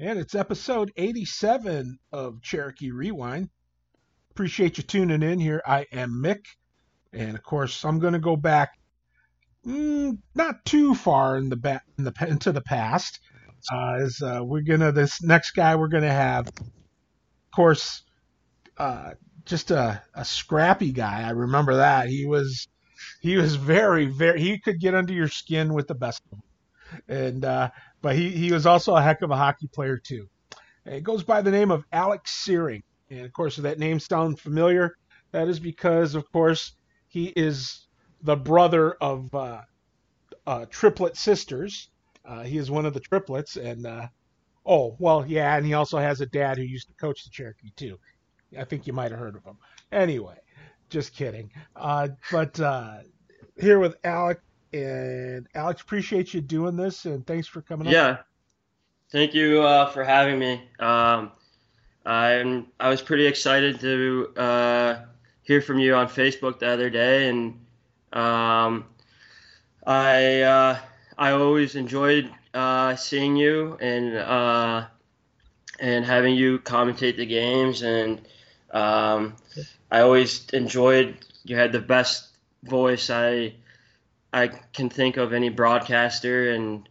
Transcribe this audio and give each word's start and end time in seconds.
And 0.00 0.18
it's 0.18 0.34
episode 0.34 0.92
87 0.96 1.98
of 2.10 2.40
Cherokee 2.40 2.90
Rewind. 2.90 3.50
Appreciate 4.30 4.78
you 4.78 4.82
tuning 4.82 5.22
in 5.22 5.38
here. 5.38 5.60
I 5.66 5.86
am 5.92 6.22
Mick. 6.24 6.46
And 7.12 7.36
of 7.36 7.42
course, 7.42 7.84
I'm 7.84 7.98
going 7.98 8.14
to 8.14 8.18
go 8.18 8.34
back 8.34 8.70
mm, 9.66 10.16
not 10.34 10.64
too 10.64 10.94
far 10.94 11.36
in 11.36 11.50
the 11.50 11.56
back 11.56 11.82
in 11.98 12.04
the 12.04 12.14
into 12.26 12.50
the 12.50 12.62
past. 12.62 13.20
Uh, 13.70 13.98
as 14.00 14.22
uh, 14.22 14.40
we're 14.42 14.62
gonna 14.62 14.90
this 14.90 15.22
next 15.22 15.50
guy 15.50 15.76
we're 15.76 15.88
gonna 15.88 16.10
have, 16.10 16.48
of 16.48 16.64
course, 17.54 18.02
uh, 18.78 19.10
just 19.44 19.70
a, 19.70 20.02
a 20.14 20.24
scrappy 20.24 20.92
guy. 20.92 21.24
I 21.24 21.30
remember 21.32 21.76
that 21.76 22.08
he 22.08 22.24
was 22.24 22.68
he 23.20 23.36
was 23.36 23.56
very 23.56 24.06
very 24.06 24.40
he 24.40 24.58
could 24.58 24.80
get 24.80 24.94
under 24.94 25.12
your 25.12 25.28
skin 25.28 25.74
with 25.74 25.88
the 25.88 25.94
best 25.94 26.22
of 26.24 26.30
them, 26.30 26.42
and 27.08 27.44
uh, 27.44 27.70
but 28.02 28.16
he 28.16 28.30
he 28.30 28.52
was 28.52 28.66
also 28.66 28.94
a 28.94 29.02
heck 29.02 29.22
of 29.22 29.30
a 29.30 29.36
hockey 29.36 29.68
player 29.68 29.98
too. 29.98 30.28
It 30.84 31.04
goes 31.04 31.22
by 31.22 31.42
the 31.42 31.50
name 31.50 31.70
of 31.70 31.84
Alex 31.92 32.44
Syring, 32.46 32.82
and 33.10 33.24
of 33.24 33.32
course, 33.32 33.58
if 33.58 33.64
that 33.64 33.78
name 33.78 34.00
sounds 34.00 34.40
familiar, 34.40 34.96
that 35.32 35.48
is 35.48 35.60
because 35.60 36.14
of 36.14 36.30
course 36.32 36.72
he 37.08 37.26
is 37.36 37.86
the 38.22 38.36
brother 38.36 38.92
of 38.94 39.34
uh, 39.34 39.62
uh, 40.46 40.66
triplet 40.70 41.16
sisters. 41.16 41.90
Uh, 42.24 42.42
he 42.42 42.58
is 42.58 42.70
one 42.70 42.86
of 42.86 42.94
the 42.94 43.00
triplets, 43.00 43.56
and 43.56 43.86
uh, 43.86 44.06
oh 44.66 44.96
well, 44.98 45.24
yeah, 45.26 45.56
and 45.56 45.66
he 45.66 45.74
also 45.74 45.98
has 45.98 46.20
a 46.20 46.26
dad 46.26 46.56
who 46.56 46.64
used 46.64 46.88
to 46.88 46.94
coach 46.94 47.24
the 47.24 47.30
Cherokee 47.30 47.72
too. 47.76 47.98
I 48.58 48.64
think 48.64 48.86
you 48.86 48.92
might 48.92 49.12
have 49.12 49.20
heard 49.20 49.36
of 49.36 49.44
him. 49.44 49.58
Anyway, 49.92 50.36
just 50.88 51.14
kidding. 51.14 51.52
Uh, 51.76 52.08
but 52.32 52.58
here 53.60 53.78
with 53.78 53.96
Alex, 54.02 54.40
and 54.72 55.46
Alex, 55.54 55.82
appreciate 55.82 56.34
you 56.34 56.40
doing 56.40 56.76
this, 56.76 57.04
and 57.04 57.26
thanks 57.26 57.46
for 57.46 57.62
coming. 57.62 57.88
Yeah, 57.88 58.18
thank 59.10 59.34
you 59.34 59.62
uh, 59.62 59.86
for 59.86 60.04
having 60.04 60.38
me. 60.38 60.62
Um, 60.78 61.32
I'm 62.04 62.66
I 62.78 62.88
was 62.88 63.02
pretty 63.02 63.26
excited 63.26 63.80
to 63.80 64.28
uh, 64.36 64.98
hear 65.42 65.60
from 65.60 65.78
you 65.78 65.94
on 65.94 66.08
Facebook 66.08 66.58
the 66.60 66.68
other 66.68 66.90
day, 66.90 67.28
and 67.28 67.60
um, 68.12 68.86
I 69.86 70.42
uh, 70.42 70.78
I 71.18 71.32
always 71.32 71.74
enjoyed 71.74 72.30
uh, 72.54 72.96
seeing 72.96 73.36
you 73.36 73.76
and 73.80 74.16
uh, 74.16 74.86
and 75.78 76.04
having 76.04 76.34
you 76.34 76.58
commentate 76.60 77.16
the 77.16 77.26
games, 77.26 77.82
and 77.82 78.20
um, 78.70 79.36
I 79.90 80.00
always 80.00 80.48
enjoyed. 80.50 81.18
You 81.44 81.56
had 81.56 81.72
the 81.72 81.80
best 81.80 82.28
voice 82.62 83.08
I 83.10 83.54
I 84.32 84.48
can 84.48 84.88
think 84.90 85.16
of 85.16 85.32
any 85.32 85.48
broadcaster, 85.48 86.50
and 86.50 86.88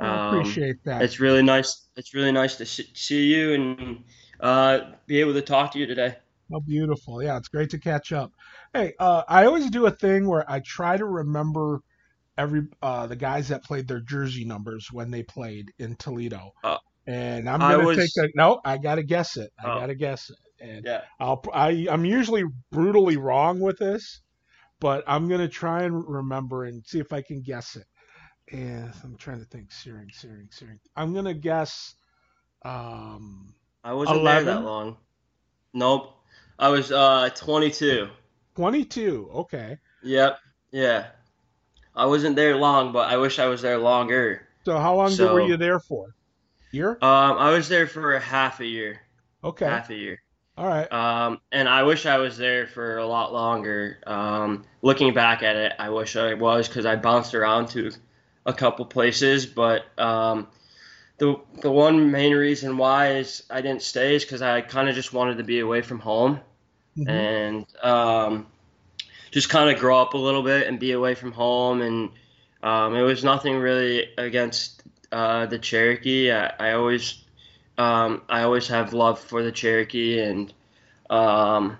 um, 0.00 0.08
I 0.08 0.28
appreciate 0.28 0.84
that. 0.84 1.02
It's 1.02 1.20
really 1.20 1.42
nice. 1.42 1.86
It's 1.96 2.14
really 2.14 2.32
nice 2.32 2.56
to 2.56 2.66
see 2.66 3.34
you 3.34 3.54
and 3.54 4.04
uh, 4.40 4.80
be 5.06 5.20
able 5.20 5.34
to 5.34 5.42
talk 5.42 5.72
to 5.72 5.78
you 5.78 5.86
today. 5.86 6.16
Oh, 6.52 6.60
beautiful! 6.60 7.22
Yeah, 7.22 7.36
it's 7.36 7.48
great 7.48 7.70
to 7.70 7.78
catch 7.78 8.12
up. 8.12 8.32
Hey, 8.74 8.94
uh, 8.98 9.22
I 9.28 9.46
always 9.46 9.70
do 9.70 9.86
a 9.86 9.90
thing 9.90 10.28
where 10.28 10.50
I 10.50 10.60
try 10.60 10.96
to 10.96 11.04
remember 11.04 11.80
every 12.36 12.62
uh, 12.82 13.06
the 13.06 13.16
guys 13.16 13.48
that 13.48 13.64
played 13.64 13.88
their 13.88 14.00
jersey 14.00 14.44
numbers 14.44 14.88
when 14.92 15.10
they 15.10 15.22
played 15.22 15.72
in 15.78 15.96
Toledo. 15.96 16.52
Uh, 16.64 16.78
and 17.06 17.48
I'm 17.48 17.60
gonna 17.60 17.84
was... 17.84 17.96
take 17.96 18.24
a 18.24 18.28
no. 18.34 18.60
I 18.64 18.78
gotta 18.78 19.02
guess 19.02 19.36
it. 19.36 19.50
I 19.62 19.70
oh. 19.70 19.80
gotta 19.80 19.94
guess 19.94 20.30
it. 20.30 20.36
And 20.64 20.84
yeah. 20.84 21.02
I'll 21.18 21.42
I 21.52 21.86
I'm 21.90 22.04
usually 22.04 22.44
brutally 22.70 23.16
wrong 23.16 23.60
with 23.60 23.78
this, 23.78 24.21
but 24.82 25.04
I'm 25.06 25.28
gonna 25.28 25.48
try 25.48 25.84
and 25.84 26.06
remember 26.06 26.64
and 26.64 26.84
see 26.84 26.98
if 26.98 27.12
I 27.12 27.22
can 27.22 27.40
guess 27.40 27.76
it. 27.76 27.86
And 28.50 28.92
I'm 29.04 29.16
trying 29.16 29.38
to 29.38 29.46
think. 29.46 29.70
Syring, 29.70 30.10
Syring, 30.12 30.48
Syring. 30.50 30.80
I'm 30.96 31.14
gonna 31.14 31.32
guess. 31.32 31.94
Um, 32.64 33.54
I 33.84 33.94
wasn't 33.94 34.18
11? 34.18 34.44
there 34.44 34.54
that 34.56 34.60
long. 34.62 34.96
Nope. 35.72 36.12
I 36.58 36.68
was 36.68 36.90
uh 36.90 37.30
22. 37.34 38.08
22. 38.56 39.30
Okay. 39.32 39.78
Yep. 40.02 40.38
Yeah. 40.72 41.06
I 41.94 42.06
wasn't 42.06 42.34
there 42.34 42.56
long, 42.56 42.92
but 42.92 43.08
I 43.08 43.16
wish 43.18 43.38
I 43.38 43.46
was 43.46 43.62
there 43.62 43.78
longer. 43.78 44.48
So 44.64 44.78
how 44.78 44.96
long 44.96 45.10
so, 45.10 45.32
were 45.32 45.42
you 45.42 45.56
there 45.56 45.78
for? 45.78 46.14
Year? 46.72 46.92
Um, 47.02 47.38
I 47.38 47.50
was 47.50 47.68
there 47.68 47.86
for 47.86 48.18
half 48.18 48.60
a 48.60 48.66
year. 48.66 49.00
Okay. 49.44 49.66
Half 49.66 49.90
a 49.90 49.94
year. 49.94 50.22
All 50.62 50.68
right. 50.68 50.92
Um, 50.92 51.40
and 51.50 51.68
I 51.68 51.82
wish 51.82 52.06
I 52.06 52.18
was 52.18 52.38
there 52.38 52.68
for 52.68 52.98
a 52.98 53.06
lot 53.06 53.32
longer. 53.32 53.98
Um, 54.06 54.64
looking 54.80 55.12
back 55.12 55.42
at 55.42 55.56
it, 55.56 55.72
I 55.76 55.90
wish 55.90 56.14
I 56.14 56.34
was 56.34 56.68
because 56.68 56.86
I 56.86 56.94
bounced 56.94 57.34
around 57.34 57.70
to 57.70 57.90
a 58.46 58.52
couple 58.52 58.84
places. 58.84 59.44
But 59.44 59.86
um, 59.98 60.46
the 61.18 61.40
the 61.60 61.70
one 61.72 62.12
main 62.12 62.36
reason 62.36 62.76
why 62.76 63.16
is 63.16 63.42
I 63.50 63.60
didn't 63.60 63.82
stay 63.82 64.14
is 64.14 64.24
because 64.24 64.40
I 64.40 64.60
kind 64.60 64.88
of 64.88 64.94
just 64.94 65.12
wanted 65.12 65.38
to 65.38 65.42
be 65.42 65.58
away 65.58 65.82
from 65.82 65.98
home 65.98 66.38
mm-hmm. 66.96 67.08
and 67.10 67.66
um, 67.82 68.46
just 69.32 69.48
kind 69.48 69.68
of 69.68 69.80
grow 69.80 70.00
up 70.00 70.14
a 70.14 70.18
little 70.18 70.44
bit 70.44 70.68
and 70.68 70.78
be 70.78 70.92
away 70.92 71.16
from 71.16 71.32
home. 71.32 71.82
And 71.82 72.10
um, 72.62 72.94
it 72.94 73.02
was 73.02 73.24
nothing 73.24 73.56
really 73.56 74.10
against 74.16 74.84
uh, 75.10 75.46
the 75.46 75.58
Cherokee. 75.58 76.30
I, 76.30 76.52
I 76.60 76.72
always 76.74 77.21
um, 77.82 78.22
I 78.28 78.42
always 78.42 78.68
have 78.68 78.92
love 78.92 79.18
for 79.18 79.42
the 79.42 79.50
Cherokee, 79.50 80.20
and 80.20 80.52
um, 81.10 81.78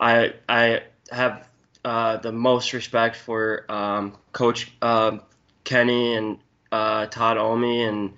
I 0.00 0.34
I 0.48 0.82
have 1.10 1.48
uh, 1.84 2.16
the 2.16 2.32
most 2.32 2.72
respect 2.72 3.16
for 3.16 3.66
um, 3.68 4.16
Coach 4.32 4.72
uh, 4.80 5.18
Kenny 5.64 6.14
and 6.14 6.38
uh, 6.70 7.06
Todd 7.06 7.36
Omi, 7.36 7.82
and 7.84 8.14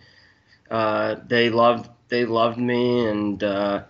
uh, 0.71 1.17
they 1.27 1.51
loved 1.51 1.91
they 2.09 2.25
loved 2.25 2.59
me, 2.59 3.07
and 3.07 3.43
uh, 3.43 3.83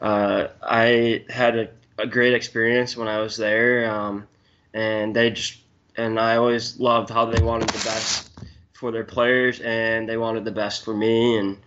uh, 0.00 0.48
I 0.60 1.24
had 1.28 1.56
a, 1.56 1.68
a, 1.98 2.06
great 2.06 2.34
experience 2.34 2.96
when 2.96 3.06
I 3.06 3.18
was 3.20 3.36
there, 3.36 3.90
um, 3.90 4.26
and 4.74 5.14
they 5.14 5.30
just 5.30 5.58
and 5.96 6.18
I 6.18 6.36
always 6.36 6.80
loved 6.80 7.10
how 7.10 7.26
they 7.26 7.42
wanted 7.42 7.68
the 7.68 7.84
best 7.84 8.30
for 8.72 8.90
their 8.90 9.04
players, 9.04 9.60
and 9.60 10.08
they 10.08 10.16
wanted 10.16 10.44
the 10.44 10.52
best 10.52 10.84
for 10.84 10.94
me, 10.94 11.36
and 11.36 11.58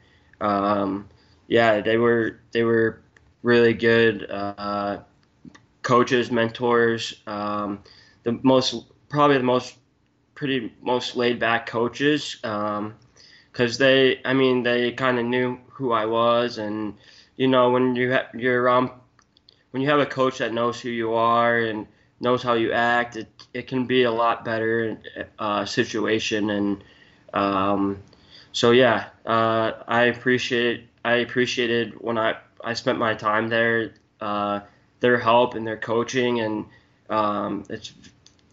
um, 0.42 1.08
yeah, 1.52 1.82
they 1.82 1.98
were 1.98 2.40
they 2.54 2.64
were 2.64 3.02
really 3.44 3.74
good 3.74 4.32
uh, 4.32 5.00
coaches, 5.82 6.32
mentors. 6.32 7.22
Um, 7.28 7.84
the 8.24 8.40
most 8.42 8.86
probably 9.10 9.38
the 9.38 9.44
most 9.44 9.78
pretty 10.34 10.74
most 10.82 11.18
laid 11.18 11.40
back 11.40 11.66
coaches 11.68 12.38
because 12.42 12.80
um, 12.80 12.96
they 13.80 14.22
I 14.24 14.34
mean 14.34 14.64
they 14.64 14.94
kind 14.94 15.20
of 15.20 15.26
knew 15.26 15.60
who 15.68 15.92
I 15.92 16.06
was 16.06 16.58
and 16.58 16.96
you 17.36 17.50
know 17.50 17.70
when 17.72 17.96
you 17.98 18.14
ha- 18.14 18.30
you're 18.34 18.62
around 18.64 18.92
when 19.72 19.84
you 19.84 19.90
have 19.90 20.00
a 20.00 20.06
coach 20.06 20.38
that 20.40 20.54
knows 20.54 20.80
who 20.80 20.90
you 20.90 21.14
are 21.14 21.58
and 21.60 21.88
knows 22.22 22.44
how 22.44 22.54
you 22.54 22.72
act 22.72 23.18
it, 23.18 23.28
it 23.54 23.68
can 23.68 23.86
be 23.86 24.04
a 24.04 24.12
lot 24.12 24.46
better 24.46 24.98
uh, 25.40 25.66
situation 25.66 26.50
and 26.52 26.84
um, 27.34 28.02
so 28.54 28.72
yeah 28.72 29.10
uh, 29.26 29.74
I 29.88 30.04
appreciate 30.06 30.88
I 31.04 31.16
appreciated 31.16 32.00
when 32.00 32.18
I 32.18 32.38
I 32.64 32.74
spent 32.74 33.00
my 33.00 33.14
time 33.14 33.48
there, 33.48 33.94
uh, 34.20 34.62
their 35.00 35.18
help 35.18 35.56
and 35.56 35.66
their 35.66 35.78
coaching, 35.78 36.40
and 36.42 36.66
um, 37.10 37.64
it's 37.70 37.94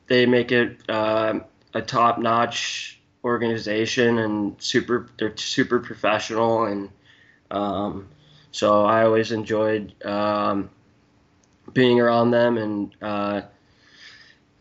they 0.06 0.26
make 0.26 0.52
it 0.52 0.78
uh, 0.88 1.40
a 1.74 1.82
top 1.82 2.18
notch 2.18 3.00
organization 3.24 4.18
and 4.18 4.60
super 4.62 5.08
they're 5.18 5.36
super 5.36 5.80
professional 5.80 6.64
and 6.64 6.88
um, 7.50 8.08
so 8.52 8.84
I 8.84 9.04
always 9.04 9.32
enjoyed 9.32 9.92
um, 10.04 10.70
being 11.72 12.00
around 12.00 12.30
them 12.30 12.56
and 12.56 12.96
uh, 13.02 13.42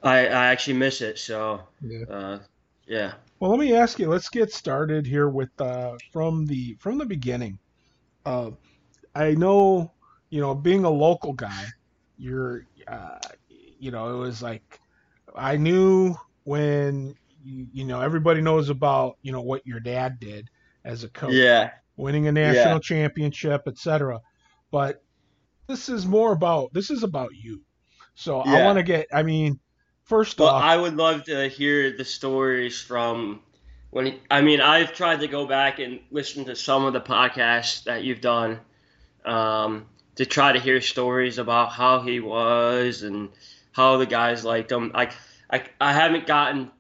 I 0.04 0.18
I 0.20 0.46
actually 0.48 0.78
miss 0.78 1.02
it 1.02 1.20
so 1.20 1.62
yeah. 1.82 2.04
Uh, 2.10 2.40
yeah. 2.88 3.14
Well, 3.40 3.52
let 3.52 3.60
me 3.60 3.76
ask 3.76 4.00
you. 4.00 4.10
Let's 4.10 4.30
get 4.30 4.52
started 4.52 5.06
here 5.06 5.30
with 5.30 5.50
uh, 5.60 5.98
from 6.12 6.46
the 6.46 6.76
from 6.80 6.98
the 6.98 7.06
beginning. 7.06 7.60
Uh, 8.28 8.52
I 9.16 9.36
know, 9.36 9.94
you 10.30 10.42
know, 10.42 10.54
being 10.54 10.84
a 10.84 10.90
local 10.90 11.32
guy, 11.32 11.66
you're, 12.18 12.68
uh, 12.88 13.20
you 13.80 13.90
know, 13.90 14.14
it 14.14 14.18
was 14.18 14.42
like 14.42 14.82
I 15.34 15.56
knew 15.56 16.16
when 16.44 17.16
you, 17.44 17.68
you 17.72 17.86
know 17.86 18.02
everybody 18.02 18.42
knows 18.42 18.70
about 18.70 19.18
you 19.22 19.32
know 19.32 19.42
what 19.42 19.66
your 19.66 19.80
dad 19.80 20.20
did 20.20 20.50
as 20.84 21.04
a 21.04 21.10
coach, 21.10 21.34
yeah, 21.34 21.72
winning 21.96 22.28
a 22.28 22.32
national 22.32 22.74
yeah. 22.74 22.80
championship, 22.80 23.64
etc. 23.66 24.20
But 24.72 25.02
this 25.68 25.88
is 25.88 26.06
more 26.06 26.34
about 26.34 26.74
this 26.74 26.90
is 26.90 27.04
about 27.04 27.34
you. 27.34 27.62
So 28.16 28.44
yeah. 28.46 28.56
I 28.56 28.66
want 28.66 28.78
to 28.78 28.84
get. 28.84 29.08
I 29.14 29.24
mean, 29.24 29.60
first 30.04 30.40
well, 30.40 30.50
off, 30.50 30.64
I 30.64 30.76
would 30.76 30.98
love 30.98 31.24
to 31.26 31.48
hear 31.48 31.96
the 31.96 32.06
stories 32.06 32.82
from 32.82 33.42
when 33.92 34.06
he, 34.08 34.22
I 34.30 34.42
mean, 34.42 34.62
I've 34.62 34.94
tried 34.94 35.22
to 35.22 35.28
go 35.28 35.46
back 35.46 35.80
and 35.80 36.00
listen 36.12 36.46
to 36.46 36.56
some 36.56 36.86
of 36.86 36.94
the 36.94 37.02
podcasts 37.02 37.84
that 37.86 38.04
you've 38.04 38.22
done 38.22 38.60
um, 39.26 39.86
to 40.16 40.26
try 40.26 40.52
to 40.52 40.60
hear 40.60 40.82
stories 40.82 41.38
about 41.38 41.72
how 41.72 42.02
he 42.02 42.20
was 42.20 43.04
and 43.04 43.30
how 43.72 43.98
the 43.98 44.06
guys 44.06 44.44
liked 44.44 44.72
him. 44.72 44.92
I, 44.94 45.12
I, 45.50 45.64
I 45.80 45.94
haven't 45.94 46.28
gotten 46.28 46.72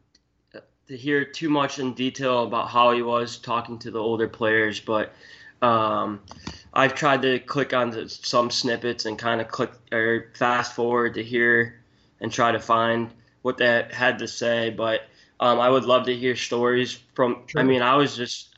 to 0.87 0.97
hear 0.97 1.25
too 1.25 1.49
much 1.49 1.79
in 1.79 1.93
detail 1.93 2.43
about 2.43 2.69
how 2.69 2.91
he 2.91 3.01
was 3.01 3.37
talking 3.37 3.79
to 3.79 3.91
the 3.91 3.99
older 3.99 4.27
players, 4.27 4.79
but 4.79 5.13
um, 5.61 6.21
I've 6.73 6.95
tried 6.95 7.21
to 7.23 7.39
click 7.39 7.73
on 7.73 8.07
some 8.09 8.51
snippets 8.51 9.05
and 9.05 9.17
kind 9.17 9.41
of 9.41 9.47
click 9.47 9.71
or 9.91 10.31
fast 10.35 10.73
forward 10.73 11.15
to 11.15 11.23
hear 11.23 11.81
and 12.21 12.31
try 12.31 12.51
to 12.51 12.59
find 12.59 13.09
what 13.41 13.57
they 13.57 13.87
had 13.91 14.19
to 14.19 14.27
say. 14.27 14.69
But 14.69 15.01
um, 15.39 15.59
I 15.59 15.69
would 15.69 15.85
love 15.85 16.05
to 16.05 16.15
hear 16.15 16.35
stories 16.35 16.99
from. 17.13 17.43
Sure. 17.47 17.61
I 17.61 17.63
mean, 17.63 17.81
I 17.81 17.95
was 17.95 18.15
just 18.15 18.55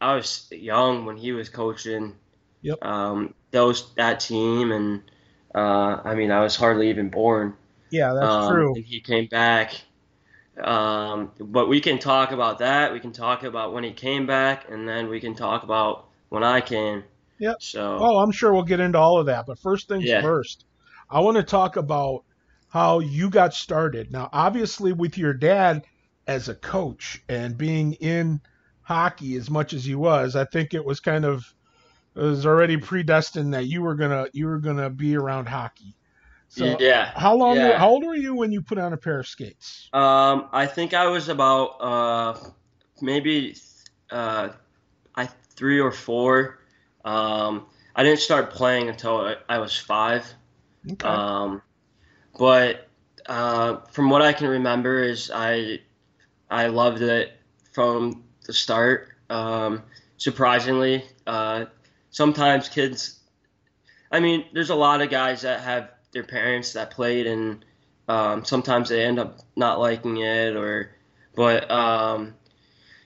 I 0.00 0.14
was 0.14 0.48
young 0.50 1.04
when 1.04 1.16
he 1.16 1.32
was 1.32 1.48
coaching. 1.48 2.16
Yep. 2.62 2.84
Um, 2.84 3.34
those 3.50 3.94
that 3.94 4.20
team, 4.20 4.72
and 4.72 5.02
uh, 5.54 6.00
I 6.04 6.14
mean, 6.14 6.30
I 6.30 6.40
was 6.40 6.56
hardly 6.56 6.90
even 6.90 7.08
born. 7.08 7.54
Yeah, 7.90 8.14
that's 8.14 8.26
um, 8.26 8.52
true. 8.52 8.74
he 8.74 9.00
came 9.00 9.26
back. 9.26 9.74
Um, 10.62 11.32
but 11.38 11.68
we 11.68 11.80
can 11.80 11.98
talk 11.98 12.32
about 12.32 12.58
that. 12.58 12.92
We 12.92 13.00
can 13.00 13.12
talk 13.12 13.42
about 13.42 13.72
when 13.72 13.84
he 13.84 13.92
came 13.92 14.26
back, 14.26 14.70
and 14.70 14.88
then 14.88 15.08
we 15.08 15.20
can 15.20 15.34
talk 15.34 15.62
about 15.62 16.06
when 16.28 16.42
I 16.42 16.60
came. 16.60 17.04
Yep. 17.38 17.56
So. 17.60 17.98
Oh, 18.00 18.18
I'm 18.18 18.30
sure 18.30 18.52
we'll 18.52 18.62
get 18.62 18.80
into 18.80 18.98
all 18.98 19.18
of 19.18 19.26
that. 19.26 19.46
But 19.46 19.58
first 19.58 19.88
things 19.88 20.04
yeah. 20.04 20.22
first, 20.22 20.64
I 21.10 21.20
want 21.20 21.36
to 21.36 21.42
talk 21.42 21.76
about 21.76 22.24
how 22.72 23.00
you 23.00 23.28
got 23.28 23.52
started. 23.52 24.10
Now, 24.10 24.30
obviously, 24.32 24.94
with 24.94 25.18
your 25.18 25.34
dad 25.34 25.84
as 26.26 26.48
a 26.48 26.54
coach 26.54 27.22
and 27.28 27.58
being 27.58 27.92
in 27.92 28.40
hockey 28.80 29.36
as 29.36 29.50
much 29.50 29.74
as 29.74 29.84
he 29.84 29.94
was, 29.94 30.36
I 30.36 30.46
think 30.46 30.72
it 30.72 30.82
was 30.82 30.98
kind 30.98 31.26
of 31.26 31.54
it 32.16 32.20
was 32.20 32.46
already 32.46 32.78
predestined 32.78 33.52
that 33.52 33.66
you 33.66 33.82
were 33.82 33.94
gonna 33.94 34.26
you 34.32 34.46
were 34.46 34.58
gonna 34.58 34.88
be 34.88 35.14
around 35.14 35.50
hockey. 35.50 35.94
So 36.48 36.78
yeah. 36.80 37.12
How 37.14 37.36
long? 37.36 37.56
Yeah. 37.56 37.76
How 37.76 37.90
old 37.90 38.06
were 38.06 38.16
you 38.16 38.34
when 38.34 38.52
you 38.52 38.62
put 38.62 38.78
on 38.78 38.94
a 38.94 38.96
pair 38.96 39.20
of 39.20 39.26
skates? 39.26 39.90
Um, 39.92 40.48
I 40.50 40.64
think 40.64 40.94
I 40.94 41.08
was 41.08 41.28
about 41.28 41.66
uh, 41.78 42.38
maybe 43.02 43.54
uh, 44.10 44.48
I 45.14 45.26
three 45.56 45.78
or 45.78 45.92
four. 45.92 46.58
Um, 47.04 47.66
I 47.94 48.02
didn't 48.02 48.20
start 48.20 48.50
playing 48.50 48.88
until 48.88 49.18
I, 49.18 49.36
I 49.46 49.58
was 49.58 49.76
five. 49.76 50.26
Okay. 50.90 51.06
Um, 51.06 51.60
but 52.38 52.88
uh, 53.26 53.78
from 53.90 54.10
what 54.10 54.22
I 54.22 54.32
can 54.32 54.48
remember, 54.48 55.02
is 55.02 55.30
I 55.32 55.80
I 56.50 56.66
loved 56.66 57.02
it 57.02 57.32
from 57.72 58.24
the 58.46 58.52
start. 58.52 59.08
Um, 59.30 59.82
surprisingly, 60.16 61.04
uh, 61.26 61.66
sometimes 62.10 62.68
kids. 62.68 63.18
I 64.10 64.20
mean, 64.20 64.44
there's 64.52 64.70
a 64.70 64.74
lot 64.74 65.00
of 65.00 65.10
guys 65.10 65.42
that 65.42 65.60
have 65.60 65.90
their 66.12 66.24
parents 66.24 66.74
that 66.74 66.90
played, 66.90 67.26
and 67.26 67.64
um, 68.08 68.44
sometimes 68.44 68.88
they 68.88 69.04
end 69.04 69.18
up 69.18 69.38
not 69.56 69.80
liking 69.80 70.18
it, 70.18 70.56
or 70.56 70.94
but 71.34 71.70
um, 71.70 72.34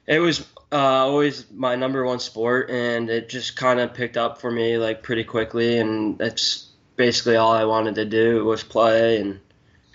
it 0.07 0.19
was 0.19 0.41
uh, 0.73 0.77
always 0.77 1.51
my 1.53 1.77
number 1.77 2.05
one 2.05 2.19
sport, 2.19 2.71
and 2.71 3.09
it 3.09 3.29
just 3.29 3.57
kind 3.57 3.79
of 3.79 3.95
picked 3.95 4.17
up 4.17 4.41
for 4.41 4.51
me 4.51 4.79
like 4.79 5.03
pretty 5.03 5.25
quickly, 5.25 5.79
and 5.79 6.19
that's 6.19 6.66
basically 6.97 7.37
all 7.37 7.53
I 7.53 7.65
wanted 7.65 7.95
to 7.97 8.05
do 8.05 8.45
was 8.45 8.63
play. 8.63 9.21
And 9.21 9.41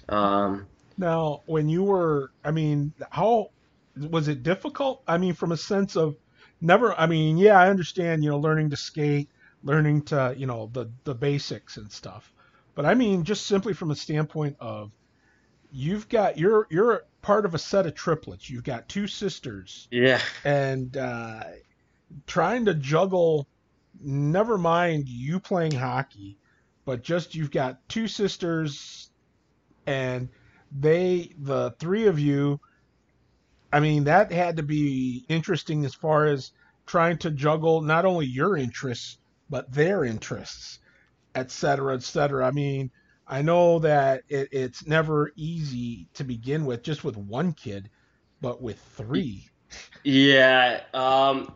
um, 0.10 0.68
now, 0.98 1.42
when 1.46 1.70
you 1.70 1.84
were, 1.84 2.32
I 2.44 2.52
mean, 2.52 2.94
how 3.10 3.52
was 3.96 4.28
it 4.28 4.44
difficult? 4.44 5.04
I 5.08 5.18
mean, 5.18 5.34
from 5.34 5.52
a 5.52 5.58
sense 5.58 5.96
of 5.96 6.16
never. 6.60 6.94
I 6.94 7.08
mean, 7.08 7.38
yeah, 7.38 7.60
I 7.60 7.70
understand. 7.70 8.24
You 8.24 8.32
know, 8.32 8.40
learning 8.40 8.70
to 8.70 8.78
skate, 8.78 9.30
learning 9.64 10.04
to, 10.04 10.34
you 10.38 10.46
know, 10.46 10.70
the 10.74 10.90
the 11.04 11.16
basics 11.16 11.78
and 11.78 11.92
stuff. 11.92 12.32
But 12.76 12.86
I 12.86 12.94
mean, 12.94 13.24
just 13.24 13.48
simply 13.48 13.74
from 13.74 13.92
a 13.92 13.96
standpoint 13.96 14.58
of 14.60 14.92
you've 15.72 16.08
got 16.10 16.38
you're 16.38 16.68
you're 16.70 17.04
part 17.22 17.46
of 17.46 17.54
a 17.54 17.60
set 17.60 17.86
of 17.86 17.96
triplets. 17.96 18.50
You've 18.50 18.64
got 18.64 18.88
two 18.88 19.08
sisters. 19.08 19.88
Yeah. 19.92 20.22
And 20.44 20.96
uh, 20.96 21.44
trying 22.28 22.66
to 22.66 22.74
juggle, 22.74 23.48
never 24.00 24.58
mind 24.58 25.08
you 25.08 25.40
playing 25.40 25.74
hockey, 25.74 26.38
but 26.86 27.04
just 27.04 27.36
you've 27.36 27.52
got 27.52 27.88
two 27.90 28.08
sisters, 28.08 29.10
and 29.86 30.30
they 30.78 31.32
the 31.40 31.72
three 31.80 32.08
of 32.08 32.20
you. 32.20 32.60
I 33.74 33.80
mean, 33.80 34.06
that 34.06 34.32
had 34.32 34.58
to 34.58 34.64
be 34.64 35.26
interesting 35.30 35.86
as 35.86 35.96
far 35.96 36.26
as 36.26 36.52
trying 36.86 37.18
to 37.20 37.32
juggle 37.32 37.82
not 37.82 38.06
only 38.06 38.26
your 38.26 38.58
interests 38.58 39.18
but 39.50 39.72
their 39.72 40.06
interests, 40.06 40.80
et 41.36 41.52
cetera, 41.52 41.94
et 41.94 42.04
cetera. 42.04 42.48
I 42.48 42.52
mean, 42.52 42.90
I 43.28 43.42
know 43.42 43.80
that 43.80 44.24
it, 44.30 44.50
it's 44.52 44.88
never 44.88 45.32
easy 45.36 46.08
to 46.16 46.24
begin 46.24 46.66
with, 46.66 46.84
just 46.84 47.04
with 47.04 47.18
one 47.18 47.54
kid, 47.54 47.90
but 48.42 48.62
with 48.62 48.80
three. 48.98 49.50
Yeah, 50.04 50.82
um, 50.94 51.54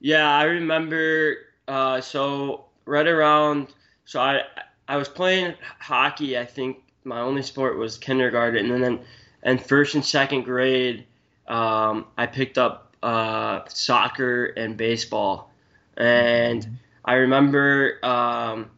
yeah, 0.00 0.30
I 0.30 0.44
remember. 0.44 1.36
Uh, 1.66 2.00
so 2.00 2.66
right 2.84 3.06
around, 3.06 3.68
so 4.06 4.20
I 4.20 4.42
I 4.88 4.96
was 4.96 5.08
playing 5.08 5.54
hockey. 5.78 6.38
I 6.38 6.46
think 6.46 6.78
my 7.04 7.20
only 7.20 7.42
sport 7.42 7.76
was 7.76 7.98
kindergarten, 7.98 8.70
and 8.70 8.82
then 8.82 9.00
and 9.42 9.62
first 9.62 9.94
and 9.94 10.04
second 10.04 10.44
grade, 10.44 11.06
um, 11.46 12.06
I 12.16 12.26
picked 12.26 12.56
up 12.56 12.96
uh, 13.02 13.60
soccer 13.68 14.46
and 14.46 14.76
baseball, 14.76 15.52
and 15.96 16.62
mm-hmm. 16.62 16.74
I 17.04 17.14
remember 17.14 17.98
um, 18.02 18.70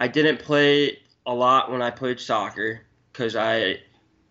I 0.00 0.08
didn't 0.08 0.40
play 0.40 0.98
a 1.26 1.34
lot 1.34 1.70
when 1.70 1.82
I 1.82 1.90
played 1.90 2.18
soccer 2.18 2.80
because 3.12 3.36
I, 3.36 3.80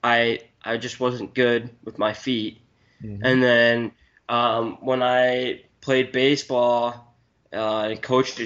I, 0.03 0.39
I 0.63 0.77
just 0.77 0.99
wasn't 0.99 1.33
good 1.33 1.69
with 1.83 1.99
my 1.99 2.13
feet. 2.13 2.59
Mm-hmm. 3.03 3.23
And 3.23 3.43
then 3.43 3.91
um, 4.27 4.77
when 4.81 5.03
I 5.03 5.61
played 5.81 6.11
baseball 6.11 7.15
uh, 7.53 7.89
and 7.89 8.01
coached 8.01 8.39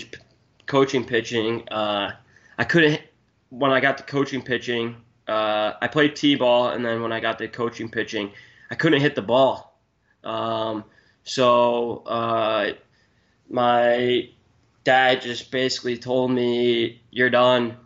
coaching 0.66 1.06
pitching, 1.06 1.68
uh, 1.70 2.12
I 2.58 2.64
couldn't. 2.64 3.02
When 3.50 3.72
I 3.72 3.80
got 3.80 3.98
the 3.98 4.04
coaching 4.04 4.42
pitching, 4.42 4.96
uh, 5.28 5.74
I 5.82 5.88
played 5.88 6.16
t-ball, 6.16 6.70
and 6.70 6.84
then 6.84 7.02
when 7.02 7.12
I 7.12 7.20
got 7.20 7.38
the 7.38 7.48
coaching 7.48 7.90
pitching, 7.90 8.32
I 8.72 8.76
couldn't 8.76 9.02
hit 9.02 9.16
the 9.16 9.22
ball. 9.22 9.80
Um, 10.24 10.86
so 11.24 11.98
uh, 12.06 12.74
my 13.50 14.30
dad 14.84 15.22
just 15.22 15.52
basically 15.52 15.98
told 15.98 16.32
me, 16.32 17.02
"You're 17.12 17.30
done 17.30 17.78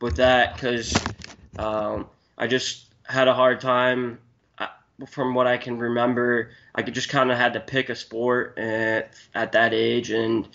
with 0.00 0.16
that 0.16 0.54
because 0.54 0.94
um, 1.58 2.08
I 2.38 2.46
just 2.46 2.86
had 3.04 3.28
a 3.28 3.34
hard 3.34 3.60
time. 3.60 4.18
Uh, 4.58 4.68
from 5.08 5.34
what 5.34 5.46
I 5.46 5.58
can 5.58 5.78
remember, 5.78 6.50
I 6.74 6.82
could 6.82 6.94
just 6.94 7.08
kind 7.08 7.30
of 7.30 7.38
had 7.38 7.52
to 7.54 7.60
pick 7.60 7.88
a 7.88 7.94
sport 7.94 8.58
at, 8.58 9.14
at 9.34 9.52
that 9.52 9.74
age, 9.74 10.10
and 10.10 10.48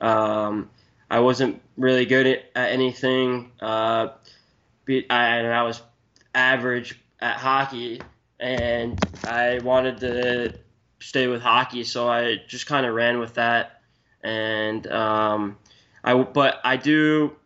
um, 0.00 0.70
I 1.10 1.20
wasn't 1.20 1.60
really 1.76 2.06
good 2.06 2.26
at, 2.26 2.44
at 2.54 2.72
anything. 2.72 3.52
Uh, 3.60 4.08
I, 4.88 5.02
and 5.10 5.52
I 5.52 5.62
was 5.62 5.82
average 6.34 6.98
at 7.20 7.36
hockey, 7.36 8.02
and 8.40 9.04
I 9.24 9.58
wanted 9.60 10.00
to 10.00 10.54
stay 11.00 11.26
with 11.26 11.42
hockey, 11.42 11.84
so 11.84 12.08
I 12.08 12.36
just 12.46 12.66
kind 12.66 12.86
of 12.86 12.94
ran 12.94 13.18
with 13.18 13.34
that. 13.34 13.82
And 14.22 14.86
um, 14.88 15.58
I, 16.04 16.14
but 16.14 16.60
I 16.64 16.76
do 16.76 17.36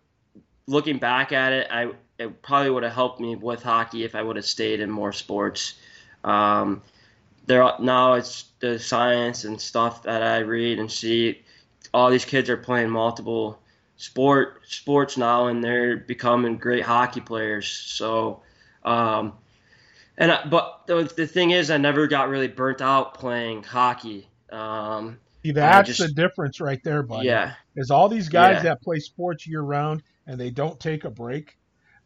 looking 0.66 0.98
back 0.98 1.32
at 1.32 1.52
it, 1.52 1.68
I 1.70 1.92
it 2.18 2.42
probably 2.42 2.70
would 2.70 2.82
have 2.82 2.92
helped 2.92 3.20
me 3.20 3.36
with 3.36 3.62
hockey 3.62 4.04
if 4.04 4.14
I 4.14 4.22
would 4.22 4.36
have 4.36 4.44
stayed 4.44 4.80
in 4.80 4.90
more 4.90 5.12
sports. 5.12 5.74
Um, 6.24 6.82
there 7.46 7.68
now 7.80 8.14
it's 8.14 8.44
the 8.60 8.78
science 8.78 9.44
and 9.44 9.60
stuff 9.60 10.04
that 10.04 10.22
I 10.22 10.38
read 10.38 10.78
and 10.78 10.90
see. 10.90 11.42
All 11.92 12.10
these 12.10 12.24
kids 12.24 12.48
are 12.50 12.56
playing 12.56 12.90
multiple 12.90 13.58
sport 13.96 14.62
sports 14.66 15.16
now, 15.16 15.46
and 15.46 15.62
they're 15.62 15.96
becoming 15.96 16.58
great 16.58 16.82
hockey 16.82 17.20
players. 17.20 17.68
So, 17.68 18.42
um, 18.84 19.34
and 20.18 20.32
I, 20.32 20.46
but 20.46 20.82
the, 20.86 21.12
the 21.16 21.26
thing 21.26 21.50
is, 21.50 21.70
I 21.70 21.76
never 21.76 22.06
got 22.06 22.28
really 22.28 22.48
burnt 22.48 22.80
out 22.80 23.14
playing 23.14 23.62
hockey. 23.62 24.28
Um, 24.50 25.18
See, 25.44 25.52
that's 25.52 25.88
just, 25.88 26.00
the 26.00 26.08
difference 26.08 26.60
right 26.60 26.82
there, 26.84 27.02
buddy. 27.02 27.26
Yeah. 27.26 27.54
Is 27.76 27.90
all 27.90 28.08
these 28.08 28.28
guys 28.28 28.56
yeah. 28.56 28.62
that 28.64 28.82
play 28.82 28.98
sports 28.98 29.46
year 29.46 29.62
round, 29.62 30.02
and 30.26 30.38
they 30.38 30.50
don't 30.50 30.78
take 30.78 31.04
a 31.04 31.10
break, 31.10 31.56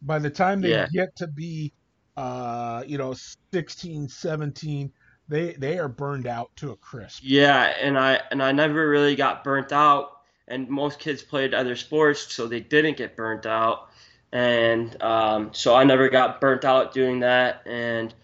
by 0.02 0.18
the 0.18 0.30
time 0.30 0.61
they 0.61 0.71
yeah. 0.71 0.87
get 0.92 1.14
to 1.16 1.26
be, 1.26 1.73
uh, 2.16 2.83
you 2.87 2.99
know, 2.99 3.14
16, 3.52 4.09
17, 4.09 4.92
they 5.28 5.52
they 5.52 5.78
are 5.78 5.88
burned 5.88 6.26
out 6.26 6.54
to 6.56 6.71
a 6.73 6.76
crisp. 6.76 7.23
Yeah, 7.25 7.75
and 7.80 7.99
I 7.99 8.21
and 8.30 8.42
I 8.42 8.52
never 8.52 8.88
really 8.88 9.16
got 9.16 9.45
burnt 9.45 9.73
out. 9.73 10.12
And 10.49 10.68
most 10.68 11.00
kids 11.00 11.23
played 11.23 11.54
other 11.54 11.75
sports, 11.75 12.33
so 12.33 12.47
they 12.47 12.61
didn't 12.61 12.97
get 12.97 13.16
burnt 13.16 13.47
out. 13.47 13.88
And 14.33 15.00
um, 15.02 15.50
so 15.52 15.75
I 15.75 15.85
never 15.85 16.09
got 16.09 16.40
burnt 16.40 16.64
out 16.64 16.95
doing 16.95 17.21
that. 17.21 17.62
And 17.66 18.14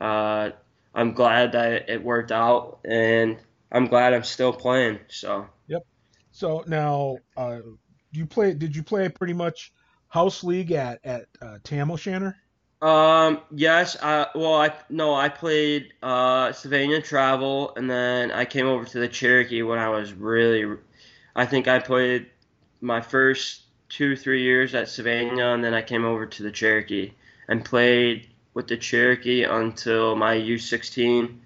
uh, 0.00 0.50
I'm 0.94 1.12
glad 1.12 1.52
that 1.52 1.90
it 1.90 2.02
worked 2.02 2.32
out, 2.32 2.78
and 2.84 3.36
I'm 3.70 3.86
glad 3.86 4.14
I'm 4.14 4.24
still 4.24 4.52
playing. 4.52 5.00
So. 5.08 5.46
Yep. 5.68 5.86
So 6.32 6.64
now, 6.66 7.18
uh, 7.36 7.60
you 8.12 8.26
play? 8.26 8.54
Did 8.54 8.74
you 8.74 8.82
play 8.82 9.08
pretty 9.08 9.34
much 9.34 9.72
house 10.08 10.42
league 10.42 10.72
at 10.72 11.00
at 11.04 11.26
uh, 11.42 11.58
Tam 11.62 11.90
O'Shanter? 11.90 12.36
Um. 12.86 13.40
Yes. 13.50 13.96
I 14.00 14.28
well. 14.36 14.54
I 14.54 14.72
no. 14.88 15.12
I 15.12 15.28
played 15.28 15.92
uh 16.02 16.52
Sylvania 16.52 17.02
Travel, 17.02 17.74
and 17.74 17.90
then 17.90 18.30
I 18.30 18.44
came 18.44 18.66
over 18.66 18.84
to 18.84 18.98
the 19.00 19.08
Cherokee 19.08 19.62
when 19.62 19.80
I 19.80 19.88
was 19.88 20.12
really. 20.12 20.78
I 21.34 21.46
think 21.46 21.66
I 21.66 21.80
played 21.80 22.26
my 22.80 23.00
first 23.00 23.62
two 23.88 24.14
three 24.14 24.42
years 24.42 24.72
at 24.74 24.88
Sylvania, 24.88 25.46
and 25.46 25.64
then 25.64 25.74
I 25.74 25.82
came 25.82 26.04
over 26.04 26.26
to 26.26 26.42
the 26.44 26.52
Cherokee 26.52 27.10
and 27.48 27.64
played 27.64 28.28
with 28.54 28.68
the 28.68 28.76
Cherokee 28.76 29.42
until 29.42 30.14
my 30.14 30.36
U16 30.36 31.36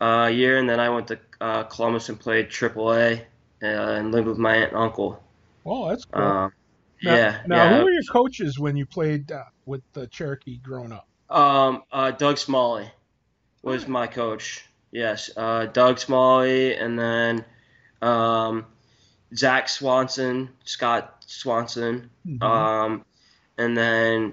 uh, 0.00 0.30
year, 0.32 0.58
and 0.58 0.68
then 0.68 0.80
I 0.80 0.90
went 0.90 1.06
to 1.08 1.18
uh, 1.40 1.62
Columbus 1.64 2.08
and 2.08 2.18
played 2.18 2.48
AAA 2.48 3.20
uh, 3.62 3.66
and 3.66 4.10
lived 4.10 4.26
with 4.26 4.38
my 4.38 4.56
aunt 4.56 4.72
and 4.72 4.82
uncle. 4.82 5.22
Oh, 5.64 5.88
that's 5.88 6.04
cool. 6.04 6.52
Now, 7.02 7.14
yeah. 7.14 7.40
Now, 7.46 7.56
yeah. 7.56 7.78
who 7.78 7.84
were 7.84 7.90
your 7.90 8.02
coaches 8.10 8.58
when 8.58 8.76
you 8.76 8.86
played 8.86 9.30
uh, 9.32 9.44
with 9.66 9.82
the 9.92 10.06
Cherokee 10.08 10.58
growing 10.58 10.92
up? 10.92 11.06
Um, 11.30 11.82
uh, 11.92 12.10
Doug 12.12 12.38
Smalley 12.38 12.90
was 13.62 13.86
my 13.86 14.06
coach. 14.06 14.64
Yes, 14.90 15.30
uh, 15.36 15.66
Doug 15.66 15.98
Smalley, 15.98 16.74
and 16.74 16.98
then 16.98 17.44
um, 18.00 18.64
Zach 19.34 19.68
Swanson, 19.68 20.48
Scott 20.64 21.24
Swanson, 21.26 22.10
Mhm. 22.26 22.42
um, 22.42 23.04
and 23.58 23.76
then 23.76 24.32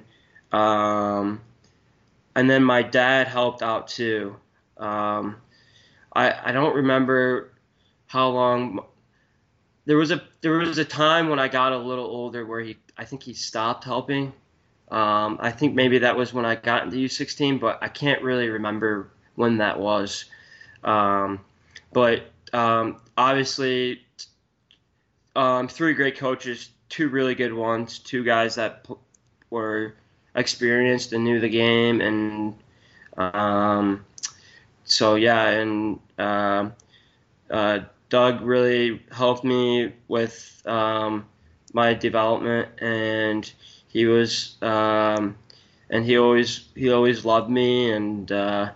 um, 0.53 1.41
and 2.35 2.49
then 2.49 2.63
my 2.63 2.81
dad 2.83 3.27
helped 3.27 3.61
out 3.61 3.89
too. 3.89 4.37
Um, 4.77 5.37
I 6.13 6.49
I 6.49 6.51
don't 6.53 6.75
remember 6.75 7.51
how 8.07 8.29
long. 8.29 8.79
There 9.85 9.97
was 9.97 10.11
a 10.11 10.21
there 10.41 10.53
was 10.53 10.77
a 10.77 10.85
time 10.85 11.29
when 11.29 11.39
I 11.39 11.47
got 11.47 11.71
a 11.71 11.77
little 11.77 12.05
older 12.05 12.45
where 12.45 12.61
he 12.61 12.77
I 12.97 13.05
think 13.05 13.23
he 13.23 13.33
stopped 13.33 13.83
helping. 13.83 14.33
Um, 14.89 15.37
I 15.41 15.51
think 15.51 15.73
maybe 15.73 15.99
that 15.99 16.15
was 16.15 16.33
when 16.33 16.45
I 16.45 16.55
got 16.55 16.83
into 16.83 16.97
U16, 16.97 17.59
but 17.59 17.79
I 17.81 17.87
can't 17.87 18.21
really 18.21 18.49
remember 18.49 19.09
when 19.35 19.57
that 19.57 19.79
was. 19.79 20.25
Um, 20.83 21.39
but 21.91 22.23
um, 22.53 23.01
obviously, 23.17 24.01
um, 25.35 25.67
three 25.67 25.93
great 25.93 26.17
coaches, 26.17 26.69
two 26.89 27.09
really 27.09 27.33
good 27.33 27.53
ones, 27.53 27.97
two 27.99 28.23
guys 28.23 28.55
that 28.55 28.87
were 29.49 29.95
experienced 30.35 31.13
and 31.13 31.23
knew 31.23 31.39
the 31.39 31.49
game, 31.49 32.01
and 32.01 32.55
um, 33.17 34.05
so 34.83 35.15
yeah, 35.15 35.49
and 35.49 35.99
um 36.19 36.73
uh, 37.49 37.79
Doug 38.09 38.41
really 38.41 39.01
helped 39.11 39.43
me 39.43 39.93
with 40.07 40.61
um, 40.65 41.25
my 41.73 41.93
development, 41.93 42.69
and 42.79 43.51
he 43.87 44.05
was 44.05 44.57
um, 44.61 45.35
and 45.89 46.05
he 46.05 46.17
always 46.17 46.69
he 46.75 46.91
always 46.91 47.25
loved 47.25 47.49
me, 47.49 47.91
and 47.91 48.31
uh, 48.31 48.71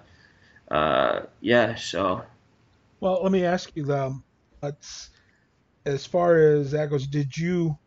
uh, 0.69 1.21
yeah, 1.41 1.75
so. 1.75 2.23
Well, 2.99 3.21
let 3.23 3.31
me 3.31 3.45
ask 3.45 3.71
you, 3.75 3.85
though, 3.85 4.21
let's, 4.61 5.09
as 5.85 6.05
far 6.05 6.37
as 6.37 6.71
that 6.71 6.89
goes, 6.89 7.07
did 7.07 7.37
you 7.37 7.77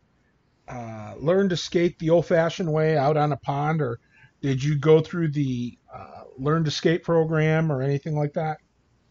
uh, 0.68 1.14
learn 1.18 1.50
to 1.50 1.56
skate 1.56 1.98
the 1.98 2.08
old-fashioned 2.08 2.72
way 2.72 2.96
out 2.96 3.18
on 3.18 3.32
a 3.32 3.36
pond, 3.36 3.82
or 3.82 4.00
did 4.40 4.64
you 4.64 4.78
go 4.78 5.00
through 5.00 5.32
the 5.32 5.76
uh, 5.94 6.22
learn 6.38 6.64
to 6.64 6.70
skate 6.70 7.02
program 7.02 7.70
or 7.70 7.82
anything 7.82 8.16
like 8.16 8.32
that? 8.32 8.58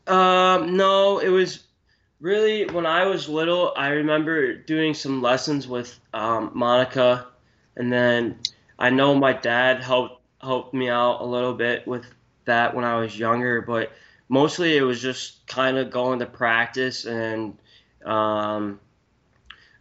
Um, 0.07 0.75
no, 0.75 1.19
it 1.19 1.29
was 1.29 1.67
really 2.21 2.65
when 2.67 2.85
I 2.85 3.05
was 3.05 3.27
little. 3.27 3.73
I 3.75 3.89
remember 3.89 4.53
doing 4.53 4.93
some 4.93 5.21
lessons 5.21 5.67
with 5.67 5.99
um, 6.13 6.51
Monica, 6.53 7.27
and 7.75 7.91
then 7.91 8.39
I 8.79 8.89
know 8.91 9.15
my 9.15 9.33
dad 9.33 9.83
helped 9.83 10.21
helped 10.39 10.73
me 10.73 10.89
out 10.89 11.21
a 11.21 11.25
little 11.25 11.53
bit 11.53 11.85
with 11.87 12.05
that 12.45 12.73
when 12.73 12.85
I 12.85 12.95
was 12.95 13.17
younger. 13.17 13.61
But 13.61 13.91
mostly 14.29 14.77
it 14.77 14.81
was 14.81 15.01
just 15.01 15.45
kind 15.47 15.77
of 15.77 15.91
going 15.91 16.19
to 16.19 16.25
practice 16.25 17.05
and 17.05 17.57
um, 18.05 18.79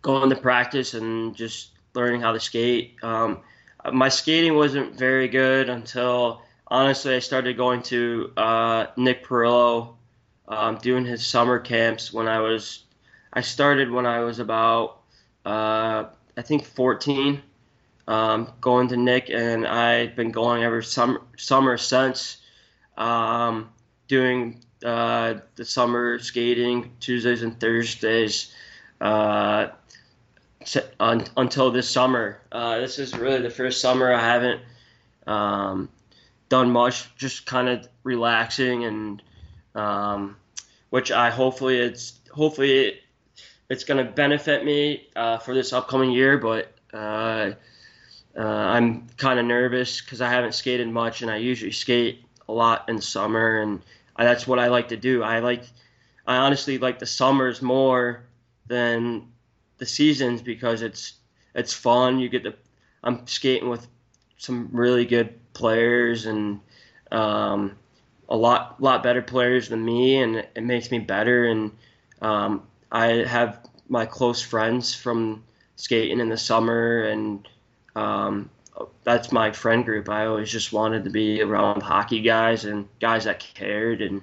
going 0.03 0.31
to 0.31 0.37
practice 0.37 0.95
and 0.95 1.37
just 1.37 1.71
learning 1.95 2.21
how 2.21 2.33
to 2.33 2.41
skate. 2.41 2.97
Um, 3.03 3.41
my 3.93 4.09
skating 4.09 4.55
wasn't 4.55 4.95
very 4.95 5.29
good 5.29 5.71
until 5.71 6.43
honestly 6.67 7.15
I 7.15 7.19
started 7.21 7.57
going 7.57 7.83
to 7.85 8.33
uh, 8.37 8.87
Nick 8.97 9.25
Perillo 9.25 9.95
um, 10.51 10.77
doing 10.79 11.05
his 11.05 11.25
summer 11.25 11.59
camps 11.59 12.13
when 12.13 12.29
I 12.29 12.41
was 12.41 12.85
I 13.33 13.41
started 13.41 13.91
when 13.91 14.05
I 14.05 14.21
was 14.21 14.41
about 14.41 14.99
uh, 15.47 16.05
I 16.37 16.43
think 16.43 16.65
14 16.65 17.41
um, 18.09 18.53
going 18.61 18.89
to 18.89 18.97
Nick 18.97 19.31
and 19.31 19.67
I've 19.67 20.17
been 20.17 20.33
going 20.33 20.65
every 20.65 20.85
summer 20.85 21.23
summer 21.39 21.79
since 21.79 22.39
um, 22.99 23.71
doing 24.09 24.61
uh, 24.85 25.35
the 25.55 25.65
summer 25.65 26.19
skating 26.19 26.91
Tuesdays 26.99 27.43
and 27.43 27.59
Thursdays 27.61 28.53
uh, 29.01 29.69
until 31.01 31.71
this 31.71 31.89
summer. 31.89 32.41
Uh, 32.51 32.79
this 32.81 32.99
is 32.99 33.17
really 33.17 33.41
the 33.41 33.51
first 33.51 33.81
summer 33.81 34.13
I 34.13 34.21
haven't 34.21 34.61
um, 35.27 35.89
done 36.49 36.71
much, 36.71 37.15
just 37.17 37.47
kind 37.47 37.69
of 37.69 37.89
relaxing 38.03 38.85
and 38.85 39.23
um, 39.75 40.37
which 40.91 41.11
I 41.11 41.31
hopefully 41.31 41.79
it's 41.79 42.21
hopefully 42.33 43.01
it's 43.69 43.85
going 43.85 44.05
to 44.05 44.13
benefit 44.13 44.65
me 44.65 45.09
uh, 45.17 45.39
for 45.39 45.55
this 45.55 45.73
upcoming 45.73 46.11
year. 46.11 46.39
But 46.39 46.73
uh, 46.93 47.53
uh, 48.37 48.43
I'm 48.43 49.09
kind 49.17 49.39
of 49.39 49.47
nervous 49.47 50.01
because 50.01 50.21
I 50.21 50.29
haven't 50.29 50.55
skated 50.55 50.89
much, 50.89 51.23
and 51.23 51.31
I 51.31 51.37
usually 51.37 51.73
skate 51.73 52.25
a 52.49 52.53
lot 52.53 52.89
in 52.89 53.01
summer, 53.01 53.61
and 53.63 53.81
I, 54.17 54.25
that's 54.25 54.47
what 54.47 54.59
I 54.59 54.69
like 54.69 54.89
to 54.89 54.97
do. 54.97 55.23
I 55.23 55.39
like 55.39 55.65
I 56.27 56.37
honestly 56.37 56.79
like 56.79 56.99
the 56.99 57.07
summers 57.07 57.63
more 57.63 58.25
than 58.67 59.29
the 59.79 59.87
seasons 59.87 60.43
because 60.43 60.83
it's 60.83 61.15
it's 61.55 61.73
fun. 61.73 62.19
You 62.19 62.29
get 62.29 62.45
to 62.45 62.55
I'm 63.03 63.27
skating 63.27 63.69
with 63.69 63.87
some 64.37 64.69
really 64.73 65.05
good 65.05 65.39
players 65.53 66.27
and 66.27 66.61
um, 67.13 67.77
a 68.31 68.37
lot 68.37 68.81
lot 68.81 69.03
better 69.03 69.23
players 69.23 69.69
than 69.69 69.85
me, 69.85 70.17
and 70.19 70.37
it 70.37 70.63
makes 70.63 70.91
me 70.91 70.99
better. 70.99 71.47
And 71.47 71.73
um, 72.23 72.63
I 72.91 73.07
have 73.25 73.69
my 73.89 74.07
close 74.07 74.41
friends 74.41 74.95
from 74.95 75.43
skating 75.77 76.21
in 76.21 76.29
the 76.29 76.37
summer, 76.39 77.03
and 77.03 77.47
um, 77.97 78.49
that's 79.03 79.33
my 79.33 79.51
friend 79.51 79.85
group. 79.85 80.09
I 80.09 80.27
always 80.27 80.51
just 80.51 80.73
wanted 80.73 81.05
to 81.05 81.11
be 81.11 81.43
around 81.43 81.83
hockey 81.83 82.23
guys 82.23 82.65
and 82.65 82.89
guys 83.01 83.25
that 83.25 83.41
cared, 83.41 84.01
and 84.01 84.23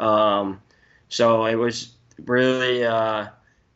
um, 0.00 0.60
so 1.08 1.44
it 1.46 1.54
was 1.54 1.94
really. 2.24 2.84
Uh, 2.84 3.28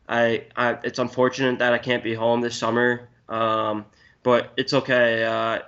I, 0.09 0.43
I 0.57 0.77
it's 0.83 0.99
unfortunate 0.99 1.59
that 1.59 1.71
I 1.71 1.77
can't 1.77 2.03
be 2.03 2.13
home 2.13 2.41
this 2.41 2.57
summer, 2.57 3.07
um, 3.29 3.85
but 4.21 4.51
it's 4.57 4.73
okay. 4.73 5.23
Uh, 5.23 5.59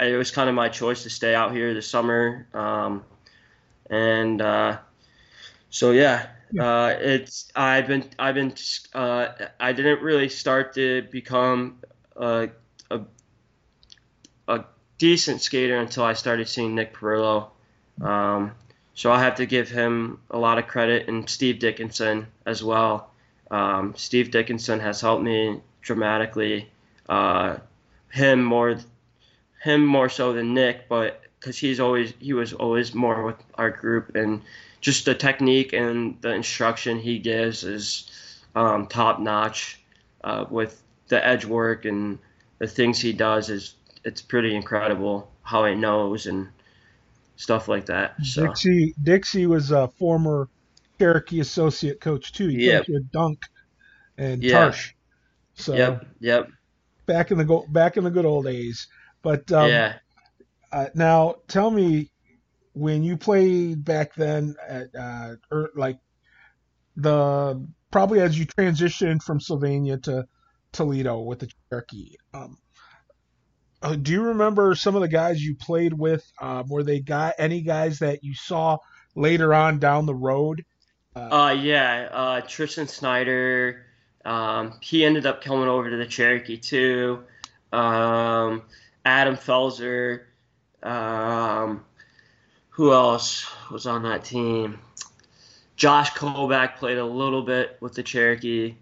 I, 0.00 0.04
it 0.06 0.16
was 0.16 0.32
kind 0.32 0.48
of 0.48 0.56
my 0.56 0.68
choice 0.68 1.04
to 1.04 1.10
stay 1.10 1.36
out 1.36 1.52
here 1.52 1.72
this 1.72 1.86
summer. 1.86 2.48
Um, 2.52 3.04
and 3.90 4.40
uh, 4.40 4.78
so 5.68 5.90
yeah, 5.90 6.28
uh, 6.58 6.94
it's 6.98 7.50
I've 7.54 7.86
been 7.86 8.04
I've 8.18 8.34
been 8.34 8.54
uh, 8.94 9.28
I 9.58 9.72
didn't 9.72 10.02
really 10.02 10.28
start 10.28 10.74
to 10.74 11.02
become 11.10 11.80
a, 12.16 12.48
a, 12.90 13.00
a 14.48 14.64
decent 14.98 15.42
skater 15.42 15.78
until 15.78 16.04
I 16.04 16.14
started 16.14 16.48
seeing 16.48 16.74
Nick 16.74 16.94
Perillo. 16.94 17.50
Um, 18.00 18.52
so 18.94 19.12
I 19.12 19.20
have 19.20 19.36
to 19.36 19.46
give 19.46 19.68
him 19.68 20.20
a 20.30 20.38
lot 20.38 20.58
of 20.58 20.66
credit 20.66 21.08
and 21.08 21.28
Steve 21.28 21.58
Dickinson 21.58 22.26
as 22.46 22.62
well. 22.62 23.10
Um, 23.50 23.94
Steve 23.96 24.30
Dickinson 24.30 24.80
has 24.80 25.00
helped 25.00 25.22
me 25.24 25.60
dramatically. 25.82 26.70
Uh, 27.08 27.56
him 28.10 28.42
more 28.42 28.76
him 29.62 29.84
more 29.84 30.08
so 30.08 30.32
than 30.32 30.54
Nick, 30.54 30.88
but 30.88 31.22
because 31.40 31.58
he's 31.58 31.80
always 31.80 32.12
he 32.20 32.32
was 32.34 32.52
always 32.52 32.94
more 32.94 33.24
with 33.24 33.36
our 33.54 33.70
group 33.70 34.14
and 34.14 34.42
just 34.80 35.04
the 35.06 35.14
technique 35.14 35.72
and 35.72 36.20
the 36.20 36.30
instruction 36.30 36.98
he 36.98 37.18
gives 37.18 37.64
is 37.64 38.10
um, 38.54 38.86
top 38.86 39.20
notch. 39.20 39.78
Uh, 40.22 40.44
with 40.50 40.82
the 41.08 41.26
edge 41.26 41.46
work 41.46 41.86
and 41.86 42.18
the 42.58 42.66
things 42.66 43.00
he 43.00 43.10
does 43.12 43.48
is 43.48 43.74
it's 44.04 44.20
pretty 44.20 44.54
incredible 44.54 45.30
how 45.42 45.64
he 45.64 45.74
knows 45.74 46.26
and 46.26 46.46
stuff 47.36 47.68
like 47.68 47.86
that. 47.86 48.14
So 48.24 48.42
Dixie 48.42 48.94
Dixie 49.02 49.46
was 49.46 49.70
a 49.70 49.88
former 49.88 50.48
Cherokee 50.98 51.40
associate 51.40 52.00
coach 52.00 52.32
too. 52.32 52.48
He 52.48 52.66
Yep. 52.66 52.86
coached 52.86 53.12
Dunk 53.12 53.38
and 54.18 54.42
Yeah. 54.42 54.70
Tarsh. 54.70 54.92
So 55.54 55.74
yep, 55.74 56.06
yep, 56.20 56.48
back 57.06 57.30
in 57.30 57.38
the 57.38 57.44
go 57.44 57.66
back 57.68 57.96
in 57.96 58.04
the 58.04 58.10
good 58.10 58.24
old 58.26 58.44
days. 58.44 58.86
But 59.22 59.50
um, 59.52 59.70
yeah. 59.70 59.98
Uh, 60.72 60.86
now, 60.94 61.36
tell 61.48 61.70
me, 61.70 62.10
when 62.72 63.02
you 63.02 63.16
played 63.16 63.84
back 63.84 64.14
then, 64.14 64.54
at 64.68 64.88
uh, 64.98 65.34
er, 65.52 65.70
like 65.74 65.98
the 66.96 67.66
probably 67.90 68.20
as 68.20 68.38
you 68.38 68.46
transitioned 68.46 69.22
from 69.22 69.40
Sylvania 69.40 69.98
to 69.98 70.26
Toledo 70.72 71.20
with 71.20 71.40
the 71.40 71.48
Cherokee, 71.68 72.16
um, 72.32 72.58
uh, 73.82 73.96
do 73.96 74.12
you 74.12 74.22
remember 74.22 74.74
some 74.74 74.94
of 74.94 75.00
the 75.00 75.08
guys 75.08 75.42
you 75.42 75.56
played 75.56 75.92
with? 75.92 76.30
Um, 76.40 76.68
were 76.68 76.82
they 76.82 77.00
got 77.00 77.34
any 77.38 77.62
guys 77.62 77.98
that 78.00 78.22
you 78.22 78.34
saw 78.34 78.78
later 79.14 79.54
on 79.54 79.78
down 79.78 80.06
the 80.06 80.14
road? 80.14 80.64
Uh, 81.16 81.56
yeah, 81.58 82.08
uh, 82.12 82.40
Tristan 82.42 82.86
Snyder, 82.86 83.86
Um, 84.24 84.78
he 84.82 85.04
ended 85.04 85.26
up 85.26 85.42
coming 85.42 85.68
over 85.68 85.90
to 85.90 85.96
the 85.96 86.06
Cherokee 86.06 86.58
too. 86.58 87.24
Um, 87.72 88.62
Adam 89.04 89.36
Felser. 89.36 90.26
Um, 90.82 91.84
who 92.70 92.92
else 92.92 93.46
was 93.70 93.86
on 93.86 94.04
that 94.04 94.24
team? 94.24 94.78
Josh 95.76 96.10
Kovac 96.12 96.76
played 96.76 96.98
a 96.98 97.04
little 97.04 97.42
bit 97.42 97.76
with 97.80 97.94
the 97.94 98.02
Cherokee. 98.02 98.74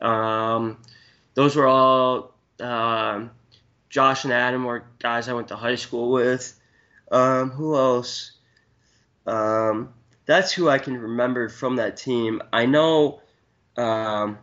Um, 0.00 0.78
those 1.34 1.56
were 1.56 1.66
all 1.66 2.34
um, 2.60 3.30
Josh 3.88 4.24
and 4.24 4.32
Adam 4.32 4.64
were 4.64 4.84
guys 4.98 5.28
I 5.28 5.32
went 5.32 5.48
to 5.48 5.56
high 5.56 5.76
school 5.76 6.10
with. 6.10 6.58
Um, 7.10 7.50
who 7.50 7.76
else? 7.76 8.32
Um, 9.26 9.94
that's 10.26 10.52
who 10.52 10.68
I 10.68 10.78
can 10.78 10.96
remember 11.00 11.48
from 11.48 11.76
that 11.76 11.96
team. 11.96 12.42
I 12.52 12.66
know, 12.66 13.20
um, 13.76 14.38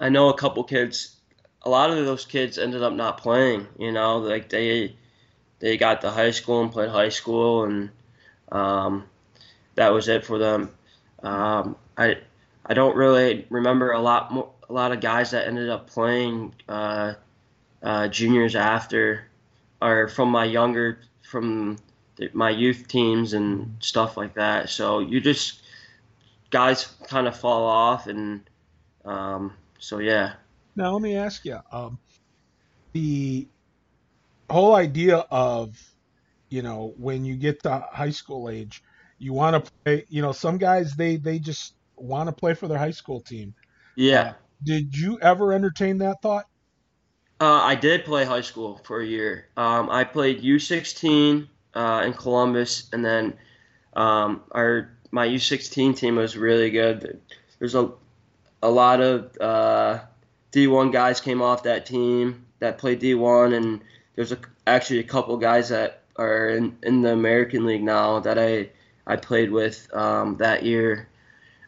I 0.00 0.08
know 0.08 0.28
a 0.28 0.36
couple 0.36 0.64
kids. 0.64 1.16
A 1.62 1.68
lot 1.68 1.90
of 1.90 2.04
those 2.04 2.24
kids 2.24 2.58
ended 2.58 2.82
up 2.82 2.92
not 2.92 3.18
playing. 3.18 3.66
You 3.78 3.92
know, 3.92 4.18
like 4.18 4.48
they 4.48 4.96
they 5.58 5.76
got 5.76 6.02
to 6.02 6.10
high 6.10 6.30
school 6.30 6.62
and 6.62 6.72
played 6.72 6.90
high 6.90 7.08
school, 7.08 7.64
and 7.64 7.90
um, 8.52 9.04
that 9.74 9.92
was 9.92 10.08
it 10.08 10.24
for 10.24 10.38
them. 10.38 10.70
Um, 11.22 11.76
I 11.96 12.18
I 12.64 12.74
don't 12.74 12.96
really 12.96 13.46
remember 13.48 13.92
a 13.92 14.00
lot 14.00 14.32
more, 14.32 14.50
a 14.68 14.72
lot 14.72 14.92
of 14.92 15.00
guys 15.00 15.30
that 15.30 15.46
ended 15.46 15.68
up 15.68 15.88
playing 15.88 16.54
uh, 16.68 17.14
uh, 17.82 18.08
juniors 18.08 18.56
after, 18.56 19.28
or 19.80 20.08
from 20.08 20.30
my 20.30 20.44
younger 20.44 20.98
from 21.22 21.76
the, 22.16 22.30
my 22.32 22.50
youth 22.50 22.88
teams 22.88 23.32
and 23.32 23.76
stuff 23.80 24.16
like 24.16 24.34
that. 24.34 24.68
So 24.68 25.00
you 25.00 25.20
just 25.20 25.60
guys 26.50 26.86
kind 27.08 27.26
of 27.26 27.38
fall 27.38 27.64
off, 27.64 28.06
and 28.06 28.42
um, 29.04 29.52
so 29.78 29.98
yeah. 29.98 30.34
Now 30.74 30.92
let 30.92 31.02
me 31.02 31.16
ask 31.16 31.44
you, 31.44 31.58
um, 31.72 31.98
the 32.92 33.46
whole 34.50 34.74
idea 34.74 35.18
of 35.30 35.78
you 36.48 36.62
know 36.62 36.94
when 36.96 37.24
you 37.24 37.36
get 37.36 37.62
to 37.64 37.86
high 37.92 38.10
school 38.10 38.48
age, 38.48 38.82
you 39.18 39.32
want 39.32 39.64
to 39.64 39.72
play. 39.84 40.04
You 40.08 40.22
know, 40.22 40.32
some 40.32 40.58
guys 40.58 40.94
they 40.94 41.16
they 41.16 41.38
just 41.38 41.74
want 41.96 42.28
to 42.28 42.32
play 42.32 42.54
for 42.54 42.68
their 42.68 42.78
high 42.78 42.90
school 42.90 43.20
team. 43.20 43.54
Yeah. 43.94 44.20
Uh, 44.20 44.32
did 44.64 44.96
you 44.96 45.18
ever 45.20 45.52
entertain 45.52 45.98
that 45.98 46.22
thought? 46.22 46.46
Uh, 47.40 47.60
I 47.62 47.74
did 47.74 48.04
play 48.04 48.24
high 48.24 48.40
school 48.40 48.80
for 48.84 49.00
a 49.00 49.06
year. 49.06 49.48
Um, 49.56 49.90
I 49.90 50.04
played 50.04 50.42
U16 50.42 51.46
uh, 51.74 52.02
in 52.06 52.14
Columbus, 52.14 52.88
and 52.92 53.04
then 53.04 53.34
um, 53.94 54.42
our 54.52 54.90
my 55.10 55.28
U16 55.28 55.96
team 55.96 56.16
was 56.16 56.36
really 56.36 56.70
good. 56.70 57.20
There's 57.58 57.74
a 57.74 57.92
a 58.62 58.70
lot 58.70 59.00
of 59.00 59.36
uh, 59.38 60.00
D1 60.52 60.92
guys 60.92 61.20
came 61.20 61.42
off 61.42 61.64
that 61.64 61.84
team 61.84 62.46
that 62.58 62.78
played 62.78 63.00
D1, 63.00 63.54
and 63.54 63.82
there's 64.16 64.32
a, 64.32 64.38
actually 64.66 64.98
a 64.98 65.04
couple 65.04 65.36
guys 65.36 65.68
that 65.68 66.02
are 66.16 66.48
in, 66.48 66.76
in 66.82 67.02
the 67.02 67.12
American 67.12 67.64
League 67.66 67.84
now 67.84 68.20
that 68.20 68.38
I 68.38 68.70
I 69.06 69.16
played 69.16 69.52
with 69.52 69.88
um, 69.94 70.36
that 70.38 70.64
year. 70.64 71.08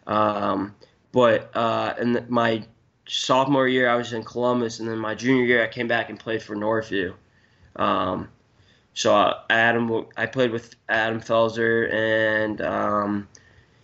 Um, 0.06 0.74
but 1.12 1.54
uh, 1.54 1.94
in 2.00 2.26
my 2.28 2.64
sophomore 3.06 3.68
year, 3.68 3.88
I 3.88 3.94
was 3.94 4.12
in 4.12 4.24
Columbus, 4.24 4.80
and 4.80 4.88
then 4.88 4.98
my 4.98 5.14
junior 5.14 5.44
year, 5.44 5.62
I 5.62 5.68
came 5.68 5.86
back 5.86 6.10
and 6.10 6.18
played 6.18 6.42
for 6.42 6.56
Northview. 6.56 7.14
Um, 7.76 8.28
so 8.94 9.14
uh, 9.14 9.40
Adam, 9.48 10.06
I 10.16 10.26
played 10.26 10.50
with 10.50 10.74
Adam 10.88 11.20
Felser, 11.20 11.92
and 11.92 12.60
um, 12.60 13.28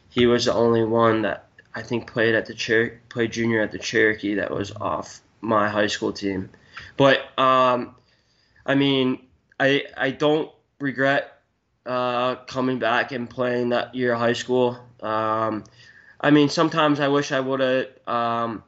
he 0.08 0.26
was 0.26 0.46
the 0.46 0.54
only 0.54 0.84
one 0.84 1.22
that 1.22 1.48
I 1.74 1.82
think 1.82 2.10
played 2.10 2.34
at 2.34 2.46
the 2.46 2.56
Cher- 2.56 3.00
played 3.08 3.32
junior 3.32 3.62
at 3.62 3.70
the 3.70 3.78
Cherokee 3.78 4.34
that 4.34 4.50
was 4.50 4.72
off 4.72 5.20
my 5.40 5.68
high 5.68 5.86
school 5.86 6.12
team. 6.12 6.50
But 6.96 7.38
um, 7.38 7.94
I 8.66 8.74
mean, 8.74 9.26
I 9.58 9.84
I 9.96 10.10
don't 10.10 10.50
regret 10.80 11.38
uh, 11.86 12.36
coming 12.46 12.78
back 12.78 13.12
and 13.12 13.28
playing 13.28 13.70
that 13.70 13.94
year 13.94 14.14
of 14.14 14.20
high 14.20 14.32
school. 14.32 14.78
Um, 15.00 15.64
I 16.20 16.30
mean, 16.30 16.48
sometimes 16.48 17.00
I 17.00 17.08
wish 17.08 17.32
I 17.32 17.40
would 17.40 17.60
have 17.60 17.86
um, 18.06 18.64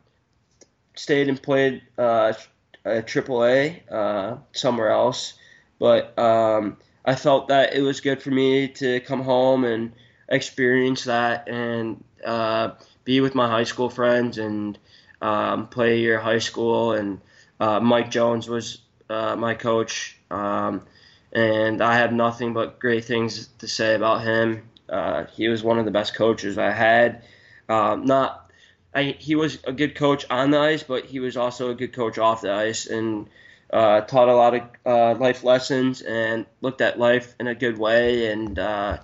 stayed 0.95 1.29
and 1.29 1.43
played 1.43 1.83
uh, 1.97 2.35
AAA 2.85 3.81
uh, 3.91 4.37
somewhere 4.53 4.91
else, 4.91 5.35
but 5.79 6.19
um, 6.19 6.77
I 7.05 7.15
felt 7.15 7.49
that 7.49 7.75
it 7.75 7.81
was 7.81 8.01
good 8.01 8.23
for 8.23 8.31
me 8.31 8.69
to 8.69 9.01
come 9.01 9.23
home 9.23 9.65
and 9.65 9.93
experience 10.29 11.05
that 11.05 11.49
and 11.49 12.03
uh, 12.25 12.73
be 13.05 13.21
with 13.21 13.35
my 13.35 13.49
high 13.49 13.65
school 13.65 13.89
friends 13.89 14.39
and 14.39 14.79
um, 15.23 15.69
play 15.69 16.01
your 16.01 16.19
high 16.19 16.41
school. 16.41 16.93
And 16.93 17.21
uh, 17.61 17.81
Mike 17.81 18.11
Jones 18.11 18.49
was 18.49 18.79
uh, 19.09 19.37
my 19.37 19.55
coach, 19.55 20.16
um, 20.31 20.83
and 21.33 21.83
I 21.83 21.97
have 21.97 22.12
nothing 22.12 22.55
but 22.55 22.79
great 22.79 23.05
things 23.05 23.49
to 23.59 23.69
say 23.69 23.95
about 23.95 24.23
him. 24.23 24.69
Uh, 24.88 25.25
he 25.35 25.49
was 25.49 25.62
one 25.62 25.79
of 25.79 25.85
the 25.85 25.90
best 25.90 26.14
coaches 26.14 26.59
I 26.59 26.71
had. 26.71 27.25
Um, 27.69 28.05
not 28.05 28.47
I, 28.97 29.14
he 29.19 29.35
was 29.35 29.59
a 29.64 29.73
good 29.73 29.95
coach 29.95 30.25
on 30.31 30.51
the 30.51 30.59
ice, 30.59 30.83
but 30.83 31.05
he 31.05 31.21
was 31.21 31.37
also 31.37 31.71
a 31.71 31.75
good 31.75 31.92
coach 31.92 32.16
off 32.16 32.40
the 32.40 32.51
ice 32.51 32.87
and 32.87 33.29
uh, 33.71 34.01
taught 34.01 34.29
a 34.29 34.35
lot 34.35 34.55
of 34.55 34.62
uh, 34.87 35.14
life 35.21 35.45
lessons 35.45 36.01
and 36.01 36.47
looked 36.62 36.81
at 36.81 36.99
life 36.99 37.35
in 37.38 37.47
a 37.47 37.55
good 37.55 37.77
way. 37.77 38.33
And 38.33 38.59
uh, 38.59 38.99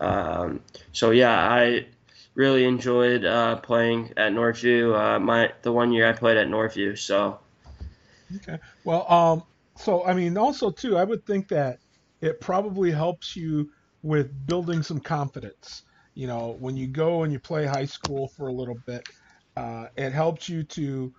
um, 0.00 0.60
so, 0.92 1.10
yeah, 1.10 1.38
I 1.38 1.86
really 2.34 2.64
enjoyed 2.64 3.26
uh, 3.26 3.56
playing 3.56 4.14
at 4.16 4.32
Northview. 4.32 4.98
Uh, 4.98 5.20
my 5.20 5.52
the 5.60 5.70
one 5.70 5.92
year 5.92 6.08
I 6.08 6.12
played 6.12 6.38
at 6.38 6.48
Northview. 6.48 6.96
So, 6.96 7.40
okay, 8.36 8.58
well, 8.84 9.10
um, 9.10 9.42
so 9.76 10.04
I 10.04 10.14
mean, 10.14 10.36
also 10.36 10.70
too, 10.70 10.96
I 10.96 11.04
would 11.04 11.24
think 11.26 11.48
that 11.48 11.78
it 12.20 12.40
probably 12.40 12.90
helps 12.90 13.36
you 13.36 13.70
with 14.02 14.46
building 14.46 14.82
some 14.82 15.00
confidence 15.00 15.82
you 16.14 16.26
know, 16.26 16.56
when 16.58 16.76
you 16.76 16.86
go 16.86 17.22
and 17.22 17.32
you 17.32 17.38
play 17.38 17.66
high 17.66 17.84
school 17.84 18.28
for 18.28 18.48
a 18.48 18.52
little 18.52 18.78
bit, 18.86 19.08
uh, 19.56 19.86
it 19.96 20.12
helps 20.12 20.48
you 20.48 20.62
to 20.64 21.12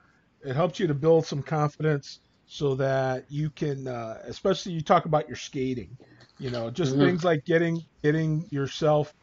it 0.43 0.55
helps 0.55 0.79
you 0.79 0.87
to 0.87 0.93
build 0.93 1.25
some 1.25 1.41
confidence 1.41 2.19
so 2.47 2.75
that 2.75 3.25
you 3.29 3.49
can, 3.51 3.87
uh, 3.87 4.19
especially 4.25 4.73
you 4.73 4.81
talk 4.81 5.05
about 5.05 5.27
your 5.27 5.37
skating, 5.37 5.95
you 6.39 6.49
know, 6.49 6.69
just 6.69 6.93
mm-hmm. 6.93 7.05
things 7.05 7.23
like 7.23 7.45
getting 7.45 7.83
getting 8.03 8.45
yourself, 8.49 9.13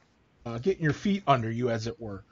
uh, 0.46 0.58
getting 0.58 0.82
your 0.82 0.92
feet 0.92 1.22
under 1.26 1.50
you, 1.50 1.70
as 1.70 1.86
it 1.86 2.00
were, 2.00 2.24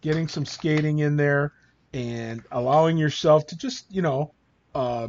getting 0.00 0.28
some 0.28 0.46
skating 0.46 1.00
in 1.00 1.16
there, 1.16 1.52
and 1.92 2.42
allowing 2.52 2.96
yourself 2.96 3.46
to 3.48 3.56
just, 3.56 3.84
you 3.92 4.02
know, 4.02 4.32
uh, 4.74 5.08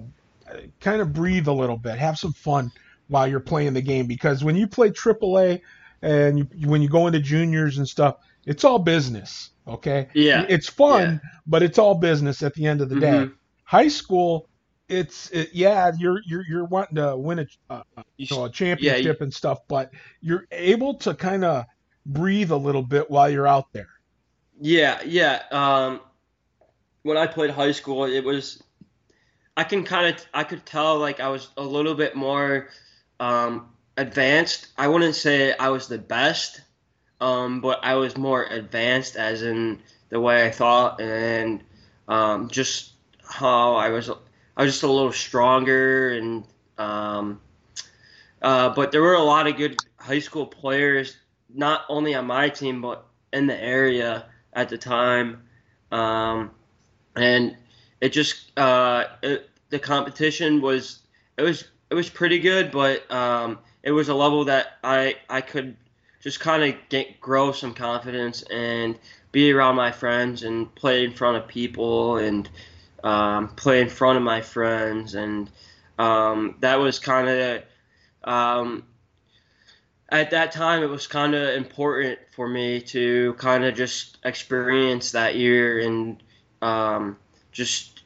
kind 0.79 1.01
of 1.01 1.13
breathe 1.13 1.47
a 1.47 1.53
little 1.53 1.77
bit, 1.77 1.97
have 1.97 2.17
some 2.17 2.33
fun 2.33 2.71
while 3.07 3.27
you're 3.27 3.39
playing 3.39 3.73
the 3.73 3.81
game. 3.81 4.07
Because 4.07 4.43
when 4.43 4.55
you 4.55 4.67
play 4.67 4.89
AAA 4.89 5.61
and 6.01 6.39
you, 6.39 6.69
when 6.69 6.81
you 6.81 6.89
go 6.89 7.07
into 7.07 7.19
juniors 7.19 7.77
and 7.77 7.87
stuff, 7.87 8.17
it's 8.45 8.63
all 8.63 8.79
business. 8.79 9.51
Okay. 9.67 10.07
Yeah. 10.13 10.45
It's 10.47 10.69
fun, 10.69 11.21
yeah. 11.23 11.29
but 11.47 11.63
it's 11.63 11.79
all 11.79 11.95
business 11.95 12.43
at 12.43 12.53
the 12.53 12.65
end 12.67 12.81
of 12.81 12.89
the 12.89 12.95
mm-hmm. 12.95 13.25
day. 13.27 13.31
High 13.63 13.87
school, 13.87 14.47
it's 14.87 15.31
it, 15.31 15.49
yeah, 15.53 15.91
you're 15.97 16.21
you're 16.27 16.45
you're 16.47 16.65
wanting 16.65 16.97
to 16.97 17.17
win 17.17 17.39
a 17.39 17.45
uh, 17.71 17.81
you 18.17 18.27
know, 18.29 18.45
a 18.45 18.49
championship 18.51 19.03
yeah, 19.03 19.11
you, 19.11 19.17
and 19.19 19.33
stuff, 19.33 19.59
but 19.67 19.91
you're 20.21 20.45
able 20.51 20.93
to 20.95 21.15
kind 21.15 21.43
of 21.43 21.65
breathe 22.05 22.51
a 22.51 22.55
little 22.55 22.83
bit 22.83 23.09
while 23.09 23.27
you're 23.27 23.47
out 23.47 23.73
there. 23.73 23.89
Yeah, 24.61 25.01
yeah. 25.03 25.41
Um, 25.51 26.01
when 27.01 27.17
I 27.17 27.27
played 27.27 27.49
high 27.49 27.71
school, 27.71 28.05
it 28.05 28.23
was 28.23 28.61
I 29.57 29.63
can 29.63 29.83
kind 29.83 30.13
of 30.13 30.25
I 30.33 30.43
could 30.43 30.65
tell 30.65 30.97
like 30.99 31.19
I 31.19 31.29
was 31.29 31.49
a 31.57 31.63
little 31.63 31.95
bit 31.95 32.15
more 32.15 32.69
um, 33.19 33.69
advanced. 33.97 34.67
I 34.77 34.87
wouldn't 34.87 35.15
say 35.15 35.53
I 35.53 35.69
was 35.69 35.87
the 35.87 35.97
best, 35.97 36.61
um, 37.21 37.61
but 37.61 37.79
I 37.83 37.95
was 37.95 38.17
more 38.17 38.43
advanced, 38.45 39.15
as 39.15 39.43
in 39.43 39.81
the 40.09 40.19
way 40.19 40.45
I 40.45 40.51
thought 40.51 41.01
and 41.01 41.63
um, 42.07 42.49
just 42.49 42.93
how 43.23 43.75
I 43.75 43.89
was. 43.89 44.09
I 44.57 44.63
was 44.63 44.71
just 44.73 44.83
a 44.83 44.91
little 44.91 45.11
stronger, 45.11 46.11
and 46.11 46.45
um, 46.77 47.41
uh, 48.41 48.69
but 48.69 48.91
there 48.91 49.01
were 49.01 49.15
a 49.15 49.23
lot 49.23 49.47
of 49.47 49.57
good 49.57 49.77
high 49.97 50.19
school 50.19 50.45
players, 50.45 51.17
not 51.53 51.81
only 51.89 52.13
on 52.13 52.25
my 52.25 52.49
team 52.49 52.81
but 52.81 53.05
in 53.33 53.47
the 53.47 53.61
area 53.61 54.25
at 54.53 54.69
the 54.69 54.77
time, 54.77 55.43
um, 55.91 56.51
and 57.15 57.57
it 58.01 58.09
just 58.09 58.57
uh, 58.57 59.05
it, 59.23 59.49
the 59.69 59.79
competition 59.79 60.61
was 60.61 60.99
it 61.37 61.41
was 61.41 61.65
it 61.89 61.95
was 61.95 62.09
pretty 62.09 62.39
good, 62.39 62.71
but 62.71 63.09
um, 63.11 63.59
it 63.83 63.91
was 63.91 64.09
a 64.09 64.15
level 64.15 64.45
that 64.45 64.77
I 64.83 65.15
I 65.29 65.41
could 65.41 65.75
just 66.21 66.39
kind 66.39 66.63
of 66.63 66.79
get 66.89 67.21
grow 67.21 67.51
some 67.51 67.73
confidence 67.73 68.41
and 68.43 68.97
be 69.31 69.51
around 69.51 69.75
my 69.75 69.91
friends 69.91 70.43
and 70.43 70.73
play 70.75 71.03
in 71.03 71.13
front 71.13 71.37
of 71.37 71.47
people 71.47 72.17
and 72.17 72.49
um, 73.03 73.49
play 73.49 73.81
in 73.81 73.89
front 73.89 74.17
of 74.17 74.23
my 74.23 74.41
friends 74.41 75.13
and 75.13 75.49
um, 75.99 76.55
that 76.61 76.79
was 76.79 76.97
kind 76.97 77.29
of 77.29 77.63
um, 78.23 78.83
at 80.09 80.31
that 80.31 80.51
time 80.51 80.81
it 80.81 80.89
was 80.89 81.05
kind 81.05 81.35
of 81.35 81.55
important 81.55 82.17
for 82.35 82.47
me 82.47 82.81
to 82.81 83.33
kind 83.33 83.63
of 83.63 83.75
just 83.75 84.17
experience 84.23 85.11
that 85.11 85.35
year 85.35 85.79
and 85.79 86.23
um, 86.61 87.17
just 87.55 88.03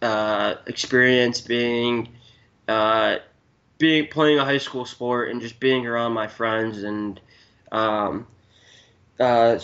uh, 0.00 0.54
experience 0.66 1.40
being 1.40 2.08
uh, 2.68 3.16
being 3.78 4.06
playing 4.06 4.38
a 4.38 4.44
high 4.44 4.58
school 4.58 4.86
sport 4.86 5.28
and 5.30 5.40
just 5.40 5.58
being 5.58 5.86
around 5.86 6.12
my 6.12 6.28
friends 6.28 6.84
and 6.84 7.20
um, 7.72 8.26
uh, 9.18 9.58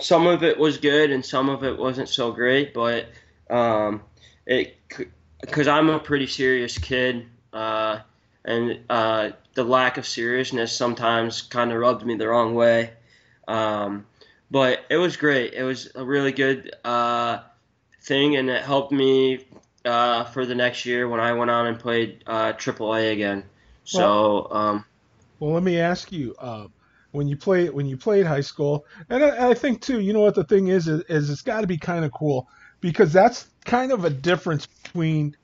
some 0.00 0.26
of 0.28 0.44
it 0.44 0.56
was 0.58 0.78
good 0.78 1.10
and 1.10 1.26
some 1.26 1.48
of 1.48 1.64
it 1.64 1.76
wasn't 1.76 2.08
so 2.08 2.30
great, 2.30 2.72
but 2.72 3.08
um, 3.50 4.00
it 4.46 4.76
because 5.40 5.66
I'm 5.66 5.90
a 5.90 5.98
pretty 5.98 6.28
serious 6.28 6.78
kid 6.78 7.26
uh, 7.52 7.98
and 8.44 8.78
uh, 8.88 9.30
the 9.54 9.64
lack 9.64 9.98
of 9.98 10.06
seriousness 10.06 10.74
sometimes 10.74 11.42
kind 11.42 11.72
of 11.72 11.78
rubbed 11.78 12.06
me 12.06 12.14
the 12.14 12.28
wrong 12.28 12.54
way. 12.54 12.92
Um, 13.48 14.06
but 14.52 14.84
it 14.88 14.98
was 14.98 15.16
great. 15.16 15.52
It 15.54 15.64
was 15.64 15.90
a 15.96 16.04
really 16.04 16.30
good 16.30 16.76
uh, 16.84 17.40
thing, 18.04 18.36
and 18.36 18.48
it 18.48 18.62
helped 18.62 18.92
me 18.92 19.46
uh, 19.84 20.24
for 20.24 20.46
the 20.46 20.54
next 20.54 20.86
year 20.86 21.08
when 21.08 21.20
I 21.20 21.32
went 21.32 21.50
on 21.50 21.66
and 21.66 21.78
played 21.78 22.22
uh, 22.26 22.52
AAA 22.52 23.12
again. 23.12 23.44
So, 23.84 24.48
well, 24.50 24.56
um, 24.56 24.84
well, 25.40 25.52
let 25.52 25.62
me 25.62 25.78
ask 25.78 26.12
you. 26.12 26.34
Uh, 26.38 26.68
when 27.14 27.28
you 27.28 27.36
play 27.36 27.70
when 27.70 27.86
you 27.86 27.96
played 27.96 28.26
high 28.26 28.40
school, 28.40 28.86
and 29.08 29.22
I, 29.22 29.50
I 29.50 29.54
think 29.54 29.80
too, 29.80 30.00
you 30.00 30.12
know 30.12 30.20
what 30.20 30.34
the 30.34 30.42
thing 30.42 30.66
is 30.66 30.88
is, 30.88 31.02
is 31.02 31.30
it's 31.30 31.42
got 31.42 31.60
to 31.60 31.66
be 31.68 31.78
kind 31.78 32.04
of 32.04 32.10
cool 32.12 32.48
because 32.80 33.12
that's 33.12 33.46
kind 33.64 33.92
of 33.92 34.04
a 34.04 34.10
difference 34.10 34.66
between 34.66 35.36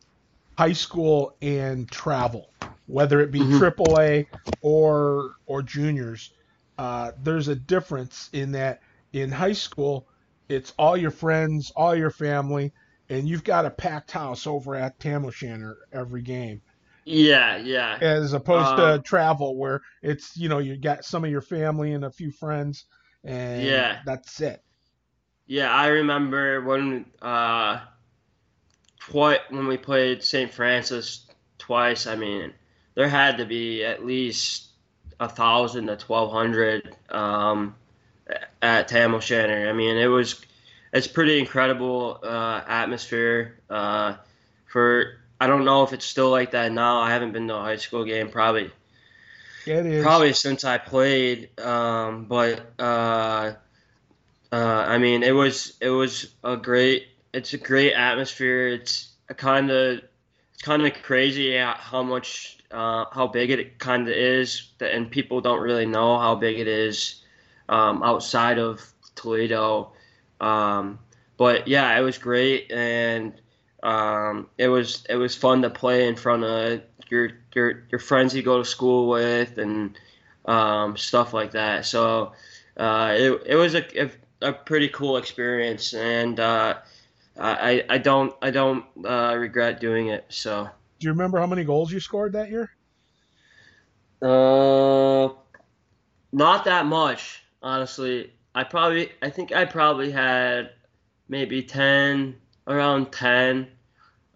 high 0.59 0.73
school 0.73 1.37
and 1.41 1.89
travel, 1.89 2.51
whether 2.87 3.21
it 3.21 3.31
be 3.31 3.39
mm-hmm. 3.39 3.63
AAA 3.63 4.27
or 4.63 5.37
or 5.47 5.63
juniors. 5.63 6.33
Uh, 6.77 7.13
there's 7.23 7.47
a 7.47 7.55
difference 7.55 8.31
in 8.33 8.51
that 8.53 8.81
in 9.13 9.31
high 9.31 9.53
school, 9.53 10.09
it's 10.51 10.75
all 10.79 10.97
your 10.97 11.11
friends, 11.11 11.73
all 11.77 11.95
your 11.95 12.11
family, 12.11 12.73
and 13.09 13.29
you've 13.29 13.45
got 13.45 13.67
a 13.67 13.71
packed 13.71 14.11
house 14.11 14.47
over 14.47 14.75
at 14.75 14.99
Tam 14.99 15.25
O'Shanter 15.25 15.79
every 15.93 16.23
game. 16.23 16.61
Yeah, 17.05 17.57
yeah. 17.57 17.99
As 18.01 18.33
opposed 18.33 18.77
to 18.77 18.95
um, 18.95 19.03
travel 19.03 19.57
where 19.57 19.81
it's, 20.03 20.37
you 20.37 20.49
know, 20.49 20.59
you 20.59 20.77
got 20.77 21.05
some 21.05 21.25
of 21.25 21.31
your 21.31 21.41
family 21.41 21.93
and 21.93 22.05
a 22.05 22.11
few 22.11 22.31
friends 22.31 22.85
and 23.25 23.63
yeah. 23.65 24.01
that's 24.05 24.41
it. 24.41 24.63
Yeah, 25.47 25.73
I 25.73 25.89
remember 25.89 26.63
when 26.63 27.07
uh 27.21 27.81
twi- 29.01 29.41
when 29.49 29.67
we 29.67 29.77
played 29.77 30.23
St. 30.23 30.53
Francis 30.53 31.27
twice, 31.59 32.07
I 32.07 32.17
mean, 32.17 32.53
there 32.95 33.09
had 33.09 33.39
to 33.39 33.47
be 33.47 33.85
at 33.85 34.05
least 34.05 34.69
a 35.19 35.29
thousand 35.29 35.89
to 35.89 35.97
twelve 35.97 36.31
hundred 36.31 36.97
um, 37.09 37.75
at 38.63 38.89
Tam 38.89 39.15
O'Shanter. 39.15 39.69
I 39.69 39.73
mean, 39.73 39.97
it 39.97 40.07
was 40.07 40.41
it's 40.93 41.07
pretty 41.07 41.39
incredible 41.39 42.19
uh, 42.23 42.63
atmosphere 42.67 43.59
uh, 43.69 44.17
for. 44.67 45.17
I 45.43 45.47
don't 45.47 45.65
know 45.65 45.85
if 45.85 45.95
it's 45.95 46.05
still 46.05 46.31
like 46.31 46.51
that 46.51 46.71
now. 46.71 47.01
I 47.01 47.11
haven't 47.11 47.33
been 47.33 47.49
to 47.49 47.57
a 47.57 47.61
high 47.61 47.77
school 47.77 48.05
game 48.05 48.29
probably. 48.29 48.71
It 49.67 49.87
is. 49.87 50.03
Probably 50.03 50.33
since 50.33 50.65
I 50.65 50.79
played, 50.79 51.59
um, 51.61 52.25
but 52.25 52.73
uh, 52.79 53.53
uh, 54.53 54.57
I 54.57 54.99
mean, 54.99 55.23
it 55.23 55.33
was 55.33 55.77
it 55.81 55.91
was 55.91 56.35
a 56.45 56.57
great. 56.57 57.09
It's 57.33 57.53
a 57.53 57.59
great 57.59 57.93
atmosphere. 57.93 58.69
It's 58.69 59.13
a 59.29 59.35
kind 59.35 59.71
of 59.71 60.01
it's 60.53 60.63
kind 60.63 60.85
of 60.85 60.93
crazy 61.03 61.57
how 61.57 62.03
much 62.03 62.59
uh, 62.71 63.05
how 63.13 63.29
big 63.29 63.51
it 63.51 63.79
kind 63.79 64.09
of 64.09 64.15
is, 64.15 64.71
and 64.81 65.11
people 65.11 65.41
don't 65.41 65.61
really 65.61 65.87
know 65.87 66.19
how 66.19 66.35
big 66.35 66.59
it 66.59 66.69
is 66.69 67.21
um, 67.71 68.03
outside 68.03 68.59
of 68.59 68.83
Toledo. 69.15 69.93
Um, 70.41 70.99
but 71.39 71.67
yeah, 71.67 71.99
it 71.99 72.03
was 72.03 72.19
great, 72.19 72.71
and 72.71 73.33
um, 73.83 74.49
it 74.59 74.69
was 74.69 75.07
it 75.09 75.17
was 75.17 75.35
fun 75.35 75.63
to 75.63 75.71
play 75.71 76.07
in 76.07 76.17
front 76.17 76.45
of 76.45 76.83
your 77.09 77.31
your 77.55 77.85
your 77.91 77.99
friends 77.99 78.35
you 78.35 78.43
go 78.43 78.59
to 78.59 78.65
school 78.65 79.09
with 79.09 79.57
and 79.57 79.99
um, 80.45 80.97
stuff 80.99 81.33
like 81.33 81.53
that. 81.53 81.87
So 81.87 82.33
uh, 82.77 83.15
it 83.17 83.43
it 83.47 83.57
was 83.57 83.75
a, 83.75 83.85
a, 83.99 84.11
a 84.43 84.53
pretty 84.53 84.89
cool 84.89 85.17
experience, 85.17 85.95
and 85.95 86.39
uh, 86.39 86.75
I 87.39 87.85
I 87.89 87.97
don't 87.97 88.35
I 88.43 88.51
don't 88.51 88.85
uh, 89.07 89.35
regret 89.39 89.81
doing 89.81 90.09
it. 90.09 90.27
So. 90.29 90.69
Do 90.99 91.07
you 91.07 91.13
remember 91.13 91.39
how 91.39 91.47
many 91.47 91.65
goals 91.65 91.91
you 91.91 91.99
scored 91.99 92.35
that 92.35 92.51
year? 92.51 92.71
Uh, 94.21 95.31
not 96.31 96.67
that 96.67 96.85
much, 96.85 97.43
honestly. 97.63 98.33
I 98.55 98.65
probably 98.65 99.13
I 99.23 99.31
think 99.31 99.53
I 99.53 99.65
probably 99.65 100.11
had 100.11 100.71
maybe 101.29 101.63
ten, 101.63 102.37
around 102.67 103.13
ten. 103.13 103.69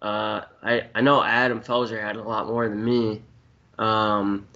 Uh, 0.01 0.41
I 0.63 0.87
I 0.95 1.01
know 1.01 1.21
Adam 1.21 1.61
Felser 1.61 2.01
had 2.01 2.15
a 2.15 2.23
lot 2.23 2.47
more 2.47 2.67
than 2.69 2.83
me, 2.83 3.21
um, 3.77 4.47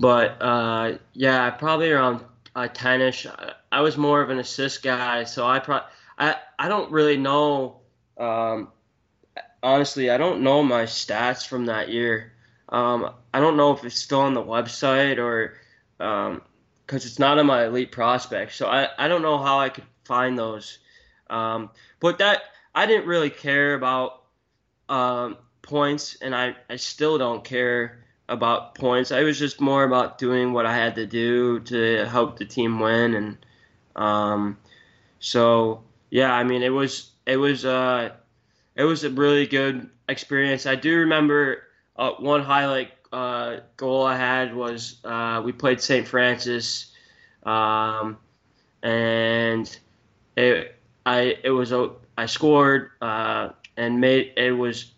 but 0.00 0.42
uh, 0.42 0.98
yeah, 1.12 1.50
probably 1.50 1.90
around 1.90 2.24
uh, 2.54 2.68
ten-ish. 2.68 3.26
I 3.70 3.80
was 3.80 3.96
more 3.96 4.22
of 4.22 4.30
an 4.30 4.38
assist 4.38 4.82
guy, 4.82 5.24
so 5.24 5.46
I 5.46 5.60
pro 5.60 5.80
I 6.18 6.36
I 6.58 6.68
don't 6.68 6.90
really 6.90 7.16
know. 7.16 7.80
Um, 8.18 8.72
honestly, 9.62 10.10
I 10.10 10.16
don't 10.16 10.40
know 10.40 10.62
my 10.62 10.84
stats 10.84 11.46
from 11.46 11.66
that 11.66 11.90
year. 11.90 12.32
Um, 12.68 13.12
I 13.32 13.38
don't 13.38 13.56
know 13.56 13.72
if 13.72 13.84
it's 13.84 13.96
still 13.96 14.22
on 14.22 14.34
the 14.34 14.42
website 14.42 15.18
or 15.18 15.54
because 16.86 17.04
it's 17.04 17.18
not 17.18 17.38
on 17.38 17.46
my 17.46 17.66
elite 17.66 17.90
prospects. 17.90 18.56
So 18.56 18.66
I, 18.66 18.88
I 18.96 19.08
don't 19.08 19.22
know 19.22 19.38
how 19.38 19.58
I 19.58 19.68
could 19.68 19.84
find 20.04 20.38
those. 20.38 20.78
Um, 21.28 21.70
but 21.98 22.18
that 22.18 22.42
I 22.74 22.86
didn't 22.86 23.06
really 23.06 23.30
care 23.30 23.74
about 23.74 24.22
um, 24.88 25.38
points, 25.62 26.16
and 26.22 26.34
I, 26.34 26.54
I 26.70 26.76
still 26.76 27.18
don't 27.18 27.42
care 27.42 28.04
about 28.28 28.74
points. 28.74 29.10
I 29.10 29.22
was 29.22 29.38
just 29.38 29.60
more 29.60 29.84
about 29.84 30.18
doing 30.18 30.52
what 30.52 30.66
I 30.66 30.74
had 30.74 30.94
to 30.96 31.06
do 31.06 31.60
to 31.60 32.06
help 32.06 32.38
the 32.38 32.44
team 32.44 32.78
win, 32.78 33.14
and 33.14 33.38
um, 33.96 34.58
so 35.18 35.82
yeah, 36.10 36.32
I 36.32 36.44
mean 36.44 36.62
it 36.62 36.70
was 36.70 37.10
it 37.26 37.36
was 37.36 37.64
uh, 37.64 38.10
it 38.76 38.84
was 38.84 39.04
a 39.04 39.10
really 39.10 39.46
good 39.46 39.88
experience. 40.08 40.66
I 40.66 40.76
do 40.76 40.98
remember 40.98 41.62
uh, 41.96 42.12
one 42.12 42.42
highlight 42.42 42.95
uh, 43.12 43.58
goal 43.76 44.04
I 44.04 44.16
had 44.16 44.54
was 44.54 44.98
uh, 45.04 45.42
we 45.44 45.52
played 45.52 45.80
St. 45.80 46.06
Francis, 46.06 46.92
um, 47.44 48.18
and 48.82 49.78
it 50.36 50.74
I 51.04 51.36
it 51.42 51.50
was 51.50 51.72
a 51.72 51.90
I 52.18 52.26
scored 52.26 52.90
uh, 53.00 53.50
and 53.76 54.00
made 54.00 54.32
it 54.36 54.52
was 54.52 54.92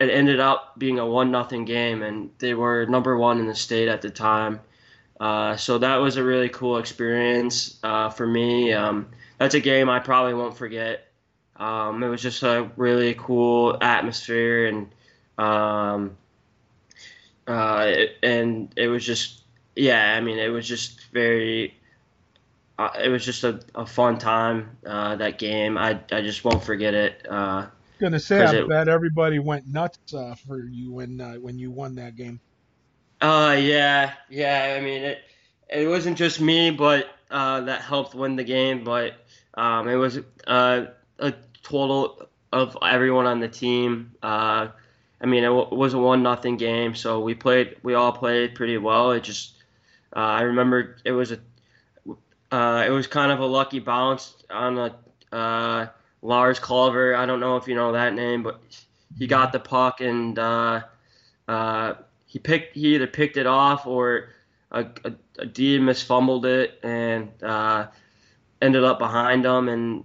it 0.00 0.10
ended 0.10 0.40
up 0.40 0.78
being 0.78 0.98
a 0.98 1.06
one 1.06 1.30
nothing 1.30 1.64
game, 1.64 2.02
and 2.02 2.30
they 2.38 2.54
were 2.54 2.86
number 2.86 3.16
one 3.16 3.38
in 3.38 3.46
the 3.46 3.54
state 3.54 3.88
at 3.88 4.02
the 4.02 4.10
time. 4.10 4.60
Uh, 5.20 5.56
so 5.56 5.78
that 5.78 5.96
was 5.96 6.16
a 6.16 6.24
really 6.24 6.48
cool 6.48 6.78
experience 6.78 7.78
uh, 7.84 8.10
for 8.10 8.26
me. 8.26 8.72
Um, 8.72 9.08
that's 9.38 9.54
a 9.54 9.60
game 9.60 9.88
I 9.88 10.00
probably 10.00 10.34
won't 10.34 10.56
forget. 10.56 11.12
Um, 11.56 12.02
it 12.02 12.08
was 12.08 12.20
just 12.20 12.42
a 12.42 12.70
really 12.76 13.14
cool 13.14 13.78
atmosphere 13.80 14.66
and 14.66 14.92
um, 15.38 16.16
uh, 17.46 17.92
and 18.22 18.72
it 18.76 18.88
was 18.88 19.04
just 19.04 19.42
yeah. 19.76 20.14
I 20.16 20.20
mean, 20.20 20.38
it 20.38 20.48
was 20.48 20.66
just 20.66 21.06
very. 21.12 21.74
Uh, 22.78 22.90
it 23.02 23.08
was 23.08 23.24
just 23.24 23.44
a, 23.44 23.60
a 23.74 23.86
fun 23.86 24.18
time 24.18 24.78
uh, 24.86 25.16
that 25.16 25.38
game. 25.38 25.76
I 25.76 26.00
I 26.10 26.22
just 26.22 26.44
won't 26.44 26.64
forget 26.64 26.94
it. 26.94 27.26
Uh, 27.28 27.68
gonna 28.00 28.20
say 28.20 28.44
I 28.44 28.54
it, 28.54 28.68
bet 28.68 28.88
everybody 28.88 29.38
went 29.38 29.66
nuts 29.66 30.14
uh, 30.14 30.34
for 30.34 30.58
you 30.68 30.92
when 30.92 31.20
uh, 31.20 31.34
when 31.34 31.58
you 31.58 31.70
won 31.70 31.94
that 31.96 32.16
game. 32.16 32.40
Uh 33.20 33.56
yeah 33.58 34.14
yeah. 34.28 34.76
I 34.76 34.80
mean 34.80 35.02
it 35.02 35.22
it 35.68 35.88
wasn't 35.88 36.18
just 36.18 36.40
me, 36.40 36.70
but 36.70 37.08
uh, 37.30 37.62
that 37.62 37.82
helped 37.82 38.14
win 38.14 38.36
the 38.36 38.44
game. 38.44 38.84
But 38.84 39.14
um, 39.54 39.88
it 39.88 39.94
was 39.94 40.18
uh, 40.46 40.86
a 41.18 41.34
total 41.62 42.28
of 42.52 42.76
everyone 42.82 43.26
on 43.26 43.40
the 43.40 43.48
team. 43.48 44.12
Uh, 44.22 44.68
I 45.22 45.26
mean, 45.26 45.44
it, 45.44 45.48
w- 45.48 45.68
was 45.74 45.94
a 45.94 45.98
one 45.98 46.22
nothing 46.22 46.56
game, 46.56 46.94
so 46.96 47.20
we 47.20 47.34
played. 47.34 47.76
We 47.82 47.94
all 47.94 48.12
played 48.12 48.56
pretty 48.56 48.76
well. 48.76 49.12
It 49.12 49.22
just, 49.22 49.52
uh, 50.14 50.18
I 50.18 50.42
remember 50.42 50.96
it 51.04 51.12
was 51.12 51.32
a, 51.32 51.38
uh, 52.50 52.84
it 52.86 52.90
was 52.90 53.06
kind 53.06 53.30
of 53.30 53.38
a 53.38 53.46
lucky 53.46 53.78
bounce 53.78 54.34
on 54.50 54.78
a 54.78 54.96
uh, 55.34 55.86
Lars 56.22 56.58
Culver. 56.58 57.14
I 57.14 57.24
don't 57.26 57.40
know 57.40 57.56
if 57.56 57.68
you 57.68 57.74
know 57.76 57.92
that 57.92 58.14
name, 58.14 58.42
but 58.42 58.60
he 59.16 59.26
got 59.28 59.52
the 59.52 59.60
puck 59.60 60.00
and 60.00 60.38
uh, 60.38 60.82
uh, 61.46 61.94
he 62.26 62.40
picked. 62.40 62.74
He 62.74 62.96
either 62.96 63.06
picked 63.06 63.36
it 63.36 63.46
off 63.46 63.86
or 63.86 64.30
a, 64.72 64.86
a, 65.04 65.12
a 65.38 65.46
D 65.46 65.78
misfumbled 65.78 66.46
it 66.46 66.80
and 66.82 67.30
uh, 67.42 67.86
ended 68.60 68.82
up 68.82 68.98
behind 68.98 69.44
him. 69.46 69.68
And 69.68 70.04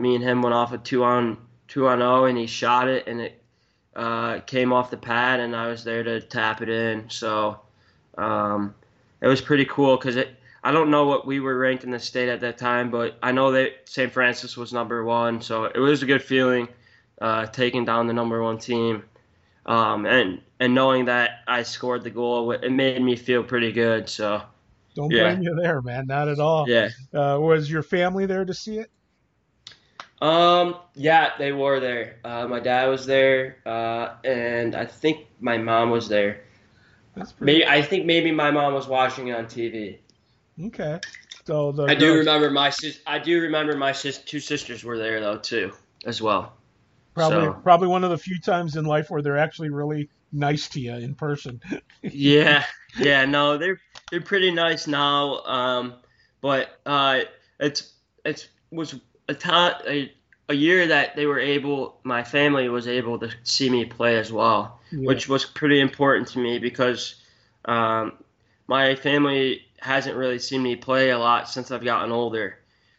me 0.00 0.14
and 0.14 0.22
him 0.22 0.42
went 0.42 0.54
off 0.54 0.72
a 0.72 0.78
two 0.78 1.02
on 1.02 1.38
two 1.66 1.88
on 1.88 1.98
zero, 1.98 2.26
and 2.26 2.38
he 2.38 2.46
shot 2.46 2.88
it, 2.88 3.08
and 3.08 3.20
it 3.20 3.43
uh, 3.96 4.40
came 4.40 4.72
off 4.72 4.90
the 4.90 4.96
pad, 4.96 5.40
and 5.40 5.54
I 5.54 5.68
was 5.68 5.84
there 5.84 6.02
to 6.02 6.20
tap 6.20 6.62
it 6.62 6.68
in. 6.68 7.08
So 7.10 7.60
um, 8.18 8.74
it 9.20 9.28
was 9.28 9.40
pretty 9.40 9.64
cool 9.64 9.96
because 9.96 10.16
I 10.62 10.72
don't 10.72 10.90
know 10.90 11.06
what 11.06 11.26
we 11.26 11.40
were 11.40 11.58
ranked 11.58 11.84
in 11.84 11.90
the 11.90 11.98
state 11.98 12.28
at 12.28 12.40
that 12.40 12.58
time, 12.58 12.90
but 12.90 13.16
I 13.22 13.32
know 13.32 13.52
that 13.52 13.88
St. 13.88 14.12
Francis 14.12 14.56
was 14.56 14.72
number 14.72 15.04
one, 15.04 15.40
so 15.40 15.64
it 15.64 15.78
was 15.78 16.02
a 16.02 16.06
good 16.06 16.22
feeling 16.22 16.68
uh, 17.20 17.46
taking 17.46 17.84
down 17.84 18.06
the 18.06 18.12
number 18.12 18.42
one 18.42 18.58
team. 18.58 19.04
Um, 19.66 20.04
and 20.06 20.40
and 20.60 20.74
knowing 20.74 21.06
that 21.06 21.40
I 21.46 21.62
scored 21.62 22.02
the 22.02 22.10
goal, 22.10 22.52
it 22.52 22.70
made 22.70 23.00
me 23.02 23.16
feel 23.16 23.42
pretty 23.42 23.72
good. 23.72 24.08
So 24.08 24.42
don't 24.94 25.10
yeah. 25.10 25.32
blame 25.34 25.42
you 25.42 25.54
there, 25.54 25.80
man. 25.80 26.06
Not 26.06 26.28
at 26.28 26.38
all. 26.38 26.68
Yeah. 26.68 26.90
Uh, 27.12 27.38
was 27.40 27.70
your 27.70 27.82
family 27.82 28.26
there 28.26 28.44
to 28.44 28.54
see 28.54 28.78
it? 28.78 28.90
Um, 30.24 30.76
yeah, 30.94 31.32
they 31.36 31.52
were 31.52 31.80
there. 31.80 32.16
Uh, 32.24 32.48
my 32.48 32.58
dad 32.58 32.86
was 32.86 33.04
there, 33.04 33.58
uh, 33.66 34.14
and 34.24 34.74
I 34.74 34.86
think 34.86 35.26
my 35.38 35.58
mom 35.58 35.90
was 35.90 36.08
there. 36.08 36.44
That's 37.14 37.32
pretty. 37.32 37.58
Maybe 37.58 37.66
I 37.68 37.82
think 37.82 38.06
maybe 38.06 38.32
my 38.32 38.50
mom 38.50 38.72
was 38.72 38.88
watching 38.88 39.28
it 39.28 39.36
on 39.36 39.44
TV. 39.44 39.98
Okay. 40.58 40.98
So 41.44 41.72
the 41.72 41.84
I 41.84 41.94
do 41.94 42.14
remember 42.14 42.50
my 42.50 42.70
sis. 42.70 43.00
I 43.06 43.18
do 43.18 43.38
remember 43.42 43.76
my 43.76 43.92
sis. 43.92 44.16
Two 44.16 44.40
sisters 44.40 44.82
were 44.82 44.96
there 44.96 45.20
though 45.20 45.36
too, 45.36 45.74
as 46.06 46.22
well. 46.22 46.54
Probably, 47.12 47.44
so. 47.44 47.52
probably 47.62 47.88
one 47.88 48.02
of 48.02 48.08
the 48.08 48.16
few 48.16 48.40
times 48.40 48.76
in 48.76 48.86
life 48.86 49.10
where 49.10 49.20
they're 49.20 49.36
actually 49.36 49.68
really 49.68 50.08
nice 50.32 50.68
to 50.70 50.80
you 50.80 50.94
in 50.94 51.14
person. 51.14 51.60
yeah, 52.02 52.64
yeah, 52.98 53.26
no, 53.26 53.58
they're 53.58 53.78
they're 54.10 54.22
pretty 54.22 54.52
nice 54.52 54.86
now. 54.86 55.44
Um, 55.44 55.96
but 56.40 56.80
uh, 56.86 57.20
it's 57.60 57.92
it's 58.24 58.48
was 58.70 58.98
a 59.28 59.34
time 59.34 59.74
a, 59.86 60.12
a 60.48 60.54
year 60.54 60.86
that 60.88 61.16
they 61.16 61.26
were 61.26 61.40
able, 61.40 61.98
my 62.02 62.22
family 62.22 62.68
was 62.68 62.86
able 62.86 63.18
to 63.18 63.30
see 63.42 63.70
me 63.70 63.84
play 63.84 64.18
as 64.18 64.32
well, 64.32 64.80
yeah. 64.90 65.06
which 65.06 65.28
was 65.28 65.44
pretty 65.44 65.80
important 65.80 66.28
to 66.28 66.38
me 66.38 66.58
because 66.58 67.16
um, 67.64 68.12
my 68.66 68.94
family 68.94 69.62
hasn't 69.80 70.16
really 70.16 70.38
seen 70.38 70.62
me 70.62 70.76
play 70.76 71.10
a 71.10 71.18
lot 71.18 71.48
since 71.48 71.70
I've 71.70 71.84
gotten 71.84 72.10
older. 72.10 72.58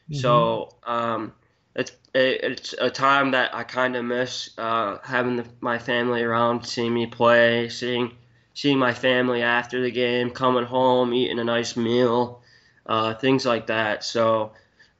Mm-hmm. 0.09 0.19
So 0.19 0.75
um, 0.83 1.33
it's 1.75 1.91
it's 2.13 2.73
a 2.79 2.89
time 2.89 3.31
that 3.31 3.53
I 3.53 3.63
kind 3.63 3.95
of 3.95 4.05
miss 4.05 4.51
uh, 4.57 4.99
having 5.03 5.37
the, 5.37 5.45
my 5.59 5.77
family 5.77 6.23
around, 6.23 6.65
seeing 6.65 6.93
me 6.93 7.07
play, 7.07 7.69
seeing 7.69 8.11
seeing 8.53 8.79
my 8.79 8.93
family 8.93 9.41
after 9.41 9.81
the 9.81 9.91
game, 9.91 10.31
coming 10.31 10.63
home, 10.63 11.13
eating 11.13 11.39
a 11.39 11.43
nice 11.43 11.75
meal, 11.75 12.41
uh, 12.85 13.13
things 13.13 13.45
like 13.45 13.67
that. 13.67 14.03
So, 14.03 14.53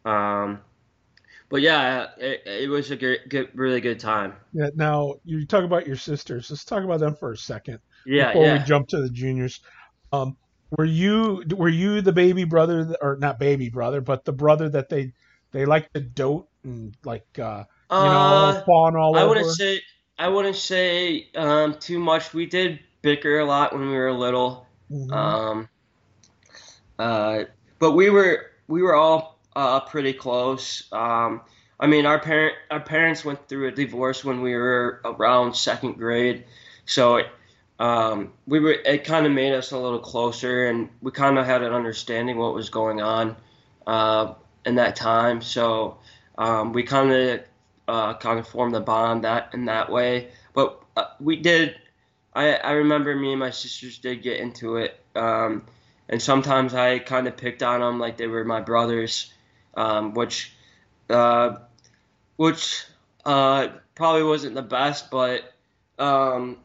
um, 0.04 0.60
but 1.56 1.62
yeah, 1.62 2.08
it, 2.18 2.42
it 2.46 2.70
was 2.70 2.92
a 2.92 2.98
good, 2.98 3.20
good, 3.30 3.50
really 3.54 3.80
good 3.80 3.98
time. 3.98 4.34
Yeah. 4.52 4.68
Now 4.76 5.14
you 5.24 5.46
talk 5.46 5.64
about 5.64 5.88
your 5.88 5.96
sisters. 5.96 6.50
Let's 6.50 6.66
talk 6.66 6.84
about 6.84 7.00
them 7.00 7.16
for 7.16 7.32
a 7.32 7.38
second. 7.38 7.80
Yeah. 8.06 8.34
Before 8.34 8.46
yeah. 8.46 8.58
we 8.58 8.66
jump 8.66 8.90
to 8.90 9.02
the 9.02 9.10
juniors. 9.10 9.62
Um, 10.12 10.36
were 10.78 10.84
you 10.84 11.46
were 11.56 11.70
you 11.70 12.02
the 12.02 12.12
baby 12.12 12.44
brother 12.44 12.94
or 13.00 13.16
not 13.22 13.40
baby 13.40 13.70
brother, 13.70 14.02
but 14.02 14.26
the 14.26 14.34
brother 14.34 14.68
that 14.68 14.90
they 14.90 15.14
they 15.52 15.66
like 15.66 15.94
to 15.94 16.02
dote 16.02 16.50
and 16.64 16.94
like 17.06 17.26
uh, 17.40 17.64
you 17.90 17.96
uh, 17.96 18.52
know 18.52 18.64
fawn 18.66 18.98
all 18.98 19.16
I 19.16 19.22
over? 19.22 19.36
I 19.36 19.38
wouldn't 19.38 19.56
say 19.56 19.82
I 20.20 20.28
wouldn't 20.28 20.58
say 20.58 21.30
um, 21.36 21.76
too 21.76 22.00
much. 22.00 22.34
We 22.34 22.48
did 22.48 22.82
bicker 23.02 23.40
a 23.40 23.46
lot 23.46 23.72
when 23.72 23.88
we 23.88 23.96
were 23.96 24.12
little. 24.12 24.68
Mm-hmm. 24.92 25.14
Um, 25.14 25.70
uh, 27.00 27.44
but 27.80 27.94
we 27.94 28.10
were 28.10 28.52
we 28.68 28.82
were 28.82 28.96
all 28.96 29.35
uh, 29.56 29.80
pretty 29.82 30.14
close. 30.14 30.84
Um, 30.92 31.42
I 31.80 31.88
mean, 31.88 32.06
our 32.06 32.20
parent 32.20 32.56
our 32.72 32.80
parents 32.80 33.26
went 33.26 33.48
through 33.48 33.68
a 33.68 33.72
divorce 33.72 34.24
when 34.24 34.42
we 34.42 34.56
were 34.56 35.02
around 35.04 35.56
second 35.56 35.94
grade, 35.94 36.46
so 36.86 37.18
it, 37.18 37.28
um, 37.80 38.34
we 38.48 38.60
were 38.60 38.72
it 38.72 39.04
kind 39.04 39.26
of 39.26 39.32
made 39.32 39.54
us 39.54 39.72
a 39.72 39.78
little 39.78 40.00
closer, 40.00 40.68
and 40.68 40.90
we 41.02 41.12
kind 41.12 41.38
of 41.38 41.46
had 41.46 41.62
an 41.64 41.74
understanding 41.74 42.38
what 42.38 42.54
was 42.54 42.70
going 42.70 43.02
on 43.02 43.36
uh, 43.86 44.34
in 44.66 44.76
that 44.76 44.96
time. 44.96 45.42
So 45.42 45.98
um, 46.38 46.72
we 46.72 46.84
kind 46.84 47.12
of 47.12 47.42
uh, 47.88 48.14
kind 48.16 48.40
of 48.40 48.48
formed 48.48 48.76
a 48.76 48.80
bond 48.80 49.24
that 49.26 49.54
in 49.54 49.66
that 49.66 49.92
way. 49.92 50.30
But 50.54 50.82
uh, 50.96 51.06
we 51.20 51.36
did. 51.38 51.76
I 52.34 52.54
I 52.54 52.72
remember 52.72 53.16
me 53.16 53.32
and 53.32 53.40
my 53.40 53.52
sisters 53.52 53.98
did 53.98 54.22
get 54.24 54.40
into 54.40 54.78
it, 54.78 54.98
um, 55.16 55.64
and 56.08 56.22
sometimes 56.22 56.74
I 56.74 57.00
kind 57.00 57.28
of 57.28 57.36
picked 57.36 57.64
on 57.64 57.82
them 57.82 58.00
like 58.00 58.16
they 58.18 58.28
were 58.28 58.46
my 58.46 58.62
brothers, 58.62 59.34
um, 59.76 60.14
which 60.14 60.54
uh, 61.10 61.58
which 62.38 62.86
uh, 63.26 63.68
probably 63.96 64.24
wasn't 64.24 64.56
the 64.56 64.62
best, 64.62 65.10
but 65.12 65.54
um, 66.00 66.58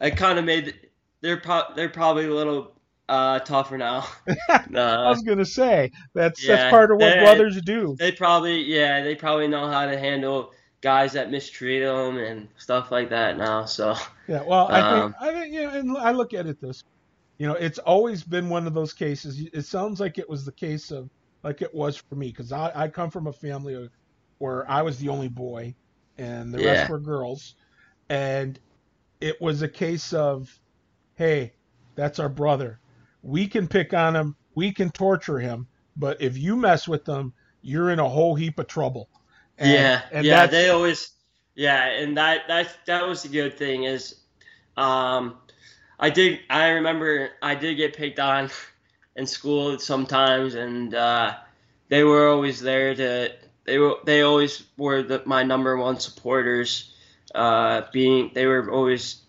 I 0.00 0.10
kind 0.10 0.38
of 0.38 0.44
made 0.44 0.74
they're 1.20 1.38
pro- 1.38 1.74
they're 1.74 1.88
probably 1.88 2.26
a 2.26 2.34
little 2.34 2.72
uh, 3.08 3.40
tougher 3.40 3.76
now. 3.76 4.06
I 4.48 5.08
was 5.08 5.22
gonna 5.22 5.44
say 5.44 5.90
that's 6.14 6.42
yeah, 6.42 6.56
that's 6.56 6.70
part 6.70 6.90
of 6.90 6.98
what 6.98 7.10
they, 7.10 7.18
brothers 7.20 7.60
do. 7.62 7.96
They 7.98 8.12
probably 8.12 8.62
yeah 8.62 9.02
they 9.02 9.14
probably 9.14 9.48
know 9.48 9.68
how 9.68 9.86
to 9.86 9.98
handle 9.98 10.52
guys 10.80 11.12
that 11.12 11.30
mistreat 11.30 11.82
them 11.82 12.16
and 12.16 12.48
stuff 12.56 12.90
like 12.90 13.10
that 13.10 13.36
now. 13.36 13.64
So 13.64 13.96
yeah, 14.28 14.42
well 14.42 14.68
I 14.68 14.80
um, 14.80 15.12
think 15.12 15.22
I 15.22 15.40
think 15.40 15.54
you 15.54 15.62
know, 15.62 15.70
and 15.70 15.98
I 15.98 16.12
look 16.12 16.34
at 16.34 16.46
it 16.46 16.60
this, 16.60 16.82
you 17.38 17.46
know, 17.46 17.54
it's 17.54 17.78
always 17.78 18.22
been 18.22 18.48
one 18.48 18.66
of 18.66 18.74
those 18.74 18.92
cases. 18.92 19.40
It 19.52 19.62
sounds 19.62 20.00
like 20.00 20.18
it 20.18 20.28
was 20.28 20.44
the 20.44 20.52
case 20.52 20.90
of 20.90 21.10
like 21.42 21.62
it 21.62 21.74
was 21.74 21.96
for 21.96 22.14
me 22.14 22.28
because 22.28 22.52
I 22.52 22.72
I 22.74 22.88
come 22.88 23.10
from 23.10 23.26
a 23.26 23.32
family 23.32 23.88
where 24.38 24.68
I 24.70 24.82
was 24.82 24.98
the 24.98 25.08
only 25.08 25.28
boy 25.28 25.74
and 26.18 26.52
the 26.52 26.62
yeah. 26.62 26.72
rest 26.72 26.90
were 26.90 26.98
girls, 26.98 27.54
and 28.08 28.58
it 29.20 29.40
was 29.40 29.62
a 29.62 29.68
case 29.68 30.12
of, 30.12 30.58
hey, 31.14 31.52
that's 31.94 32.18
our 32.18 32.28
brother. 32.28 32.78
We 33.22 33.46
can 33.46 33.68
pick 33.68 33.92
on 33.94 34.16
him, 34.16 34.36
we 34.54 34.72
can 34.72 34.90
torture 34.90 35.38
him, 35.38 35.66
but 35.96 36.20
if 36.20 36.36
you 36.36 36.56
mess 36.56 36.88
with 36.88 37.04
them, 37.04 37.32
you're 37.62 37.90
in 37.90 37.98
a 37.98 38.08
whole 38.08 38.34
heap 38.34 38.58
of 38.58 38.66
trouble. 38.66 39.08
And, 39.58 39.70
yeah, 39.70 40.02
and 40.10 40.26
yeah, 40.26 40.46
they 40.46 40.70
always, 40.70 41.12
yeah, 41.54 41.86
and 41.86 42.16
that 42.16 42.48
that 42.48 42.68
that 42.86 43.06
was 43.06 43.22
the 43.22 43.28
good 43.28 43.58
thing 43.58 43.84
is, 43.84 44.14
um, 44.76 45.36
I 45.98 46.08
did 46.08 46.40
I 46.48 46.68
remember 46.70 47.30
I 47.42 47.54
did 47.54 47.76
get 47.76 47.94
picked 47.94 48.18
on 48.18 48.50
in 49.20 49.26
school 49.26 49.78
sometimes, 49.78 50.54
and 50.54 50.94
uh, 50.94 51.34
they 51.88 52.02
were 52.02 52.28
always 52.28 52.60
there 52.60 52.94
to 52.94 53.32
they 53.64 53.78
were 53.78 53.96
they 54.04 54.22
always 54.22 54.64
were 54.76 55.02
the, 55.02 55.22
my 55.26 55.44
number 55.44 55.76
one 55.76 56.00
supporters 56.00 56.92
uh, 57.34 57.82
being 57.92 58.32
they 58.34 58.46
were 58.46 58.70
always. 58.70 59.20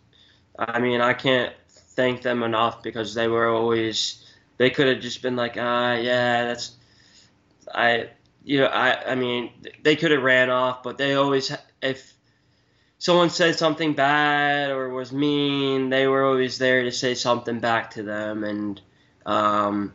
I 0.58 0.80
mean, 0.80 1.02
I 1.02 1.14
can't 1.14 1.54
thank 1.96 2.22
them 2.22 2.44
enough 2.44 2.82
because 2.82 3.14
they 3.14 3.28
were 3.28 3.48
always. 3.48 4.26
They 4.58 4.70
could 4.70 4.88
have 4.88 5.02
just 5.02 5.22
been 5.22 5.36
like, 5.36 5.58
ah, 5.58 5.94
yeah, 5.94 6.46
that's. 6.46 6.76
I, 7.74 8.10
you 8.44 8.60
know, 8.60 8.68
I, 8.68 9.12
I 9.12 9.16
mean, 9.16 9.52
they 9.82 9.96
could 9.96 10.12
have 10.12 10.24
ran 10.24 10.50
off, 10.50 10.84
but 10.84 10.98
they 10.98 11.14
always, 11.14 11.56
if 11.82 12.14
someone 12.98 13.30
said 13.30 13.58
something 13.58 13.94
bad 13.94 14.72
or 14.72 14.90
was 14.90 15.14
mean, 15.14 15.90
they 15.90 16.06
were 16.08 16.26
always 16.26 16.58
there 16.58 16.84
to 16.84 16.92
say 16.92 17.14
something 17.14 17.60
back 17.60 17.92
to 17.92 18.04
them, 18.04 18.44
and, 18.44 18.82
um, 19.26 19.94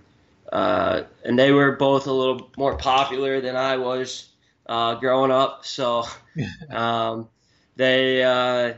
uh, 0.52 1.02
and 1.24 1.38
they 1.38 1.52
were 1.52 1.72
both 1.72 2.06
a 2.06 2.12
little 2.12 2.50
more 2.56 2.76
popular 2.76 3.40
than 3.40 3.56
I 3.56 3.76
was 3.76 4.28
uh, 4.66 4.94
growing 4.94 5.30
up, 5.30 5.64
so, 5.64 6.04
um, 6.70 7.28
they 7.76 8.22
uh, 8.24 8.74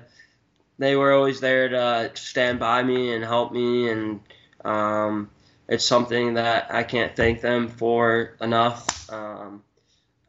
they 0.78 0.96
were 0.96 1.12
always 1.12 1.40
there 1.40 1.68
to 1.68 2.10
stand 2.14 2.58
by 2.58 2.82
me 2.82 3.14
and 3.14 3.24
help 3.24 3.52
me, 3.52 3.90
and 3.90 4.20
um, 4.64 5.30
it's 5.68 5.84
something 5.84 6.34
that 6.34 6.72
I 6.72 6.82
can't 6.82 7.14
thank 7.14 7.40
them 7.40 7.68
for 7.68 8.36
enough. 8.40 9.10
Um, 9.12 9.62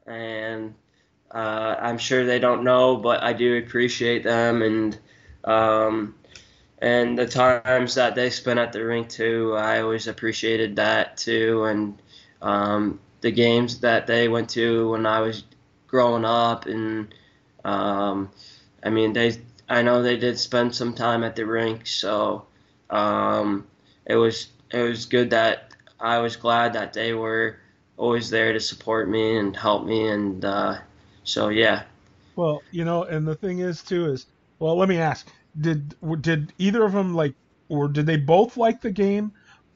and 0.05 0.73
uh, 1.31 1.75
I'm 1.79 1.97
sure 1.97 2.25
they 2.25 2.39
don't 2.39 2.63
know, 2.63 2.97
but 2.97 3.23
I 3.23 3.33
do 3.33 3.57
appreciate 3.57 4.23
them. 4.23 4.61
And 4.61 4.97
um, 5.43 6.15
and 6.79 7.17
the 7.17 7.27
times 7.27 7.95
that 7.95 8.15
they 8.15 8.29
spent 8.29 8.59
at 8.59 8.73
the 8.73 8.83
rink 8.83 9.09
too. 9.09 9.53
I 9.55 9.81
always 9.81 10.07
appreciated 10.07 10.77
that 10.77 11.17
too, 11.17 11.65
and 11.65 12.01
um, 12.41 12.99
the 13.21 13.31
games 13.31 13.79
that 13.81 14.07
they 14.07 14.27
went 14.27 14.49
to 14.51 14.91
when 14.91 15.05
I 15.05 15.19
was 15.21 15.43
growing 15.87 16.25
up 16.25 16.65
and 16.65 17.13
um, 17.65 18.29
I 18.83 18.89
mean, 18.89 19.13
they 19.13 19.37
I 19.67 19.81
know 19.81 20.01
they 20.01 20.17
did 20.17 20.39
spend 20.39 20.75
some 20.75 20.93
time 20.93 21.23
at 21.23 21.35
the 21.35 21.45
rink, 21.45 21.85
so 21.85 22.45
um, 22.89 23.67
it 24.05 24.15
was 24.15 24.47
it 24.71 24.81
was 24.81 25.05
good 25.05 25.29
that 25.31 25.73
I 25.99 26.19
was 26.19 26.35
glad 26.35 26.73
that 26.73 26.93
they 26.93 27.13
were 27.13 27.57
always 27.97 28.29
there 28.29 28.53
to 28.53 28.59
support 28.59 29.09
me 29.09 29.37
and 29.37 29.55
help 29.55 29.85
me, 29.85 30.07
and 30.07 30.43
uh, 30.43 30.77
so 31.23 31.49
yeah. 31.49 31.83
Well, 32.35 32.63
you 32.71 32.85
know, 32.85 33.03
and 33.03 33.27
the 33.27 33.35
thing 33.35 33.59
is 33.59 33.83
too 33.83 34.11
is 34.11 34.25
well, 34.59 34.77
let 34.77 34.89
me 34.89 34.97
ask: 34.97 35.27
did 35.59 35.95
did 36.21 36.53
either 36.57 36.83
of 36.83 36.93
them 36.93 37.13
like, 37.13 37.35
or 37.67 37.87
did 37.87 38.05
they 38.05 38.17
both 38.17 38.57
like 38.57 38.81
the 38.81 38.91
game, 38.91 39.31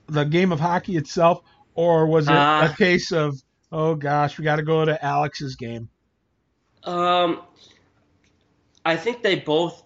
the 0.08 0.24
game 0.24 0.52
of 0.52 0.60
hockey 0.60 0.98
itself, 0.98 1.42
or 1.76 2.08
was 2.08 2.28
it 2.28 2.34
uh, 2.34 2.70
a 2.72 2.76
case 2.76 3.12
of 3.12 3.42
oh 3.72 3.96
gosh, 3.96 4.38
we 4.38 4.44
got 4.44 4.58
to 4.58 4.64
go 4.64 4.86
to 4.86 5.04
Alex's 5.04 5.56
game? 5.56 5.90
Um, 6.84 7.42
I 8.86 8.98
think 8.98 9.24
they 9.24 9.36
both 9.36 9.84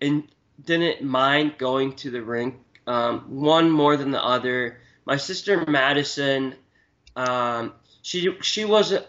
in, 0.00 0.28
didn't 0.64 1.02
mind 1.02 1.54
going 1.58 1.94
to 1.96 2.10
the 2.10 2.22
rink. 2.22 2.56
Um, 2.86 3.20
one 3.40 3.70
more 3.70 3.96
than 3.96 4.10
the 4.10 4.22
other. 4.22 4.80
My 5.04 5.16
sister 5.16 5.64
Madison 5.66 6.56
um, 7.16 7.72
she 8.02 8.36
she 8.40 8.64
wasn't 8.64 9.06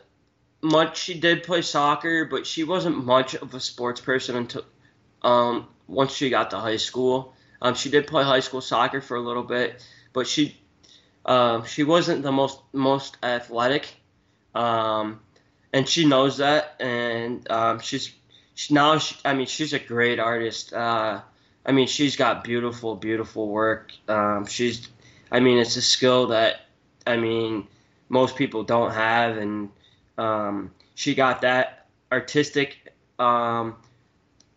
much. 0.61 0.97
She 0.97 1.19
did 1.19 1.43
play 1.43 1.61
soccer, 1.61 2.25
but 2.25 2.45
she 2.45 2.63
wasn't 2.63 3.03
much 3.03 3.35
of 3.35 3.53
a 3.53 3.59
sports 3.59 4.01
person 4.01 4.35
until 4.35 4.63
um, 5.21 5.67
once 5.87 6.13
she 6.13 6.29
got 6.29 6.51
to 6.51 6.57
high 6.57 6.77
school. 6.77 7.33
Um, 7.61 7.75
she 7.75 7.89
did 7.89 8.07
play 8.07 8.23
high 8.23 8.41
school 8.41 8.61
soccer 8.61 9.01
for 9.01 9.15
a 9.15 9.21
little 9.21 9.43
bit, 9.43 9.85
but 10.11 10.27
she 10.27 10.57
um, 11.25 11.65
she 11.65 11.83
wasn't 11.83 12.23
the 12.23 12.31
most 12.31 12.59
most 12.73 13.17
athletic, 13.23 13.87
um, 14.53 15.21
and 15.71 15.87
she 15.87 16.05
knows 16.05 16.37
that. 16.37 16.75
And 16.79 17.49
um, 17.49 17.79
she's 17.79 18.11
she, 18.55 18.73
now 18.73 18.97
she, 18.97 19.15
I 19.23 19.33
mean 19.33 19.47
she's 19.47 19.73
a 19.73 19.79
great 19.79 20.19
artist. 20.19 20.73
Uh, 20.73 21.21
I 21.65 21.71
mean 21.71 21.87
she's 21.87 22.17
got 22.17 22.43
beautiful 22.43 22.95
beautiful 22.95 23.47
work. 23.47 23.93
Um, 24.07 24.45
she's 24.45 24.89
I 25.31 25.39
mean 25.39 25.57
it's 25.57 25.77
a 25.77 25.81
skill 25.81 26.27
that 26.27 26.61
I 27.07 27.15
mean 27.17 27.67
most 28.09 28.35
people 28.35 28.63
don't 28.63 28.91
have, 28.91 29.37
and 29.37 29.69
um, 30.17 30.71
she 30.95 31.15
got 31.15 31.41
that 31.41 31.87
artistic 32.11 32.93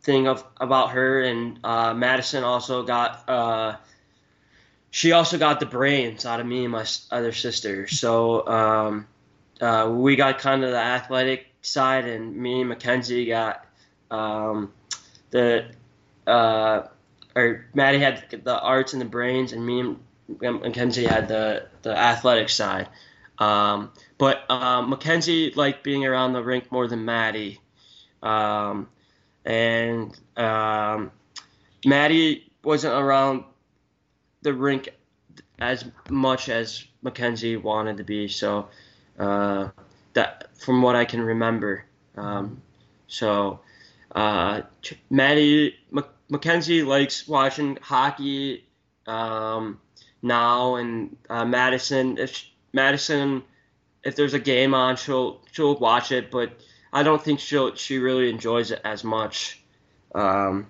thing 0.07 0.29
of 0.29 0.45
about 0.59 0.92
her. 0.92 1.21
And 1.21 1.59
uh, 1.62 1.92
Madison 1.92 2.45
also 2.45 2.83
got. 2.83 3.29
Uh, 3.29 3.77
she 4.90 5.12
also 5.12 5.37
got 5.37 5.61
the 5.61 5.66
brains 5.66 6.25
out 6.25 6.40
of 6.40 6.47
me 6.47 6.62
and 6.62 6.73
my 6.73 6.87
other 7.11 7.33
sister. 7.33 7.87
So 7.87 8.47
um, 8.47 9.07
uh, 9.61 9.92
we 9.92 10.16
got 10.16 10.38
kind 10.38 10.64
of 10.64 10.71
the 10.71 10.79
athletic 10.79 11.49
side, 11.61 12.07
and 12.07 12.35
me 12.35 12.61
and 12.61 12.71
Mackenzie 12.71 13.27
got 13.27 13.66
um, 14.11 14.73
the 15.31 15.66
uh, 16.27 16.85
or 17.35 17.66
Maddie 17.75 17.99
had 17.99 18.25
the 18.31 18.59
arts 18.59 18.95
and 18.95 19.03
the 19.03 19.07
brains, 19.07 19.53
and 19.53 19.66
me 19.66 19.81
and 19.81 20.62
Mackenzie 20.62 21.05
had 21.05 21.29
the 21.29 21.66
the 21.83 21.95
athletic 21.95 22.49
side. 22.49 22.88
Um, 23.38 23.92
but 24.16 24.51
um, 24.51 24.88
Mackenzie 24.88 25.53
liked 25.55 25.83
being 25.83 26.07
around 26.07 26.33
the 26.33 26.42
rink 26.42 26.73
more 26.73 26.88
than 26.88 27.05
Maddie, 27.05 27.61
um, 28.23 28.88
and 29.47 30.19
um, 30.37 31.11
Maddie 31.85 32.53
wasn't 32.65 32.95
around 32.95 33.45
the 34.43 34.53
rink 34.53 34.89
as 35.61 35.85
much 36.11 36.49
as 36.49 36.85
Mackenzie 37.03 37.57
wanted 37.57 37.97
to 37.97 38.05
be. 38.05 38.29
So 38.29 38.69
uh, 39.19 39.69
that, 40.15 40.49
from 40.59 40.83
what 40.83 40.97
I 40.97 41.05
can 41.05 41.21
remember, 41.21 41.85
um, 42.17 42.61
so 43.07 43.61
uh, 44.15 44.63
Maddie 45.11 45.77
Mackenzie 46.29 46.83
likes 46.83 47.29
watching 47.29 47.79
hockey 47.81 48.65
um, 49.07 49.79
now, 50.23 50.75
and 50.75 51.17
uh, 51.31 51.45
Madison. 51.45 52.19
If 52.19 52.45
Madison, 52.73 53.43
if 54.03 54.17
there's 54.17 54.35
a 54.35 54.41
game 54.41 54.75
on, 54.75 54.97
she'll 54.97 55.41
she'll 55.53 55.79
watch 55.79 56.11
it, 56.11 56.31
but 56.31 56.61
I 56.97 57.03
don't 57.03 57.23
think 57.23 57.41
she'll 57.41 57.75
she 57.75 57.99
really 57.99 58.31
enjoys 58.31 58.71
it 58.71 58.81
as 58.83 59.05
much 59.05 59.61
um, 60.15 60.67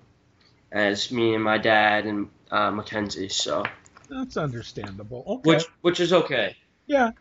as 0.72 1.12
me 1.12 1.36
and 1.36 1.44
my 1.44 1.56
dad 1.56 2.04
and 2.04 2.28
uh, 2.50 2.72
Mackenzie. 2.72 3.28
So 3.28 3.62
that's 4.10 4.36
understandable. 4.36 5.22
Okay. 5.24 5.50
Which 5.50 5.64
which 5.82 6.00
is 6.00 6.12
okay. 6.12 6.56
Yeah, 6.88 7.12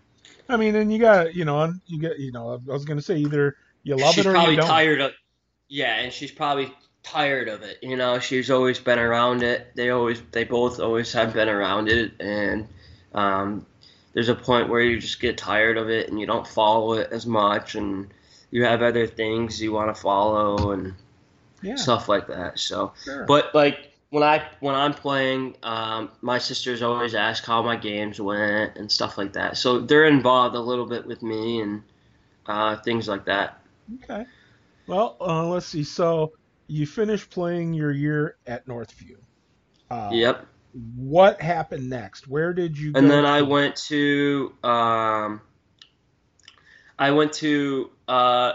I 0.49 0.57
mean, 0.57 0.75
and 0.75 0.91
you 0.91 0.97
got 0.97 1.35
you 1.35 1.45
know, 1.45 1.71
you 1.85 1.99
get 1.99 2.17
you 2.17 2.31
know, 2.31 2.59
I 2.67 2.73
was 2.73 2.83
gonna 2.83 2.99
say 2.99 3.17
either 3.17 3.57
you 3.83 3.95
love 3.95 4.15
she's 4.15 4.25
it 4.25 4.29
or 4.29 4.33
probably 4.33 4.55
you 4.55 4.61
don't. 4.61 4.65
She's 4.65 4.69
probably 4.69 4.85
tired 4.85 5.01
of. 5.01 5.11
Yeah, 5.67 5.95
and 5.97 6.11
she's 6.11 6.31
probably 6.31 6.73
tired 7.03 7.47
of 7.47 7.61
it. 7.61 7.77
You 7.83 7.97
know, 7.97 8.17
she's 8.17 8.49
always 8.49 8.79
been 8.79 8.97
around 8.97 9.43
it. 9.43 9.67
They 9.75 9.91
always, 9.91 10.19
they 10.31 10.45
both 10.45 10.79
always 10.79 11.13
have 11.13 11.31
been 11.31 11.49
around 11.49 11.89
it, 11.89 12.13
and 12.19 12.67
um, 13.13 13.67
there's 14.13 14.29
a 14.29 14.35
point 14.35 14.69
where 14.69 14.81
you 14.81 14.99
just 14.99 15.19
get 15.19 15.37
tired 15.37 15.77
of 15.77 15.91
it 15.91 16.09
and 16.09 16.19
you 16.19 16.25
don't 16.25 16.47
follow 16.47 16.93
it 16.93 17.09
as 17.11 17.27
much, 17.27 17.75
and 17.75 18.09
you 18.55 18.63
have 18.63 18.81
other 18.81 19.05
things 19.05 19.61
you 19.61 19.73
want 19.73 19.93
to 19.93 20.01
follow 20.01 20.71
and 20.71 20.93
yeah. 21.61 21.75
stuff 21.75 22.07
like 22.07 22.25
that. 22.27 22.57
So, 22.57 22.93
Sure. 23.03 23.25
but 23.25 23.53
like 23.53 23.91
when 24.11 24.23
I 24.23 24.47
when 24.61 24.73
I'm 24.73 24.93
playing, 24.93 25.57
um, 25.61 26.09
my 26.21 26.37
sisters 26.37 26.81
always 26.81 27.15
ask 27.15 27.43
how 27.43 27.61
my 27.61 27.75
games 27.75 28.21
went 28.21 28.77
and 28.77 28.89
stuff 28.89 29.17
like 29.17 29.33
that. 29.33 29.57
So 29.57 29.79
they're 29.79 30.05
involved 30.05 30.55
a 30.55 30.59
little 30.61 30.85
bit 30.85 31.05
with 31.05 31.21
me 31.21 31.59
and 31.59 31.83
uh, 32.45 32.77
things 32.77 33.09
like 33.09 33.25
that. 33.25 33.59
Okay. 34.01 34.25
Well, 34.87 35.17
uh, 35.19 35.45
let's 35.47 35.65
see. 35.65 35.83
So 35.83 36.31
you 36.67 36.87
finished 36.87 37.29
playing 37.31 37.73
your 37.73 37.91
year 37.91 38.37
at 38.47 38.65
Northview. 38.67 39.17
Uh, 39.91 40.11
Yep. 40.13 40.45
What 40.95 41.41
happened 41.41 41.89
next? 41.89 42.29
Where 42.29 42.53
did 42.53 42.77
you? 42.77 42.93
And 42.95 43.11
then 43.11 43.25
I 43.25 43.41
went 43.41 43.75
to 43.87 44.53
um, 44.63 45.41
I 46.97 47.11
went 47.11 47.33
to 47.33 47.89
uh, 48.07 48.53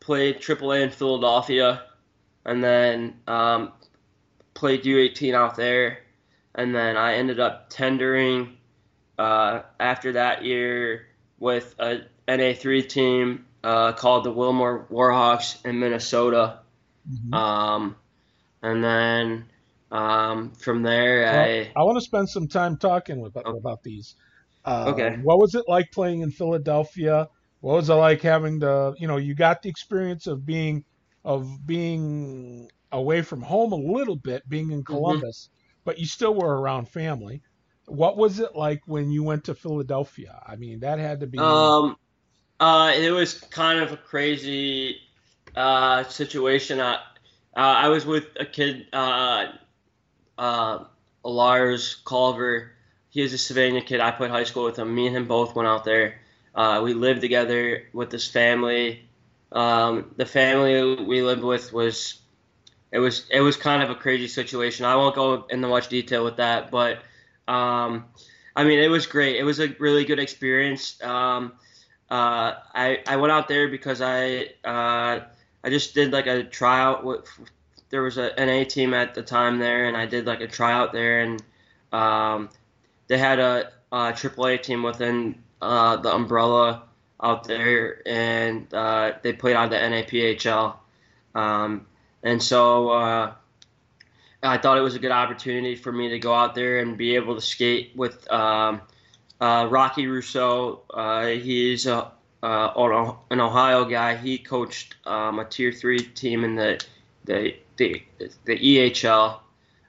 play 0.00 0.32
AAA 0.34 0.82
in 0.84 0.90
Philadelphia, 0.90 1.82
and 2.44 2.62
then 2.62 3.20
um, 3.26 3.72
played 4.54 4.84
U18 4.84 5.34
out 5.34 5.56
there, 5.56 5.98
and 6.54 6.74
then 6.74 6.96
I 6.96 7.14
ended 7.14 7.40
up 7.40 7.70
tendering 7.70 8.56
uh, 9.18 9.62
after 9.78 10.12
that 10.12 10.44
year 10.44 11.06
with 11.38 11.74
a 11.78 12.02
NA3 12.28 12.88
team 12.88 13.46
uh, 13.64 13.92
called 13.92 14.24
the 14.24 14.32
Willmar 14.32 14.88
Warhawks 14.88 15.64
in 15.64 15.78
Minnesota, 15.78 16.60
Mhm. 17.10 17.34
um, 17.34 17.96
and 18.62 18.82
then 18.82 19.44
um, 19.90 20.52
from 20.52 20.82
there 20.82 21.30
Well, 21.32 21.44
I. 21.44 21.72
I 21.76 21.82
want 21.82 21.96
to 21.98 22.04
spend 22.04 22.28
some 22.28 22.48
time 22.48 22.78
talking 22.78 23.20
with, 23.20 23.36
Okay. 23.36 23.50
about 23.58 23.82
these. 23.82 24.14
Uh, 24.64 24.84
Okay. 24.90 25.16
What 25.22 25.38
was 25.38 25.54
it 25.54 25.64
like 25.68 25.90
playing 25.92 26.22
in 26.22 26.30
Philadelphia? 26.30 27.28
What 27.62 27.76
was 27.76 27.90
it 27.90 27.94
like 27.94 28.22
having 28.22 28.60
the, 28.60 28.94
you 28.98 29.08
know, 29.08 29.18
you 29.18 29.34
got 29.36 29.62
the 29.62 29.70
experience 29.70 30.28
of 30.28 30.46
being, 30.46 30.84
of 31.24 31.66
being 31.66 32.70
away 32.92 33.22
from 33.22 33.42
home 33.42 33.72
a 33.72 33.76
little 33.76 34.16
bit, 34.16 34.48
being 34.48 34.72
Mm-hmm. 34.72 34.72
in 34.72 34.84
Columbus, 34.84 35.50
but 35.86 35.98
you 35.98 36.06
still 36.06 36.34
were 36.34 36.60
around 36.60 36.90
family. 36.90 37.42
What 37.86 38.18
was 38.18 38.40
it 38.40 38.56
like 38.56 38.82
when 38.86 39.10
you 39.12 39.24
went 39.24 39.44
to 39.46 39.56
Philadelphia? 39.56 40.40
I 40.46 40.56
mean, 40.56 40.80
that 40.82 41.00
had 41.00 41.20
to 41.22 41.28
be. 41.28 41.76
Um, 41.78 41.96
uh, 42.60 42.92
it 42.96 43.12
was 43.12 43.40
kind 43.40 43.80
of 43.80 43.92
a 43.92 43.98
crazy 43.98 44.98
uh, 45.56 46.04
situation. 46.04 46.80
I, 46.80 46.96
uh, 46.96 46.98
I 47.56 47.88
was 47.88 48.06
with 48.06 48.26
a 48.40 48.46
kid, 48.46 48.88
uh, 48.94 49.48
uh, 50.38 50.84
Lars 51.24 51.96
Culver. 52.06 52.72
He 53.10 53.22
is 53.22 53.34
a 53.34 53.38
Sylvania 53.38 53.82
kid. 53.82 54.00
I 54.00 54.12
played 54.12 54.32
high 54.32 54.44
school 54.44 54.64
with 54.66 54.78
him. 54.78 54.94
Me 54.94 55.08
and 55.08 55.16
him 55.16 55.28
both 55.28 55.56
went 55.56 55.68
out 55.68 55.84
there. 55.84 56.21
Uh, 56.54 56.80
we 56.84 56.94
lived 56.94 57.20
together 57.20 57.84
with 57.92 58.10
this 58.10 58.28
family. 58.28 59.08
Um, 59.50 60.14
the 60.16 60.26
family 60.26 61.04
we 61.04 61.22
lived 61.22 61.42
with 61.42 61.72
was 61.72 62.18
it 62.90 62.98
was 62.98 63.26
it 63.30 63.40
was 63.40 63.56
kind 63.56 63.82
of 63.82 63.90
a 63.90 63.94
crazy 63.94 64.28
situation. 64.28 64.84
I 64.84 64.96
won't 64.96 65.14
go 65.14 65.46
into 65.48 65.68
much 65.68 65.88
detail 65.88 66.24
with 66.24 66.36
that, 66.36 66.70
but 66.70 66.98
um, 67.48 68.06
I 68.54 68.64
mean 68.64 68.78
it 68.78 68.88
was 68.88 69.06
great. 69.06 69.36
It 69.36 69.44
was 69.44 69.60
a 69.60 69.68
really 69.78 70.04
good 70.04 70.18
experience. 70.18 71.02
Um, 71.02 71.52
uh, 72.10 72.60
I 72.74 73.02
I 73.06 73.16
went 73.16 73.32
out 73.32 73.48
there 73.48 73.68
because 73.68 74.02
I 74.02 74.50
uh, 74.64 75.20
I 75.64 75.70
just 75.70 75.94
did 75.94 76.12
like 76.12 76.26
a 76.26 76.44
tryout. 76.44 77.04
With, 77.04 77.26
there 77.88 78.02
was 78.02 78.18
a 78.18 78.32
NA 78.38 78.64
team 78.64 78.94
at 78.94 79.14
the 79.14 79.22
time 79.22 79.58
there, 79.58 79.86
and 79.86 79.96
I 79.96 80.06
did 80.06 80.26
like 80.26 80.40
a 80.40 80.46
tryout 80.46 80.92
there, 80.92 81.20
and 81.20 81.42
um, 81.92 82.50
they 83.06 83.18
had 83.18 83.38
a, 83.38 83.70
a 83.92 84.12
AAA 84.12 84.62
team 84.62 84.82
within 84.82 85.36
uh, 85.60 85.96
the 85.96 86.12
umbrella 86.12 86.84
out 87.22 87.44
there, 87.44 88.02
and 88.06 88.72
uh, 88.74 89.12
they 89.22 89.32
played 89.32 89.54
on 89.54 89.70
the 89.70 89.76
NAPHL. 89.76 90.76
Um, 91.34 91.86
and 92.22 92.42
so 92.42 92.90
uh, 92.90 93.32
I 94.42 94.58
thought 94.58 94.78
it 94.78 94.82
was 94.82 94.94
a 94.94 94.98
good 94.98 95.12
opportunity 95.12 95.76
for 95.76 95.92
me 95.92 96.08
to 96.08 96.18
go 96.18 96.34
out 96.34 96.54
there 96.54 96.80
and 96.80 96.96
be 96.96 97.14
able 97.14 97.34
to 97.34 97.40
skate 97.40 97.92
with 97.94 98.30
um, 98.32 98.80
uh, 99.40 99.68
Rocky 99.70 100.06
Rousseau. 100.06 100.82
Uh, 100.92 101.26
he's 101.26 101.86
a, 101.86 102.10
uh, 102.42 103.12
an 103.30 103.40
Ohio 103.40 103.84
guy. 103.84 104.16
He 104.16 104.38
coached 104.38 104.96
um, 105.06 105.38
a 105.38 105.44
Tier 105.44 105.70
Three 105.70 105.98
team 105.98 106.44
in 106.44 106.56
the 106.56 106.84
the 107.24 107.56
the, 107.76 108.02
the 108.44 108.58
EHL, 108.58 109.38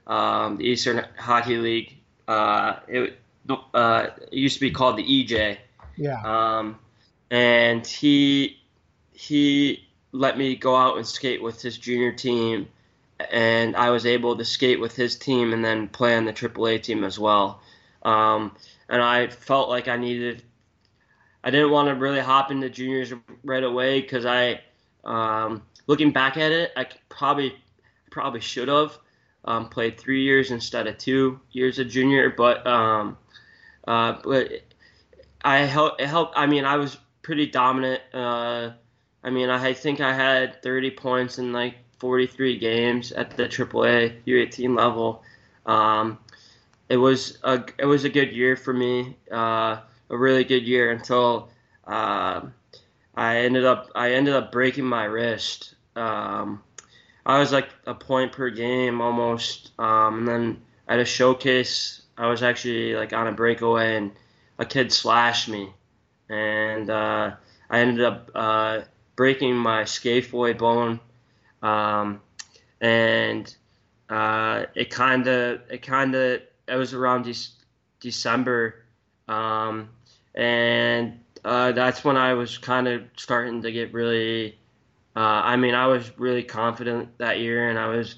um, 0.06 0.56
the 0.56 0.64
Eastern 0.64 1.04
Hockey 1.18 1.56
League. 1.56 1.96
Uh, 2.26 2.76
it, 2.88 3.18
uh, 3.48 4.08
it 4.30 4.32
used 4.32 4.54
to 4.54 4.60
be 4.60 4.70
called 4.70 4.96
the 4.96 5.04
EJ. 5.04 5.58
yeah. 5.96 6.20
Um, 6.24 6.78
and 7.30 7.86
he 7.86 8.60
he 9.12 9.88
let 10.12 10.38
me 10.38 10.54
go 10.54 10.76
out 10.76 10.96
and 10.96 11.06
skate 11.06 11.42
with 11.42 11.60
his 11.60 11.76
junior 11.76 12.12
team, 12.12 12.68
and 13.32 13.76
I 13.76 13.90
was 13.90 14.06
able 14.06 14.36
to 14.36 14.44
skate 14.44 14.80
with 14.80 14.94
his 14.94 15.16
team 15.16 15.52
and 15.52 15.64
then 15.64 15.88
play 15.88 16.16
on 16.16 16.24
the 16.24 16.32
AAA 16.32 16.82
team 16.82 17.04
as 17.04 17.18
well. 17.18 17.60
Um, 18.02 18.54
and 18.88 19.02
I 19.02 19.28
felt 19.28 19.68
like 19.68 19.88
I 19.88 19.96
needed. 19.96 20.42
I 21.42 21.50
didn't 21.50 21.70
want 21.70 21.88
to 21.88 21.94
really 21.94 22.20
hop 22.20 22.50
into 22.50 22.70
juniors 22.70 23.12
right 23.42 23.62
away 23.62 24.00
because 24.00 24.24
I, 24.24 24.60
um, 25.04 25.62
looking 25.86 26.10
back 26.10 26.36
at 26.36 26.52
it, 26.52 26.72
I 26.76 26.86
probably 27.08 27.54
probably 28.10 28.40
should 28.40 28.68
have 28.68 28.96
um, 29.44 29.68
played 29.68 29.98
three 29.98 30.22
years 30.22 30.50
instead 30.50 30.86
of 30.86 30.96
two 30.96 31.40
years 31.52 31.78
of 31.78 31.88
junior, 31.88 32.30
but 32.30 32.66
um, 32.66 33.18
uh, 33.86 34.16
but 34.22 34.50
I 35.44 35.58
helped. 35.58 36.00
It 36.00 36.08
helped. 36.08 36.34
I 36.36 36.46
mean, 36.46 36.64
I 36.64 36.76
was 36.76 36.98
pretty 37.22 37.46
dominant. 37.46 38.02
Uh, 38.12 38.70
I 39.22 39.30
mean, 39.30 39.50
I 39.50 39.72
think 39.72 40.00
I 40.00 40.12
had 40.12 40.62
30 40.62 40.90
points 40.92 41.38
in 41.38 41.52
like 41.52 41.76
43 41.98 42.58
games 42.58 43.12
at 43.12 43.36
the 43.36 43.44
AAA 43.44 44.22
U18 44.26 44.76
level. 44.76 45.22
Um, 45.66 46.18
it 46.88 46.98
was 46.98 47.38
a 47.42 47.64
it 47.78 47.86
was 47.86 48.04
a 48.04 48.10
good 48.10 48.32
year 48.32 48.56
for 48.56 48.74
me, 48.74 49.16
uh, 49.32 49.80
a 50.10 50.16
really 50.16 50.44
good 50.44 50.66
year 50.66 50.90
until 50.90 51.48
uh, 51.86 52.42
I 53.14 53.38
ended 53.38 53.64
up 53.64 53.90
I 53.94 54.12
ended 54.12 54.34
up 54.34 54.52
breaking 54.52 54.84
my 54.84 55.04
wrist. 55.04 55.74
Um, 55.96 56.62
I 57.24 57.38
was 57.38 57.52
like 57.52 57.68
a 57.86 57.94
point 57.94 58.32
per 58.32 58.50
game 58.50 59.00
almost, 59.00 59.72
um, 59.78 60.18
and 60.18 60.28
then 60.28 60.62
at 60.88 60.98
a 60.98 61.04
showcase, 61.04 62.02
I 62.16 62.28
was 62.28 62.42
actually 62.42 62.94
like 62.94 63.12
on 63.12 63.26
a 63.26 63.32
breakaway, 63.32 63.96
and 63.96 64.12
a 64.58 64.64
kid 64.64 64.92
slashed 64.92 65.48
me, 65.48 65.72
and 66.28 66.88
uh, 66.88 67.32
I 67.70 67.78
ended 67.80 68.04
up 68.04 68.30
uh, 68.34 68.80
breaking 69.16 69.56
my 69.56 69.82
scaphoid 69.82 70.58
bone, 70.58 71.00
um, 71.62 72.20
and 72.80 73.54
uh, 74.08 74.66
it 74.74 74.90
kind 74.90 75.26
of 75.26 75.60
it 75.70 75.82
kind 75.82 76.14
of 76.14 76.42
it 76.68 76.76
was 76.76 76.94
around 76.94 77.24
de- 77.24 77.48
December, 78.00 78.84
um, 79.28 79.88
and 80.34 81.20
uh, 81.44 81.72
that's 81.72 82.04
when 82.04 82.16
I 82.16 82.34
was 82.34 82.58
kind 82.58 82.88
of 82.88 83.02
starting 83.16 83.62
to 83.62 83.72
get 83.72 83.92
really. 83.92 84.58
Uh, 85.16 85.42
I 85.44 85.56
mean, 85.56 85.74
I 85.74 85.86
was 85.86 86.10
really 86.18 86.42
confident 86.42 87.18
that 87.18 87.38
year, 87.38 87.70
and 87.70 87.78
I 87.78 87.86
was, 87.86 88.16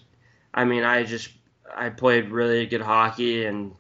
I 0.55 0.65
mean, 0.65 0.83
I 0.83 1.03
just 1.03 1.29
I 1.75 1.91
played 1.91 2.31
really 2.31 2.65
good 2.67 2.81
hockey, 2.81 3.45
and 3.45 3.75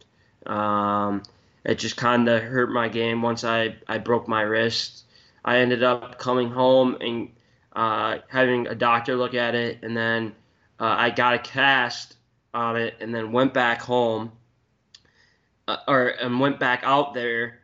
um, 0.46 1.22
it 1.64 1.78
just 1.78 1.96
kind 1.96 2.28
of 2.28 2.42
hurt 2.42 2.70
my 2.70 2.88
game 2.88 3.22
once 3.22 3.44
I 3.44 3.76
I 3.88 3.98
broke 3.98 4.28
my 4.28 4.42
wrist. 4.42 5.04
I 5.44 5.58
ended 5.58 5.82
up 5.82 6.18
coming 6.18 6.50
home 6.50 6.96
and 7.00 7.30
uh, 7.72 8.18
having 8.28 8.66
a 8.66 8.74
doctor 8.74 9.16
look 9.16 9.34
at 9.34 9.54
it, 9.54 9.78
and 9.82 9.96
then 9.96 10.34
uh, 10.80 10.94
I 10.98 11.10
got 11.10 11.34
a 11.34 11.38
cast 11.38 12.16
on 12.54 12.76
it, 12.76 12.94
and 13.00 13.14
then 13.14 13.32
went 13.32 13.52
back 13.52 13.82
home, 13.82 14.32
uh, 15.68 15.76
or 15.86 16.08
and 16.08 16.40
went 16.40 16.58
back 16.58 16.82
out 16.84 17.14
there 17.14 17.60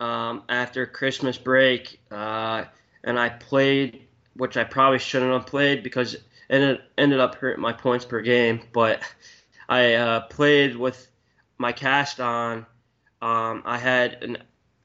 um, 0.00 0.42
after 0.48 0.86
Christmas 0.86 1.38
break, 1.38 2.00
uh, 2.10 2.64
and 3.04 3.18
I 3.18 3.28
played, 3.30 4.02
which 4.34 4.56
I 4.56 4.64
probably 4.64 4.98
shouldn't 4.98 5.32
have 5.32 5.46
played 5.46 5.82
because 5.82 6.14
it 6.14 6.22
ended, 6.50 6.80
ended 6.98 7.20
up 7.20 7.34
hurting 7.36 7.62
my 7.62 7.72
points 7.72 8.04
per 8.04 8.20
game. 8.20 8.60
But 8.72 9.02
I 9.68 9.94
uh, 9.94 10.20
played 10.20 10.76
with 10.76 11.08
my 11.58 11.72
cast 11.72 12.20
on. 12.20 12.66
Um, 13.22 13.62
I 13.64 13.78
had 13.78 14.22
an, 14.22 14.38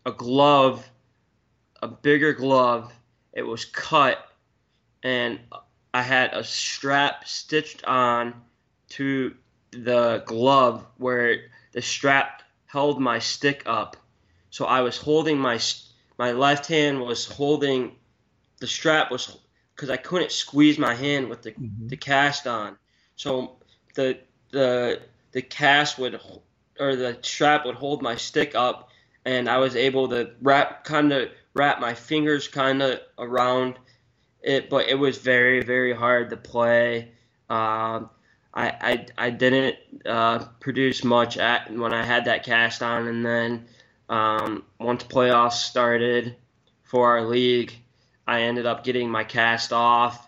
a 0.05 0.11
glove, 0.11 0.89
a 1.82 1.88
bigger 1.88 2.34
glove. 2.34 2.93
It 3.34 3.43
was 3.43 3.65
cut, 3.65 4.26
and 5.03 5.39
I 5.93 6.01
had 6.01 6.34
a 6.34 6.43
strap 6.43 7.28
stitched 7.28 7.84
on 7.86 8.34
to 8.89 9.36
the 9.72 10.24
glove 10.26 10.86
where 10.97 11.45
the 11.72 11.82
strap 11.82 12.43
held 12.65 12.99
my 12.99 13.19
stick 13.19 13.63
up 13.65 13.95
so 14.51 14.65
I 14.65 14.82
was 14.82 14.97
holding 14.97 15.39
my 15.39 15.59
my 16.19 16.34
left 16.34 16.67
hand 16.67 17.01
was 17.01 17.26
holding 17.26 17.95
the 18.59 18.67
strap 18.67 19.09
was 19.09 19.39
because 19.74 19.89
I 19.89 19.97
couldn't 19.97 20.32
squeeze 20.32 20.78
my 20.78 20.93
hand 20.93 21.30
with 21.30 21.41
the, 21.41 21.51
mm-hmm. 21.53 21.88
the 21.88 21.97
cast 21.97 22.45
on. 22.45 22.78
So 23.15 23.57
the 23.95 24.19
the 24.51 25.01
the 25.32 25.41
cast 25.41 25.97
would 25.97 26.19
or 26.82 26.96
the 26.96 27.18
strap 27.22 27.66
would 27.66 27.76
hold 27.76 28.02
my 28.02 28.16
stick 28.16 28.56
up, 28.56 28.90
and 29.24 29.48
I 29.48 29.58
was 29.58 29.76
able 29.76 30.10
to 30.10 30.32
wrap 30.42 30.84
kind 30.84 31.14
of 31.14 31.30
wrap 31.54 31.80
my 31.80 31.94
fingers 31.94 32.48
kind 32.48 32.82
of 32.82 33.00
around 33.18 33.76
it, 34.42 34.70
but 34.70 34.90
it 34.90 34.96
was 34.96 35.18
very 35.20 35.62
very 35.62 35.94
hard 35.94 36.32
to 36.32 36.38
play. 36.38 37.12
Um, 37.50 38.10
I, 38.54 38.68
I 38.82 39.06
I 39.18 39.30
didn't 39.30 39.78
uh, 40.06 40.46
produce 40.60 41.04
much 41.04 41.38
at 41.38 41.72
when 41.72 41.94
I 41.94 42.04
had 42.04 42.26
that 42.26 42.44
cast 42.44 42.82
on, 42.82 43.08
and 43.08 43.26
then 43.26 43.66
um, 44.10 44.64
once 44.80 45.04
playoffs 45.04 45.64
started 45.64 46.36
for 46.84 47.10
our 47.12 47.22
league, 47.22 47.74
I 48.28 48.42
ended 48.42 48.66
up 48.66 48.84
getting 48.84 49.10
my 49.10 49.24
cast 49.24 49.72
off, 49.72 50.28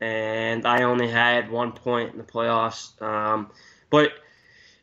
and 0.00 0.66
I 0.66 0.82
only 0.82 1.08
had 1.08 1.50
one 1.50 1.72
point 1.72 2.12
in 2.12 2.18
the 2.18 2.24
playoffs. 2.24 3.00
Um, 3.00 3.50
but 3.88 4.12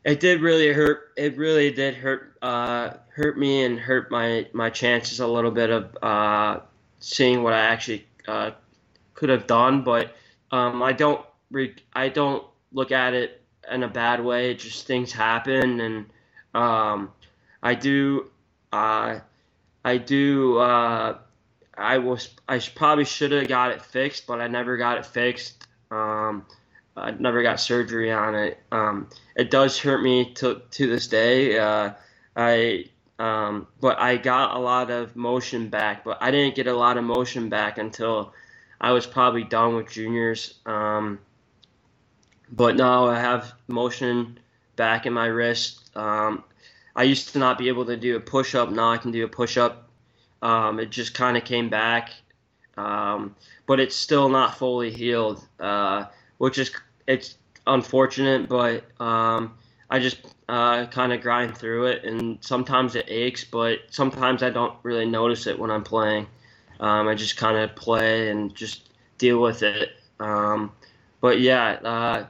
it 0.04 0.20
did 0.20 0.40
really 0.40 0.72
hurt. 0.72 1.12
It 1.16 1.36
really 1.36 1.70
did 1.70 1.94
hurt 1.94 2.36
uh, 2.42 2.94
hurt 3.08 3.38
me 3.38 3.64
and 3.64 3.78
hurt 3.78 4.10
my 4.10 4.46
my 4.52 4.70
chances 4.70 5.20
a 5.20 5.26
little 5.26 5.50
bit 5.50 5.70
of 5.70 5.96
uh, 6.02 6.60
seeing 7.00 7.42
what 7.42 7.52
I 7.52 7.60
actually 7.60 8.06
uh, 8.26 8.52
could 9.14 9.28
have 9.28 9.46
done. 9.46 9.82
But 9.82 10.14
um, 10.50 10.82
I 10.82 10.92
don't 10.92 11.24
re- 11.50 11.76
I 11.92 12.08
don't 12.08 12.44
look 12.72 12.92
at 12.92 13.14
it 13.14 13.42
in 13.70 13.82
a 13.82 13.88
bad 13.88 14.24
way. 14.24 14.54
Just 14.54 14.86
things 14.86 15.12
happen, 15.12 15.80
and 15.80 16.06
um, 16.54 17.12
I 17.62 17.74
do 17.74 18.30
uh, 18.72 19.20
I 19.84 19.96
do. 19.96 20.58
Uh, 20.58 21.18
I 21.76 21.98
was. 21.98 22.30
I 22.48 22.58
probably 22.58 23.04
should 23.04 23.32
have 23.32 23.48
got 23.48 23.72
it 23.72 23.82
fixed, 23.82 24.26
but 24.26 24.40
I 24.40 24.48
never 24.48 24.76
got 24.76 24.98
it 24.98 25.06
fixed. 25.06 25.66
Um, 25.90 26.46
I 26.96 27.12
never 27.12 27.42
got 27.42 27.60
surgery 27.60 28.12
on 28.12 28.34
it. 28.34 28.58
Um, 28.72 29.08
it 29.36 29.50
does 29.50 29.78
hurt 29.78 30.02
me 30.02 30.32
to 30.34 30.62
to 30.70 30.86
this 30.86 31.06
day. 31.06 31.58
Uh, 31.58 31.92
I 32.36 32.86
um, 33.18 33.66
but 33.80 33.98
I 33.98 34.16
got 34.16 34.56
a 34.56 34.58
lot 34.58 34.90
of 34.90 35.14
motion 35.14 35.68
back, 35.68 36.04
but 36.04 36.18
I 36.20 36.30
didn't 36.30 36.54
get 36.54 36.66
a 36.66 36.74
lot 36.74 36.96
of 36.96 37.04
motion 37.04 37.48
back 37.48 37.78
until 37.78 38.32
I 38.80 38.92
was 38.92 39.06
probably 39.06 39.44
done 39.44 39.76
with 39.76 39.90
juniors. 39.90 40.58
Um, 40.64 41.18
but 42.50 42.76
now 42.76 43.06
I 43.06 43.20
have 43.20 43.52
motion 43.68 44.38
back 44.76 45.06
in 45.06 45.12
my 45.12 45.26
wrist. 45.26 45.94
Um, 45.96 46.44
I 46.96 47.02
used 47.02 47.32
to 47.34 47.38
not 47.38 47.58
be 47.58 47.68
able 47.68 47.84
to 47.86 47.96
do 47.96 48.16
a 48.16 48.20
push 48.20 48.54
up. 48.54 48.70
Now 48.70 48.90
I 48.90 48.96
can 48.96 49.12
do 49.12 49.24
a 49.24 49.28
push 49.28 49.56
up. 49.58 49.88
Um, 50.42 50.80
it 50.80 50.90
just 50.90 51.12
kind 51.12 51.36
of 51.36 51.44
came 51.44 51.68
back, 51.68 52.10
um, 52.78 53.36
but 53.66 53.78
it's 53.78 53.94
still 53.94 54.30
not 54.30 54.56
fully 54.56 54.90
healed, 54.90 55.46
uh, 55.58 56.06
which 56.40 56.56
is 56.56 56.70
it's 57.06 57.36
unfortunate. 57.66 58.48
But 58.48 58.84
um, 58.98 59.54
I 59.90 59.98
just 59.98 60.34
uh, 60.48 60.86
kind 60.86 61.12
of 61.12 61.20
grind 61.20 61.56
through 61.56 61.86
it, 61.86 62.04
and 62.04 62.38
sometimes 62.40 62.96
it 62.96 63.04
aches, 63.08 63.44
but 63.44 63.80
sometimes 63.90 64.42
I 64.42 64.48
don't 64.48 64.74
really 64.82 65.04
notice 65.04 65.46
it 65.46 65.58
when 65.58 65.70
I'm 65.70 65.84
playing. 65.84 66.26
Um, 66.80 67.08
I 67.08 67.14
just 67.14 67.36
kind 67.36 67.58
of 67.58 67.76
play 67.76 68.30
and 68.30 68.54
just 68.54 68.88
deal 69.18 69.42
with 69.42 69.62
it. 69.62 69.90
Um, 70.18 70.72
but 71.20 71.40
yeah. 71.40 71.72
Uh, 71.84 72.26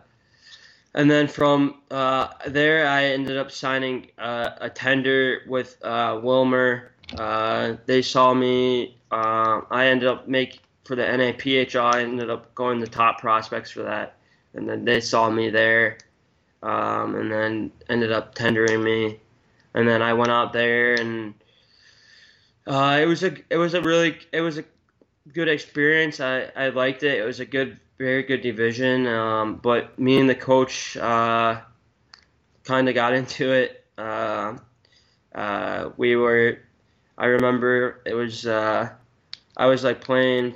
and 0.92 1.08
then 1.08 1.28
from 1.28 1.82
uh, 1.92 2.28
there, 2.48 2.88
I 2.88 3.04
ended 3.04 3.36
up 3.36 3.52
signing 3.52 4.08
uh, 4.18 4.50
a 4.60 4.68
tender 4.68 5.42
with 5.46 5.76
uh, 5.84 6.14
Willmar. 6.14 6.88
Uh, 7.16 7.76
they 7.86 8.02
saw 8.02 8.34
me. 8.34 8.96
I 9.12 9.86
ended 9.86 10.08
up 10.08 10.26
make 10.26 10.60
for 10.90 10.96
the 10.96 11.04
NAPHL. 11.04 11.94
I 11.94 12.02
ended 12.02 12.30
up 12.30 12.52
going 12.56 12.80
the 12.80 12.88
top 12.88 13.20
prospects 13.20 13.70
for 13.70 13.84
that, 13.84 14.16
and 14.54 14.68
then 14.68 14.84
they 14.84 15.00
saw 15.00 15.30
me 15.30 15.48
there, 15.48 15.98
um, 16.64 17.14
and 17.14 17.30
then 17.30 17.70
ended 17.88 18.10
up 18.10 18.34
tendering 18.34 18.82
me, 18.82 19.20
and 19.72 19.86
then 19.86 20.02
I 20.02 20.14
went 20.14 20.32
out 20.32 20.52
there 20.52 20.94
and 20.94 21.34
uh, 22.66 22.98
it 23.00 23.06
was 23.06 23.22
a 23.22 23.36
it 23.50 23.56
was 23.56 23.74
a 23.74 23.82
really 23.82 24.18
it 24.32 24.40
was 24.40 24.58
a 24.58 24.64
good 25.32 25.46
experience. 25.46 26.18
I, 26.18 26.50
I 26.56 26.70
liked 26.70 27.04
it. 27.04 27.20
It 27.20 27.24
was 27.24 27.38
a 27.38 27.46
good 27.46 27.78
very 27.96 28.24
good 28.24 28.40
division. 28.40 29.06
Um, 29.06 29.60
but 29.62 29.96
me 29.96 30.18
and 30.18 30.28
the 30.28 30.34
coach 30.34 30.96
uh, 30.96 31.60
kind 32.64 32.88
of 32.88 32.96
got 32.96 33.12
into 33.14 33.52
it. 33.52 33.84
Uh, 33.96 34.56
uh, 35.36 35.90
we 35.96 36.16
were, 36.16 36.58
I 37.16 37.26
remember 37.26 38.00
it 38.04 38.14
was, 38.14 38.44
uh, 38.44 38.88
I 39.56 39.66
was 39.66 39.84
like 39.84 40.00
playing 40.00 40.54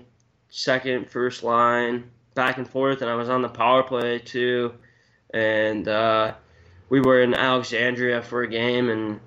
second, 0.55 1.11
first 1.11 1.43
line, 1.43 2.11
back 2.35 2.59
and 2.59 2.69
forth, 2.69 3.03
and 3.03 3.11
I 3.11 3.15
was 3.15 3.29
on 3.29 3.43
the 3.43 3.49
power 3.49 3.83
play 3.83 4.19
too. 4.19 4.75
And 5.33 5.89
uh, 5.89 6.35
we 6.89 7.01
were 7.01 7.21
in 7.23 7.35
Alexandria 7.35 8.23
for 8.23 8.43
a 8.43 8.49
game, 8.49 8.89
and 8.89 9.21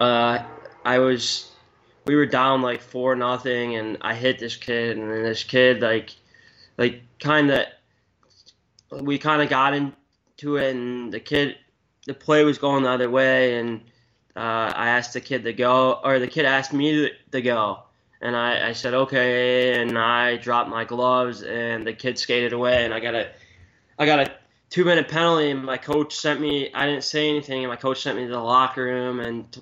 uh, 0.00 0.44
I 0.84 0.98
was 0.98 1.50
we 2.06 2.16
were 2.16 2.26
down 2.26 2.62
like 2.62 2.80
four 2.80 3.14
nothing 3.14 3.76
and 3.76 3.96
I 4.00 4.14
hit 4.14 4.40
this 4.40 4.56
kid 4.56 4.98
and 4.98 5.08
then 5.08 5.22
this 5.22 5.44
kid 5.44 5.80
like 5.82 6.16
like 6.76 7.00
kind 7.20 7.48
of 7.48 7.66
we 9.00 9.18
kind 9.18 9.42
of 9.42 9.48
got 9.48 9.74
into 9.74 10.56
it, 10.56 10.74
and 10.74 11.12
the 11.12 11.20
kid, 11.20 11.56
the 12.06 12.14
play 12.14 12.44
was 12.44 12.58
going 12.58 12.82
the 12.82 12.90
other 12.90 13.10
way, 13.10 13.58
and 13.58 13.80
uh, 14.36 14.72
I 14.74 14.88
asked 14.88 15.14
the 15.14 15.20
kid 15.20 15.44
to 15.44 15.52
go, 15.52 16.00
or 16.04 16.18
the 16.18 16.28
kid 16.28 16.44
asked 16.44 16.72
me 16.72 16.92
to, 16.92 17.10
to 17.32 17.42
go, 17.42 17.82
and 18.22 18.36
I, 18.36 18.68
I 18.68 18.72
said 18.72 18.94
okay, 18.94 19.80
and 19.80 19.98
I 19.98 20.36
dropped 20.36 20.70
my 20.70 20.84
gloves, 20.84 21.42
and 21.42 21.86
the 21.86 21.92
kid 21.92 22.18
skated 22.18 22.52
away, 22.52 22.84
and 22.84 22.94
I 22.94 23.00
got 23.00 23.14
a, 23.14 23.30
I 23.98 24.06
got 24.06 24.20
a 24.20 24.32
two 24.70 24.84
minute 24.84 25.08
penalty, 25.08 25.50
and 25.50 25.64
my 25.64 25.76
coach 25.76 26.14
sent 26.14 26.40
me. 26.40 26.72
I 26.72 26.86
didn't 26.86 27.04
say 27.04 27.28
anything, 27.28 27.64
and 27.64 27.68
my 27.68 27.76
coach 27.76 28.02
sent 28.02 28.16
me 28.16 28.24
to 28.24 28.30
the 28.30 28.38
locker 28.38 28.84
room, 28.84 29.20
and 29.20 29.60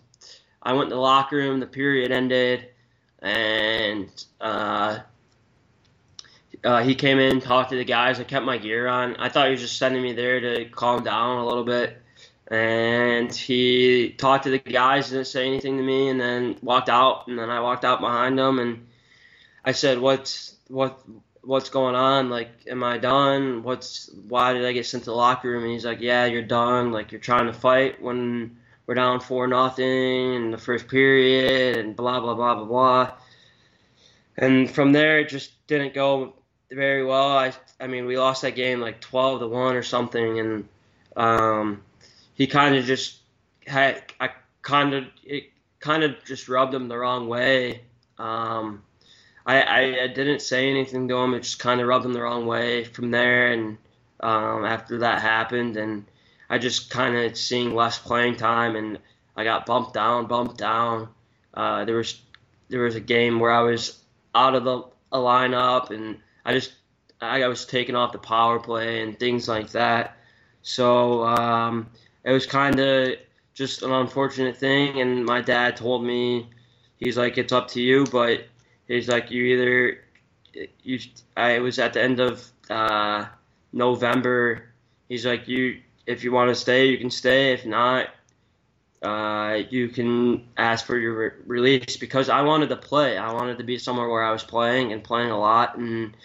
I 0.63 0.75
went 0.75 0.85
in 0.85 0.91
the 0.91 0.97
locker 0.97 1.37
room. 1.37 1.59
The 1.59 1.67
period 1.67 2.13
ended, 2.13 2.69
and 3.21 4.09
uh, 4.41 4.99
uh, 6.63 6.83
he 6.83 6.95
came 6.95 7.19
in, 7.19 7.41
talked 7.41 7.71
to 7.71 7.77
the 7.77 7.85
guys. 7.85 8.21
I 8.21 8.25
kept 8.25 8.45
my 8.45 8.59
gear 8.59 8.87
on. 8.87 9.17
I 9.17 9.31
thought 9.31 9.47
he 9.47 9.53
was 9.53 9.61
just 9.61 9.79
sending 9.79 10.03
me 10.03 10.13
there 10.13 10.41
to 10.41 10.67
calm 10.67 11.03
down 11.03 11.39
a 11.39 11.47
little 11.47 11.65
bit. 11.65 12.00
And 12.51 13.33
he 13.33 14.11
talked 14.19 14.45
to 14.45 14.51
the 14.51 14.59
guys, 14.59 15.11
didn't 15.11 15.27
say 15.27 15.47
anything 15.47 15.77
to 15.77 15.83
me, 15.85 16.09
and 16.09 16.21
then 16.21 16.57
walked 16.63 16.89
out. 16.89 17.29
And 17.29 17.39
then 17.39 17.49
I 17.49 17.61
walked 17.61 17.85
out 17.85 18.01
behind 18.01 18.39
him, 18.39 18.59
and 18.59 18.89
I 19.65 19.73
said, 19.73 20.01
"What's 20.01 20.57
what? 20.67 21.01
What's 21.43 21.71
going 21.71 21.95
on? 21.95 22.29
Like, 22.29 22.51
am 22.67 22.83
I 22.83 22.99
done? 22.99 23.63
What's 23.63 24.11
why 24.29 24.53
did 24.53 24.67
I 24.67 24.73
get 24.73 24.87
sent 24.87 25.05
to 25.05 25.11
the 25.11 25.17
locker 25.17 25.49
room?" 25.49 25.63
And 25.63 25.73
he's 25.73 25.85
like, 25.85 26.01
"Yeah, 26.01 26.27
you're 26.27 26.43
done. 26.43 26.91
Like, 26.93 27.13
you're 27.13 27.21
trying 27.21 27.47
to 27.47 27.53
fight 27.53 28.03
when 28.03 28.57
we're 28.87 28.95
down 28.95 29.21
four 29.21 29.47
nothing 29.47 30.35
in 30.35 30.51
the 30.51 30.59
first 30.59 30.89
period, 30.89 31.77
and 31.77 31.95
blah 31.95 32.19
blah 32.19 32.35
blah 32.35 32.57
blah 32.57 32.65
blah." 32.65 33.13
And 34.37 34.69
from 34.69 34.93
there, 34.93 35.21
it 35.21 35.29
just 35.29 35.53
didn't 35.69 35.95
go 35.95 36.35
very 36.71 37.05
well. 37.05 37.29
I 37.29 37.53
I 37.79 37.87
mean, 37.87 38.07
we 38.07 38.19
lost 38.19 38.43
that 38.43 38.57
game 38.57 38.81
like 38.81 39.01
12 39.01 39.41
to 39.41 39.47
one 39.49 39.77
or 39.77 39.83
something, 39.83 40.41
and 40.41 40.69
um, 41.17 41.83
he 42.41 42.47
kind 42.47 42.75
of 42.75 42.87
just 42.87 43.19
had 43.67 44.03
I 44.19 44.31
kind 44.63 44.95
of 44.95 45.05
it 45.23 45.51
kind 45.79 46.03
of 46.03 46.25
just 46.25 46.49
rubbed 46.49 46.73
him 46.73 46.89
the 46.89 46.97
wrong 46.97 47.29
way. 47.29 47.83
Um, 48.17 48.83
I, 49.45 49.61
I, 49.61 49.81
I 50.05 50.07
didn't 50.07 50.41
say 50.41 50.71
anything 50.71 51.07
to 51.09 51.19
him. 51.19 51.35
It 51.35 51.41
just 51.43 51.59
kind 51.59 51.83
of 51.83 51.87
rubbed 51.87 52.07
him 52.07 52.15
the 52.15 52.23
wrong 52.23 52.47
way 52.47 52.85
from 52.85 53.11
there, 53.11 53.53
and 53.53 53.77
um, 54.21 54.65
after 54.65 55.01
that 55.01 55.21
happened, 55.21 55.77
and 55.77 56.07
I 56.49 56.57
just 56.57 56.89
kind 56.89 57.15
of 57.15 57.37
seeing 57.37 57.75
less 57.75 57.99
playing 57.99 58.37
time, 58.37 58.75
and 58.75 58.99
I 59.37 59.45
got 59.45 59.67
bumped 59.67 59.93
down, 59.93 60.27
bumped 60.27 60.57
down. 60.57 61.11
Uh, 61.53 61.85
there 61.85 61.97
was 61.97 62.23
there 62.71 62.81
was 62.81 62.95
a 62.95 63.01
game 63.01 63.39
where 63.39 63.53
I 63.53 63.61
was 63.61 64.03
out 64.35 64.55
of 64.55 64.65
the 64.65 64.85
lineup, 65.13 65.91
and 65.91 66.17
I 66.47 66.55
just 66.55 66.73
I 67.21 67.47
was 67.49 67.67
taken 67.67 67.97
off 67.97 68.13
the 68.13 68.19
power 68.19 68.59
play 68.59 69.03
and 69.03 69.19
things 69.19 69.47
like 69.47 69.73
that. 69.73 70.17
So 70.63 71.25
um, 71.25 71.91
it 72.25 72.33
was 72.33 72.47
kind 72.47 72.79
of 72.79 73.17
just 73.55 73.83
an 73.83 73.93
unfortunate 73.93 74.57
thing. 74.57 75.01
And 75.01 75.25
my 75.25 75.41
dad 75.41 75.77
told 75.77 76.05
me, 76.05 76.49
he's 76.99 77.17
like, 77.17 77.39
it's 77.39 77.53
up 77.53 77.69
to 77.69 77.81
you, 77.81 78.07
but 78.07 78.45
he's 78.89 79.09
like, 79.09 79.31
you 79.31 79.45
either 79.45 79.99
you. 80.83 80.99
I 81.37 81.59
was 81.59 81.79
at 81.79 81.93
the 81.93 82.03
end 82.03 82.21
of 82.21 82.45
uh, 82.69 83.27
November. 83.73 84.65
He's 85.09 85.27
like, 85.27 85.49
you 85.49 85.81
if 86.07 86.25
you 86.25 86.33
want 86.33 86.49
to 86.51 86.55
stay, 86.55 86.87
you 86.87 86.99
can 86.99 87.11
stay. 87.11 87.53
If 87.53 87.65
not, 87.65 88.09
uh, 89.03 89.63
you 89.71 89.89
can 89.89 90.47
ask 90.57 90.85
for 90.85 90.99
your 90.99 91.15
re- 91.15 91.31
release 91.47 91.97
because 91.97 92.29
I 92.29 92.43
wanted 92.43 92.69
to 92.71 92.77
play. 92.77 93.17
I 93.17 93.33
wanted 93.33 93.59
to 93.59 93.65
be 93.65 93.79
somewhere 93.79 94.09
where 94.09 94.23
I 94.23 94.33
was 94.33 94.45
playing 94.45 94.93
and 94.93 95.03
playing 95.03 95.31
a 95.31 95.39
lot, 95.39 95.77
and 95.77 96.17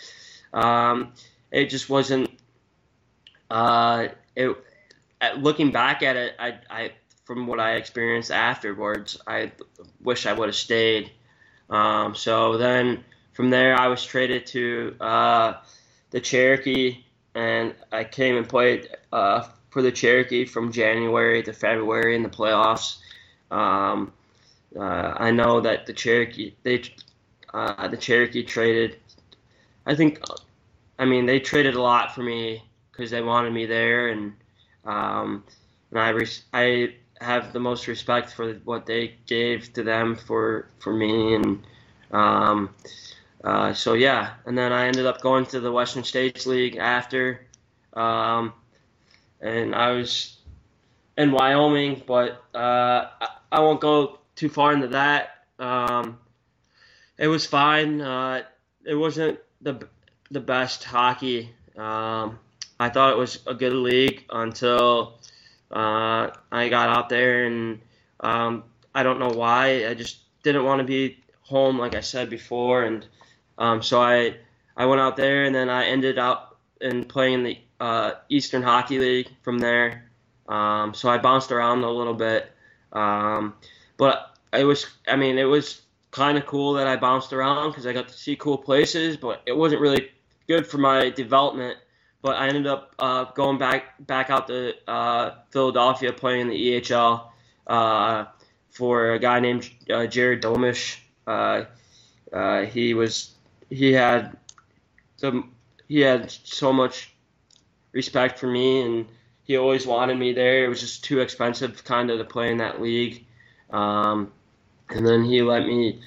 um, 0.54 1.14
it 1.52 1.70
just 1.70 1.90
wasn't. 1.90 2.30
Uh, 3.50 4.08
it 4.36 4.58
looking 5.34 5.72
back 5.72 6.04
at 6.04 6.16
it, 6.16 6.36
I, 6.40 6.60
I 6.70 6.92
from 7.26 7.48
what 7.48 7.60
I 7.60 7.74
experienced 7.74 8.32
afterwards, 8.32 9.20
I 9.28 9.52
wish 10.02 10.26
I 10.26 10.34
would 10.34 10.48
have 10.48 10.56
stayed. 10.56 11.12
Um, 11.70 12.16
so 12.16 12.58
then 12.58 13.04
from 13.34 13.50
there, 13.50 13.76
I 13.76 13.88
was 13.88 14.06
traded 14.06 14.46
to 14.48 14.96
uh, 15.02 15.54
the 16.12 16.20
Cherokee, 16.20 17.04
and 17.34 17.74
I 17.92 18.04
came 18.04 18.38
and 18.38 18.48
played 18.48 18.90
uh, 19.12 19.48
for 19.72 19.82
the 19.82 19.92
Cherokee 19.92 20.46
from 20.46 20.72
January 20.72 21.44
to 21.44 21.52
February 21.52 22.16
in 22.16 22.24
the 22.24 22.30
playoffs. 22.30 22.98
Um, 23.52 24.14
uh, 24.78 25.14
I 25.18 25.32
know 25.32 25.62
that 25.62 25.86
the 25.86 25.94
Cherokee 25.94 26.54
they 26.64 26.84
uh, 27.54 27.88
the 27.88 27.98
Cherokee 27.98 28.44
traded. 28.44 28.98
I 29.86 29.96
think, 29.96 30.20
I 31.00 31.06
mean, 31.06 31.26
they 31.26 31.40
traded 31.40 31.76
a 31.76 31.82
lot 31.82 32.14
for 32.14 32.24
me 32.24 32.64
because 32.92 33.12
they 33.12 33.22
wanted 33.22 33.54
me 33.54 33.66
there, 33.66 34.08
and 34.08 34.34
um, 34.86 35.44
and 35.92 36.00
I 36.00 36.10
res- 36.10 36.44
I 36.54 36.96
have 37.22 37.54
the 37.54 37.60
most 37.60 37.88
respect 37.88 38.32
for 38.32 38.54
what 38.66 38.86
they 38.86 39.16
gave 39.26 39.74
to 39.74 39.84
them 39.84 40.16
for 40.16 40.68
for 40.80 40.94
me, 40.94 41.36
and 41.36 41.64
um, 42.12 42.70
uh, 43.44 43.74
so 43.74 43.94
yeah. 43.94 44.34
And 44.46 44.58
then 44.58 44.72
I 44.72 44.88
ended 44.88 45.06
up 45.06 45.22
going 45.22 45.46
to 45.48 45.60
the 45.60 45.72
Western 45.72 46.04
States 46.04 46.46
League 46.46 46.78
after. 46.78 47.46
Um, 47.94 48.54
and 49.40 49.76
I 49.76 49.92
was 49.92 50.38
in 51.18 51.32
Wyoming, 51.32 52.04
but 52.06 52.44
uh, 52.54 53.10
I, 53.52 53.60
won't 53.60 53.80
go 53.80 54.20
too 54.36 54.50
far 54.50 54.74
into 54.74 54.88
that. 54.90 55.46
Um, 55.60 56.20
it 57.18 57.28
was 57.28 57.46
fine. 57.46 58.02
Uh, 58.02 58.44
it 58.84 58.96
wasn't 58.96 59.40
the 59.62 59.88
the 60.32 60.40
best 60.40 60.84
hockey. 60.84 61.52
Um, 61.78 62.40
I 62.80 62.90
thought 62.90 63.12
it 63.14 63.18
was 63.18 63.40
a 63.48 63.54
good 63.54 63.74
league 63.74 64.26
until 64.30 65.20
uh, 65.72 66.30
I 66.52 66.70
got 66.70 66.90
out 66.90 67.10
there, 67.10 67.46
and 67.46 67.80
um, 68.20 68.64
I 68.94 69.04
don't 69.04 69.20
know 69.20 69.30
why. 69.30 69.88
I 69.88 69.94
just 69.94 70.20
didn't 70.44 70.66
want 70.66 70.80
to 70.80 70.86
be 70.86 71.18
home, 71.42 71.80
like 71.80 71.96
I 71.96 72.02
said 72.02 72.30
before, 72.30 72.84
and 72.84 73.06
um, 73.58 73.82
so 73.82 74.02
I 74.02 74.36
I 74.78 74.86
went 74.86 75.02
out 75.02 75.18
there, 75.18 75.46
and 75.46 75.56
then 75.56 75.70
I 75.70 75.86
ended 75.86 76.18
up 76.18 76.60
in 76.82 77.06
playing 77.06 77.44
the 77.44 77.58
uh, 77.80 78.12
Eastern 78.30 78.62
Hockey 78.62 79.00
League 79.00 79.30
from 79.44 79.60
there. 79.60 80.10
Um, 80.48 80.94
so 80.94 81.10
I 81.10 81.18
bounced 81.18 81.52
around 81.52 81.84
a 81.84 81.90
little 81.90 82.14
bit, 82.14 82.52
um, 82.94 83.56
but 83.98 84.38
it 84.54 84.64
was 84.64 84.86
I 85.08 85.16
mean 85.16 85.38
it 85.38 85.46
was 85.46 85.82
kind 86.12 86.38
of 86.38 86.46
cool 86.46 86.74
that 86.74 86.88
I 86.88 86.96
bounced 86.96 87.34
around 87.34 87.72
because 87.72 87.86
I 87.86 87.94
got 87.94 88.08
to 88.08 88.14
see 88.14 88.36
cool 88.36 88.58
places, 88.58 89.18
but 89.18 89.42
it 89.46 89.56
wasn't 89.56 89.82
really 89.82 90.12
good 90.48 90.66
for 90.66 90.78
my 90.78 91.10
development. 91.10 91.78
But 92.26 92.38
I 92.38 92.48
ended 92.48 92.66
up 92.66 92.96
uh, 92.98 93.26
going 93.36 93.60
back 93.60 94.04
back 94.08 94.32
out 94.32 94.48
to 94.48 94.74
uh, 94.90 95.36
Philadelphia 95.52 96.12
playing 96.12 96.42
in 96.42 96.48
the 96.50 96.82
EHL 96.82 97.28
uh, 97.68 98.26
for 98.72 99.14
a 99.14 99.20
guy 99.20 99.40
named 99.40 99.70
uh, 99.94 100.08
Jared 100.08 100.42
Domish. 100.42 100.98
Uh, 101.28 101.66
uh, 102.34 102.64
he 102.64 102.96
was 102.96 103.36
he 103.70 103.94
had 103.94 104.36
the 105.20 105.44
he 105.88 106.00
had 106.00 106.32
so 106.32 106.74
much 106.74 107.14
respect 107.92 108.40
for 108.40 108.48
me, 108.48 108.82
and 108.82 109.06
he 109.44 109.58
always 109.58 109.86
wanted 109.86 110.18
me 110.18 110.34
there. 110.34 110.66
It 110.66 110.68
was 110.68 110.80
just 110.80 111.04
too 111.04 111.20
expensive, 111.20 111.84
kind 111.84 112.10
of, 112.10 112.18
to 112.18 112.26
play 112.26 112.52
in 112.52 112.58
that 112.58 112.82
league. 112.82 113.24
Um, 113.70 114.32
and 114.90 115.06
then 115.06 115.24
he 115.24 115.44
let 115.44 115.68
me 115.68 116.02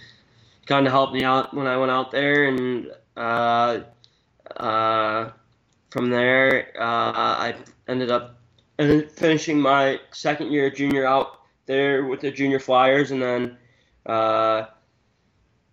kind 0.66 0.84
of 0.84 0.92
help 0.92 1.12
me 1.12 1.22
out 1.22 1.54
when 1.54 1.68
I 1.68 1.76
went 1.76 1.92
out 1.92 2.10
there, 2.10 2.46
and 2.46 2.90
uh, 3.16 3.82
uh, 4.56 5.30
from 5.91 6.11
there 6.11 6.72
uh, 6.78 7.12
I 7.12 7.55
ended 7.86 8.11
up 8.11 8.39
finishing 8.78 9.61
my 9.61 10.01
second 10.12 10.53
year 10.53 10.70
junior 10.70 11.07
out 11.07 11.41
there 11.66 12.05
with 12.05 12.20
the 12.20 12.30
junior 12.30 12.59
Flyers, 12.59 13.11
and 13.11 13.22
then 13.22 13.57
uh, 14.07 14.66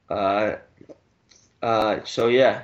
uh, 0.09 0.55
uh, 1.61 1.99
so 2.03 2.28
yeah. 2.28 2.63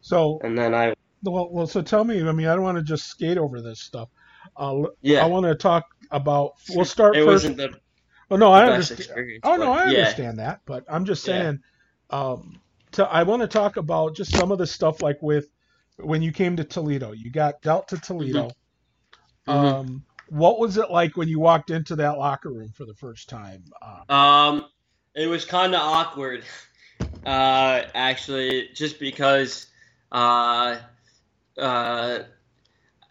So 0.00 0.40
and 0.42 0.56
then 0.56 0.74
I 0.74 0.94
well, 1.22 1.48
well, 1.50 1.66
so 1.66 1.82
tell 1.82 2.04
me. 2.04 2.26
I 2.26 2.32
mean, 2.32 2.46
I 2.46 2.54
don't 2.54 2.64
want 2.64 2.78
to 2.78 2.84
just 2.84 3.06
skate 3.06 3.38
over 3.38 3.60
this 3.60 3.80
stuff. 3.80 4.08
Uh, 4.56 4.84
yeah. 5.02 5.24
I 5.24 5.26
want 5.26 5.46
to 5.46 5.54
talk 5.54 5.84
about. 6.10 6.54
We'll 6.70 6.84
start 6.84 7.16
it 7.16 7.20
first. 7.24 7.44
Wasn't 7.44 7.56
the 7.58 7.74
oh 8.30 8.36
no, 8.36 8.52
I 8.52 8.66
understand. 8.66 9.40
Oh 9.44 9.56
no, 9.56 9.72
I 9.72 9.84
understand 9.84 10.38
that, 10.40 10.60
but 10.66 10.84
I'm 10.88 11.04
just 11.04 11.22
saying. 11.22 11.60
Yeah. 12.10 12.18
Um, 12.18 12.60
to, 12.92 13.06
I 13.06 13.22
want 13.22 13.40
to 13.40 13.48
talk 13.48 13.78
about 13.78 14.14
just 14.14 14.36
some 14.36 14.52
of 14.52 14.58
the 14.58 14.66
stuff 14.66 15.00
like 15.00 15.22
with 15.22 15.48
when 15.96 16.22
you 16.22 16.32
came 16.32 16.56
to 16.56 16.64
Toledo. 16.64 17.12
You 17.12 17.30
got 17.30 17.62
dealt 17.62 17.88
to 17.88 17.98
Toledo. 17.98 18.50
Mm-hmm. 19.46 19.50
Um, 19.50 19.86
mm-hmm. 19.86 19.96
what 20.36 20.58
was 20.58 20.76
it 20.76 20.90
like 20.90 21.16
when 21.16 21.28
you 21.28 21.40
walked 21.40 21.70
into 21.70 21.96
that 21.96 22.18
locker 22.18 22.50
room 22.50 22.70
for 22.74 22.84
the 22.84 22.94
first 22.94 23.28
time? 23.28 23.64
Um, 24.08 24.16
um 24.16 24.64
it 25.14 25.26
was 25.26 25.44
kind 25.44 25.74
of 25.74 25.80
awkward, 25.80 26.44
uh, 27.26 27.82
actually, 27.94 28.70
just 28.74 28.98
because. 28.98 29.66
Uh, 30.10 30.78
uh, 31.58 32.20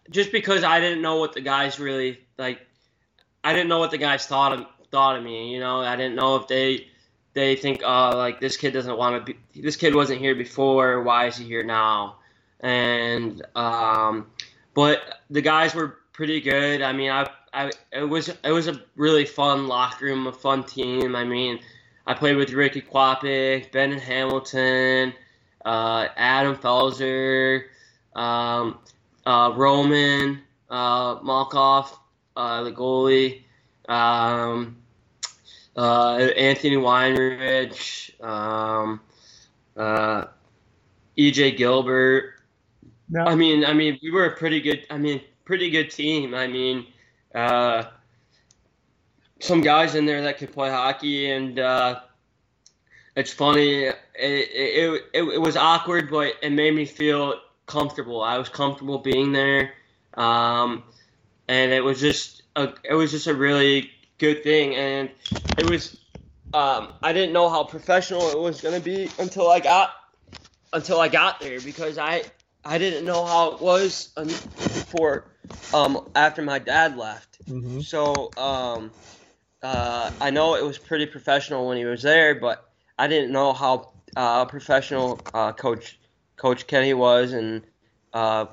just 0.09 0.31
because 0.31 0.63
I 0.63 0.79
didn't 0.79 1.01
know 1.01 1.17
what 1.17 1.33
the 1.33 1.41
guys 1.41 1.79
really 1.79 2.19
like. 2.37 2.59
I 3.43 3.53
didn't 3.53 3.69
know 3.69 3.79
what 3.79 3.91
the 3.91 3.97
guys 3.97 4.25
thought 4.25 4.53
of 4.53 4.65
thought 4.91 5.17
of 5.17 5.23
me. 5.23 5.53
You 5.53 5.59
know, 5.59 5.79
I 5.81 5.95
didn't 5.95 6.15
know 6.15 6.35
if 6.35 6.47
they 6.47 6.87
they 7.33 7.55
think, 7.55 7.81
oh, 7.83 8.11
like 8.15 8.39
this 8.39 8.57
kid 8.57 8.71
doesn't 8.71 8.97
want 8.97 9.25
to 9.25 9.33
be. 9.33 9.61
This 9.61 9.75
kid 9.75 9.95
wasn't 9.95 10.19
here 10.19 10.35
before. 10.35 11.01
Why 11.03 11.27
is 11.27 11.37
he 11.37 11.45
here 11.45 11.63
now? 11.63 12.17
And 12.61 13.41
um, 13.55 14.27
but 14.73 15.19
the 15.29 15.41
guys 15.41 15.73
were 15.75 15.97
pretty 16.13 16.39
good. 16.41 16.81
I 16.81 16.93
mean, 16.93 17.11
I, 17.11 17.27
I 17.53 17.71
it 17.91 18.07
was 18.07 18.29
it 18.29 18.51
was 18.51 18.67
a 18.67 18.81
really 18.95 19.25
fun 19.25 19.67
locker 19.67 20.05
room, 20.05 20.27
a 20.27 20.33
fun 20.33 20.63
team. 20.63 21.15
I 21.15 21.23
mean, 21.23 21.59
I 22.07 22.13
played 22.13 22.37
with 22.37 22.51
Ricky 22.51 22.81
Quapik, 22.81 23.71
Ben 23.71 23.91
Hamilton, 23.93 25.13
uh, 25.65 26.07
Adam 26.15 26.55
Felser 26.55 27.63
um, 28.15 28.79
uh, 29.25 29.53
Roman, 29.55 30.41
uh, 30.69 31.19
Malkov, 31.19 31.97
uh, 32.35 32.63
the 32.63 32.71
goalie. 32.71 33.43
Um, 33.87 34.77
uh, 35.75 36.17
Anthony 36.37 36.75
Weinrich, 36.75 38.21
um, 38.23 39.01
uh, 39.75 40.25
EJ 41.17 41.57
Gilbert. 41.57 42.35
No. 43.11 43.25
I 43.25 43.35
mean, 43.35 43.65
I 43.65 43.73
mean, 43.73 43.99
we 44.01 44.09
were 44.09 44.25
a 44.25 44.35
pretty 44.37 44.61
good. 44.61 44.87
I 44.89 44.97
mean, 44.97 45.21
pretty 45.43 45.69
good 45.69 45.91
team. 45.91 46.33
I 46.33 46.47
mean, 46.47 46.87
uh, 47.35 47.83
some 49.41 49.59
guys 49.59 49.95
in 49.95 50.05
there 50.05 50.21
that 50.21 50.37
could 50.37 50.53
play 50.53 50.69
hockey, 50.69 51.29
and 51.29 51.59
uh, 51.59 51.99
it's 53.17 53.33
funny. 53.33 53.83
It, 53.83 53.97
it, 54.15 55.03
it, 55.13 55.23
it, 55.23 55.41
was 55.41 55.57
awkward, 55.57 56.09
but 56.09 56.35
it 56.41 56.51
made 56.51 56.73
me 56.73 56.85
feel 56.85 57.35
comfortable. 57.65 58.21
I 58.21 58.37
was 58.37 58.47
comfortable 58.47 58.97
being 58.97 59.33
there, 59.33 59.73
um, 60.13 60.83
and 61.49 61.73
it 61.73 61.83
was 61.83 61.99
just 61.99 62.43
a, 62.55 62.73
it 62.89 62.93
was 62.93 63.11
just 63.11 63.27
a 63.27 63.33
really 63.33 63.91
good 64.19 64.41
thing. 64.41 64.75
And 64.75 65.09
it 65.57 65.69
was 65.69 65.99
um, 66.53 66.93
I 67.03 67.11
didn't 67.11 67.33
know 67.33 67.49
how 67.49 67.65
professional 67.65 68.29
it 68.29 68.39
was 68.39 68.61
gonna 68.61 68.79
be 68.79 69.09
until 69.19 69.49
I 69.49 69.59
got 69.59 69.95
until 70.71 71.01
I 71.01 71.09
got 71.09 71.41
there 71.41 71.59
because 71.59 71.97
I 71.97 72.23
I 72.63 72.77
didn't 72.77 73.05
know 73.05 73.25
how 73.25 73.53
it 73.53 73.61
was 73.61 74.09
before 74.15 75.25
um, 75.73 76.09
after 76.15 76.41
my 76.41 76.59
dad 76.59 76.97
left. 76.97 77.43
Mm-hmm. 77.45 77.81
So 77.81 78.31
um, 78.37 78.91
uh, 79.63 80.11
I 80.19 80.29
know 80.29 80.55
it 80.55 80.63
was 80.63 80.77
pretty 80.77 81.05
professional 81.05 81.67
when 81.67 81.77
he 81.77 81.85
was 81.85 82.01
there, 82.01 82.35
but 82.35 82.69
I 82.97 83.07
didn't 83.07 83.31
know 83.31 83.53
how 83.53 83.93
uh, 84.15 84.45
professional 84.45 85.19
uh, 85.33 85.53
coach 85.53 85.99
Coach 86.37 86.67
Kenny 86.67 86.93
was 86.93 87.33
and 87.33 87.61
uh, 88.13 88.47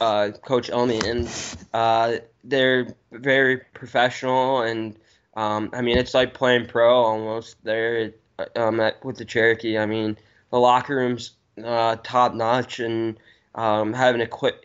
uh, 0.00 0.30
Coach 0.44 0.70
Elmy, 0.70 1.00
and 1.04 1.28
uh, 1.72 2.16
they're 2.42 2.94
very 3.12 3.58
professional. 3.74 4.62
And 4.62 4.96
um, 5.34 5.70
I 5.72 5.82
mean, 5.82 5.98
it's 5.98 6.14
like 6.14 6.34
playing 6.34 6.66
pro 6.66 6.94
almost 6.94 7.62
there 7.62 8.12
um, 8.56 8.80
at, 8.80 9.04
with 9.04 9.16
the 9.16 9.24
Cherokee. 9.24 9.78
I 9.78 9.86
mean, 9.86 10.16
the 10.50 10.58
locker 10.58 10.96
room's 10.96 11.32
top 11.56 12.34
notch, 12.34 12.80
and 12.80 13.18
um, 13.54 13.92
having 13.92 14.20
equip. 14.20 14.64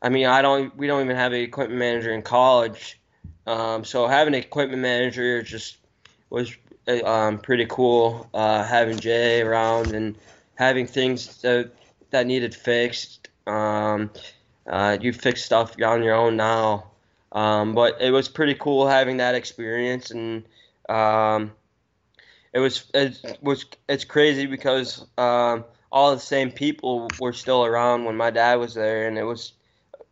I 0.00 0.08
mean, 0.08 0.26
I 0.26 0.42
don't. 0.42 0.74
We 0.76 0.86
don't 0.86 1.04
even 1.04 1.16
have 1.16 1.32
an 1.32 1.40
equipment 1.40 1.78
manager 1.78 2.12
in 2.12 2.22
college, 2.22 3.00
um, 3.46 3.84
so 3.84 4.06
having 4.06 4.34
an 4.34 4.40
equipment 4.40 4.82
manager 4.82 5.42
just 5.42 5.78
was 6.30 6.56
um, 7.04 7.38
pretty 7.38 7.66
cool. 7.66 8.28
Uh, 8.32 8.64
having 8.64 9.00
Jay 9.00 9.42
around 9.42 9.94
and 9.94 10.16
having 10.54 10.86
things 10.86 11.40
that 11.42 11.72
that 12.10 12.26
needed 12.26 12.54
fixed. 12.54 13.28
Um, 13.46 14.10
uh, 14.66 14.98
you 15.00 15.12
fix 15.12 15.42
stuff 15.42 15.74
on 15.82 16.02
your 16.02 16.14
own 16.14 16.36
now, 16.36 16.90
um, 17.32 17.74
but 17.74 18.00
it 18.00 18.10
was 18.10 18.28
pretty 18.28 18.54
cool 18.54 18.86
having 18.86 19.16
that 19.16 19.34
experience, 19.34 20.10
and 20.10 20.44
um, 20.88 21.52
it 22.52 22.58
was 22.58 22.84
it 22.92 23.38
was 23.40 23.64
it's 23.88 24.04
crazy 24.04 24.46
because 24.46 25.06
um, 25.16 25.64
all 25.90 26.14
the 26.14 26.20
same 26.20 26.50
people 26.50 27.08
were 27.18 27.32
still 27.32 27.64
around 27.64 28.04
when 28.04 28.16
my 28.16 28.30
dad 28.30 28.56
was 28.56 28.74
there, 28.74 29.08
and 29.08 29.18
it 29.18 29.24
was 29.24 29.52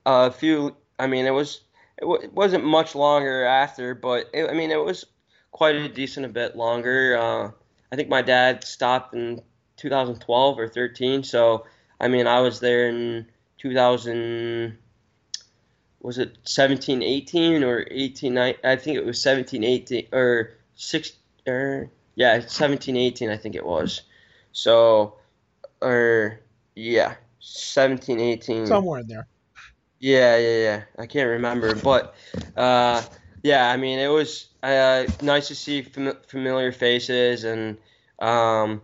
a 0.05 0.31
few. 0.31 0.77
I 0.99 1.07
mean, 1.07 1.27
it 1.27 1.31
was 1.31 1.61
it, 1.99 2.03
w- 2.03 2.23
it 2.23 2.33
wasn't 2.33 2.65
much 2.65 2.95
longer 2.95 3.45
after, 3.45 3.95
but 3.95 4.31
it, 4.33 4.49
I 4.49 4.55
mean, 4.55 4.71
it 4.71 4.83
was 4.83 5.05
quite 5.53 5.77
a 5.77 5.89
decent 5.89 6.27
a 6.27 6.29
bit 6.29 6.57
longer. 6.57 7.17
Uh, 7.19 7.51
I 7.93 7.97
think 7.97 8.09
my 8.09 8.23
dad 8.23 8.65
stopped 8.65 9.15
in 9.15 9.43
2012 9.77 10.59
or 10.59 10.69
13, 10.69 11.23
so 11.23 11.67
I 12.01 12.09
mean, 12.09 12.27
I 12.27 12.41
was 12.41 12.61
there 12.61 12.89
in 12.89 13.27
2000. 13.59 14.79
Was 16.01 16.19
it 16.19 16.37
17, 16.45 17.03
18 17.03 17.65
or 17.65 17.87
18? 17.91 18.39
I 18.39 18.77
think 18.77 18.97
it 18.97 19.05
was 19.05 19.21
17, 19.21 19.65
18 19.65 20.09
or 20.13 20.53
six 20.77 21.13
or 21.49 21.91
yeah, 22.15 22.41
17, 22.47 22.97
18. 22.97 23.31
I 23.31 23.37
think 23.37 23.55
it 23.55 23.65
was. 23.65 24.03
So, 24.53 25.17
or 25.81 26.41
yeah, 26.75 27.15
17, 27.41 28.21
18. 28.21 28.67
Somewhere 28.67 29.01
in 29.01 29.09
there. 29.09 29.27
Yeah, 29.99 30.37
yeah, 30.37 30.59
yeah. 30.59 30.83
I 30.99 31.07
can't 31.07 31.29
remember, 31.31 31.75
but 31.75 32.15
uh, 32.57 33.03
yeah. 33.43 33.71
I 33.71 33.77
mean, 33.77 33.99
it 33.99 34.09
was 34.09 34.49
uh, 34.63 35.07
nice 35.23 35.49
to 35.49 35.55
see 35.55 35.83
fam- 35.83 36.19
familiar 36.29 36.71
faces 36.71 37.45
and 37.45 37.79
um, 38.19 38.83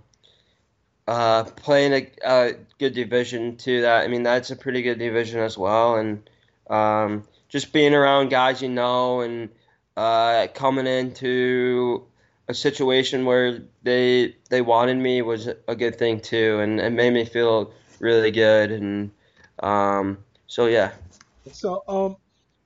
uh, 1.06 1.44
playing 1.44 1.92
a, 1.92 2.10
a, 2.24 2.54
good 2.78 2.94
division 2.94 3.56
too. 3.56 3.82
That 3.82 4.04
I 4.04 4.08
mean, 4.08 4.22
that's 4.22 4.50
a 4.50 4.56
pretty 4.56 4.82
good 4.82 4.98
division 4.98 5.40
as 5.40 5.58
well, 5.58 5.96
and 5.96 6.28
um, 6.70 7.24
just 7.48 7.72
being 7.72 7.94
around 7.94 8.30
guys 8.30 8.62
you 8.62 8.70
know 8.70 9.20
and 9.20 9.50
uh, 9.96 10.46
coming 10.54 10.86
into 10.86 12.06
a 12.48 12.54
situation 12.54 13.24
where 13.24 13.62
they 13.82 14.36
they 14.50 14.62
wanted 14.62 14.96
me 14.96 15.22
was 15.22 15.48
a 15.68 15.76
good 15.76 15.96
thing 15.96 16.20
too, 16.20 16.58
and 16.60 16.80
it 16.80 16.90
made 16.90 17.12
me 17.12 17.24
feel 17.24 17.72
really 18.00 18.30
good. 18.30 18.70
And 18.72 19.10
um, 19.62 20.18
so 20.46 20.66
yeah. 20.66 20.92
So 21.52 21.82
um, 21.88 22.16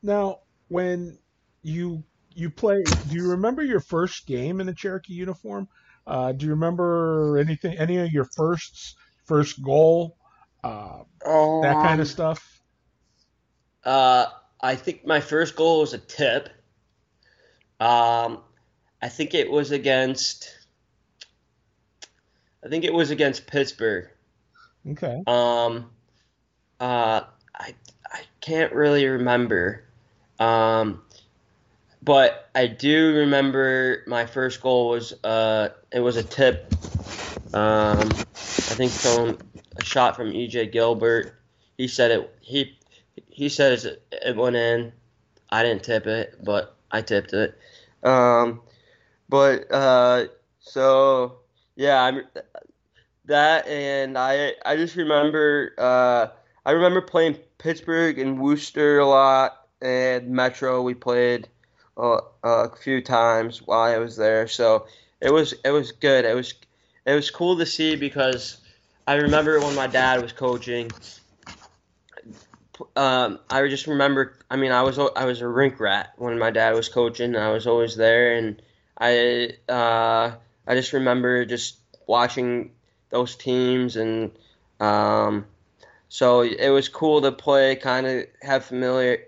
now 0.02 0.40
when 0.68 1.18
you 1.62 2.02
you 2.34 2.50
play, 2.50 2.82
do 2.82 3.16
you 3.16 3.30
remember 3.30 3.62
your 3.62 3.80
first 3.80 4.26
game 4.26 4.60
in 4.60 4.68
a 4.68 4.74
Cherokee 4.74 5.14
uniform? 5.14 5.68
Uh, 6.06 6.32
do 6.32 6.46
you 6.46 6.52
remember 6.52 7.38
anything, 7.38 7.76
any 7.78 7.96
of 7.98 8.12
your 8.12 8.26
firsts, 8.36 8.94
first 9.24 9.60
goal, 9.62 10.16
uh, 10.62 11.02
um, 11.26 11.62
that 11.62 11.82
kind 11.82 12.00
of 12.00 12.06
stuff? 12.06 12.62
Uh, 13.84 14.26
I 14.60 14.76
think 14.76 15.06
my 15.06 15.20
first 15.20 15.56
goal 15.56 15.80
was 15.80 15.94
a 15.94 15.98
tip. 15.98 16.48
Um, 17.80 18.42
I 19.02 19.08
think 19.08 19.34
it 19.34 19.50
was 19.50 19.70
against. 19.70 20.56
I 22.64 22.68
think 22.68 22.84
it 22.84 22.92
was 22.92 23.10
against 23.10 23.46
Pittsburgh. 23.46 24.08
Okay. 24.90 25.22
Um, 25.26 25.90
uh, 26.80 27.22
I 27.54 27.74
I 28.10 28.22
can't 28.40 28.72
really 28.72 29.06
remember. 29.06 29.84
Um, 30.38 31.02
but 32.02 32.48
I 32.54 32.66
do 32.66 33.14
remember 33.14 34.04
my 34.06 34.26
first 34.26 34.60
goal 34.60 34.88
was 34.90 35.12
uh 35.24 35.70
it 35.92 36.00
was 36.00 36.16
a 36.16 36.22
tip. 36.22 36.72
Um, 37.52 37.98
I 37.98 38.74
think 38.76 38.92
from 38.92 39.38
a 39.76 39.82
shot 39.82 40.16
from 40.16 40.32
EJ 40.32 40.72
Gilbert. 40.72 41.34
He 41.76 41.88
said 41.88 42.10
it. 42.10 42.34
He 42.40 42.78
he 43.28 43.48
said 43.48 43.72
it, 43.72 44.02
it 44.12 44.36
went 44.36 44.56
in. 44.56 44.92
I 45.50 45.62
didn't 45.62 45.84
tip 45.84 46.06
it, 46.06 46.38
but 46.42 46.76
I 46.90 47.02
tipped 47.02 47.32
it. 47.32 47.58
Um, 48.02 48.62
but 49.28 49.70
uh, 49.72 50.26
so 50.60 51.38
yeah, 51.74 52.02
I'm 52.02 52.22
that, 53.26 53.66
and 53.66 54.16
I 54.16 54.52
I 54.64 54.76
just 54.76 54.96
remember 54.96 55.72
uh, 55.78 56.28
I 56.64 56.70
remember 56.72 57.00
playing 57.00 57.36
Pittsburgh 57.58 58.18
and 58.18 58.40
Worcester 58.40 58.98
a 58.98 59.06
lot, 59.06 59.66
and 59.80 60.28
Metro 60.30 60.82
we 60.82 60.94
played 60.94 61.48
a, 61.96 62.18
a 62.42 62.76
few 62.76 63.02
times 63.02 63.62
while 63.62 63.80
I 63.80 63.98
was 63.98 64.16
there. 64.16 64.48
So 64.48 64.86
it 65.20 65.32
was 65.32 65.54
it 65.64 65.70
was 65.70 65.92
good. 65.92 66.24
It 66.24 66.34
was 66.34 66.54
it 67.04 67.14
was 67.14 67.30
cool 67.30 67.56
to 67.58 67.66
see 67.66 67.96
because 67.96 68.58
I 69.06 69.14
remember 69.14 69.60
when 69.60 69.74
my 69.74 69.86
dad 69.86 70.22
was 70.22 70.32
coaching. 70.32 70.90
Um, 72.94 73.38
I 73.48 73.66
just 73.68 73.86
remember. 73.86 74.36
I 74.50 74.56
mean, 74.56 74.72
I 74.72 74.82
was 74.82 74.98
I 74.98 75.24
was 75.24 75.40
a 75.40 75.48
rink 75.48 75.80
rat 75.80 76.12
when 76.16 76.38
my 76.38 76.50
dad 76.50 76.74
was 76.74 76.88
coaching. 76.88 77.34
I 77.34 77.50
was 77.50 77.66
always 77.66 77.96
there, 77.96 78.36
and 78.36 78.60
I 78.98 79.50
uh, 79.68 80.34
I 80.66 80.74
just 80.74 80.92
remember 80.92 81.44
just 81.44 81.78
watching 82.06 82.72
those 83.10 83.36
teams, 83.36 83.96
and 83.96 84.30
um, 84.80 85.46
so 86.08 86.42
it 86.42 86.70
was 86.70 86.88
cool 86.88 87.20
to 87.22 87.32
play, 87.32 87.76
kind 87.76 88.06
of 88.06 88.24
have 88.42 88.64
familiar 88.64 89.18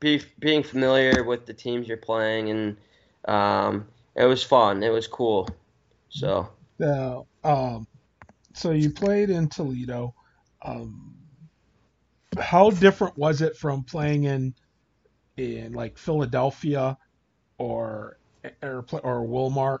be, 0.00 0.22
being 0.38 0.62
familiar 0.62 1.22
with 1.22 1.46
the 1.46 1.54
teams 1.54 1.86
you're 1.86 1.96
playing, 1.96 2.50
and 2.50 2.76
um, 3.26 3.86
it 4.16 4.24
was 4.24 4.42
fun. 4.42 4.82
It 4.82 4.90
was 4.90 5.06
cool. 5.06 5.48
So. 6.08 6.48
Now, 6.78 7.26
um, 7.44 7.86
so 8.54 8.72
you 8.72 8.90
played 8.90 9.30
in 9.30 9.48
Toledo. 9.48 10.14
Um, 10.62 11.14
how 12.38 12.70
different 12.70 13.16
was 13.18 13.42
it 13.42 13.56
from 13.56 13.84
playing 13.84 14.24
in 14.24 14.54
in 15.36 15.72
like 15.72 15.98
Philadelphia 15.98 16.96
or 17.58 18.18
or, 18.62 18.84
or 19.02 19.26
Willmar? 19.26 19.80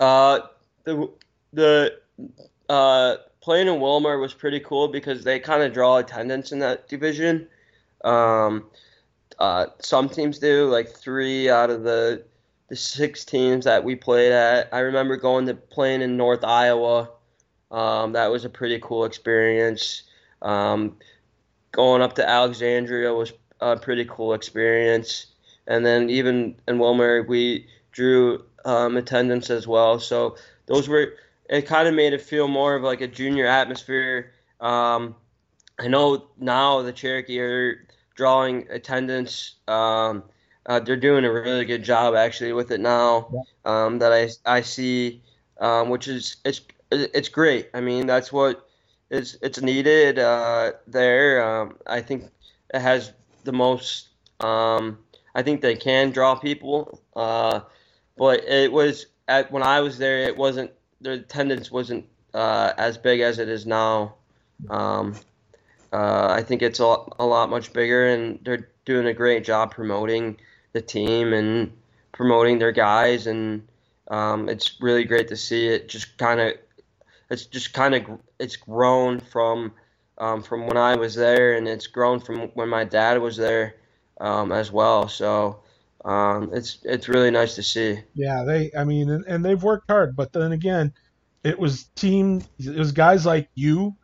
Uh, 0.00 0.40
the 0.84 1.10
the 1.52 1.98
uh, 2.68 3.16
playing 3.40 3.68
in 3.68 3.74
Willmar 3.74 4.20
was 4.20 4.34
pretty 4.34 4.60
cool 4.60 4.88
because 4.88 5.24
they 5.24 5.38
kind 5.38 5.62
of 5.62 5.72
draw 5.72 5.98
attendance 5.98 6.52
in 6.52 6.58
that 6.60 6.88
division. 6.88 7.48
Um, 8.04 8.66
uh, 9.38 9.66
some 9.80 10.08
teams 10.08 10.38
do, 10.38 10.68
like 10.68 10.88
three 10.88 11.48
out 11.48 11.70
of 11.70 11.82
the 11.82 12.24
the 12.68 12.76
six 12.76 13.24
teams 13.24 13.64
that 13.64 13.82
we 13.82 13.96
played 13.96 14.32
at. 14.32 14.68
I 14.72 14.80
remember 14.80 15.16
going 15.16 15.46
to 15.46 15.54
playing 15.54 16.02
in 16.02 16.16
North 16.16 16.44
Iowa. 16.44 17.10
Um, 17.70 18.12
that 18.12 18.30
was 18.30 18.44
a 18.44 18.50
pretty 18.50 18.78
cool 18.80 19.04
experience. 19.04 20.02
Um, 20.42 20.96
going 21.72 22.02
up 22.02 22.14
to 22.16 22.28
Alexandria 22.28 23.12
was 23.14 23.32
a 23.60 23.76
pretty 23.76 24.04
cool 24.04 24.34
experience. 24.34 25.26
And 25.68 25.86
then 25.86 26.10
even 26.10 26.56
in 26.66 26.78
Willmar, 26.78 27.28
we 27.28 27.68
drew 27.92 28.44
um, 28.64 28.96
attendance 28.96 29.50
as 29.50 29.68
well. 29.68 30.00
So 30.00 30.36
those 30.66 30.88
were 30.88 31.14
it 31.48 31.66
kind 31.66 31.86
of 31.86 31.94
made 31.94 32.12
it 32.12 32.20
feel 32.20 32.48
more 32.48 32.74
of 32.74 32.82
like 32.82 33.00
a 33.00 33.06
junior 33.06 33.46
atmosphere. 33.46 34.32
Um, 34.60 35.14
I 35.78 35.88
know 35.88 36.28
now 36.38 36.82
the 36.82 36.92
Cherokee 36.92 37.38
are 37.40 37.86
drawing 38.14 38.66
attendance. 38.70 39.54
Um, 39.68 40.24
uh, 40.66 40.80
they're 40.80 40.96
doing 40.96 41.24
a 41.24 41.32
really 41.32 41.64
good 41.64 41.82
job 41.82 42.14
actually 42.14 42.52
with 42.52 42.70
it 42.70 42.80
now. 42.80 43.30
Um, 43.64 43.98
that 44.00 44.12
I 44.12 44.30
I 44.44 44.62
see, 44.62 45.22
um, 45.60 45.90
which 45.90 46.08
is 46.08 46.36
it's 46.44 46.62
it's 46.90 47.28
great. 47.28 47.70
I 47.74 47.80
mean 47.80 48.06
that's 48.06 48.32
what 48.32 48.68
is 49.10 49.38
it's 49.42 49.60
needed 49.60 50.18
uh, 50.18 50.72
there. 50.86 51.44
Um, 51.44 51.76
I 51.86 52.00
think 52.00 52.24
it 52.72 52.80
has 52.80 53.12
the 53.44 53.52
most. 53.52 54.08
Um, 54.40 54.98
I 55.38 55.42
think 55.44 55.60
they 55.60 55.76
can 55.76 56.10
draw 56.10 56.34
people, 56.34 57.00
uh, 57.14 57.60
but 58.16 58.42
it 58.42 58.72
was 58.72 59.06
at 59.28 59.52
when 59.52 59.62
I 59.62 59.82
was 59.82 59.96
there. 59.96 60.18
It 60.24 60.36
wasn't 60.36 60.72
the 61.00 61.12
attendance 61.12 61.70
wasn't 61.70 62.06
uh, 62.34 62.72
as 62.76 62.98
big 62.98 63.20
as 63.20 63.38
it 63.38 63.48
is 63.48 63.64
now. 63.64 64.16
Um, 64.68 65.14
uh, 65.92 66.26
I 66.30 66.42
think 66.42 66.62
it's 66.62 66.80
a 66.80 66.86
lot, 66.86 67.14
a 67.20 67.24
lot 67.24 67.50
much 67.50 67.72
bigger, 67.72 68.08
and 68.08 68.40
they're 68.42 68.68
doing 68.84 69.06
a 69.06 69.14
great 69.14 69.44
job 69.44 69.70
promoting 69.70 70.38
the 70.72 70.82
team 70.82 71.32
and 71.32 71.72
promoting 72.10 72.58
their 72.58 72.72
guys, 72.72 73.28
and 73.28 73.62
um, 74.08 74.48
it's 74.48 74.80
really 74.80 75.04
great 75.04 75.28
to 75.28 75.36
see 75.36 75.68
it. 75.68 75.88
Just 75.88 76.18
kind 76.18 76.40
of, 76.40 76.54
it's 77.30 77.46
just 77.46 77.72
kind 77.72 77.94
of, 77.94 78.02
it's 78.40 78.56
grown 78.56 79.20
from 79.20 79.70
um, 80.18 80.42
from 80.42 80.66
when 80.66 80.76
I 80.76 80.96
was 80.96 81.14
there, 81.14 81.56
and 81.56 81.68
it's 81.68 81.86
grown 81.86 82.18
from 82.18 82.48
when 82.54 82.68
my 82.68 82.82
dad 82.82 83.22
was 83.22 83.36
there 83.36 83.76
um, 84.20 84.52
as 84.52 84.70
well. 84.72 85.08
So. 85.08 85.60
Um, 86.04 86.50
it's 86.54 86.78
it's 86.84 87.08
really 87.08 87.30
nice 87.30 87.56
to 87.56 87.62
see. 87.62 87.98
Yeah, 88.14 88.44
they. 88.46 88.70
I 88.78 88.84
mean, 88.84 89.10
and, 89.10 89.24
and 89.26 89.44
they've 89.44 89.62
worked 89.62 89.90
hard, 89.90 90.14
but 90.14 90.32
then 90.32 90.52
again, 90.52 90.92
it 91.42 91.58
was 91.58 91.84
team. 91.96 92.42
It 92.58 92.76
was 92.76 92.92
guys 92.92 93.26
like 93.26 93.48
you, 93.56 93.96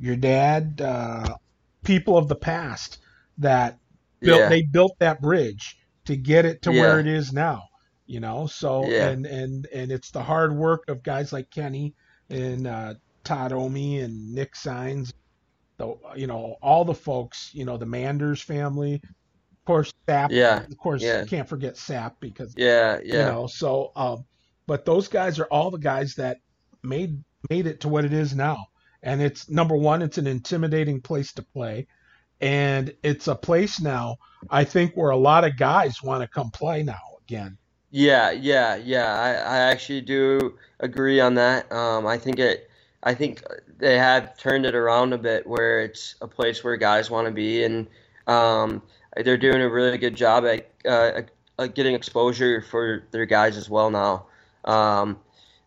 your 0.00 0.14
dad, 0.16 0.80
uh, 0.80 1.36
people 1.82 2.16
of 2.16 2.28
the 2.28 2.36
past 2.36 2.98
that 3.38 3.78
built. 4.20 4.38
Yeah. 4.40 4.48
They 4.48 4.62
built 4.62 4.96
that 5.00 5.20
bridge 5.20 5.78
to 6.04 6.16
get 6.16 6.44
it 6.46 6.62
to 6.62 6.72
Yeah. 6.72 6.80
where 6.82 7.00
it 7.00 7.08
is 7.08 7.32
now. 7.32 7.64
You 8.06 8.20
know, 8.20 8.46
so 8.46 8.88
Yeah. 8.88 9.08
and 9.08 9.26
and 9.26 9.66
and 9.74 9.90
it's 9.90 10.12
the 10.12 10.22
hard 10.22 10.54
work 10.54 10.84
of 10.88 11.02
guys 11.02 11.32
like 11.32 11.50
Kenny 11.50 11.92
and 12.30 12.66
uh, 12.68 12.94
Todd 13.24 13.52
Omi 13.52 13.98
and 13.98 14.32
Nick 14.32 14.54
Signs. 14.54 15.12
The 15.76 15.96
you 16.14 16.28
know 16.28 16.56
all 16.62 16.84
the 16.84 16.94
folks. 16.94 17.50
You 17.52 17.64
know 17.64 17.76
the 17.76 17.84
Manders 17.84 18.40
family. 18.40 19.02
Of 19.62 19.66
course, 19.66 19.92
Sap. 20.08 20.32
Yeah, 20.32 20.64
Of 20.64 20.76
course, 20.76 21.02
yeah. 21.02 21.20
you 21.20 21.26
can't 21.26 21.48
forget 21.48 21.76
Sap 21.76 22.16
because 22.20 22.54
Yeah, 22.56 22.98
yeah, 23.04 23.12
you 23.12 23.18
know 23.32 23.46
so 23.46 23.92
um 23.96 24.24
but 24.66 24.84
those 24.84 25.08
guys 25.08 25.38
are 25.38 25.46
all 25.46 25.70
the 25.70 25.78
guys 25.78 26.14
that 26.16 26.38
made 26.82 27.22
made 27.50 27.66
it 27.66 27.80
to 27.80 27.88
what 27.88 28.04
it 28.04 28.12
is 28.12 28.34
now 28.34 28.66
and 29.02 29.20
it's 29.22 29.48
number 29.48 29.76
one 29.76 30.02
it's 30.02 30.18
an 30.18 30.26
intimidating 30.26 31.00
place 31.00 31.32
to 31.34 31.42
play 31.42 31.86
and 32.40 32.94
it's 33.02 33.28
a 33.28 33.34
place 33.34 33.80
now 33.80 34.16
i 34.50 34.64
think 34.64 34.94
where 34.94 35.10
a 35.10 35.16
lot 35.16 35.44
of 35.44 35.56
guys 35.56 36.02
want 36.02 36.22
to 36.22 36.28
come 36.28 36.50
play 36.50 36.82
now 36.82 37.18
again 37.22 37.56
yeah, 37.92 38.30
yeah, 38.30 38.76
yeah. 38.76 39.14
I, 39.14 39.28
I 39.32 39.58
actually 39.58 40.00
do 40.00 40.56
agree 40.80 41.20
on 41.20 41.34
that. 41.34 41.70
Um, 41.70 42.06
I 42.06 42.16
think 42.16 42.38
it, 42.38 42.70
I 43.02 43.12
think 43.12 43.44
they 43.78 43.98
have 43.98 44.36
turned 44.38 44.64
it 44.64 44.74
around 44.74 45.12
a 45.12 45.18
bit 45.18 45.46
where 45.46 45.82
it's 45.82 46.14
a 46.22 46.26
place 46.26 46.64
where 46.64 46.74
guys 46.78 47.10
want 47.10 47.26
to 47.26 47.32
be, 47.32 47.64
and 47.64 47.86
um, 48.26 48.82
they're 49.16 49.36
doing 49.36 49.60
a 49.60 49.68
really 49.68 49.98
good 49.98 50.14
job 50.14 50.44
at, 50.44 50.70
uh, 50.86 51.22
at 51.58 51.74
getting 51.74 51.94
exposure 51.94 52.62
for 52.62 53.04
their 53.10 53.26
guys 53.26 53.56
as 53.56 53.68
well 53.68 53.90
now. 53.90 54.26
Um, 54.64 55.18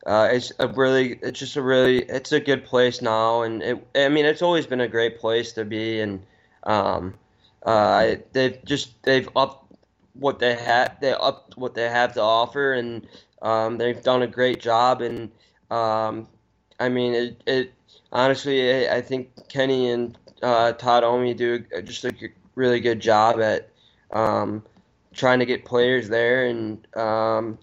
uh, 0.06 0.30
it's 0.32 0.52
a 0.60 0.68
really, 0.68 1.20
it's 1.22 1.39
just 1.39 1.56
a 1.56 1.62
really, 1.62 2.04
it's 2.04 2.32
a 2.32 2.39
good 2.39 2.64
place 2.64 3.02
now, 3.02 3.41
and 3.41 3.64
it, 3.64 3.88
I 3.96 4.10
mean, 4.10 4.26
it's 4.26 4.41
always 4.41 4.68
been 4.68 4.82
a 4.82 4.88
great 4.88 5.20
place 5.20 5.54
to 5.54 5.66
be, 5.66 6.00
and 6.00 6.22
um, 6.64 7.16
uh, 7.64 8.16
they've 8.32 8.64
just 8.66 9.02
they've 9.02 9.28
upped 9.36 9.74
what 10.14 10.38
they 10.38 10.56
have, 10.56 10.98
they 11.02 11.14
upped 11.14 11.58
what 11.58 11.74
they 11.74 11.89
have 11.89 12.14
to 12.14 12.22
offer, 12.22 12.74
and 12.74 13.08
um, 13.41 13.78
they've 13.78 14.02
done 14.04 14.22
a 14.22 14.28
great 14.28 14.62
job, 14.62 15.02
and 15.02 15.32
um, 15.72 16.28
I 16.80 16.89
mean, 16.89 17.14
it, 17.16 17.41
it 17.48 17.74
honestly, 18.12 18.88
I, 18.88 18.98
I 18.98 19.02
think 19.02 19.32
Kenny 19.50 19.89
and 19.89 20.16
uh, 20.43 20.74
Todd 20.74 21.04
Omi 21.04 21.34
do 21.34 21.60
just 21.84 22.06
a 22.06 22.12
really 22.56 22.80
good 22.80 22.99
job 22.99 23.39
at 23.39 23.70
um, 24.12 24.64
trying 25.14 25.39
to 25.39 25.45
get 25.45 25.66
players 25.66 26.10
there, 26.10 26.45
and 26.45 26.86
um, 26.97 27.58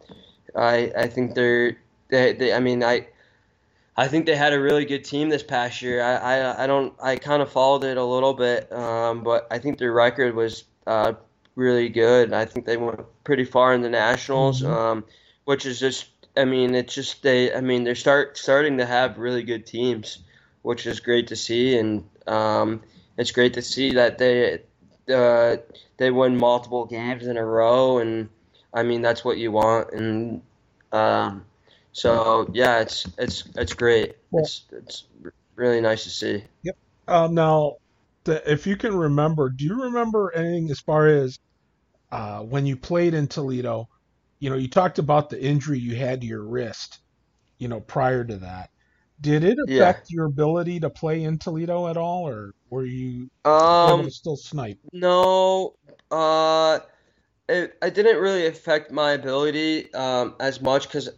I 0.55 0.93
I 0.97 1.07
think 1.09 1.35
they're 1.35 1.77
they, 2.09 2.33
they 2.35 2.53
I 2.53 2.61
mean 2.61 2.83
I 2.83 3.09
I 3.97 4.09
think 4.09 4.27
they 4.27 4.37
had 4.37 4.53
a 4.53 4.61
really 4.61 4.85
good 4.85 5.05
team 5.05 5.29
this 5.29 5.43
past 5.43 5.83
year. 5.83 6.03
I 6.03 6.15
I, 6.17 6.65
I 6.65 6.67
don't 6.67 6.95
I 7.03 7.17
kind 7.17 7.43
of 7.43 7.51
followed 7.51 7.85
it 7.85 7.97
a 7.97 8.05
little 8.05 8.35
bit, 8.35 8.73
um, 8.73 9.23
but 9.23 9.47
I 9.51 9.59
think 9.59 9.79
their 9.79 9.93
record 9.93 10.35
was 10.35 10.65
uh, 10.87 11.15
really 11.55 11.89
good. 11.89 12.33
I 12.33 12.45
think 12.45 12.67
they 12.67 12.77
went 12.77 13.01
pretty 13.25 13.45
far 13.45 13.75
in 13.75 13.83
the 13.83 13.91
nationals, 13.91 14.63
Mhm. 14.63 14.71
um, 14.71 15.05
which 15.45 15.67
is 15.67 15.79
just 15.79 16.07
I 16.37 16.45
mean 16.45 16.75
it's 16.75 16.95
just 16.95 17.23
they 17.23 17.55
I 17.55 17.61
mean 17.61 17.85
they're 17.85 17.95
start 17.95 18.39
starting 18.39 18.79
to 18.79 18.87
have 18.87 19.19
really 19.19 19.43
good 19.43 19.67
teams, 19.67 20.19
which 20.63 20.87
is 20.87 21.01
great 21.01 21.29
to 21.29 21.37
see, 21.37 21.77
and 21.77 22.05
um, 22.27 22.83
it's 23.19 23.31
great 23.33 23.55
to 23.55 23.63
see 23.63 23.93
that 23.93 24.19
they 24.19 24.61
uh, 25.09 25.57
they 25.97 26.11
win 26.11 26.37
multiple 26.37 26.85
games 26.87 27.27
in 27.27 27.37
a 27.37 27.45
row, 27.45 27.99
and 27.99 28.29
I 28.75 28.83
mean 28.83 29.03
that's 29.03 29.25
what 29.25 29.39
you 29.39 29.53
want, 29.53 29.93
and 29.93 30.43
um, 30.93 31.45
so 31.93 32.49
yeah, 32.53 32.81
it's 32.81 33.07
it's 33.19 33.45
it's 33.57 33.75
great. 33.75 34.17
Well- 34.31 34.43
it's 34.45 34.65
it's 34.73 35.05
really 35.57 35.81
nice 35.81 36.05
to 36.05 36.11
see. 36.11 36.45
um 37.09 37.35
now 37.35 37.75
the, 38.25 38.51
if 38.51 38.67
you 38.67 38.77
can 38.77 38.95
remember 38.97 39.51
do 39.51 39.65
you 39.65 39.83
remember 39.85 40.33
anything 40.35 40.71
as 40.71 40.81
far 40.81 41.07
as 41.09 41.39
uh 42.13 42.41
when 42.41 42.67
you 42.67 42.77
played 42.77 43.15
in 43.15 43.27
toledo 43.27 43.87
you 44.41 44.51
know 44.51 44.57
you 44.57 44.69
talked 44.69 44.99
about 44.99 45.31
the 45.31 45.43
injury 45.43 45.79
you 45.79 45.97
had 45.97 46.21
to 46.21 46.27
your 46.27 46.45
wrist 46.45 47.01
you 47.59 47.69
know 47.69 47.81
prior 47.81 48.25
to 48.25 48.37
that 48.39 48.71
did 49.21 49.45
it 49.45 49.59
Yeah. 49.67 49.95
affect 49.95 50.11
your 50.11 50.27
ability 50.27 50.81
to 50.81 50.91
play 50.91 51.25
in 51.25 51.39
toledo 51.39 51.89
at 51.89 51.97
all 51.97 52.29
or 52.29 52.53
were 52.73 52.87
you 52.87 53.29
Um, 53.45 54.11
still 54.11 54.37
snipe 54.37 54.79
no, 54.93 55.75
uh, 56.11 56.81
it, 57.49 57.77
it 57.83 57.95
didn't 57.95 58.21
really 58.21 58.47
affect 58.47 58.91
my 58.91 59.13
ability 59.13 59.93
um, 59.95 60.35
as 60.41 60.61
much 60.61 60.89
because 60.89 61.11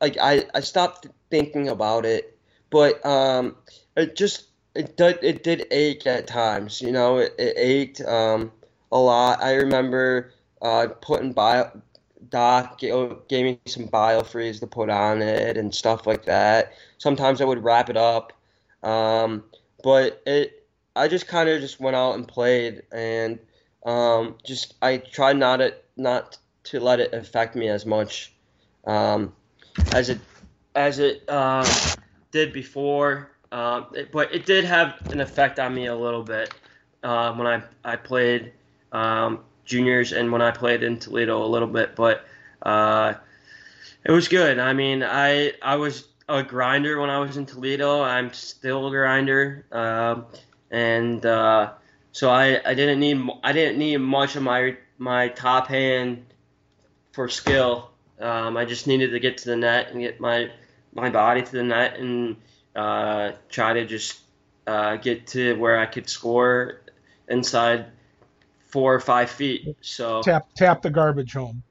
like 0.00 0.16
I, 0.20 0.44
I 0.54 0.60
stopped 0.60 1.08
thinking 1.30 1.68
about 1.68 2.04
it, 2.04 2.38
but 2.70 3.04
um, 3.04 3.56
it 3.96 4.16
just 4.16 4.48
it 4.74 4.96
did 4.96 5.18
it 5.22 5.42
did 5.42 5.66
ache 5.70 6.06
at 6.06 6.26
times. 6.26 6.80
You 6.80 6.92
know, 6.92 7.18
it, 7.18 7.34
it 7.38 7.54
ached 7.56 8.00
um, 8.02 8.52
a 8.90 8.98
lot. 8.98 9.42
I 9.42 9.54
remember 9.54 10.32
uh, 10.60 10.88
putting 11.00 11.32
bio 11.32 11.70
Doc 12.28 12.78
gave, 12.78 13.16
gave 13.28 13.44
me 13.44 13.60
some 13.66 13.88
biofreeze 13.88 14.60
to 14.60 14.66
put 14.66 14.88
on 14.88 15.20
it 15.20 15.56
and 15.56 15.74
stuff 15.74 16.06
like 16.06 16.24
that. 16.26 16.72
Sometimes 16.98 17.40
I 17.40 17.44
would 17.44 17.62
wrap 17.62 17.90
it 17.90 17.96
up, 17.96 18.32
um, 18.82 19.44
but 19.82 20.22
it 20.26 20.61
I 20.94 21.08
just 21.08 21.26
kind 21.26 21.48
of 21.48 21.60
just 21.60 21.80
went 21.80 21.96
out 21.96 22.14
and 22.14 22.26
played 22.26 22.82
and 22.92 23.38
um, 23.84 24.36
just 24.44 24.74
I 24.82 24.98
tried 24.98 25.36
not 25.36 25.58
to 25.58 25.74
not 25.96 26.38
to 26.64 26.80
let 26.80 27.00
it 27.00 27.12
affect 27.12 27.56
me 27.56 27.68
as 27.68 27.84
much 27.86 28.32
um, 28.86 29.32
as 29.92 30.08
it 30.08 30.20
as 30.74 30.98
it 30.98 31.24
uh, 31.28 31.66
did 32.30 32.52
before. 32.52 33.30
Um, 33.50 33.86
it, 33.94 34.12
but 34.12 34.34
it 34.34 34.46
did 34.46 34.64
have 34.64 34.94
an 35.10 35.20
effect 35.20 35.58
on 35.58 35.74
me 35.74 35.86
a 35.86 35.96
little 35.96 36.22
bit 36.22 36.54
uh, 37.02 37.32
when 37.34 37.46
I 37.46 37.62
I 37.84 37.96
played 37.96 38.52
juniors 39.64 40.12
and 40.12 40.30
when 40.30 40.42
I 40.42 40.50
played 40.50 40.82
in 40.82 40.98
Toledo 40.98 41.44
a 41.44 41.46
little 41.46 41.68
bit. 41.68 41.96
But 41.96 42.24
uh, 42.62 43.14
it 44.04 44.12
was 44.12 44.28
good. 44.28 44.58
I 44.58 44.72
mean, 44.72 45.02
I 45.02 45.52
I 45.62 45.76
was 45.76 46.08
a 46.28 46.42
grinder 46.42 47.00
when 47.00 47.10
I 47.10 47.18
was 47.18 47.36
in 47.36 47.46
Toledo. 47.46 48.02
I'm 48.02 48.32
still 48.32 48.86
a 48.86 48.90
grinder, 48.90 49.64
and 50.72 51.24
uh, 51.24 51.72
so 52.10 52.30
I, 52.30 52.60
I 52.68 52.74
didn't 52.74 52.98
need 52.98 53.20
I 53.44 53.52
didn't 53.52 53.78
need 53.78 53.98
much 53.98 54.34
of 54.34 54.42
my 54.42 54.76
my 54.98 55.28
top 55.28 55.68
hand 55.68 56.26
for 57.12 57.28
skill. 57.28 57.90
Um, 58.20 58.56
I 58.56 58.64
just 58.64 58.86
needed 58.86 59.10
to 59.12 59.20
get 59.20 59.38
to 59.38 59.50
the 59.50 59.56
net 59.56 59.90
and 59.90 60.00
get 60.00 60.18
my 60.18 60.50
my 60.92 61.10
body 61.10 61.42
to 61.42 61.52
the 61.52 61.62
net 61.62 61.96
and 61.98 62.36
uh, 62.74 63.32
try 63.48 63.74
to 63.74 63.86
just 63.86 64.18
uh, 64.66 64.96
get 64.96 65.28
to 65.28 65.54
where 65.54 65.78
I 65.78 65.86
could 65.86 66.08
score 66.08 66.82
inside 67.28 67.86
four 68.70 68.94
or 68.94 69.00
five 69.00 69.30
feet. 69.30 69.76
So 69.82 70.22
tap 70.22 70.48
tap 70.54 70.82
the 70.82 70.90
garbage 70.90 71.34
home 71.34 71.62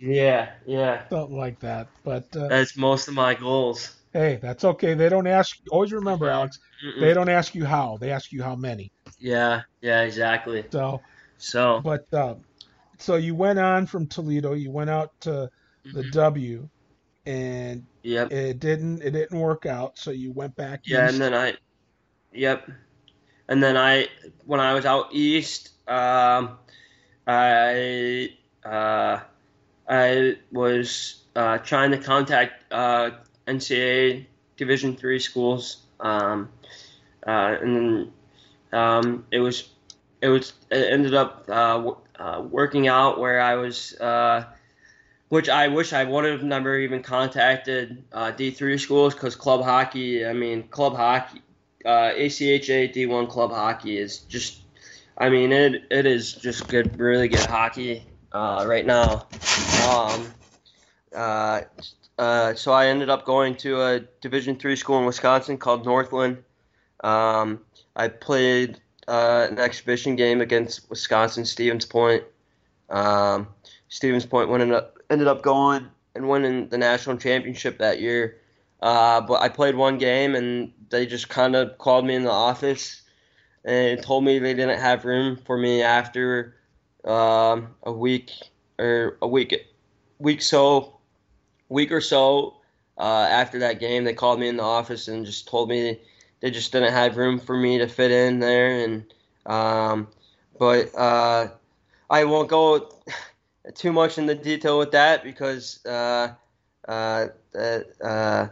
yeah, 0.00 0.52
yeah, 0.66 1.08
something 1.10 1.36
like 1.36 1.60
that 1.60 1.88
but 2.04 2.34
uh, 2.34 2.48
that's 2.48 2.76
most 2.76 3.08
of 3.08 3.14
my 3.14 3.34
goals. 3.34 3.94
Hey 4.12 4.38
that's 4.42 4.64
okay 4.64 4.94
they 4.94 5.08
don't 5.08 5.26
ask 5.26 5.58
always 5.70 5.92
remember 5.92 6.28
alex 6.28 6.58
Mm-mm. 6.84 7.00
they 7.00 7.14
don't 7.14 7.28
ask 7.28 7.54
you 7.54 7.64
how 7.64 7.96
they 7.98 8.10
ask 8.10 8.32
you 8.32 8.42
how 8.42 8.56
many 8.56 8.90
Yeah, 9.18 9.62
yeah, 9.82 10.00
exactly. 10.00 10.64
so 10.70 11.00
So 11.40 11.80
But 11.82 12.06
uh, 12.12 12.34
so 12.98 13.16
you 13.16 13.34
went 13.34 13.58
on 13.58 13.86
from 13.86 14.06
Toledo. 14.06 14.52
You 14.52 14.70
went 14.70 14.90
out 14.90 15.18
to 15.22 15.50
the 15.84 16.02
mm-hmm. 16.02 16.10
W, 16.10 16.68
and 17.26 17.86
yep. 18.02 18.30
it 18.30 18.60
didn't 18.60 19.02
it 19.02 19.12
didn't 19.12 19.38
work 19.38 19.66
out. 19.66 19.98
So 19.98 20.10
you 20.10 20.32
went 20.32 20.54
back. 20.54 20.82
Yeah, 20.84 21.06
east. 21.06 21.14
and 21.14 21.22
then 21.22 21.34
I, 21.34 21.54
yep, 22.32 22.70
and 23.48 23.62
then 23.62 23.76
I 23.76 24.08
when 24.44 24.60
I 24.60 24.74
was 24.74 24.84
out 24.84 25.08
east, 25.12 25.70
um, 25.88 26.58
I 27.26 28.30
uh, 28.64 29.20
I 29.88 30.36
was 30.52 31.24
uh, 31.34 31.58
trying 31.58 31.90
to 31.92 31.98
contact 31.98 32.70
uh, 32.70 33.10
NCAA 33.50 34.26
Division 34.56 34.94
three 34.96 35.18
schools, 35.18 35.78
um, 36.00 36.48
uh, 37.26 37.56
and 37.60 37.76
then 37.76 38.12
um, 38.72 39.26
it 39.30 39.40
was 39.40 39.68
it 40.20 40.28
was 40.28 40.52
it 40.70 40.92
ended 40.92 41.14
up 41.14 41.44
uh, 41.48 41.92
uh, 42.18 42.42
working 42.42 42.86
out 42.86 43.18
where 43.18 43.40
I 43.40 43.56
was, 43.56 43.94
uh, 44.00 44.44
which 45.28 45.48
I 45.48 45.68
wish 45.68 45.92
I 45.92 46.04
would 46.04 46.24
have 46.24 46.42
never 46.42 46.78
even 46.78 47.02
contacted 47.02 48.04
uh, 48.12 48.32
D3 48.32 48.78
schools 48.78 49.14
because 49.14 49.34
club 49.34 49.62
hockey. 49.62 50.26
I 50.26 50.32
mean, 50.32 50.68
club 50.68 50.94
hockey, 50.94 51.42
uh, 51.84 52.12
ACHA 52.12 52.94
D1 52.94 53.28
club 53.28 53.50
hockey 53.50 53.98
is 53.98 54.18
just. 54.20 54.62
I 55.18 55.28
mean, 55.28 55.52
it 55.52 55.84
it 55.90 56.06
is 56.06 56.32
just 56.32 56.68
good, 56.68 56.98
really 56.98 57.28
good 57.28 57.44
hockey 57.44 58.04
right 58.32 58.86
now. 58.86 59.26
Um, 59.88 60.32
uh, 62.20 62.22
uh, 62.22 62.54
so 62.54 62.72
I 62.72 62.86
ended 62.86 63.08
up 63.08 63.24
going 63.24 63.56
to 63.56 63.80
a 63.82 64.00
Division 64.20 64.56
three 64.56 64.76
school 64.76 64.98
in 64.98 65.06
Wisconsin 65.06 65.56
called 65.56 65.84
Northland. 65.84 66.42
Um, 67.02 67.60
I 67.96 68.08
played 68.08 68.78
uh, 69.08 69.46
an 69.50 69.58
exhibition 69.58 70.16
game 70.16 70.40
against 70.40 70.88
Wisconsin 70.90 71.44
Stevens 71.44 71.86
Point. 71.86 72.24
Um, 72.90 73.48
Stevens 73.88 74.26
Point 74.26 74.50
ended 74.50 74.72
up, 74.72 74.98
ended 75.08 75.28
up 75.28 75.42
going 75.42 75.88
and 76.14 76.28
winning 76.28 76.68
the 76.68 76.78
national 76.78 77.16
championship 77.16 77.78
that 77.78 78.00
year. 78.00 78.36
Uh, 78.82 79.20
but 79.20 79.40
I 79.40 79.48
played 79.48 79.74
one 79.74 79.98
game 79.98 80.34
and 80.34 80.72
they 80.90 81.06
just 81.06 81.28
kind 81.28 81.56
of 81.56 81.78
called 81.78 82.04
me 82.04 82.14
in 82.14 82.24
the 82.24 82.30
office 82.30 83.02
and 83.64 84.02
told 84.02 84.24
me 84.24 84.38
they 84.38 84.54
didn't 84.54 84.78
have 84.78 85.04
room 85.04 85.38
for 85.46 85.56
me 85.56 85.82
after 85.82 86.56
um, 87.04 87.74
a 87.82 87.92
week 87.92 88.30
or 88.78 89.18
a 89.22 89.28
week 89.28 89.54
week 90.18 90.42
so 90.42 90.99
week 91.70 91.90
or 91.90 92.02
so 92.02 92.56
uh, 92.98 93.26
after 93.30 93.58
that 93.60 93.80
game. 93.80 94.04
They 94.04 94.12
called 94.12 94.38
me 94.38 94.48
in 94.48 94.58
the 94.58 94.62
office 94.62 95.08
and 95.08 95.24
just 95.24 95.48
told 95.48 95.70
me 95.70 95.98
they 96.40 96.50
just 96.50 96.70
didn't 96.72 96.92
have 96.92 97.16
room 97.16 97.38
for 97.38 97.56
me 97.56 97.78
to 97.78 97.88
fit 97.88 98.10
in 98.10 98.40
there. 98.40 98.84
And 98.84 99.04
um, 99.46 100.08
but 100.58 100.94
uh, 100.94 101.48
I 102.10 102.24
won't 102.24 102.50
go 102.50 102.90
too 103.74 103.92
much 103.92 104.18
into 104.18 104.34
detail 104.34 104.78
with 104.78 104.90
that 104.90 105.24
because 105.24 105.84
uh, 105.86 106.34
uh, 106.86 107.26
uh 107.54 108.48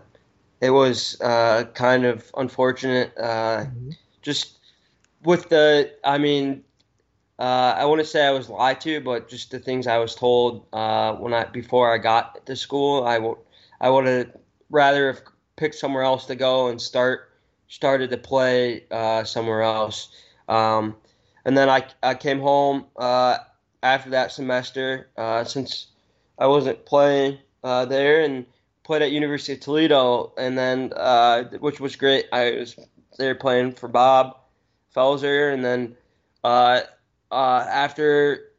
it 0.61 0.71
was 0.71 1.21
uh, 1.21 1.65
kind 1.75 2.05
of 2.05 2.31
unfortunate. 2.37 3.13
Uh, 3.19 3.65
mm-hmm. 3.65 3.91
Just 4.23 4.59
with 5.25 5.49
the, 5.49 5.93
I 6.05 6.19
mean, 6.19 6.65
I 7.39 7.85
want 7.85 8.01
to 8.01 8.07
say 8.07 8.27
I 8.27 8.31
was 8.31 8.49
lied 8.49 8.81
to, 8.83 9.01
but 9.01 9.29
just 9.29 9.51
the 9.51 9.59
things 9.59 9.87
I 9.87 9.99
was 9.99 10.15
told 10.15 10.67
when 10.71 11.35
I 11.35 11.45
before 11.53 11.93
I 11.93 11.99
got 11.99 12.45
to 12.47 12.57
school, 12.57 13.05
I 13.05 13.19
would 13.19 13.39
I 13.81 13.91
would 13.91 14.07
have 14.07 14.31
rather 14.71 15.13
have 15.13 15.23
picked 15.57 15.75
somewhere 15.75 16.03
else 16.03 16.27
to 16.27 16.37
go 16.37 16.69
and 16.69 16.81
start 16.81 17.31
started 17.69 18.11
to 18.11 18.17
play 18.17 18.85
uh, 18.91 19.25
somewhere 19.25 19.63
else. 19.63 20.11
Um, 20.49 20.97
and 21.45 21.57
then 21.57 21.69
I, 21.69 21.87
I 22.03 22.15
came 22.15 22.41
home 22.41 22.87
uh, 22.97 23.39
after 23.83 24.11
that 24.11 24.33
semester 24.33 25.09
uh, 25.17 25.45
since 25.45 25.89
I 26.39 26.47
wasn't 26.47 26.85
playing 26.87 27.39
uh, 27.63 27.85
there 27.85 28.23
and 28.23 28.47
played 28.85 29.03
at 29.03 29.13
University 29.13 29.53
of 29.53 29.61
Toledo, 29.61 30.33
and 30.39 30.57
then 30.57 30.93
uh, 30.97 31.45
which 31.61 31.79
was 31.81 31.97
great. 31.97 32.27
I 32.33 32.53
was 32.53 32.77
there 33.19 33.35
playing 33.35 33.73
for 33.73 33.89
Bob 33.89 34.39
Felser, 34.95 35.53
and 35.53 35.63
then 35.65 35.97
uh, 37.31 37.65
after 37.69 38.53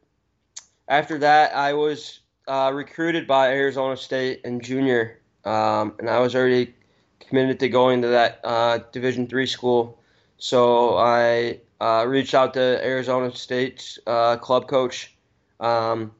after 0.88 1.18
that 1.18 1.54
I 1.54 1.74
was 1.74 2.20
recruited 2.48 3.26
by 3.26 3.52
Arizona 3.52 3.96
State 3.96 4.40
in 4.44 4.60
junior, 4.60 5.20
um, 5.44 5.94
and 5.98 6.10
I 6.10 6.18
was 6.20 6.34
already 6.34 6.74
committed 7.20 7.60
to 7.60 7.68
going 7.68 8.02
to 8.02 8.08
that 8.08 8.40
uh, 8.42 8.78
Division 8.92 9.26
three 9.26 9.46
school. 9.46 10.00
So 10.38 10.96
I 10.96 11.60
uh, 11.80 12.04
reached 12.08 12.34
out 12.34 12.54
to 12.54 12.60
Arizona 12.84 13.34
State's 13.34 13.98
uh, 14.06 14.36
club 14.36 14.68
coach 14.68 15.14
um, 15.60 16.12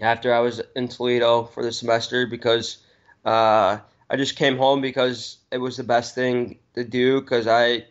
after 0.00 0.34
I 0.34 0.40
was 0.40 0.60
in 0.74 0.88
Toledo 0.88 1.44
for 1.44 1.62
the 1.62 1.72
semester 1.72 2.26
because 2.26 2.78
uh, 3.24 3.78
I 4.10 4.16
just 4.16 4.36
came 4.36 4.56
home 4.56 4.80
because 4.80 5.38
it 5.50 5.58
was 5.58 5.76
the 5.76 5.84
best 5.84 6.14
thing 6.14 6.58
to 6.74 6.84
do 6.84 7.20
because 7.20 7.46
I 7.46 7.84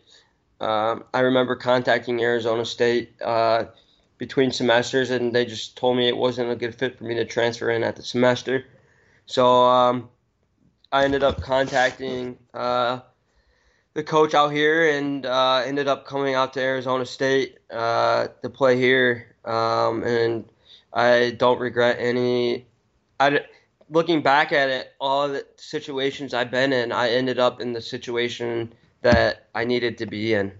um, 0.62 1.04
I 1.12 1.20
remember 1.20 1.56
contacting 1.56 2.22
Arizona 2.22 2.64
State 2.64 3.20
uh, 3.20 3.64
between 4.16 4.52
semesters 4.52 5.10
and 5.10 5.34
they 5.34 5.44
just 5.44 5.76
told 5.76 5.96
me 5.96 6.06
it 6.06 6.16
wasn't 6.16 6.50
a 6.50 6.54
good 6.54 6.74
fit 6.76 6.96
for 6.96 7.04
me 7.04 7.16
to 7.16 7.24
transfer 7.24 7.68
in 7.68 7.82
at 7.82 7.96
the 7.96 8.02
semester. 8.02 8.64
So 9.26 9.46
um, 9.46 10.08
I 10.92 11.04
ended 11.04 11.24
up 11.24 11.42
contacting 11.42 12.38
uh, 12.54 13.00
the 13.94 14.04
coach 14.04 14.34
out 14.34 14.52
here 14.52 14.88
and 14.96 15.26
uh, 15.26 15.62
ended 15.66 15.88
up 15.88 16.06
coming 16.06 16.34
out 16.36 16.52
to 16.52 16.60
Arizona 16.60 17.06
State 17.06 17.58
uh, 17.72 18.28
to 18.42 18.48
play 18.48 18.76
here. 18.76 19.34
Um, 19.44 20.04
and 20.04 20.44
I 20.92 21.34
don't 21.36 21.58
regret 21.58 21.96
any. 21.98 22.66
I, 23.18 23.40
looking 23.90 24.22
back 24.22 24.52
at 24.52 24.68
it, 24.68 24.92
all 25.00 25.26
the 25.26 25.44
situations 25.56 26.34
I've 26.34 26.52
been 26.52 26.72
in, 26.72 26.92
I 26.92 27.10
ended 27.10 27.40
up 27.40 27.60
in 27.60 27.72
the 27.72 27.80
situation 27.80 28.72
that 29.02 29.48
I 29.54 29.64
needed 29.64 29.98
to 29.98 30.06
be 30.06 30.34
in. 30.34 30.52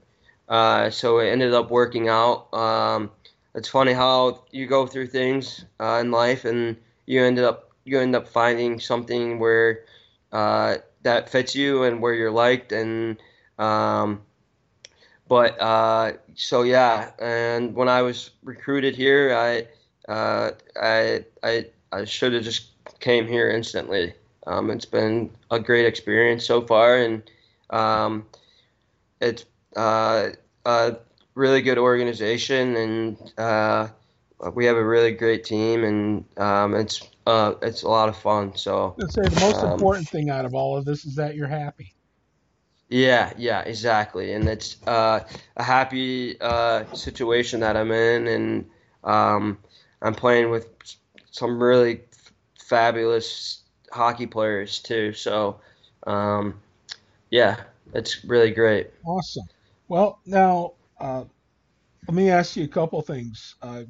Uh, 0.49 0.91
so 0.91 1.19
it 1.19 1.29
ended 1.31 1.55
up 1.55 1.71
working 1.71 2.09
out. 2.09 2.53
Um, 2.53 3.11
it's 3.55 3.69
funny 3.69 3.93
how 3.93 4.45
you 4.51 4.67
go 4.67 4.87
through 4.87 5.09
things 5.09 5.65
uh, 5.81 5.99
in 6.01 6.11
life 6.11 6.45
and 6.45 6.77
you 7.07 7.23
ended 7.23 7.45
up 7.45 7.71
you 7.85 7.99
end 7.99 8.15
up 8.15 8.29
finding 8.29 8.79
something 8.79 9.39
where 9.39 9.81
uh, 10.33 10.77
that 11.03 11.29
fits 11.29 11.55
you 11.55 11.83
and 11.83 12.01
where 12.01 12.15
you're 12.15 12.31
liked 12.31 12.73
and 12.73 13.19
um, 13.59 14.23
but 15.29 15.61
uh, 15.61 16.13
so 16.35 16.63
yeah 16.63 17.11
and 17.19 17.75
when 17.75 17.89
I 17.89 18.03
was 18.03 18.31
recruited 18.43 18.97
here 18.97 19.35
I 19.35 19.67
uh, 20.11 20.53
I 20.81 21.25
I, 21.43 21.67
I 21.93 22.05
should 22.05 22.33
have 22.33 22.45
just 22.45 22.71
came 23.01 23.27
here 23.27 23.51
instantly 23.51 24.15
um, 24.47 24.71
it's 24.71 24.87
been 24.87 25.31
a 25.51 25.61
great 25.61 25.87
experience 25.87 26.45
so 26.45 26.63
far 26.63 26.97
and 26.97 27.23
um, 27.73 28.27
it's 29.21 29.45
uh, 29.77 30.29
a 30.65 30.97
really 31.35 31.63
good 31.63 31.79
organization 31.79 32.77
and 32.77 33.33
uh, 33.39 33.89
we 34.55 34.67
have 34.67 34.77
a 34.77 34.85
really 34.85 35.13
great 35.13 35.45
team 35.45 35.85
and 35.85 36.25
um, 36.39 36.75
it's 36.75 37.09
uh, 37.27 37.55
it's 37.63 37.83
a 37.83 37.89
lot 37.89 38.09
of 38.09 38.17
fun. 38.17 38.57
So 38.57 38.97
say 38.99 39.23
the 39.23 39.41
most 39.41 39.63
um, 39.63 39.73
important 39.73 40.09
thing 40.09 40.31
out 40.31 40.45
of 40.45 40.55
all 40.55 40.77
of 40.77 40.85
this 40.85 41.05
is 41.05 41.15
that 41.17 41.35
you're 41.35 41.49
happy. 41.49 41.93
Yeah, 42.89 43.33
yeah, 43.39 43.63
exactly, 43.63 44.35
and 44.35 44.47
it's 44.47 44.77
uh, 44.87 45.21
a 45.57 45.63
happy 45.63 46.39
uh, 46.43 46.85
situation 46.93 47.61
that 47.61 47.75
I'm 47.75 47.91
in, 47.91 48.27
and 48.27 48.71
um, 49.03 49.57
I'm 50.03 50.15
playing 50.15 50.51
with 50.51 50.69
some 51.31 51.63
really 51.63 52.03
f- 52.13 52.33
fabulous 52.59 53.63
hockey 53.91 54.27
players 54.27 54.79
too. 54.79 55.15
So, 55.15 55.59
um, 56.07 56.61
yeah, 57.33 57.57
it's 57.95 58.25
really 58.25 58.51
great. 58.51 58.91
Awesome. 59.05 59.47
Well, 59.89 60.21
now 60.27 60.73
uh, 61.01 61.25
let 62.07 62.15
me 62.15 62.31
ask 62.31 62.57
you 62.57 62.65
a 62.65 62.69
couple 62.69 63.01
things. 63.01 63.57
Uh, 63.63 63.83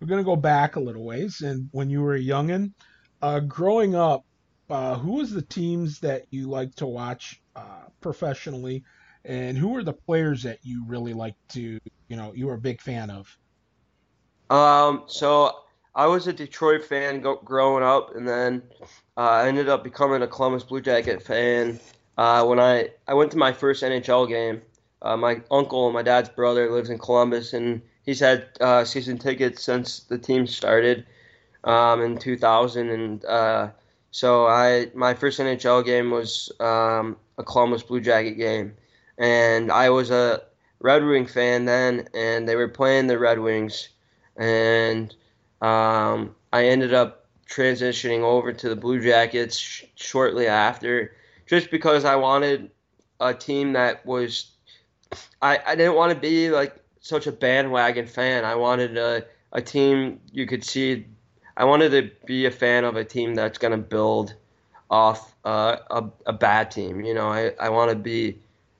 we're 0.00 0.06
going 0.08 0.20
to 0.20 0.24
go 0.24 0.36
back 0.36 0.76
a 0.76 0.80
little 0.80 1.04
ways. 1.04 1.42
And 1.42 1.68
when 1.72 1.90
you 1.90 2.00
were 2.02 2.14
a 2.14 2.20
youngin, 2.20 2.72
uh, 3.20 3.40
growing 3.40 3.94
up, 3.94 4.22
uh, 4.70 4.96
who 4.96 5.12
was 5.12 5.30
the 5.30 5.42
teams 5.42 6.00
that 6.00 6.24
you 6.30 6.48
like 6.48 6.74
to 6.76 6.86
watch 6.86 7.40
uh, 7.54 7.84
professionally, 8.00 8.82
and 9.24 9.56
who 9.56 9.68
were 9.68 9.84
the 9.84 9.92
players 9.92 10.42
that 10.42 10.58
you 10.62 10.84
really 10.86 11.12
liked 11.12 11.38
to, 11.50 11.78
you 12.08 12.16
know, 12.16 12.32
you 12.34 12.46
were 12.46 12.54
a 12.54 12.58
big 12.60 12.80
fan 12.80 13.10
of? 13.10 13.28
Um, 14.48 15.04
so 15.06 15.52
I 15.94 16.06
was 16.06 16.26
a 16.26 16.32
Detroit 16.32 16.84
fan 16.84 17.20
go- 17.20 17.40
growing 17.44 17.84
up, 17.84 18.16
and 18.16 18.26
then 18.26 18.62
uh, 19.16 19.20
I 19.20 19.48
ended 19.48 19.68
up 19.68 19.84
becoming 19.84 20.22
a 20.22 20.26
Columbus 20.26 20.64
Blue 20.64 20.80
Jacket 20.80 21.22
fan 21.22 21.78
uh, 22.16 22.44
when 22.44 22.60
I 22.60 22.90
I 23.06 23.14
went 23.14 23.30
to 23.32 23.38
my 23.38 23.52
first 23.52 23.82
NHL 23.82 24.28
game. 24.28 24.62
Uh, 25.02 25.16
my 25.16 25.40
uncle, 25.50 25.92
my 25.92 26.02
dad's 26.02 26.30
brother, 26.30 26.70
lives 26.72 26.88
in 26.88 26.98
Columbus, 26.98 27.52
and 27.52 27.82
he's 28.04 28.18
had 28.18 28.48
uh, 28.60 28.84
season 28.84 29.18
tickets 29.18 29.62
since 29.62 30.00
the 30.00 30.18
team 30.18 30.46
started 30.46 31.04
um, 31.64 32.00
in 32.00 32.16
2000, 32.16 32.88
and 32.88 33.24
uh, 33.26 33.68
so 34.10 34.46
I 34.46 34.90
my 34.94 35.12
first 35.14 35.38
NHL 35.38 35.84
game 35.84 36.10
was 36.10 36.50
um, 36.60 37.16
a 37.36 37.44
Columbus 37.44 37.82
Blue 37.82 38.00
Jacket 38.00 38.34
game, 38.34 38.74
and 39.18 39.70
I 39.70 39.90
was 39.90 40.10
a 40.10 40.42
Red 40.80 41.04
Wing 41.04 41.26
fan 41.26 41.64
then, 41.66 42.08
and 42.14 42.48
they 42.48 42.56
were 42.56 42.68
playing 42.68 43.06
the 43.06 43.18
Red 43.18 43.38
Wings, 43.38 43.90
and 44.36 45.14
um, 45.60 46.34
I 46.52 46.66
ended 46.66 46.94
up 46.94 47.26
transitioning 47.48 48.22
over 48.22 48.52
to 48.52 48.68
the 48.68 48.76
Blue 48.76 49.00
Jackets 49.00 49.56
sh- 49.56 49.84
shortly 49.94 50.46
after, 50.46 51.14
just 51.46 51.70
because 51.70 52.04
I 52.04 52.16
wanted 52.16 52.70
a 53.20 53.34
team 53.34 53.72
that 53.74 54.04
was. 54.04 54.50
I, 55.40 55.60
I 55.64 55.76
didn't 55.76 55.94
want 55.94 56.12
to 56.12 56.18
be 56.18 56.50
like 56.50 56.76
such 57.00 57.26
a 57.26 57.32
bandwagon 57.32 58.06
fan. 58.06 58.44
I 58.44 58.56
wanted 58.56 58.96
a, 58.96 59.24
a 59.52 59.62
team 59.62 60.20
you 60.32 60.46
could 60.46 60.64
see. 60.64 61.06
I 61.56 61.64
wanted 61.64 61.90
to 61.90 62.26
be 62.26 62.46
a 62.46 62.50
fan 62.50 62.84
of 62.84 62.96
a 62.96 63.04
team 63.04 63.34
that's 63.34 63.58
going 63.58 63.70
to 63.70 63.78
build 63.78 64.34
off 64.90 65.34
uh, 65.44 65.76
a, 65.90 66.04
a 66.26 66.32
bad 66.32 66.70
team. 66.70 67.00
You 67.02 67.14
know, 67.14 67.28
I, 67.28 67.52
I 67.60 67.68
want 67.68 67.90
to 67.90 67.96
be. 67.96 68.38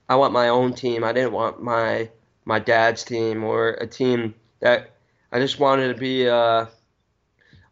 I 0.09 0.15
want 0.15 0.33
my 0.33 0.49
own 0.49 0.73
team. 0.73 1.03
I 1.03 1.13
didn't 1.13 1.31
want 1.31 1.61
my 1.61 2.09
my 2.45 2.59
dad's 2.59 3.03
team 3.03 3.43
or 3.43 3.71
a 3.71 3.87
team 3.87 4.33
that 4.59 4.91
I 5.31 5.39
just 5.39 5.59
wanted 5.59 5.93
to 5.93 5.99
be 5.99 6.25
a, 6.25 6.69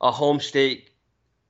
a 0.01 0.11
home 0.11 0.39
state 0.39 0.89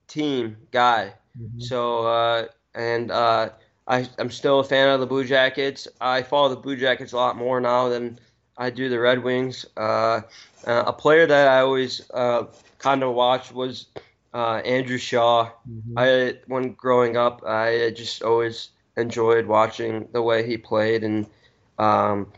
team 0.06 0.56
guy. 0.70 1.12
Mm-hmm. 1.38 1.60
So 1.60 2.06
uh, 2.06 2.46
and 2.76 3.10
uh, 3.10 3.50
I 3.88 4.08
I'm 4.18 4.30
still 4.30 4.60
a 4.60 4.64
fan 4.64 4.88
of 4.88 5.00
the 5.00 5.06
Blue 5.06 5.24
Jackets. 5.24 5.88
I 6.00 6.22
follow 6.22 6.50
the 6.50 6.56
Blue 6.56 6.76
Jackets 6.76 7.12
a 7.12 7.16
lot 7.16 7.36
more 7.36 7.60
now 7.60 7.88
than 7.88 8.20
I 8.56 8.70
do 8.70 8.88
the 8.88 9.00
Red 9.00 9.24
Wings. 9.24 9.66
Uh, 9.76 10.20
uh 10.66 10.84
a 10.86 10.92
player 10.92 11.26
that 11.26 11.48
I 11.48 11.60
always 11.60 12.08
uh, 12.12 12.44
kind 12.78 13.02
of 13.02 13.14
watched 13.14 13.52
was 13.52 13.86
uh, 14.34 14.60
Andrew 14.64 14.98
Shaw. 14.98 15.50
Mm-hmm. 15.68 15.98
I 15.98 16.38
when 16.46 16.72
growing 16.74 17.16
up, 17.16 17.42
I 17.44 17.92
just 17.96 18.22
always 18.22 18.70
enjoyed 18.96 19.46
watching 19.46 20.08
the 20.12 20.22
way 20.22 20.46
he 20.46 20.56
played, 20.56 21.04
and 21.04 21.26
um, 21.78 22.32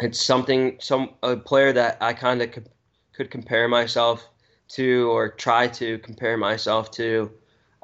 it's 0.00 0.20
something 0.20 0.76
some 0.80 1.10
a 1.22 1.36
player 1.36 1.72
that 1.72 1.98
I 2.00 2.12
kind 2.12 2.42
of 2.42 2.50
co- 2.50 2.62
could 3.12 3.30
compare 3.30 3.68
myself 3.68 4.28
to 4.70 5.10
or 5.10 5.28
try 5.28 5.68
to 5.68 5.98
compare 5.98 6.36
myself 6.36 6.90
to. 6.92 7.30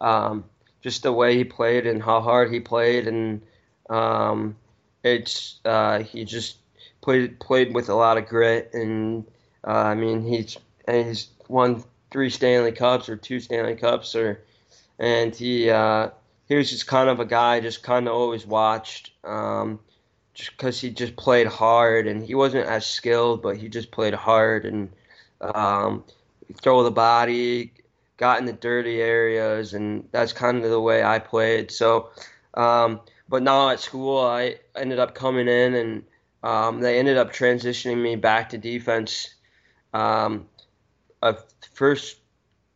Um, 0.01 0.45
just 0.89 1.03
the 1.03 1.13
way 1.13 1.37
he 1.37 1.45
played 1.45 1.87
and 1.87 2.03
how 2.03 2.23
hard 2.23 2.51
he 2.51 2.61
played, 2.61 3.07
and 3.07 3.43
um, 3.91 4.57
it's 5.05 5.61
uh, 5.67 5.99
he 5.99 6.25
just 6.25 6.57
played 7.03 7.39
played 7.41 7.75
with 7.75 7.91
a 7.91 7.95
lot 7.95 8.17
of 8.17 8.27
grit, 8.27 8.71
and 8.73 9.27
uh, 9.67 9.71
I 9.93 9.95
mean 9.95 10.25
he's 10.25 10.57
he's 10.91 11.29
won 11.47 11.85
three 12.11 12.31
Stanley 12.31 12.73
Cups 12.73 13.11
or 13.11 13.17
two 13.17 13.39
Stanley 13.39 13.75
Cups, 13.75 14.15
or 14.15 14.43
and 14.99 15.35
he 15.35 15.69
uh, 15.69 16.09
he 16.49 16.55
was 16.55 16.71
just 16.71 16.87
kind 16.87 17.11
of 17.11 17.21
a 17.21 17.27
guy 17.27 17.61
just 17.61 17.83
kind 17.83 18.09
of 18.09 18.15
always 18.15 18.47
watched. 18.47 19.11
Um, 19.25 19.81
just 20.33 20.53
because 20.53 20.81
he 20.81 20.89
just 20.89 21.17
played 21.17 21.49
hard 21.49 22.07
and 22.07 22.23
he 22.23 22.33
wasn't 22.33 22.65
as 22.65 22.87
skilled, 22.87 23.43
but 23.43 23.57
he 23.57 23.69
just 23.69 23.91
played 23.91 24.15
hard 24.15 24.65
and 24.65 24.89
um, 25.41 26.05
throw 26.63 26.85
the 26.85 26.93
body, 26.93 27.73
got 28.19 28.41
in 28.41 28.45
the 28.45 28.53
dirty 28.53 29.01
areas, 29.01 29.73
and 29.73 30.07
that's 30.13 30.33
kind 30.33 30.63
of 30.63 30.71
the 30.71 30.81
way 30.81 31.03
I 31.03 31.19
played. 31.19 31.71
So, 31.71 32.11
um, 32.55 33.01
but 33.29 33.43
now 33.43 33.71
at 33.71 33.81
school, 33.81 34.21
I 34.21 34.57
ended 34.77 34.99
up 34.99 35.15
coming 35.15 35.49
in 35.49 35.75
and 35.75 36.05
um, 36.43 36.81
they 36.81 36.99
ended 36.99 37.17
up 37.17 37.33
transitioning 37.33 38.03
me 38.03 38.17
back 38.17 38.51
to 38.51 38.59
defense. 38.59 39.35
Um, 39.95 40.49
first, 41.73 42.17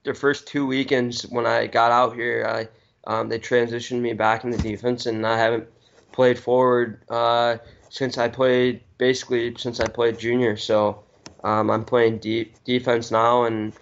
the 0.04 0.14
first 0.14 0.46
two 0.46 0.66
weekends 0.66 1.22
when 1.26 1.46
I 1.46 1.66
got 1.66 1.92
out 1.92 2.14
here, 2.14 2.46
I 2.48 2.68
um, 3.04 3.28
they 3.28 3.38
transitioned 3.38 4.00
me 4.00 4.12
back 4.12 4.44
into 4.44 4.58
defense, 4.58 5.06
and 5.06 5.26
I 5.26 5.36
haven't 5.36 5.68
played 6.12 6.38
forward 6.38 7.02
uh, 7.08 7.56
since 7.88 8.16
I 8.16 8.28
played 8.28 8.82
basically 8.98 9.54
since 9.56 9.80
I 9.80 9.88
played 9.88 10.18
junior. 10.18 10.56
So 10.56 11.02
um, 11.42 11.70
I'm 11.70 11.84
playing 11.84 12.18
deep 12.18 12.62
defense 12.64 13.10
now, 13.10 13.44
and 13.44 13.72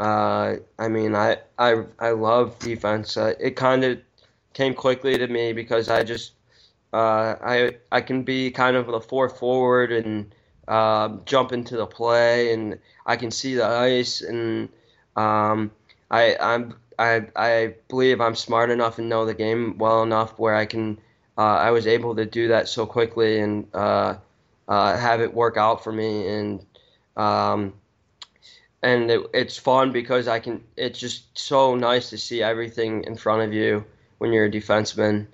uh, 0.00 0.56
I 0.78 0.88
mean 0.88 1.14
I 1.14 1.38
I 1.58 1.84
I 1.98 2.10
love 2.10 2.58
defense. 2.58 3.16
Uh, 3.16 3.34
it 3.38 3.54
kind 3.54 3.84
of 3.84 4.00
came 4.54 4.74
quickly 4.74 5.18
to 5.18 5.26
me 5.28 5.52
because 5.52 5.88
I 5.90 6.02
just 6.02 6.32
uh, 6.92 7.36
I 7.40 7.76
I 7.92 8.00
can 8.00 8.22
be 8.24 8.50
kind 8.50 8.76
of 8.76 8.86
the 8.86 9.00
fourth 9.00 9.38
forward 9.38 9.92
and 9.92 10.34
uh, 10.66 11.16
jump 11.26 11.52
into 11.52 11.76
the 11.76 11.86
play, 11.86 12.52
and 12.52 12.78
I 13.04 13.16
can 13.16 13.30
see 13.30 13.54
the 13.54 13.66
ice, 13.66 14.22
and 14.22 14.70
um, 15.16 15.70
I 16.10 16.36
I'm 16.40 16.74
I 16.98 17.26
I 17.36 17.74
believe 17.88 18.22
I'm 18.22 18.34
smart 18.34 18.70
enough 18.70 18.98
and 18.98 19.08
know 19.08 19.26
the 19.26 19.34
game 19.34 19.76
well 19.76 20.02
enough 20.02 20.38
where 20.38 20.54
I 20.54 20.64
can 20.64 20.98
uh, 21.36 21.56
I 21.56 21.70
was 21.72 21.86
able 21.86 22.16
to 22.16 22.24
do 22.24 22.48
that 22.48 22.68
so 22.68 22.86
quickly 22.86 23.40
and 23.40 23.66
uh, 23.74 24.16
uh, 24.66 24.96
have 24.96 25.20
it 25.20 25.34
work 25.34 25.58
out 25.58 25.84
for 25.84 25.92
me 25.92 26.26
and 26.26 26.66
um, 27.16 27.74
and 28.82 29.10
it, 29.10 29.20
it's 29.34 29.58
fun 29.58 29.92
because 29.92 30.28
I 30.28 30.40
can. 30.40 30.62
It's 30.76 30.98
just 30.98 31.38
so 31.38 31.74
nice 31.74 32.10
to 32.10 32.18
see 32.18 32.42
everything 32.42 33.04
in 33.04 33.16
front 33.16 33.42
of 33.42 33.52
you 33.52 33.84
when 34.18 34.32
you're 34.32 34.46
a 34.46 34.50
defenseman, 34.50 35.26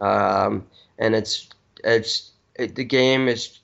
um, 0.00 0.66
and 0.98 1.14
it's 1.14 1.48
it's 1.82 2.32
it, 2.54 2.74
the 2.74 2.84
game 2.84 3.28
is 3.28 3.58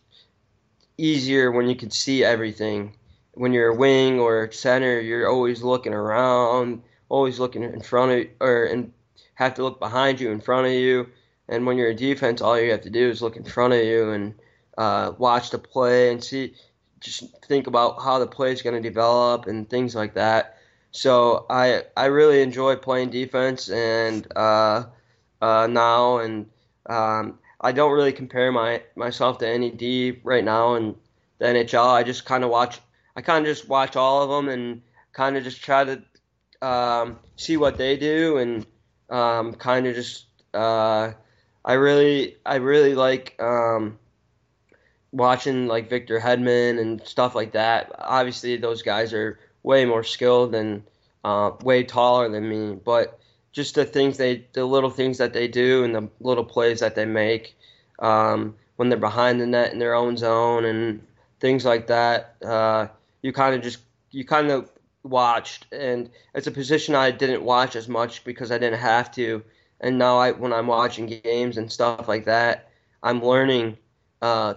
easier 0.99 1.51
when 1.51 1.69
you 1.69 1.77
can 1.77 1.91
see 1.91 2.23
everything. 2.25 2.95
When 3.35 3.53
you're 3.53 3.71
a 3.71 3.77
wing 3.77 4.19
or 4.19 4.51
center, 4.53 5.01
you're 5.01 5.29
always 5.29 5.63
looking 5.63 5.95
around, 5.95 6.83
always 7.09 7.39
looking 7.39 7.63
in 7.63 7.81
front 7.81 8.13
of 8.13 8.27
or 8.41 8.65
and 8.65 8.93
have 9.35 9.55
to 9.55 9.63
look 9.63 9.81
behind 9.81 10.21
you, 10.21 10.31
in 10.31 10.41
front 10.41 10.67
of 10.67 10.73
you. 10.73 11.09
And 11.49 11.67
when 11.67 11.79
you're 11.79 11.91
a 11.91 11.95
defense, 11.95 12.41
all 12.41 12.61
you 12.61 12.71
have 12.71 12.83
to 12.83 12.91
do 12.91 13.09
is 13.09 13.23
look 13.23 13.37
in 13.37 13.45
front 13.45 13.73
of 13.73 13.83
you 13.83 14.11
and 14.11 14.35
uh, 14.77 15.13
watch 15.19 15.51
the 15.51 15.59
play 15.59 16.13
and 16.13 16.23
see 16.23 16.55
just 17.01 17.25
think 17.47 17.67
about 17.67 18.03
how 18.03 18.19
the 18.19 18.27
play 18.27 18.53
is 18.53 18.63
going 18.63 18.81
to 18.81 18.89
develop 18.89 19.47
and 19.47 19.69
things 19.69 19.95
like 19.95 20.15
that. 20.15 20.59
So 20.93 21.47
I 21.49 21.85
I 21.97 22.07
really 22.07 22.43
enjoy 22.43 22.77
playing 22.77 23.11
defense 23.11 23.71
and 23.71 24.27
uh, 24.37 24.85
uh, 25.41 25.67
now 25.67 26.19
and 26.19 26.47
um, 26.87 27.39
I 27.61 27.73
don't 27.73 27.93
really 27.93 28.13
compare 28.13 28.53
my 28.53 28.83
myself 28.97 29.39
to 29.39 29.49
any 29.49 29.71
D 29.71 30.21
right 30.25 30.45
now 30.45 30.75
in 30.75 30.97
the 31.39 31.47
NHL. 31.47 31.87
I 31.87 32.03
just 32.03 32.25
kind 32.25 32.45
of 32.45 32.51
watch 32.51 32.81
I 33.17 33.23
kind 33.23 33.47
of 33.47 33.55
just 33.55 33.69
watch 33.69 33.97
all 33.97 34.23
of 34.23 34.31
them 34.31 34.49
and 34.49 34.83
kind 35.13 35.37
of 35.37 35.45
just 35.45 35.63
try 35.63 35.85
to 35.85 36.03
um, 36.63 37.19
see 37.37 37.57
what 37.57 37.79
they 37.79 37.97
do 37.97 38.39
and 38.39 38.67
um, 39.11 39.55
kind 39.55 39.87
of 39.87 39.95
just 39.95 40.27
uh, 40.55 41.13
I 41.65 41.73
really 41.75 42.37
I 42.45 42.57
really 42.57 42.95
like 42.95 43.37
um, 43.41 43.99
watching 45.13 45.67
like 45.67 45.91
Victor 45.91 46.21
Hedman 46.21 46.81
and 46.81 47.07
stuff 47.07 47.35
like 47.35 47.53
that. 47.53 47.93
Obviously, 47.99 48.57
those 48.57 48.83
guys 48.83 49.13
are 49.13 49.39
way 49.63 49.85
more 49.85 50.05
skilled 50.05 50.55
and 50.55 50.83
uh, 51.25 51.53
way 51.63 51.85
taller 51.85 52.29
than 52.29 52.49
me, 52.49 52.75
but 52.75 53.19
just 53.53 53.75
the 53.75 53.85
things 53.85 54.17
they, 54.17 54.47
the 54.53 54.65
little 54.65 54.91
things 54.91 55.19
that 55.19 55.33
they 55.33 55.49
do 55.49 55.85
and 55.85 55.95
the 55.95 56.09
little 56.21 56.45
plays 56.45 56.81
that 56.81 56.95
they 56.95 57.05
make 57.05 57.57
um, 57.99 58.55
when 58.77 58.89
they're 58.89 58.99
behind 58.99 59.41
the 59.41 59.47
net 59.47 59.73
in 59.73 59.79
their 59.79 59.95
own 59.95 60.17
zone 60.17 60.65
and 60.65 61.05
things 61.41 61.65
like 61.65 61.89
that. 61.89 62.37
Uh, 62.45 62.87
you 63.23 63.33
kind 63.33 63.55
of 63.55 63.63
just 63.63 63.79
you 64.13 64.25
kind 64.25 64.51
of 64.51 64.71
watched, 65.03 65.67
and 65.73 66.11
it's 66.35 66.47
a 66.47 66.53
position 66.53 66.95
I 66.95 67.11
didn't 67.11 67.43
watch 67.43 67.77
as 67.77 67.89
much 67.89 68.25
because 68.25 68.51
I 68.51 68.59
didn't 68.59 68.81
have 68.81 69.13
to. 69.13 69.43
And 69.81 69.99
now, 69.99 70.19
I 70.19 70.33
when 70.33 70.53
I'm 70.53 70.67
watching 70.67 71.07
games 71.07 71.57
and 71.57 71.71
stuff 71.71 72.07
like 72.09 72.27
that, 72.27 72.71
I'm 73.03 73.23
learning 73.23 73.79
uh, 74.23 74.55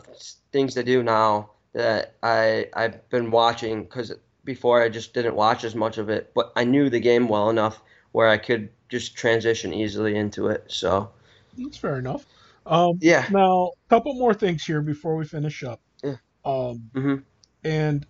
things 0.51 0.73
to 0.75 0.83
do 0.83 1.03
now 1.03 1.51
that 1.73 2.15
I 2.21 2.69
I've 2.73 3.09
been 3.09 3.31
watching 3.31 3.83
because 3.83 4.13
before 4.43 4.81
I 4.81 4.89
just 4.89 5.13
didn't 5.13 5.35
watch 5.35 5.63
as 5.63 5.75
much 5.75 5.97
of 5.97 6.09
it, 6.09 6.31
but 6.33 6.51
I 6.55 6.63
knew 6.63 6.89
the 6.89 6.99
game 6.99 7.27
well 7.27 7.49
enough 7.49 7.81
where 8.11 8.27
I 8.27 8.37
could 8.37 8.69
just 8.89 9.15
transition 9.15 9.73
easily 9.73 10.15
into 10.15 10.47
it. 10.47 10.65
So 10.67 11.11
that's 11.57 11.77
fair 11.77 11.97
enough. 11.97 12.25
Um, 12.65 12.99
yeah. 13.01 13.27
Now, 13.31 13.71
a 13.85 13.89
couple 13.89 14.13
more 14.13 14.33
things 14.33 14.63
here 14.63 14.81
before 14.81 15.15
we 15.15 15.25
finish 15.25 15.63
up. 15.63 15.81
Yeah. 16.03 16.15
Um, 16.45 16.89
mm-hmm. 16.93 17.15
And 17.63 18.05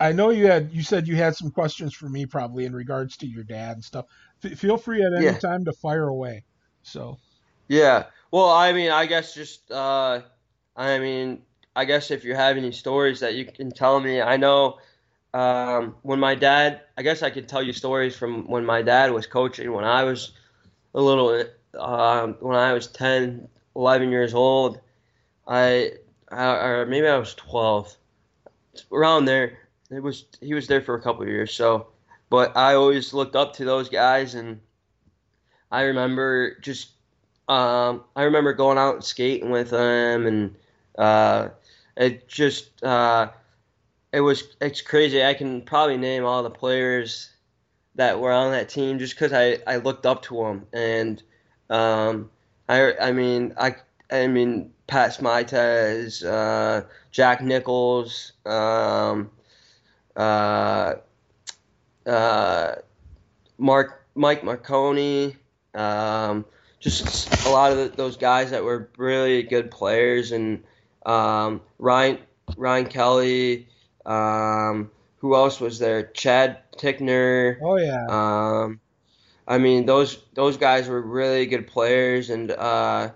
I 0.00 0.12
know 0.12 0.30
you 0.30 0.46
had 0.46 0.70
you 0.72 0.82
said 0.82 1.06
you 1.06 1.16
had 1.16 1.36
some 1.36 1.50
questions 1.50 1.94
for 1.94 2.08
me 2.08 2.26
probably 2.26 2.64
in 2.64 2.74
regards 2.74 3.16
to 3.18 3.26
your 3.26 3.44
dad 3.44 3.76
and 3.76 3.84
stuff. 3.84 4.06
F- 4.44 4.58
feel 4.58 4.76
free 4.76 5.02
at 5.02 5.12
any 5.16 5.26
yeah. 5.26 5.38
time 5.38 5.64
to 5.64 5.72
fire 5.72 6.08
away. 6.08 6.44
So. 6.82 7.18
Yeah. 7.68 8.04
Well, 8.30 8.50
I 8.50 8.72
mean, 8.72 8.90
I 8.90 9.06
guess 9.06 9.34
just 9.34 9.70
uh, 9.70 10.20
I 10.76 10.98
mean, 10.98 11.42
I 11.76 11.84
guess 11.84 12.10
if 12.10 12.24
you 12.24 12.34
have 12.34 12.56
any 12.56 12.72
stories 12.72 13.20
that 13.20 13.34
you 13.34 13.44
can 13.44 13.70
tell 13.70 14.00
me, 14.00 14.20
I 14.20 14.36
know 14.36 14.78
um, 15.32 15.96
when 16.02 16.20
my 16.20 16.34
dad, 16.34 16.82
I 16.96 17.02
guess 17.02 17.22
I 17.22 17.30
could 17.30 17.48
tell 17.48 17.62
you 17.62 17.72
stories 17.72 18.16
from 18.16 18.48
when 18.48 18.64
my 18.64 18.82
dad 18.82 19.12
was 19.12 19.26
coaching 19.26 19.72
when 19.72 19.84
I 19.84 20.04
was 20.04 20.32
a 20.94 21.00
little, 21.00 21.44
um, 21.78 22.36
when 22.40 22.56
I 22.56 22.72
was 22.72 22.86
10, 22.88 23.48
11 23.76 24.10
years 24.10 24.34
old. 24.34 24.80
I, 25.46 25.92
I 26.30 26.44
or 26.44 26.86
maybe 26.86 27.06
I 27.06 27.18
was 27.18 27.34
12, 27.34 27.96
around 28.92 29.24
there. 29.24 29.58
It 29.90 30.02
was 30.02 30.24
he 30.40 30.54
was 30.54 30.66
there 30.66 30.80
for 30.80 30.94
a 30.94 31.02
couple 31.02 31.26
years, 31.26 31.52
so. 31.52 31.88
But 32.30 32.56
I 32.56 32.74
always 32.74 33.12
looked 33.12 33.36
up 33.36 33.52
to 33.54 33.64
those 33.64 33.88
guys, 33.88 34.34
and 34.34 34.60
I 35.70 35.82
remember 35.82 36.58
just, 36.60 36.88
um, 37.48 38.02
I 38.16 38.22
remember 38.22 38.54
going 38.54 38.78
out 38.78 38.94
and 38.94 39.04
skating 39.04 39.50
with 39.50 39.70
them, 39.70 40.26
and 40.26 40.56
uh, 40.98 41.48
it 41.96 42.28
just 42.28 42.82
uh, 42.82 43.28
it 44.12 44.20
was 44.20 44.56
it's 44.60 44.80
crazy. 44.80 45.24
I 45.24 45.34
can 45.34 45.62
probably 45.62 45.96
name 45.96 46.24
all 46.24 46.42
the 46.42 46.50
players 46.50 47.30
that 47.96 48.18
were 48.18 48.32
on 48.32 48.52
that 48.52 48.68
team 48.68 48.98
just 48.98 49.14
because 49.14 49.32
I, 49.32 49.58
I 49.66 49.76
looked 49.76 50.06
up 50.06 50.22
to 50.24 50.36
them 50.36 50.66
and 50.72 51.22
um, 51.70 52.30
I 52.68 52.94
I 53.00 53.12
mean 53.12 53.54
I 53.58 53.76
I 54.10 54.26
mean 54.26 54.72
Pat 54.86 55.14
Smites, 55.14 56.22
uh, 56.22 56.82
Jack 57.10 57.40
Nichols, 57.42 58.32
um, 58.44 59.30
uh, 60.16 60.94
uh, 62.06 62.74
Mark 63.58 64.06
Mike 64.14 64.44
Marconi, 64.44 65.36
um, 65.74 66.44
just 66.80 67.46
a 67.46 67.50
lot 67.50 67.72
of 67.72 67.96
those 67.96 68.16
guys 68.16 68.50
that 68.50 68.62
were 68.62 68.90
really 68.96 69.42
good 69.42 69.70
players, 69.70 70.32
and 70.32 70.62
um, 71.06 71.60
Ryan 71.78 72.18
Ryan 72.56 72.86
Kelly. 72.86 73.68
Um, 74.06 74.90
who 75.18 75.34
else 75.34 75.60
was 75.60 75.78
there? 75.78 76.04
Chad 76.08 76.58
Tickner. 76.76 77.58
Oh 77.62 77.76
yeah. 77.76 78.06
Um, 78.08 78.80
I 79.46 79.58
mean 79.58 79.86
those 79.86 80.18
those 80.34 80.56
guys 80.56 80.88
were 80.88 81.00
really 81.00 81.46
good 81.46 81.66
players, 81.66 82.30
and 82.30 82.50
uh, 82.50 83.10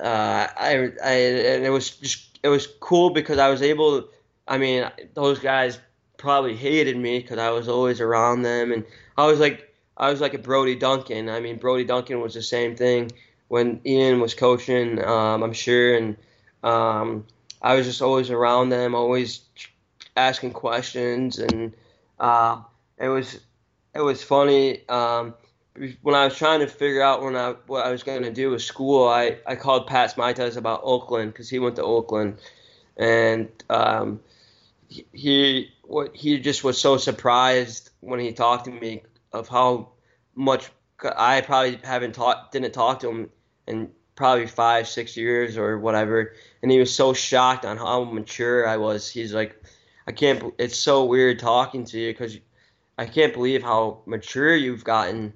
uh, 0.00 0.46
I, 0.56 0.92
I 1.04 1.12
and 1.12 1.64
it 1.64 1.70
was 1.70 1.90
just 1.90 2.38
it 2.42 2.48
was 2.48 2.66
cool 2.80 3.10
because 3.10 3.38
I 3.38 3.48
was 3.48 3.62
able. 3.62 4.08
I 4.46 4.58
mean 4.58 4.90
those 5.14 5.38
guys 5.38 5.78
probably 6.16 6.54
hated 6.54 6.96
me 6.96 7.20
because 7.20 7.38
I 7.38 7.50
was 7.50 7.68
always 7.68 8.00
around 8.00 8.42
them, 8.42 8.72
and 8.72 8.84
I 9.16 9.26
was 9.26 9.38
like 9.40 9.74
I 9.96 10.10
was 10.10 10.20
like 10.20 10.34
a 10.34 10.38
Brody 10.38 10.76
Duncan. 10.76 11.28
I 11.28 11.40
mean 11.40 11.58
Brody 11.58 11.84
Duncan 11.84 12.20
was 12.20 12.34
the 12.34 12.42
same 12.42 12.76
thing 12.76 13.10
when 13.48 13.80
Ian 13.84 14.20
was 14.20 14.34
coaching. 14.34 15.02
Um, 15.04 15.42
I'm 15.42 15.52
sure, 15.52 15.96
and 15.96 16.16
um, 16.62 17.26
I 17.62 17.74
was 17.74 17.86
just 17.86 18.02
always 18.02 18.30
around 18.30 18.70
them, 18.70 18.94
always 18.94 19.40
asking 20.16 20.52
questions, 20.52 21.38
and 21.38 21.74
uh, 22.18 22.60
it 22.98 23.08
was 23.08 23.40
it 23.94 24.00
was 24.00 24.22
funny. 24.22 24.88
Um, 24.88 25.34
when 26.02 26.14
I 26.14 26.24
was 26.24 26.36
trying 26.36 26.60
to 26.60 26.66
figure 26.66 27.02
out 27.02 27.22
when 27.22 27.36
I 27.36 27.54
what 27.66 27.84
I 27.86 27.90
was 27.90 28.02
going 28.02 28.22
to 28.22 28.32
do 28.32 28.50
with 28.50 28.62
school, 28.62 29.08
I, 29.08 29.38
I 29.46 29.56
called 29.56 29.86
Pat 29.86 30.10
Smites 30.10 30.56
about 30.56 30.80
Oakland 30.82 31.32
because 31.32 31.48
he 31.48 31.58
went 31.58 31.76
to 31.76 31.82
Oakland, 31.82 32.38
and 32.96 33.48
um, 33.68 34.20
he 34.88 35.70
what 35.82 36.14
he 36.14 36.38
just 36.38 36.64
was 36.64 36.80
so 36.80 36.96
surprised 36.96 37.90
when 38.00 38.20
he 38.20 38.32
talked 38.32 38.64
to 38.66 38.70
me 38.70 39.02
of 39.32 39.48
how 39.48 39.90
much 40.34 40.70
I 41.16 41.40
probably 41.40 41.78
haven't 41.82 42.14
talked 42.14 42.52
didn't 42.52 42.72
talk 42.72 43.00
to 43.00 43.10
him 43.10 43.30
in 43.66 43.90
probably 44.20 44.46
five 44.46 44.86
six 44.86 45.16
years 45.16 45.56
or 45.56 45.78
whatever, 45.78 46.34
and 46.62 46.70
he 46.70 46.78
was 46.78 46.94
so 46.94 47.14
shocked 47.14 47.64
on 47.64 47.78
how 47.78 48.04
mature 48.04 48.68
I 48.68 48.76
was. 48.76 49.10
He's 49.10 49.32
like, 49.32 49.56
I 50.06 50.12
can't. 50.12 50.52
It's 50.58 50.76
so 50.76 51.06
weird 51.06 51.38
talking 51.38 51.86
to 51.86 51.98
you 51.98 52.12
because 52.12 52.38
I 52.98 53.06
can't 53.06 53.32
believe 53.32 53.62
how 53.62 54.02
mature 54.04 54.54
you've 54.54 54.84
gotten 54.84 55.32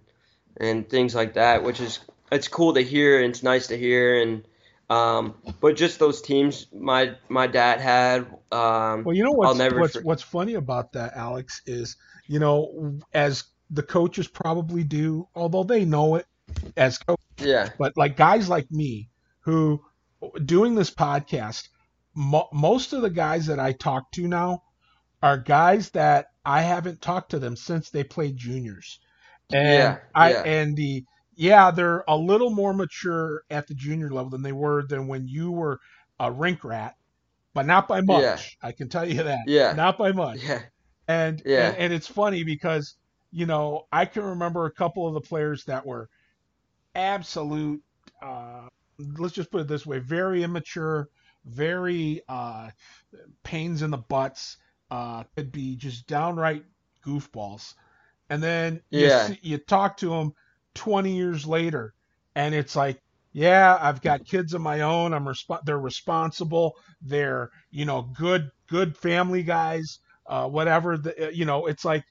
and 0.58 0.86
things 0.86 1.14
like 1.14 1.32
that. 1.32 1.64
Which 1.64 1.80
is 1.80 2.00
it's 2.30 2.46
cool 2.46 2.74
to 2.74 2.82
hear 2.82 3.22
and 3.22 3.30
it's 3.30 3.42
nice 3.42 3.66
to 3.68 3.78
hear 3.78 4.20
and. 4.20 4.44
Um, 4.90 5.36
but 5.62 5.76
just 5.76 5.98
those 5.98 6.20
teams 6.20 6.66
my 6.70 7.14
my 7.30 7.46
dad 7.46 7.80
had. 7.80 8.26
Um, 8.52 9.02
well, 9.02 9.16
you 9.16 9.24
know 9.24 9.32
what's 9.32 9.58
what's, 9.72 10.02
what's 10.02 10.22
funny 10.22 10.54
about 10.54 10.92
that, 10.92 11.16
Alex, 11.16 11.62
is 11.64 11.96
you 12.26 12.38
know 12.38 13.00
as 13.14 13.44
the 13.70 13.82
coaches 13.82 14.28
probably 14.28 14.84
do, 14.84 15.26
although 15.34 15.64
they 15.64 15.86
know 15.86 16.16
it 16.16 16.26
as 16.76 16.98
coaches. 16.98 17.23
Yeah. 17.38 17.70
But 17.78 17.96
like 17.96 18.16
guys 18.16 18.48
like 18.48 18.70
me 18.70 19.08
who 19.40 19.82
doing 20.44 20.74
this 20.74 20.90
podcast, 20.90 21.68
mo- 22.14 22.48
most 22.52 22.92
of 22.92 23.02
the 23.02 23.10
guys 23.10 23.46
that 23.46 23.58
I 23.60 23.72
talk 23.72 24.10
to 24.12 24.26
now 24.28 24.62
are 25.22 25.38
guys 25.38 25.90
that 25.90 26.26
I 26.44 26.62
haven't 26.62 27.00
talked 27.00 27.30
to 27.30 27.38
them 27.38 27.56
since 27.56 27.90
they 27.90 28.04
played 28.04 28.36
juniors. 28.36 29.00
And 29.52 29.66
yeah, 29.68 29.98
I 30.14 30.32
yeah. 30.32 30.42
and 30.44 30.76
the 30.76 31.04
yeah, 31.36 31.70
they're 31.70 32.04
a 32.06 32.16
little 32.16 32.50
more 32.50 32.72
mature 32.72 33.42
at 33.50 33.66
the 33.66 33.74
junior 33.74 34.10
level 34.10 34.30
than 34.30 34.42
they 34.42 34.52
were 34.52 34.84
than 34.86 35.08
when 35.08 35.26
you 35.26 35.50
were 35.50 35.80
a 36.20 36.30
rink 36.30 36.64
rat, 36.64 36.94
but 37.54 37.66
not 37.66 37.88
by 37.88 38.00
much. 38.00 38.22
Yeah. 38.22 38.68
I 38.68 38.72
can 38.72 38.88
tell 38.88 39.04
you 39.04 39.22
that. 39.24 39.40
Yeah. 39.46 39.72
Not 39.72 39.98
by 39.98 40.12
much. 40.12 40.42
Yeah. 40.42 40.62
And, 41.08 41.42
Yeah. 41.44 41.68
and 41.68 41.76
and 41.76 41.92
it's 41.92 42.06
funny 42.06 42.44
because 42.44 42.94
you 43.30 43.46
know 43.46 43.86
I 43.92 44.04
can 44.06 44.22
remember 44.22 44.64
a 44.66 44.72
couple 44.72 45.06
of 45.08 45.14
the 45.14 45.20
players 45.20 45.64
that 45.64 45.84
were 45.84 46.08
absolute. 46.94 47.82
Uh, 48.22 48.68
let's 49.18 49.34
just 49.34 49.50
put 49.50 49.62
it 49.62 49.68
this 49.68 49.86
way: 49.86 49.98
very 49.98 50.42
immature, 50.42 51.08
very 51.44 52.22
uh, 52.28 52.70
pains 53.44 53.82
in 53.82 53.90
the 53.90 53.98
butts. 53.98 54.56
Uh, 54.90 55.24
could 55.36 55.50
be 55.52 55.76
just 55.76 56.06
downright 56.06 56.64
goofballs. 57.04 57.74
And 58.30 58.42
then 58.42 58.80
you, 58.90 59.08
Yeah. 59.08 59.10
see, 59.10 59.38
you 59.42 59.58
talk 59.58 59.96
to 59.98 60.10
them 60.10 60.32
20 60.74 61.16
years 61.16 61.46
later, 61.46 61.94
and 62.34 62.54
it's 62.54 62.76
like, 62.76 63.00
yeah, 63.32 63.78
I've 63.80 64.02
got 64.02 64.24
kids 64.24 64.54
of 64.54 64.60
my 64.62 64.80
own. 64.82 65.12
I'm 65.12 65.24
resp- 65.24 65.64
they're 65.64 65.78
responsible. 65.78 66.74
They're 67.02 67.50
you 67.70 67.84
know 67.84 68.02
good 68.16 68.50
good 68.68 68.96
family 68.96 69.42
guys. 69.42 69.98
Uh, 70.26 70.48
whatever 70.48 70.96
the, 70.96 71.30
you 71.34 71.44
know, 71.44 71.66
it's 71.66 71.84
like 71.84 72.04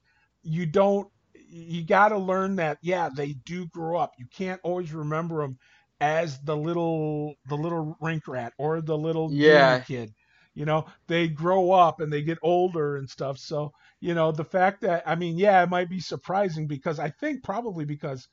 you 0.44 0.66
don't 0.66 1.08
you 1.54 1.86
got 1.86 2.10
to 2.10 2.18
learn 2.18 2.56
that 2.58 2.78
yeah 2.82 3.10
they 3.16 3.34
do 3.46 3.68
grow 3.68 3.98
up. 4.00 4.14
You 4.18 4.26
can't 4.36 4.62
always 4.64 4.94
remember 4.94 5.42
them 5.42 5.58
as 6.02 6.40
the 6.42 6.56
little 6.58 7.36
the 7.48 7.56
little 7.58 7.96
rink 8.02 8.28
rat 8.28 8.54
or 8.58 8.82
the 8.82 8.98
little 8.98 9.38
Yeah. 9.38 9.86
kid. 9.86 10.14
You 10.56 10.66
know, 10.66 10.86
they 11.08 11.28
grow 11.28 11.72
up 11.72 12.00
and 12.00 12.12
they 12.14 12.22
get 12.24 12.38
older 12.44 12.98
and 12.98 13.10
stuff. 13.10 13.38
So 13.40 13.72
you 14.02 14.14
know 14.14 14.32
the 14.32 14.46
fact 14.46 14.82
that 14.82 15.04
I 15.06 15.16
mean 15.16 15.38
yeah 15.38 15.64
it 15.64 15.70
might 15.70 15.90
be 15.90 16.00
surprising 16.00 16.68
because 16.68 17.00
I 17.00 17.10
think 17.10 17.44
probably 17.44 17.86
because 17.86 18.28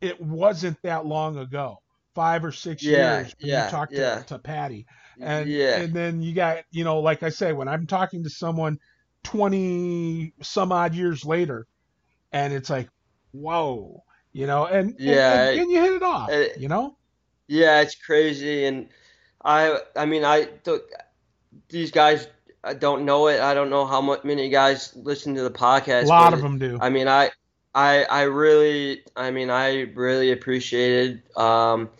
it 0.00 0.20
wasn't 0.20 0.78
that 0.82 1.06
long 1.06 1.38
ago 1.38 1.76
five 2.14 2.44
or 2.44 2.52
six 2.52 2.90
Yeah, 2.90 2.90
years 2.90 3.34
when 3.40 3.50
yeah, 3.50 3.54
you 3.54 3.64
talked 3.64 3.96
yeah. 3.96 4.22
to, 4.24 4.24
to 4.26 4.38
Patty 4.38 4.86
and 5.20 5.56
yeah. 5.56 5.74
and 5.74 5.92
then 5.94 6.22
you 6.22 6.34
got 6.34 6.64
you 6.70 6.84
know 6.84 7.00
like 7.00 7.22
I 7.22 7.28
say 7.30 7.52
when 7.52 7.68
I'm 7.68 7.86
talking 7.86 8.22
to 8.24 8.30
someone 8.30 8.78
20 9.24 10.32
some 10.42 10.72
odd 10.72 10.94
years 10.94 11.24
later 11.24 11.66
and 12.32 12.52
it's 12.52 12.70
like 12.70 12.88
whoa 13.32 14.02
you 14.32 14.46
know 14.46 14.66
and 14.66 14.94
Yeah, 14.98 15.48
and, 15.48 15.60
and 15.60 15.70
you 15.70 15.80
hit 15.80 15.92
it 15.94 16.02
off 16.02 16.30
uh, 16.30 16.44
you 16.58 16.68
know 16.68 16.96
Yeah, 17.48 17.80
it's 17.80 17.94
crazy, 17.94 18.64
and 18.64 18.88
I 19.44 19.78
I 19.96 20.06
mean 20.06 20.24
I 20.24 20.48
these 21.68 21.90
guys 21.90 22.28
I 22.64 22.74
don't 22.74 23.04
know 23.04 23.28
it. 23.28 23.40
I 23.40 23.54
don't 23.54 23.70
know 23.70 23.86
how 23.86 24.00
much 24.00 24.24
many 24.24 24.48
guys 24.48 24.92
listen 24.96 25.34
to 25.36 25.42
the 25.42 25.50
podcast. 25.50 26.04
a 26.04 26.06
lot 26.06 26.34
of 26.34 26.40
them 26.40 26.58
do 26.58 26.78
I 26.80 26.90
mean 26.90 27.08
I 27.08 27.30
I 27.74 28.04
I 28.04 28.22
really 28.22 29.02
I 29.16 29.30
mean 29.30 29.50
I 29.50 29.82
really 29.94 30.32
appreciated 30.32 31.22
um, 31.36 31.90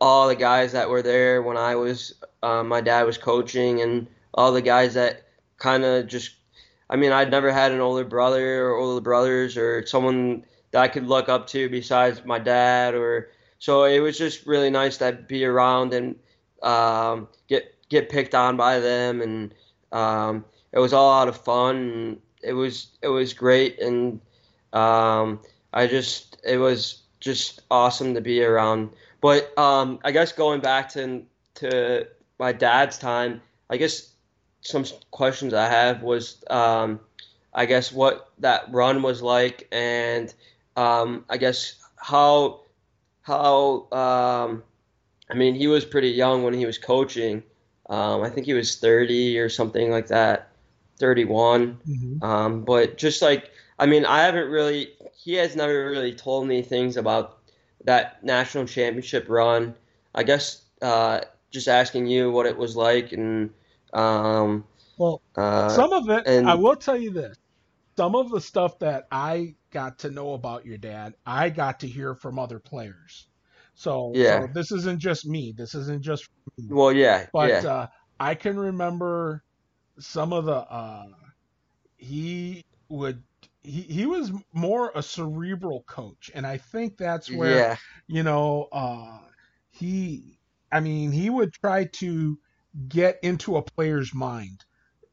all 0.00 0.28
the 0.28 0.36
guys 0.36 0.72
that 0.72 0.88
were 0.88 1.02
there 1.02 1.42
when 1.42 1.56
I 1.56 1.74
was 1.74 2.14
uh, 2.42 2.62
my 2.62 2.80
dad 2.80 3.04
was 3.04 3.18
coaching, 3.18 3.80
and 3.82 4.06
all 4.32 4.52
the 4.52 4.62
guys 4.62 4.94
that 4.94 5.24
kind 5.58 5.84
of 5.84 6.06
just 6.06 6.36
I 6.90 6.96
mean 6.96 7.12
I'd 7.12 7.30
never 7.30 7.52
had 7.52 7.72
an 7.72 7.80
older 7.80 8.04
brother 8.04 8.66
or 8.68 8.76
older 8.76 9.00
brothers 9.00 9.56
or 9.56 9.86
someone 9.86 10.44
that 10.70 10.82
I 10.82 10.88
could 10.88 11.06
look 11.06 11.28
up 11.28 11.46
to 11.48 11.68
besides 11.68 12.24
my 12.24 12.38
dad 12.38 12.94
or 12.94 13.30
so 13.58 13.84
it 13.84 14.00
was 14.00 14.18
just 14.18 14.46
really 14.46 14.70
nice 14.70 14.98
to 14.98 15.12
be 15.12 15.44
around 15.44 15.94
and 15.94 16.16
um, 16.64 17.28
get 17.48 17.74
get 17.88 18.08
picked 18.08 18.34
on 18.34 18.56
by 18.56 18.80
them, 18.80 19.20
and 19.20 19.54
um, 19.92 20.44
it 20.72 20.78
was 20.78 20.92
all 20.92 21.20
out 21.20 21.28
of 21.28 21.36
fun. 21.36 22.18
It 22.42 22.54
was 22.54 22.88
it 23.02 23.08
was 23.08 23.32
great, 23.32 23.78
and 23.80 24.20
um, 24.72 25.40
I 25.72 25.86
just 25.86 26.40
it 26.44 26.58
was 26.58 27.02
just 27.20 27.60
awesome 27.70 28.14
to 28.14 28.20
be 28.20 28.42
around. 28.42 28.90
But 29.20 29.56
um, 29.58 30.00
I 30.04 30.10
guess 30.10 30.32
going 30.32 30.60
back 30.60 30.88
to 30.90 31.22
to 31.56 32.08
my 32.38 32.52
dad's 32.52 32.98
time, 32.98 33.40
I 33.70 33.76
guess 33.76 34.13
some 34.64 34.84
questions 35.10 35.54
I 35.54 35.68
have 35.68 36.02
was 36.02 36.42
um, 36.50 36.98
I 37.52 37.66
guess 37.66 37.92
what 37.92 38.30
that 38.38 38.64
run 38.72 39.02
was 39.02 39.22
like, 39.22 39.68
and 39.70 40.34
um, 40.76 41.24
I 41.30 41.36
guess 41.36 41.76
how 41.96 42.62
how 43.22 43.86
um, 43.92 44.62
I 45.30 45.34
mean 45.34 45.54
he 45.54 45.66
was 45.68 45.84
pretty 45.84 46.10
young 46.10 46.42
when 46.42 46.54
he 46.54 46.66
was 46.66 46.78
coaching. 46.78 47.42
Um, 47.88 48.22
I 48.22 48.30
think 48.30 48.46
he 48.46 48.54
was 48.54 48.76
30 48.76 49.38
or 49.38 49.50
something 49.50 49.90
like 49.90 50.06
that, 50.08 50.48
31. 50.98 51.78
Mhm. 51.86 52.22
Um, 52.24 52.64
but 52.64 52.96
just 52.96 53.20
like 53.22 53.50
I 53.78 53.86
mean, 53.86 54.04
I 54.06 54.22
haven't 54.22 54.48
really. 54.48 54.90
He 55.14 55.34
has 55.34 55.54
never 55.56 55.90
really 55.90 56.14
told 56.14 56.46
me 56.46 56.62
things 56.62 56.96
about 56.96 57.38
that 57.84 58.24
national 58.24 58.66
championship 58.66 59.26
run. 59.28 59.74
I 60.14 60.22
guess 60.22 60.62
uh, 60.80 61.20
just 61.50 61.68
asking 61.68 62.06
you 62.06 62.30
what 62.32 62.46
it 62.46 62.56
was 62.56 62.76
like 62.76 63.12
and. 63.12 63.50
Um, 63.94 64.64
well 64.98 65.22
uh, 65.36 65.68
some 65.70 65.92
of 65.92 66.08
it 66.10 66.26
and- 66.26 66.48
I 66.48 66.54
will 66.54 66.76
tell 66.76 66.96
you 66.96 67.10
this 67.12 67.36
some 67.96 68.14
of 68.16 68.30
the 68.30 68.40
stuff 68.40 68.78
that 68.80 69.06
I 69.12 69.54
got 69.70 69.98
to 70.00 70.10
know 70.10 70.34
about 70.34 70.66
your 70.66 70.78
dad 70.78 71.14
I 71.26 71.50
got 71.50 71.80
to 71.80 71.88
hear 71.88 72.14
from 72.14 72.38
other 72.38 72.58
players 72.58 73.28
so, 73.74 74.12
Yeah. 74.14 74.42
so 74.42 74.48
this 74.52 74.72
isn't 74.72 75.00
just 75.00 75.26
me 75.26 75.52
this 75.56 75.74
isn't 75.74 76.02
just 76.02 76.28
well, 76.68 76.92
yeah, 76.92 77.26
but 77.32 77.48
yeah, 77.50 77.70
uh, 77.72 77.86
I 78.20 78.34
can 78.36 78.56
remember 78.58 79.42
some 79.98 80.32
of 80.32 80.44
the 80.44 80.54
uh, 80.56 81.06
he 81.96 82.64
would 82.88 83.22
he, 83.62 83.82
he 83.82 84.06
was 84.06 84.30
more 84.52 84.92
a 84.94 85.02
cerebral 85.02 85.84
coach, 85.88 86.30
and 86.34 86.46
I 86.46 86.58
think 86.58 86.96
that's 86.96 87.30
where 87.32 87.56
Yeah. 87.56 87.76
you 88.06 88.22
know 88.22 88.68
uh, 88.72 89.18
he. 89.70 90.38
I 90.70 90.80
mean, 90.80 91.12
he 91.12 91.30
would 91.30 91.52
try 91.52 91.84
to 91.86 92.38
get 92.88 93.18
into 93.22 93.56
a 93.56 93.62
player's 93.62 94.14
mind 94.14 94.64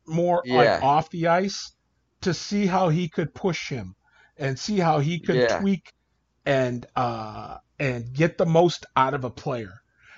more 0.08 0.46
Yeah. 0.46 0.56
like 0.56 0.82
off 0.82 1.10
the 1.12 1.28
ice 1.28 1.74
to 2.22 2.34
see 2.34 2.66
how 2.68 2.90
he 2.90 3.10
could 3.10 3.34
push 3.34 3.70
him 3.70 3.96
and 4.38 4.58
see 4.60 4.78
how 4.80 5.00
he 5.00 5.20
could 5.20 5.38
Yeah. 5.38 5.48
tweak 5.48 5.94
and 6.46 6.86
uh, 6.96 7.58
and 7.80 8.14
get 8.14 8.38
the 8.38 8.46
most 8.46 8.86
out 8.96 9.14
of 9.14 9.24
a 9.24 9.30
player. 9.30 9.74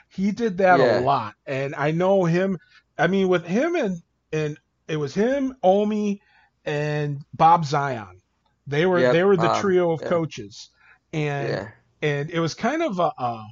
He 0.10 0.32
did 0.32 0.58
that 0.60 0.80
Yeah. 0.80 0.86
a 1.00 1.02
lot, 1.04 1.36
and 1.46 1.76
I 1.76 1.92
know 1.92 2.26
him. 2.26 2.58
I 2.98 3.08
mean, 3.08 3.28
with 3.30 3.46
him 3.46 3.76
and 3.76 4.02
and 4.32 4.58
it 4.88 4.98
was 4.98 5.14
him, 5.14 5.56
Omi, 5.64 6.22
and 6.66 7.22
Bob 7.34 7.66
Zion. 7.66 8.22
They 8.68 8.86
were 8.86 9.04
Yep, 9.04 9.12
they 9.12 9.24
were 9.24 9.38
the 9.38 9.50
Bob, 9.50 9.50
trio 9.50 9.92
of 9.92 10.02
yeah. 10.02 10.08
coaches, 10.08 10.70
and 11.14 11.62
and 12.02 12.30
it 12.32 12.40
was 12.40 12.54
kind 12.56 12.84
of 12.84 13.00
a, 13.00 13.12
uh 13.18 13.44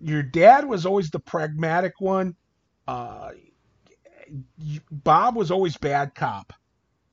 your 0.00 0.22
dad 0.22 0.64
was 0.66 0.86
always 0.86 1.10
the 1.10 1.20
pragmatic 1.20 1.94
one. 2.00 2.36
Uh, 2.86 3.30
Bob 4.90 5.36
was 5.36 5.50
always 5.50 5.76
bad 5.76 6.14
cop, 6.14 6.52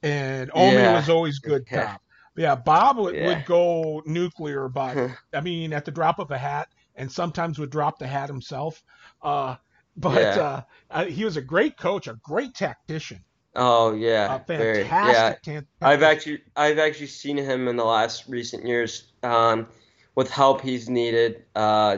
and 0.01 0.51
Omi 0.53 0.73
Yeah. 0.73 0.95
was 0.95 1.09
always 1.09 1.39
good 1.39 1.65
Yeah. 1.71 1.85
cop. 1.85 2.01
Yeah, 2.35 2.55
Bob 2.55 2.97
would, 2.97 3.15
Yeah. 3.15 3.27
would 3.27 3.45
go 3.45 4.01
nuclear, 4.05 4.67
but 4.67 4.97
I 5.33 5.41
mean, 5.41 5.73
at 5.73 5.85
the 5.85 5.91
drop 5.91 6.19
of 6.19 6.31
a 6.31 6.37
hat, 6.37 6.69
and 6.95 7.11
sometimes 7.11 7.59
would 7.59 7.69
drop 7.69 7.99
the 7.99 8.07
hat 8.07 8.29
himself. 8.29 8.83
Uh, 9.21 9.55
but 9.95 10.21
Yeah. 10.21 10.41
uh, 10.41 10.61
uh, 10.89 11.05
he 11.05 11.23
was 11.23 11.37
a 11.37 11.41
great 11.41 11.77
coach, 11.77 12.07
a 12.07 12.15
great 12.23 12.55
tactician, 12.55 13.23
Oh 13.55 13.93
a 13.93 13.97
yeah. 13.97 14.39
Very. 14.47 14.79
Yeah. 14.79 14.89
fantastic 14.89 15.41
tan- 15.43 15.67
I've 15.81 16.01
actually 16.03 16.41
I've 16.55 16.79
actually 16.79 17.07
seen 17.07 17.37
him 17.37 17.67
in 17.67 17.75
the 17.75 17.85
last 17.85 18.27
recent 18.27 18.65
years 18.65 19.13
um, 19.21 19.67
with 20.15 20.31
help 20.31 20.61
he's 20.61 20.89
needed 20.89 21.45
uh, 21.55 21.97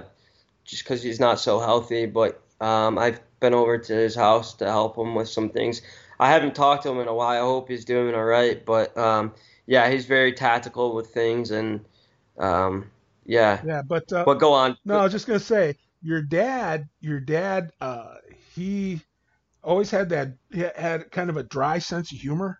just 0.65 0.83
because 0.83 1.01
he's 1.01 1.19
not 1.19 1.39
so 1.39 1.59
healthy. 1.59 2.05
But 2.05 2.41
um, 2.59 2.97
I've 2.97 3.21
been 3.39 3.53
over 3.53 3.77
to 3.77 3.93
his 3.93 4.15
house 4.15 4.53
to 4.55 4.65
help 4.65 4.97
him 4.97 5.15
with 5.15 5.29
some 5.29 5.49
things. 5.49 5.81
I 6.19 6.29
haven't 6.31 6.55
talked 6.55 6.83
to 6.83 6.89
him 6.89 6.99
in 6.99 7.07
a 7.07 7.13
while. 7.13 7.41
I 7.41 7.45
hope 7.45 7.69
he's 7.69 7.85
doing 7.85 8.15
all 8.15 8.23
right. 8.23 8.63
But 8.65 8.97
um, 8.97 9.33
yeah, 9.65 9.89
he's 9.89 10.05
very 10.05 10.33
tactical 10.33 10.95
with 10.95 11.07
things 11.07 11.51
and 11.51 11.85
um, 12.37 12.89
yeah. 13.25 13.61
Yeah, 13.65 13.81
but 13.81 14.11
uh, 14.13 14.23
But 14.25 14.35
go 14.35 14.53
on. 14.53 14.77
No, 14.85 14.99
I 14.99 15.03
was 15.03 15.11
just 15.11 15.27
gonna 15.27 15.39
say 15.39 15.75
your 16.01 16.21
dad. 16.21 16.87
Your 17.01 17.19
dad. 17.19 17.71
Uh, 17.81 18.15
he 18.53 19.01
always 19.63 19.91
had 19.91 20.09
that. 20.09 20.33
He 20.51 20.61
had 20.75 21.11
kind 21.11 21.29
of 21.29 21.37
a 21.37 21.43
dry 21.43 21.79
sense 21.79 22.11
of 22.11 22.19
humor. 22.19 22.59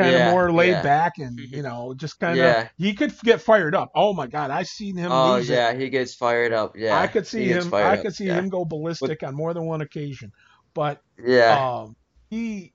Kind 0.00 0.12
Yeah, 0.12 0.26
of 0.28 0.32
more 0.32 0.52
laid 0.52 0.70
yeah. 0.70 0.82
back, 0.82 1.18
and 1.18 1.38
you 1.38 1.62
know, 1.62 1.94
just 1.94 2.18
kind 2.20 2.32
of. 2.32 2.38
Yeah. 2.38 2.68
He 2.78 2.94
could 2.94 3.12
get 3.22 3.40
fired 3.40 3.74
up. 3.74 3.90
Oh 3.94 4.12
my 4.14 4.26
God, 4.26 4.50
I 4.50 4.62
seen 4.62 4.96
him 4.96 5.10
Oh 5.12 5.34
lose 5.36 5.50
it. 5.50 5.54
yeah, 5.54 5.74
he 5.74 5.88
gets 5.90 6.14
fired 6.14 6.52
up. 6.52 6.76
Yeah, 6.76 6.98
I 6.98 7.06
could 7.06 7.26
see 7.26 7.44
him. 7.48 7.72
I 7.74 7.96
could 7.96 8.14
see 8.14 8.26
yeah. 8.26 8.38
him 8.38 8.48
go 8.48 8.64
ballistic 8.64 9.22
on 9.22 9.34
more 9.34 9.52
than 9.54 9.66
one 9.66 9.80
occasion. 9.80 10.32
But 10.74 11.00
Yeah, 11.22 11.54
um, 11.58 11.96
he, 12.30 12.72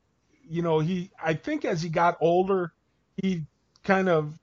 you 0.47 0.61
know, 0.61 0.79
he. 0.79 1.11
I 1.23 1.33
think 1.33 1.65
as 1.65 1.81
he 1.81 1.89
got 1.89 2.17
older, 2.21 2.73
he 3.21 3.43
kind 3.83 4.09
of 4.09 4.37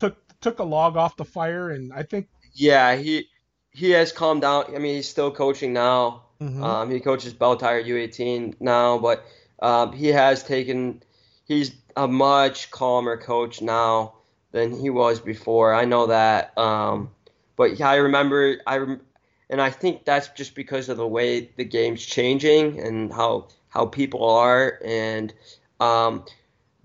took 0.00 0.16
took 0.40 0.58
a 0.58 0.64
log 0.64 0.96
off 0.96 1.16
the 1.16 1.24
fire, 1.24 1.70
and 1.70 1.92
I 1.92 2.02
think. 2.02 2.28
yeah. 2.54 2.96
He 2.96 3.26
he 3.70 3.90
has 3.90 4.12
calmed 4.12 4.42
down. 4.42 4.74
I 4.74 4.78
mean, 4.78 4.96
he's 4.96 5.08
still 5.08 5.30
coaching 5.30 5.72
now. 5.72 6.24
mhm. 6.40 6.62
Um, 6.62 6.90
he 6.90 7.00
coaches 7.00 7.32
Belle 7.32 7.56
Tire 7.56 7.82
U18 7.82 8.56
now, 8.60 8.98
but 8.98 9.24
um, 9.62 9.92
he 9.92 10.08
has 10.08 10.42
taken. 10.42 11.02
He's 11.50 11.72
a 11.96 12.06
much 12.06 12.70
calmer 12.70 13.16
coach 13.16 13.60
now 13.60 14.14
than 14.52 14.70
he 14.70 14.88
was 14.88 15.18
before. 15.18 15.74
I 15.74 15.84
know 15.84 16.06
that. 16.06 16.56
Um, 16.56 17.10
but 17.56 17.76
yeah, 17.80 17.90
I 17.90 17.96
remember. 17.96 18.58
I 18.68 18.76
rem- 18.76 19.00
and 19.48 19.60
I 19.60 19.70
think 19.70 20.04
that's 20.04 20.28
just 20.28 20.54
because 20.54 20.88
of 20.88 20.96
the 20.96 21.08
way 21.08 21.50
the 21.56 21.64
game's 21.64 22.06
changing 22.06 22.78
and 22.78 23.12
how 23.12 23.48
how 23.68 23.86
people 23.86 24.30
are 24.30 24.78
and. 24.84 25.34
Um, 25.80 26.24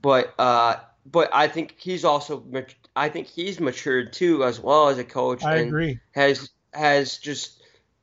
but 0.01 0.33
uh, 0.39 0.77
but 1.05 1.29
I 1.31 1.47
think 1.47 1.75
he's 1.77 2.03
also. 2.03 2.43
mat- 2.49 2.73
I 2.95 3.09
think 3.09 3.27
he's 3.27 3.59
matured 3.59 4.13
too, 4.13 4.43
as 4.43 4.59
well 4.59 4.87
as 4.87 4.97
a 4.97 5.03
coach. 5.03 5.43
I 5.43 5.57
and 5.57 5.67
agree. 5.67 5.99
has 6.13 6.49
has 6.73 7.19
just 7.19 7.61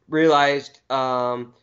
realized 0.09 0.79
um, 0.93 1.55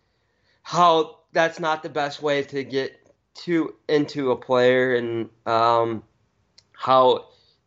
how 0.62 1.20
that's 1.32 1.62
not 1.62 1.84
the 1.84 1.90
best 1.90 2.22
way 2.22 2.44
to 2.44 2.66
get 2.66 2.99
to 3.46 3.76
into 3.88 4.32
a 4.32 4.36
player 4.36 4.96
and 4.96 5.30
um, 5.46 6.04
how 6.74 7.26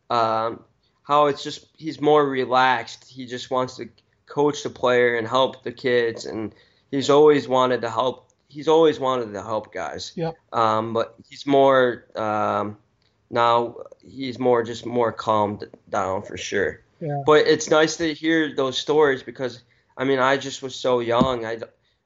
um, 0.09 0.63
how 1.03 1.27
it's 1.27 1.43
just 1.43 1.67
he's 1.77 1.99
more 2.01 2.27
relaxed. 2.27 3.09
He 3.09 3.25
just 3.25 3.51
wants 3.51 3.77
to 3.77 3.89
coach 4.25 4.63
the 4.63 4.69
player 4.69 5.15
and 5.15 5.27
help 5.27 5.63
the 5.63 5.71
kids, 5.71 6.25
and 6.25 6.53
he's 6.91 7.09
always 7.09 7.47
wanted 7.47 7.81
to 7.81 7.89
help. 7.89 8.29
He's 8.47 8.67
always 8.67 8.99
wanted 8.99 9.33
to 9.33 9.41
help 9.41 9.73
guys. 9.73 10.11
Yep. 10.15 10.35
Um, 10.51 10.93
but 10.93 11.15
he's 11.27 11.45
more 11.45 12.05
um, 12.15 12.77
now. 13.29 13.77
He's 14.05 14.39
more 14.39 14.63
just 14.63 14.85
more 14.85 15.11
calmed 15.11 15.65
down 15.89 16.23
for 16.23 16.37
sure. 16.37 16.81
Yeah. 16.99 17.21
But 17.25 17.47
it's 17.47 17.69
nice 17.69 17.97
to 17.97 18.13
hear 18.13 18.55
those 18.55 18.77
stories 18.77 19.23
because 19.23 19.63
I 19.97 20.03
mean 20.03 20.19
I 20.19 20.37
just 20.37 20.61
was 20.61 20.75
so 20.75 20.99
young. 20.99 21.45
I 21.45 21.59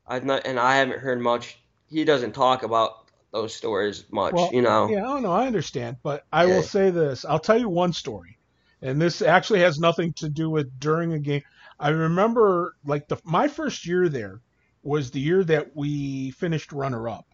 I've 0.08 0.26
not 0.26 0.48
and 0.48 0.60
I 0.60 0.78
haven't 0.78 1.00
heard 1.00 1.20
much. 1.20 1.60
He 1.90 2.04
doesn't 2.04 2.34
talk 2.34 2.64
about 2.64 3.07
those 3.42 3.56
stories 3.56 4.04
much. 4.12 4.34
Well, 4.34 4.52
you 4.52 4.62
know. 4.62 4.88
Yeah, 4.90 5.00
I 5.00 5.14
don't 5.14 5.24
know. 5.24 5.32
I 5.32 5.48
understand, 5.48 5.98
but 6.04 6.24
I 6.32 6.46
Yeah. 6.46 6.56
will 6.56 6.64
say 6.64 6.90
this. 6.90 7.26
I'll 7.26 7.40
tell 7.40 7.58
you 7.60 7.70
one 7.70 7.94
story, 7.94 8.38
and 8.82 9.02
this 9.02 9.22
actually 9.22 9.60
has 9.62 9.80
nothing 9.80 10.14
to 10.14 10.30
do 10.30 10.50
with 10.50 10.80
during 10.80 11.14
a 11.14 11.20
game. 11.20 11.44
I 11.80 11.90
remember 11.90 12.76
like 12.86 13.08
the 13.08 13.18
my 13.24 13.48
first 13.48 13.86
year 13.86 14.10
there 14.10 14.42
was 14.84 15.12
the 15.12 15.20
year 15.20 15.44
that 15.44 15.76
we 15.76 16.32
finished 16.32 16.72
runner 16.72 17.08
up, 17.10 17.26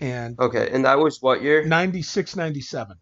and 0.00 0.38
Okay, 0.38 0.70
and 0.72 0.84
that 0.84 0.98
was 0.98 1.20
what 1.22 1.42
year? 1.42 1.62
96, 1.62 2.36
97. 2.36 2.96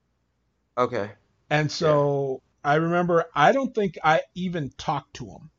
Okay. 0.77 1.13
And 1.51 1.71
so 1.71 2.43
I 2.65 2.77
remember 2.77 3.27
I 3.35 3.53
don't 3.53 3.75
think 3.75 3.97
I 4.03 4.23
even 4.35 4.71
talked 4.79 5.15
to 5.15 5.27
him. 5.27 5.51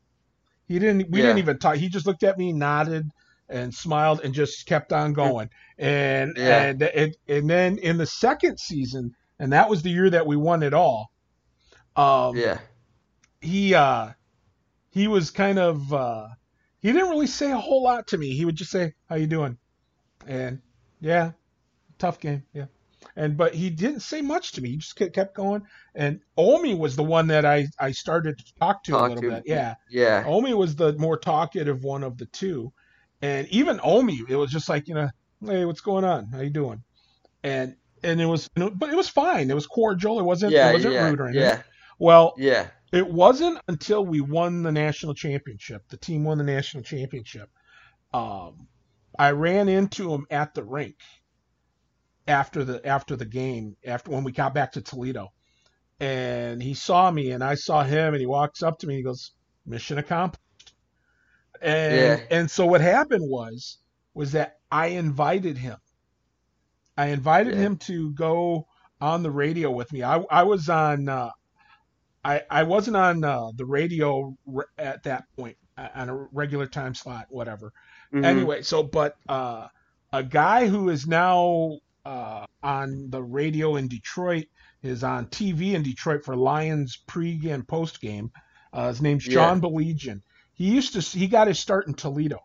He 0.66 0.78
didn't 0.78 1.10
we 1.10 1.22
didn't 1.22 1.38
even 1.38 1.58
talk. 1.58 1.76
He 1.76 1.88
just 1.88 2.06
looked 2.06 2.22
at 2.24 2.38
me, 2.38 2.52
nodded 2.52 3.10
and 3.48 3.74
smiled 3.74 4.20
and 4.24 4.34
just 4.34 4.66
kept 4.66 4.92
on 4.92 5.12
going. 5.12 5.50
And 5.78 6.34
Yeah. 6.36 6.62
and 6.62 6.82
and, 6.82 7.16
and 7.28 7.50
then 7.50 7.78
in 7.78 7.96
the 7.98 8.06
second 8.06 8.58
season, 8.58 9.14
and 9.38 9.52
that 9.52 9.68
was 9.68 9.82
the 9.82 9.90
year 9.90 10.10
that 10.10 10.26
we 10.26 10.36
won 10.36 10.62
it 10.62 10.74
all. 10.74 11.10
Um 11.96 12.36
Yeah. 12.36 12.58
he 13.40 13.74
uh 13.74 14.10
he 14.90 15.08
was 15.08 15.30
kind 15.30 15.58
of 15.58 15.92
uh 15.92 16.28
he 16.80 16.92
didn't 16.92 17.10
really 17.10 17.26
say 17.26 17.50
a 17.50 17.56
whole 17.58 17.82
lot 17.82 18.06
to 18.08 18.18
me. 18.18 18.34
He 18.36 18.44
would 18.44 18.56
just 18.56 18.70
say, 18.70 18.92
"How 19.08 19.16
you 19.16 19.26
doing?" 19.26 19.56
And 20.26 20.60
yeah, 21.00 21.32
tough 21.98 22.20
game, 22.20 22.44
yeah. 22.52 22.66
And 23.16 23.36
but 23.36 23.54
he 23.54 23.70
didn't 23.70 24.00
say 24.00 24.22
much 24.22 24.52
to 24.52 24.60
me. 24.62 24.70
He 24.70 24.76
just 24.78 24.96
kept 24.96 25.34
going. 25.34 25.62
And 25.94 26.20
Omi 26.36 26.74
was 26.74 26.96
the 26.96 27.04
one 27.04 27.26
that 27.28 27.44
I 27.44 27.66
I 27.78 27.92
started 27.92 28.38
to 28.38 28.54
talk 28.58 28.82
to 28.84 28.96
a 28.96 29.00
little 29.00 29.22
to. 29.22 29.30
bit. 29.30 29.44
Yeah, 29.46 29.74
Yeah. 29.90 30.24
Omi 30.26 30.54
was 30.54 30.74
the 30.76 30.94
more 30.94 31.16
talkative 31.18 31.84
one 31.84 32.02
of 32.02 32.18
the 32.18 32.26
two. 32.26 32.72
And 33.24 33.48
even 33.48 33.80
Omi, 33.82 34.20
it 34.28 34.36
was 34.36 34.50
just 34.50 34.68
like 34.68 34.86
you 34.86 34.94
know, 34.94 35.08
hey, 35.46 35.64
what's 35.64 35.80
going 35.80 36.04
on? 36.04 36.26
How 36.30 36.40
you 36.42 36.50
doing? 36.50 36.82
And 37.42 37.74
and 38.02 38.20
it 38.20 38.26
was, 38.26 38.50
but 38.54 38.90
it 38.90 38.96
was 38.96 39.08
fine. 39.08 39.50
It 39.50 39.54
was 39.54 39.66
cordial. 39.66 40.20
It 40.20 40.24
wasn't. 40.24 40.52
Yeah. 40.52 40.68
it 40.68 40.74
wasn't 40.74 40.92
Yeah. 40.94 41.08
rude 41.08 41.20
or 41.20 41.24
anything. 41.28 41.42
Yeah. 41.42 41.62
Well, 41.98 42.34
Yeah. 42.36 42.66
it 42.92 43.08
wasn't 43.08 43.60
until 43.66 44.04
we 44.04 44.20
won 44.20 44.62
the 44.62 44.72
national 44.72 45.14
championship. 45.14 45.88
The 45.88 45.96
team 45.96 46.24
won 46.24 46.36
the 46.36 46.44
national 46.44 46.82
championship. 46.82 47.48
Um, 48.12 48.68
I 49.18 49.30
ran 49.30 49.70
into 49.70 50.12
him 50.12 50.26
at 50.30 50.52
the 50.52 50.62
rink 50.62 50.96
after 52.28 52.62
the 52.62 52.86
after 52.86 53.16
the 53.16 53.24
game, 53.24 53.76
after 53.86 54.10
when 54.10 54.24
we 54.24 54.32
got 54.32 54.52
back 54.52 54.72
to 54.72 54.82
Toledo, 54.82 55.32
and 55.98 56.62
he 56.62 56.74
saw 56.74 57.10
me 57.10 57.30
and 57.30 57.42
I 57.42 57.54
saw 57.54 57.84
him, 57.84 58.12
and 58.12 58.20
he 58.20 58.26
walks 58.26 58.62
up 58.62 58.78
to 58.80 58.86
me. 58.86 58.94
and 58.94 58.98
He 58.98 59.04
goes, 59.04 59.32
"Mission 59.64 59.96
accomplished." 59.96 60.42
And 61.62 61.94
Yeah. 61.96 62.20
and 62.30 62.50
so 62.50 62.66
what 62.66 62.80
happened 62.80 63.28
was 63.28 63.78
was 64.14 64.32
that 64.32 64.58
I 64.70 64.88
invited 64.88 65.58
him. 65.58 65.76
I 66.96 67.06
invited 67.06 67.54
Yeah. 67.54 67.60
him 67.60 67.76
to 67.78 68.12
go 68.12 68.66
on 69.00 69.22
the 69.22 69.30
radio 69.30 69.70
with 69.70 69.92
me. 69.92 70.02
I 70.02 70.18
I 70.30 70.42
was 70.44 70.68
on. 70.68 71.08
Uh, 71.08 71.30
I 72.24 72.42
I 72.50 72.62
wasn't 72.62 72.96
on 72.96 73.24
uh, 73.24 73.50
the 73.56 73.66
radio 73.66 74.36
re- 74.46 74.64
at 74.78 75.02
that 75.04 75.24
point 75.36 75.56
uh, 75.76 75.88
on 75.94 76.08
a 76.08 76.14
regular 76.32 76.66
time 76.66 76.94
slot, 76.94 77.26
whatever. 77.28 77.72
Mhm. 78.12 78.24
Anyway, 78.24 78.62
so 78.62 78.82
but 78.82 79.16
uh, 79.28 79.68
a 80.12 80.22
guy 80.22 80.66
who 80.68 80.88
is 80.88 81.06
now 81.06 81.78
uh, 82.04 82.46
on 82.62 83.10
the 83.10 83.22
radio 83.22 83.76
in 83.76 83.88
Detroit 83.88 84.46
is 84.82 85.02
on 85.02 85.26
TV 85.28 85.72
in 85.74 85.82
Detroit 85.82 86.22
for 86.24 86.36
Lions 86.36 87.02
pregame 87.08 87.54
and 87.54 87.66
postgame. 87.66 88.30
Uh, 88.72 88.88
his 88.88 89.00
name's 89.02 89.26
Yeah. 89.26 89.34
John 89.34 89.60
Baligian. 89.60 90.20
He 90.54 90.70
used 90.74 90.94
to 90.94 91.00
he 91.18 91.28
got 91.28 91.48
his 91.48 91.58
start 91.60 91.86
in 91.88 91.94
Toledo 91.94 92.40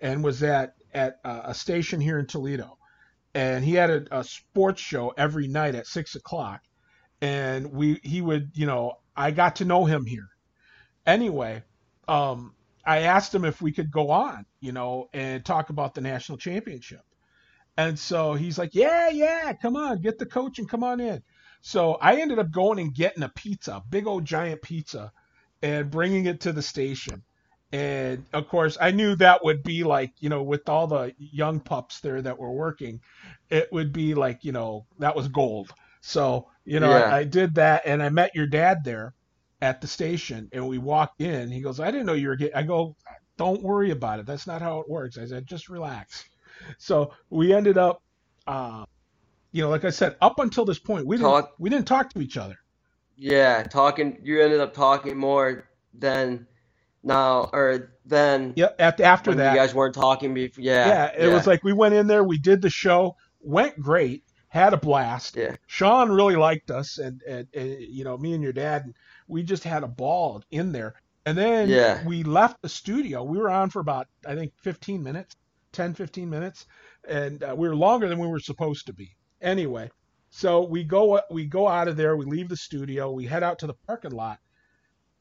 and 0.00 0.24
was 0.24 0.42
at 0.42 0.74
at 0.94 1.18
uh, 1.24 1.42
a 1.46 1.54
station 1.54 2.00
here 2.00 2.18
in 2.20 2.26
Toledo, 2.26 2.78
and 3.34 3.64
he 3.64 3.74
had 3.74 3.90
a, 3.90 4.20
a 4.20 4.24
sports 4.24 4.80
show 4.82 5.10
every 5.16 5.48
night 5.48 5.74
at 5.76 5.86
six 5.86 6.14
o'clock. 6.16 6.62
and 7.20 7.72
we 7.72 8.00
he 8.04 8.22
would 8.22 8.52
you 8.54 8.66
know 8.66 8.94
I 9.16 9.30
got 9.32 9.56
to 9.56 9.64
know 9.64 9.84
him 9.86 10.06
here. 10.06 10.28
Anyway, 11.06 11.62
um, 12.08 12.54
I 12.84 13.00
asked 13.00 13.34
him 13.34 13.44
if 13.44 13.62
we 13.62 13.72
could 13.72 13.90
go 13.92 14.10
on, 14.10 14.46
you 14.60 14.72
know, 14.72 15.08
and 15.12 15.44
talk 15.44 15.70
about 15.70 15.94
the 15.94 16.00
national 16.02 16.38
championship. 16.38 17.02
And 17.76 17.98
so 17.98 18.34
he's 18.34 18.58
like, 18.58 18.74
"Yeah, 18.74 19.08
yeah, 19.10 19.52
come 19.54 19.76
on, 19.76 20.00
get 20.02 20.18
the 20.18 20.26
coach 20.26 20.58
and 20.58 20.68
come 20.68 20.84
on 20.84 21.00
in." 21.00 21.22
So 21.62 21.94
I 21.94 22.20
ended 22.20 22.38
up 22.38 22.50
going 22.50 22.78
and 22.80 22.94
getting 22.94 23.22
a 23.24 23.28
pizza, 23.30 23.82
big 23.90 24.06
old 24.06 24.24
giant 24.24 24.62
pizza, 24.62 25.12
and 25.62 25.90
bringing 25.90 26.26
it 26.26 26.40
to 26.42 26.52
the 26.52 26.62
station. 26.62 27.24
And 27.72 28.26
of 28.34 28.48
course, 28.48 28.76
I 28.80 28.90
knew 28.90 29.16
that 29.16 29.44
would 29.44 29.62
be 29.62 29.82
like, 29.84 30.12
you 30.20 30.28
know, 30.28 30.42
with 30.42 30.68
all 30.68 30.86
the 30.86 31.14
young 31.18 31.60
pups 31.60 32.00
there 32.00 32.20
that 32.22 32.38
were 32.38 32.52
working, 32.52 33.00
it 33.50 33.72
would 33.72 33.92
be 33.92 34.14
like, 34.14 34.44
you 34.44 34.52
know, 34.52 34.86
that 34.98 35.16
was 35.16 35.28
gold. 35.28 35.72
So, 36.02 36.48
you 36.64 36.80
know, 36.80 36.90
Yeah. 36.90 37.08
I, 37.08 37.18
I 37.18 37.24
did 37.24 37.54
that 37.56 37.82
and 37.86 38.02
I 38.02 38.10
met 38.10 38.34
your 38.34 38.46
dad 38.46 38.84
there 38.84 39.14
at 39.62 39.80
the 39.80 39.86
station 39.86 40.48
and 40.52 40.68
we 40.68 40.78
walked 40.78 41.22
in. 41.22 41.50
He 41.50 41.62
goes, 41.62 41.80
I 41.80 41.90
didn't 41.90 42.06
know 42.06 42.12
you 42.14 42.28
were 42.28 42.36
getting, 42.36 42.56
I 42.56 42.62
go, 42.62 42.96
don't 43.38 43.62
worry 43.62 43.90
about 43.90 44.20
it. 44.20 44.26
That's 44.26 44.46
not 44.46 44.62
how 44.62 44.80
it 44.80 44.90
works. 44.90 45.16
I 45.18 45.26
said, 45.26 45.46
just 45.46 45.68
relax. 45.70 46.24
So 46.78 47.12
we 47.30 47.54
ended 47.54 47.78
up, 47.78 48.02
uh, 48.46 48.84
you 49.52 49.62
know, 49.62 49.70
like 49.70 49.84
I 49.84 49.90
said, 49.90 50.16
up 50.20 50.38
until 50.38 50.64
this 50.64 50.78
point, 50.78 51.06
we 51.06 51.16
didn't, 51.16 51.38
we 51.58 51.70
didn't 51.70 51.86
talk 51.88 52.12
to 52.12 52.20
each 52.20 52.36
other. 52.36 52.56
Yeah, 53.16 53.62
talking. 53.64 54.18
You 54.22 54.42
ended 54.42 54.60
up 54.60 54.74
talking 54.74 55.16
more 55.16 55.68
than 55.94 56.46
now, 57.02 57.50
or 57.52 57.92
then 58.04 58.52
Yeah. 58.56 58.68
At, 58.78 59.00
after 59.00 59.34
that, 59.34 59.52
you 59.52 59.58
guys 59.58 59.74
weren't 59.74 59.94
talking 59.94 60.34
before. 60.34 60.62
Yeah, 60.64 60.86
yeah, 61.16 61.26
it 61.26 61.32
was 61.32 61.46
like 61.46 61.64
we 61.64 61.72
went 61.72 61.94
in 61.94 62.06
there, 62.06 62.24
we 62.24 62.38
did 62.38 62.62
the 62.62 62.70
show, 62.70 63.16
went 63.40 63.78
great, 63.80 64.24
had 64.48 64.72
a 64.72 64.76
blast. 64.76 65.36
Yeah. 65.36 65.56
Sean 65.66 66.10
really 66.10 66.36
liked 66.36 66.70
us, 66.70 66.98
and, 66.98 67.22
and, 67.22 67.48
and 67.54 67.80
you 67.80 68.04
know, 68.04 68.16
me 68.18 68.34
and 68.34 68.42
your 68.42 68.52
dad, 68.52 68.92
we 69.28 69.42
just 69.42 69.64
had 69.64 69.82
a 69.82 69.88
ball 69.88 70.42
in 70.50 70.72
there. 70.72 70.94
And 71.24 71.38
then 71.38 71.68
Yeah. 71.68 72.04
we 72.06 72.22
left 72.24 72.60
the 72.62 72.68
studio. 72.68 73.22
We 73.22 73.38
were 73.38 73.50
on 73.50 73.70
for 73.70 73.80
about, 73.80 74.08
I 74.26 74.34
think, 74.34 74.52
15 74.62 75.02
minutes, 75.02 75.36
10, 75.72 75.94
15 75.94 76.28
minutes, 76.28 76.66
and 77.08 77.42
uh, 77.42 77.54
we 77.56 77.68
were 77.68 77.76
longer 77.76 78.08
than 78.08 78.18
we 78.18 78.26
were 78.26 78.40
supposed 78.40 78.86
to 78.86 78.92
be. 78.92 79.16
Anyway, 79.40 79.90
so 80.30 80.64
we 80.64 80.84
go 80.84 81.20
we 81.30 81.46
go 81.46 81.68
out 81.68 81.88
of 81.88 81.96
there, 81.96 82.16
we 82.16 82.24
leave 82.26 82.48
the 82.48 82.56
studio, 82.56 83.10
we 83.10 83.26
head 83.26 83.42
out 83.42 83.58
to 83.60 83.66
the 83.66 83.74
parking 83.86 84.12
lot, 84.12 84.38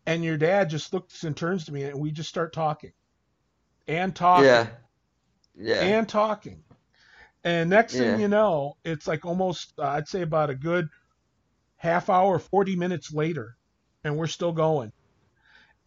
and 0.06 0.24
your 0.24 0.38
dad 0.38 0.70
just 0.70 0.94
looks 0.94 1.24
and 1.24 1.36
turns 1.38 1.66
to 1.66 1.74
me, 1.74 1.84
and 1.84 2.00
we 2.00 2.12
just 2.12 2.30
start 2.30 2.54
talking, 2.54 2.92
and 3.88 4.16
talking 4.16 4.66
yeah, 4.66 4.70
yeah, 5.56 5.96
and 5.96 6.08
talking. 6.08 6.64
And 7.44 7.70
next 7.70 7.98
Yeah. 7.98 7.98
thing 7.98 8.18
you 8.18 8.28
know, 8.30 8.76
it's 8.86 9.08
like 9.08 9.26
almost, 9.26 9.74
uh, 9.80 9.84
I'd 9.88 10.08
say 10.08 10.22
about 10.22 10.50
a 10.50 10.56
good 10.56 10.88
half 11.78 12.10
hour, 12.10 12.40
40 12.40 12.76
minutes 12.76 13.14
later, 13.14 13.56
and 14.04 14.18
we're 14.18 14.28
still 14.28 14.54
going. 14.54 14.92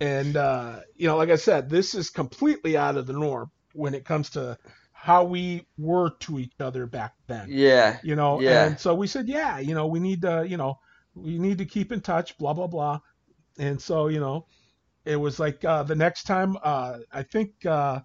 And, 0.01 0.36
uh, 0.36 0.81
you 0.97 1.07
know, 1.09 1.16
like 1.16 1.31
I 1.31 1.36
said, 1.36 1.70
this 1.70 1.95
is 1.95 2.11
completely 2.11 2.77
out 2.77 2.97
of 2.97 3.07
the 3.07 3.12
norm 3.15 3.51
when 3.73 3.95
it 3.95 4.05
comes 4.05 4.31
to 4.31 4.59
how 4.93 5.24
we 5.24 5.66
were 5.78 6.11
to 6.20 6.39
each 6.39 6.55
other 6.61 6.86
back 6.86 7.15
then. 7.28 7.49
yeah, 7.49 7.99
You 8.03 8.16
know, 8.16 8.41
Yeah. 8.41 8.47
and 8.47 8.78
so 8.78 8.95
we 8.95 9.07
said, 9.07 9.28
yeah, 9.28 9.59
you 9.59 9.74
know, 9.74 9.86
we 9.86 10.01
need 10.01 10.23
to, 10.23 10.47
you 10.49 10.57
know, 10.59 10.77
we 11.15 11.39
need 11.39 11.59
to 11.59 11.66
keep 11.66 11.93
in 11.93 12.01
touch, 12.01 12.36
blah, 12.39 12.53
blah, 12.55 12.66
blah. 12.66 13.01
And 13.59 13.81
so, 13.81 14.09
you 14.09 14.20
know, 14.20 14.47
it 15.05 15.16
was 15.16 15.39
like 15.39 15.64
uh, 15.64 15.82
the 15.82 15.94
next 15.94 16.24
time, 16.24 16.56
uh, 16.62 16.98
I 17.12 17.22
think 17.22 17.64
uh, 17.66 18.01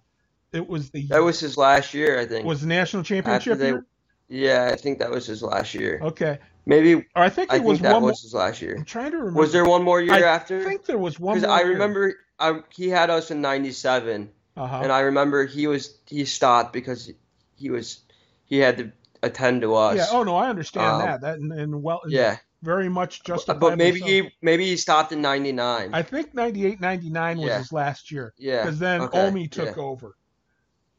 it 0.52 0.66
was 0.68 0.90
the 0.90 1.06
that 1.08 1.22
was 1.22 1.40
his 1.40 1.56
last 1.56 1.94
year, 1.94 2.18
I 2.20 2.26
think. 2.26 2.44
was 2.46 2.60
the 2.60 2.66
national 2.68 3.02
championship 3.02 3.58
they- 3.58 3.68
year? 3.68 3.86
yeah, 4.28 4.70
I 4.72 4.76
think 4.76 4.98
that 5.00 5.10
was 5.10 5.26
his 5.26 5.42
last 5.42 5.74
year. 5.74 5.98
Okay. 6.02 6.38
Maybe 6.66 6.94
Or 7.16 7.22
I 7.22 7.30
think 7.30 7.52
I 7.52 7.56
it 7.56 7.62
was 7.64 7.78
think 7.78 7.84
that 7.88 7.94
one. 7.94 8.02
was 8.04 8.22
his 8.22 8.34
last 8.34 8.60
year. 8.62 8.76
I'm 8.76 8.84
trying 8.84 9.10
to 9.12 9.16
remember. 9.16 9.40
Was 9.40 9.50
there 9.52 9.64
one 9.64 9.82
more 9.82 10.00
year 10.00 10.14
I 10.14 10.20
after? 10.22 10.60
I 10.60 10.64
think 10.64 10.84
there 10.84 10.98
was 10.98 11.18
one 11.18 11.36
Because. 11.40 11.48
I 11.50 11.62
remember 11.62 12.14
I, 12.38 12.60
he 12.70 12.88
had 12.90 13.10
us 13.10 13.30
in 13.30 13.40
'97, 13.40 14.30
Uh-huh. 14.56 14.80
and 14.82 14.92
I 14.92 15.00
remember 15.00 15.46
he 15.46 15.66
was 15.66 15.98
he 16.06 16.24
stopped 16.26 16.72
because 16.72 17.10
he 17.56 17.70
was 17.70 18.00
he 18.44 18.58
had 18.58 18.76
to 18.78 18.92
attend 19.22 19.62
to 19.62 19.74
us. 19.74 19.96
yeah. 19.96 20.06
Oh 20.12 20.22
no, 20.22 20.36
I 20.36 20.48
understand 20.50 20.86
Um, 20.86 21.00
that. 21.00 21.20
That 21.22 21.38
and, 21.38 21.52
and 21.52 21.82
well, 21.82 22.02
yeah. 22.06 22.36
Very 22.62 22.88
much 22.88 23.22
justified. 23.24 23.60
but 23.60 23.78
maybe 23.78 24.00
myself. 24.00 24.10
he 24.10 24.30
maybe 24.42 24.66
he 24.66 24.76
stopped 24.76 25.12
in 25.12 25.22
'99. 25.22 25.90
I 25.94 26.02
think 26.02 26.34
98, 26.34 26.80
99 26.80 27.38
was 27.38 27.46
Yeah. 27.48 27.58
his 27.58 27.72
last 27.72 28.10
year 28.10 28.32
Yeah. 28.38 28.64
because 28.64 28.78
then 28.78 29.00
okay, 29.02 29.18
Omi 29.26 29.48
took 29.48 29.76
yeah. 29.76 29.82
over, 29.82 30.16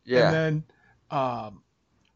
Yeah. 0.05 0.25
and 0.25 0.33
then 0.33 0.63
um, 1.11 1.63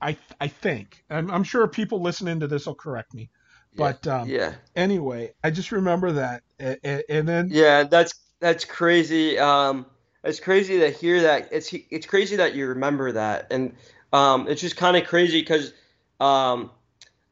I 0.01 0.17
I 0.39 0.47
think 0.47 1.03
I'm, 1.09 1.29
I'm 1.31 1.43
sure 1.43 1.67
people 1.67 2.01
listening 2.01 2.39
to 2.41 2.47
this 2.47 2.65
will 2.65 2.75
correct 2.75 3.13
me, 3.13 3.29
but 3.75 4.05
um, 4.07 4.29
yeah. 4.29 4.53
anyway, 4.75 5.33
I 5.43 5.51
just 5.51 5.71
remember 5.71 6.11
that, 6.13 6.43
and, 6.59 7.03
and 7.09 7.27
then 7.27 7.49
Yeah, 7.51 7.83
that's 7.83 8.13
that's 8.39 8.65
crazy. 8.65 9.37
Um, 9.39 9.85
it's 10.23 10.39
crazy 10.39 10.79
to 10.79 10.89
hear 10.89 11.21
that. 11.21 11.49
It's 11.51 11.71
it's 11.91 12.05
crazy 12.07 12.35
that 12.37 12.55
you 12.55 12.67
remember 12.67 13.11
that, 13.13 13.47
and 13.51 13.75
um, 14.11 14.47
it's 14.47 14.61
just 14.61 14.75
kind 14.77 14.97
of 14.97 15.05
crazy 15.05 15.41
because 15.41 15.73
um, 16.19 16.71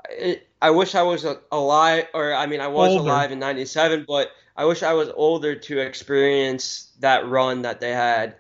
it, 0.09 0.47
I 0.61 0.71
wish 0.71 0.95
I 0.95 1.03
was 1.03 1.25
alive, 1.51 2.05
or 2.13 2.33
I 2.33 2.45
mean, 2.47 2.61
I 2.61 2.67
was 2.67 2.95
Older. 2.95 2.95
alive 2.95 3.31
in 3.31 3.39
'97, 3.39 4.05
but 4.07 4.31
I 4.55 4.65
wish 4.65 4.83
I 4.83 4.93
was 4.93 5.09
older 5.15 5.55
to 5.55 5.79
experience 5.79 6.91
that 6.99 7.27
run 7.27 7.63
that 7.63 7.79
they 7.81 7.91
had, 7.91 8.35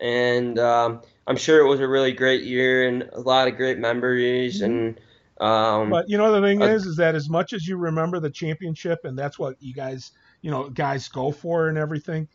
and 0.00 0.58
um, 0.58 1.02
I'm 1.26 1.36
sure 1.36 1.64
it 1.64 1.68
was 1.68 1.80
a 1.80 1.88
really 1.88 2.12
great 2.12 2.42
year 2.44 2.86
and 2.88 3.02
a 3.12 3.20
lot 3.20 3.48
of 3.48 3.56
great 3.56 3.78
memories, 3.78 4.60
and 4.60 5.00
um, 5.40 5.90
But 5.90 6.08
you 6.08 6.16
know 6.18 6.32
the 6.32 6.46
thing 6.46 6.60
Uh, 6.60 6.68
is, 6.68 6.86
is 6.86 6.96
that 6.96 7.14
as 7.14 7.28
much 7.28 7.52
as 7.52 7.66
you 7.66 7.76
remember 7.76 8.20
the 8.20 8.30
championship, 8.30 9.00
and 9.04 9.18
that's 9.18 9.38
what 9.38 9.56
you 9.60 9.74
guys, 9.74 10.12
you 10.42 10.50
know, 10.50 10.70
guys 10.70 11.08
go 11.08 11.32
for 11.32 11.68
and 11.68 11.78
everything. 11.78 12.28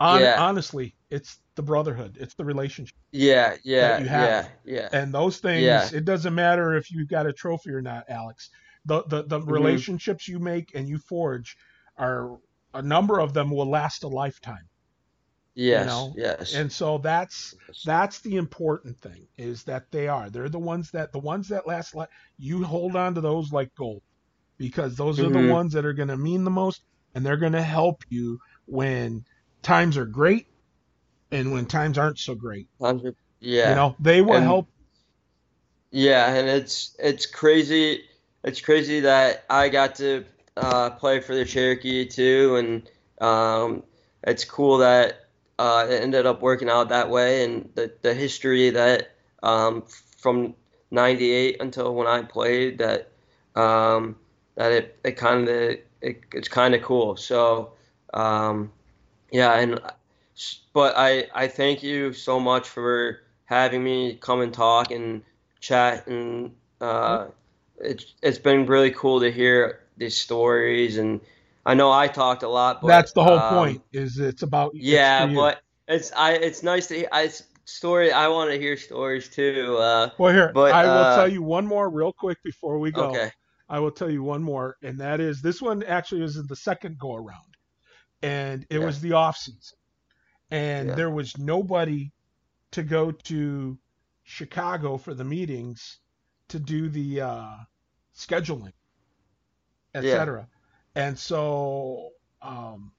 On, 0.00 0.22
Yeah. 0.22 0.36
Honestly, 0.36 0.95
it's 1.10 1.38
the 1.56 1.62
brotherhood, 1.62 2.16
it's 2.20 2.34
the 2.34 2.44
relationship, 2.44 2.94
yeah, 3.12 3.56
yeah, 3.64 3.98
you 3.98 4.06
yeah, 4.10 4.48
yeah, 4.64 4.90
and 4.92 5.12
those 5.14 5.38
things. 5.38 5.64
Yeah. 5.64 5.90
It 5.92 6.04
doesn't 6.04 6.34
matter 6.34 6.74
if 6.74 6.90
you've 6.90 7.08
got 7.08 7.26
a 7.26 7.32
trophy 7.32 7.70
or 7.70 7.82
not, 7.82 8.04
Alex. 8.08 8.50
The 8.86 9.04
the, 9.08 9.24
the 9.24 9.40
Mm-hmm. 9.48 9.52
relationships 9.52 10.28
you 10.28 10.38
make 10.38 10.72
and 10.74 10.88
you 10.88 10.98
forge 10.98 11.56
are 11.98 12.38
a 12.74 12.82
number 12.82 13.20
of 13.20 13.32
them 13.34 13.50
will 13.50 13.70
last 13.70 14.04
a 14.04 14.08
lifetime, 14.08 14.68
yes, 15.54 15.84
know, 15.84 16.14
yes. 16.14 16.50
and 16.50 16.72
so 16.72 16.98
that's 16.98 17.54
that's 17.84 18.20
the 18.20 18.36
important 18.36 18.98
thing 19.00 19.26
is 19.38 19.64
that 19.64 19.84
they 19.92 20.08
are 20.08 20.30
they're 20.30 20.48
the 20.48 20.58
ones 20.58 20.90
that 20.92 21.12
the 21.12 21.18
ones 21.18 21.48
that 21.48 21.66
last 21.66 21.94
li- 21.94 22.06
you 22.38 22.64
hold 22.64 22.96
on 22.96 23.14
to 23.14 23.20
those 23.20 23.52
like 23.52 23.70
gold 23.76 24.02
because 24.58 24.96
those 24.96 25.22
are 25.22 25.30
the 25.30 25.38
Mhm. 25.38 25.48
ones 25.50 25.72
that 25.74 25.84
are 25.86 25.92
going 25.94 26.08
to 26.08 26.16
mean 26.16 26.44
the 26.44 26.50
most 26.50 26.82
and 27.14 27.24
they're 27.26 27.36
going 27.36 27.52
to 27.52 27.62
help 27.62 28.02
you 28.08 28.38
when 28.66 29.22
times 29.62 29.96
are 29.96 30.06
great 30.06 30.46
and 31.30 31.52
when 31.52 31.66
times 31.66 31.98
aren't 31.98 32.18
so 32.18 32.34
great 32.34 32.68
Yeah. 33.40 33.70
you 33.70 33.74
know 33.76 33.96
they 33.98 34.22
will 34.22 34.34
And- 34.34 34.44
help 34.44 34.68
Yeah, 35.90 36.34
and 36.34 36.48
it's 36.48 36.94
it's 36.98 37.26
crazy. 37.26 38.02
It's 38.44 38.60
crazy 38.60 39.00
that 39.00 39.44
I 39.48 39.68
got 39.68 39.94
to 39.96 40.24
uh, 40.56 40.90
play 40.90 41.20
for 41.20 41.34
the 41.34 41.44
Cherokee 41.44 42.04
too, 42.06 42.56
and 42.56 42.90
um, 43.26 43.82
it's 44.22 44.44
cool 44.44 44.78
that 44.78 45.26
uh, 45.58 45.86
it 45.88 46.02
ended 46.02 46.26
up 46.26 46.42
working 46.42 46.68
out 46.68 46.88
that 46.90 47.08
way, 47.08 47.44
and 47.44 47.70
the 47.76 47.92
the 48.02 48.12
history 48.14 48.70
that 48.70 49.12
um, 49.42 49.84
from 50.18 50.54
'98 50.90 51.60
until 51.60 51.94
when 51.94 52.06
I 52.06 52.22
played 52.22 52.78
that 52.78 53.10
um, 53.54 54.16
that 54.56 54.72
it 54.72 54.98
it 55.04 55.12
kind 55.16 55.48
of 55.48 55.54
it, 55.54 55.86
it's 56.34 56.48
kind 56.48 56.74
of 56.74 56.82
cool. 56.82 57.16
So 57.16 57.72
um, 58.12 58.70
yeah, 59.32 59.54
and 59.60 59.80
but 60.72 60.94
I 60.96 61.26
I 61.34 61.48
thank 61.48 61.82
you 61.82 62.12
so 62.12 62.38
much 62.40 62.68
for 62.68 63.20
having 63.44 63.82
me 63.82 64.16
come 64.20 64.40
and 64.40 64.52
talk 64.52 64.90
and 64.90 65.22
chat 65.60 66.06
and 66.06 66.54
uh, 66.80 67.26
it's 67.78 68.14
it's 68.22 68.38
been 68.38 68.66
really 68.66 68.90
cool 68.90 69.20
to 69.20 69.30
hear 69.30 69.80
these 69.96 70.16
stories 70.16 70.98
and 70.98 71.20
I 71.64 71.74
know 71.74 71.90
I 71.92 72.08
talked 72.08 72.42
a 72.42 72.48
lot 72.48 72.82
but 72.82 72.88
that's 72.88 73.12
the 73.12 73.22
whole 73.24 73.40
um, 73.40 73.66
point 73.66 73.82
is 73.92 74.18
it's 74.18 74.42
about 74.42 74.74
yeah 74.74 75.26
you. 75.26 75.36
but 75.36 75.62
it's 75.88 76.12
I 76.12 76.32
it's 76.32 76.62
nice 76.62 76.88
to 76.88 77.14
I 77.14 77.30
story 77.64 78.12
I 78.12 78.28
want 78.28 78.50
to 78.50 78.58
hear 78.58 78.76
stories 78.76 79.28
too 79.28 79.76
uh, 79.78 80.10
well 80.18 80.32
here 80.32 80.52
but, 80.54 80.74
i 80.74 80.86
will 80.86 81.04
uh, 81.04 81.14
tell 81.14 81.28
you 81.28 81.42
one 81.42 81.66
more 81.66 81.90
real 81.90 82.12
quick 82.12 82.38
before 82.44 82.78
we 82.78 82.90
go 82.92 83.10
okay 83.10 83.30
I 83.68 83.80
will 83.80 83.90
tell 83.90 84.10
you 84.10 84.22
one 84.22 84.42
more, 84.44 84.76
and 84.82 85.00
that 85.00 85.20
is 85.20 85.42
this 85.42 85.60
one 85.60 85.82
actually 85.82 86.20
was 86.22 86.36
the 86.36 86.54
second 86.56 86.98
go 87.00 87.16
around, 87.16 87.56
and 88.22 88.64
it 88.70 88.78
Yeah. 88.78 88.86
was 88.86 89.00
the 89.00 89.12
off 89.14 89.36
season, 89.36 89.78
and 90.50 90.90
Yeah. 90.90 90.96
there 90.96 91.10
was 91.10 91.38
nobody 91.38 92.12
to 92.72 92.82
go 92.84 93.10
to 93.12 93.78
Chicago 94.24 94.98
for 94.98 95.14
the 95.14 95.24
meetings 95.24 96.00
to 96.48 96.58
do 96.60 96.88
the 96.88 97.20
uh, 97.22 97.56
scheduling, 98.16 98.72
Yeah. 99.98 100.28
etc. 100.28 100.48
And 100.94 101.18
so 101.18 102.10
um, 102.42 102.92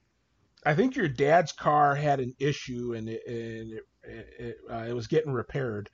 I 0.65 0.75
think 0.75 0.95
your 0.95 1.07
dad's 1.09 1.51
car 1.53 1.95
had 1.95 2.19
an 2.19 2.33
issue, 2.39 2.93
and 2.95 3.09
it, 3.09 3.21
and 3.27 3.71
it, 3.73 3.83
it, 4.03 4.27
it, 4.39 4.57
uh, 4.71 4.85
it 4.89 4.93
was 4.93 5.07
getting 5.07 5.31
repaired. 5.33 5.89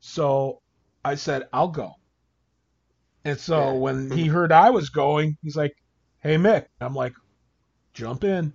So 0.00 0.62
I 1.04 1.14
said, 1.16 1.48
I'll 1.52 1.68
go. 1.70 1.92
And 3.24 3.38
so 3.38 3.74
Yeah. 3.74 3.76
when 3.76 4.10
he 4.10 4.26
heard 4.28 4.52
I 4.52 4.70
was 4.70 4.88
going, 4.88 5.36
he's 5.42 5.54
like, 5.56 5.74
"Hey 6.20 6.36
Mick," 6.38 6.68
I'm 6.80 6.94
like, 6.94 7.12
"Jump 7.94 8.24
in." 8.24 8.54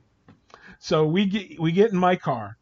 So 0.82 1.06
we 1.06 1.28
get 1.28 1.60
we 1.62 1.72
get 1.72 1.92
in 1.92 1.98
my 1.98 2.18
car, 2.18 2.58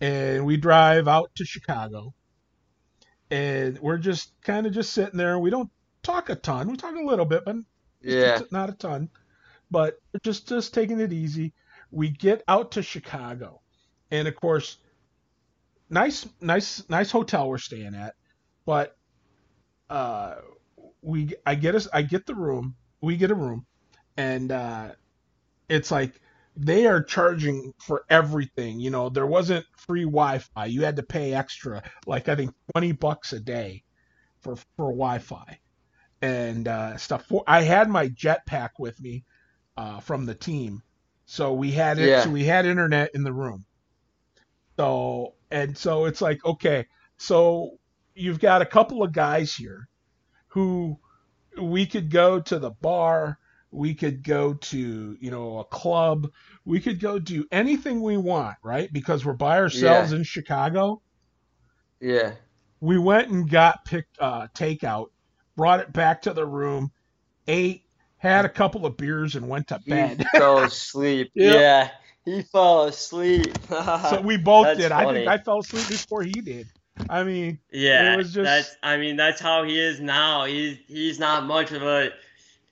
and 0.00 0.46
we 0.46 0.56
drive 0.56 1.08
out 1.08 1.34
to 1.36 1.44
Chicago, 1.44 2.14
and 3.30 3.78
we're 3.80 3.98
just 3.98 4.32
kind 4.42 4.66
of 4.66 4.72
just 4.72 4.92
sitting 4.92 5.16
there. 5.18 5.38
We 5.38 5.50
don't 5.50 5.70
talk 6.02 6.28
a 6.30 6.34
ton. 6.36 6.70
We 6.70 6.76
talk 6.76 6.94
a 6.94 7.04
little 7.04 7.24
bit, 7.24 7.44
but 7.44 7.56
Yeah. 8.00 8.42
not 8.52 8.70
a 8.70 8.74
ton. 8.74 9.10
But 9.70 9.96
just 10.22 10.48
just 10.48 10.74
taking 10.74 11.00
it 11.00 11.12
easy. 11.12 11.54
We 11.90 12.10
get 12.10 12.42
out 12.48 12.72
to 12.72 12.82
Chicago, 12.82 13.62
and 14.10 14.28
of 14.28 14.36
course, 14.36 14.78
nice 15.90 16.26
nice 16.40 16.88
nice 16.88 17.10
hotel 17.10 17.48
we're 17.48 17.58
staying 17.58 17.94
at, 17.94 18.14
but 18.66 18.96
uh, 19.90 20.36
we 21.02 21.34
I 21.46 21.54
get 21.54 21.74
us 21.74 21.88
I 21.92 22.02
get 22.02 22.26
the 22.26 22.34
room. 22.34 22.76
We 23.02 23.16
get 23.16 23.30
a 23.30 23.34
room, 23.34 23.66
and 24.16 24.52
uh, 24.52 24.92
it's 25.68 25.90
like 25.90 26.20
they 26.56 26.86
are 26.86 27.02
charging 27.02 27.72
for 27.78 28.04
everything. 28.08 28.80
You 28.80 28.90
know, 28.90 29.08
there 29.08 29.26
wasn't 29.26 29.66
free 29.76 30.04
Wi-Fi. 30.04 30.66
You 30.66 30.84
had 30.84 30.96
to 30.96 31.02
pay 31.02 31.34
extra, 31.34 31.82
like 32.06 32.28
I 32.28 32.36
think 32.36 32.54
twenty 32.72 32.92
bucks 32.92 33.32
a 33.32 33.40
day 33.40 33.82
for 34.40 34.56
for 34.56 34.92
Wi-Fi 34.92 35.58
and 36.22 36.68
uh, 36.68 36.96
stuff. 36.96 37.26
For 37.26 37.42
I 37.46 37.62
had 37.62 37.88
my 37.88 38.08
jetpack 38.08 38.70
with 38.78 39.00
me 39.00 39.24
uh, 39.76 40.00
from 40.00 40.26
the 40.26 40.34
team, 40.34 40.82
so 41.26 41.52
we 41.52 41.70
had 41.72 41.98
it. 41.98 42.08
Yeah. 42.08 42.22
So 42.22 42.30
we 42.30 42.44
had 42.44 42.66
internet 42.66 43.10
in 43.14 43.24
the 43.24 43.32
room. 43.32 43.64
So 44.78 45.34
and 45.50 45.76
so 45.76 46.06
it's 46.06 46.20
like 46.20 46.44
okay, 46.44 46.86
so 47.16 47.78
you've 48.14 48.40
got 48.40 48.62
a 48.62 48.66
couple 48.66 49.02
of 49.02 49.12
guys 49.12 49.54
here 49.54 49.88
who 50.48 50.98
we 51.60 51.86
could 51.86 52.10
go 52.10 52.40
to 52.40 52.58
the 52.58 52.70
bar, 52.70 53.38
we 53.74 53.94
could 53.94 54.22
go 54.22 54.54
to 54.54 55.16
you 55.20 55.30
know 55.30 55.58
a 55.58 55.64
club, 55.64 56.28
we 56.64 56.80
could 56.80 57.00
go 57.00 57.18
do 57.18 57.44
anything 57.52 58.00
we 58.02 58.16
want, 58.16 58.56
right? 58.62 58.92
Because 58.92 59.24
we're 59.24 59.32
by 59.34 59.58
ourselves 59.58 60.12
in 60.12 60.22
Chicago 60.24 61.02
Yeah. 62.00 62.32
we 62.80 62.98
went 62.98 63.28
and 63.30 63.48
got 63.50 63.84
picked 63.84 64.16
uh, 64.20 64.46
takeout, 64.54 65.06
brought 65.56 65.80
it 65.80 65.92
back 65.92 66.22
to 66.22 66.32
the 66.32 66.44
room, 66.46 66.90
ate, 67.48 67.82
had 68.18 68.44
a 68.44 68.48
couple 68.48 68.86
of 68.86 68.96
beers, 68.96 69.34
and 69.36 69.48
went 69.48 69.68
to 69.68 69.80
He 69.84 69.90
bed. 69.90 70.24
fell 70.36 70.58
asleep. 70.64 71.30
Yep. 71.34 71.54
Yeah. 71.54 71.90
He 72.24 72.42
fell 72.42 72.84
asleep. 72.84 73.54
so 73.68 74.20
we 74.22 74.36
both 74.38 74.64
That's 74.66 74.78
did. 74.80 74.92
I 74.92 75.12
think 75.12 75.28
I 75.28 75.36
fell 75.38 75.58
asleep 75.60 75.88
before 75.88 76.22
he 76.22 76.32
did. 76.32 76.66
I 77.10 77.22
mean, 77.24 77.58
Yeah, 77.72 78.14
It 78.14 78.16
was 78.18 78.32
just- 78.32 78.44
that's. 78.44 78.76
I 78.82 78.96
mean, 78.98 79.16
that's 79.16 79.40
how 79.40 79.64
he 79.64 79.78
is 79.78 80.00
now. 80.00 80.44
He's 80.44 80.78
he's 80.86 81.18
not 81.18 81.44
much 81.44 81.72
of 81.72 81.82
a. 81.82 82.10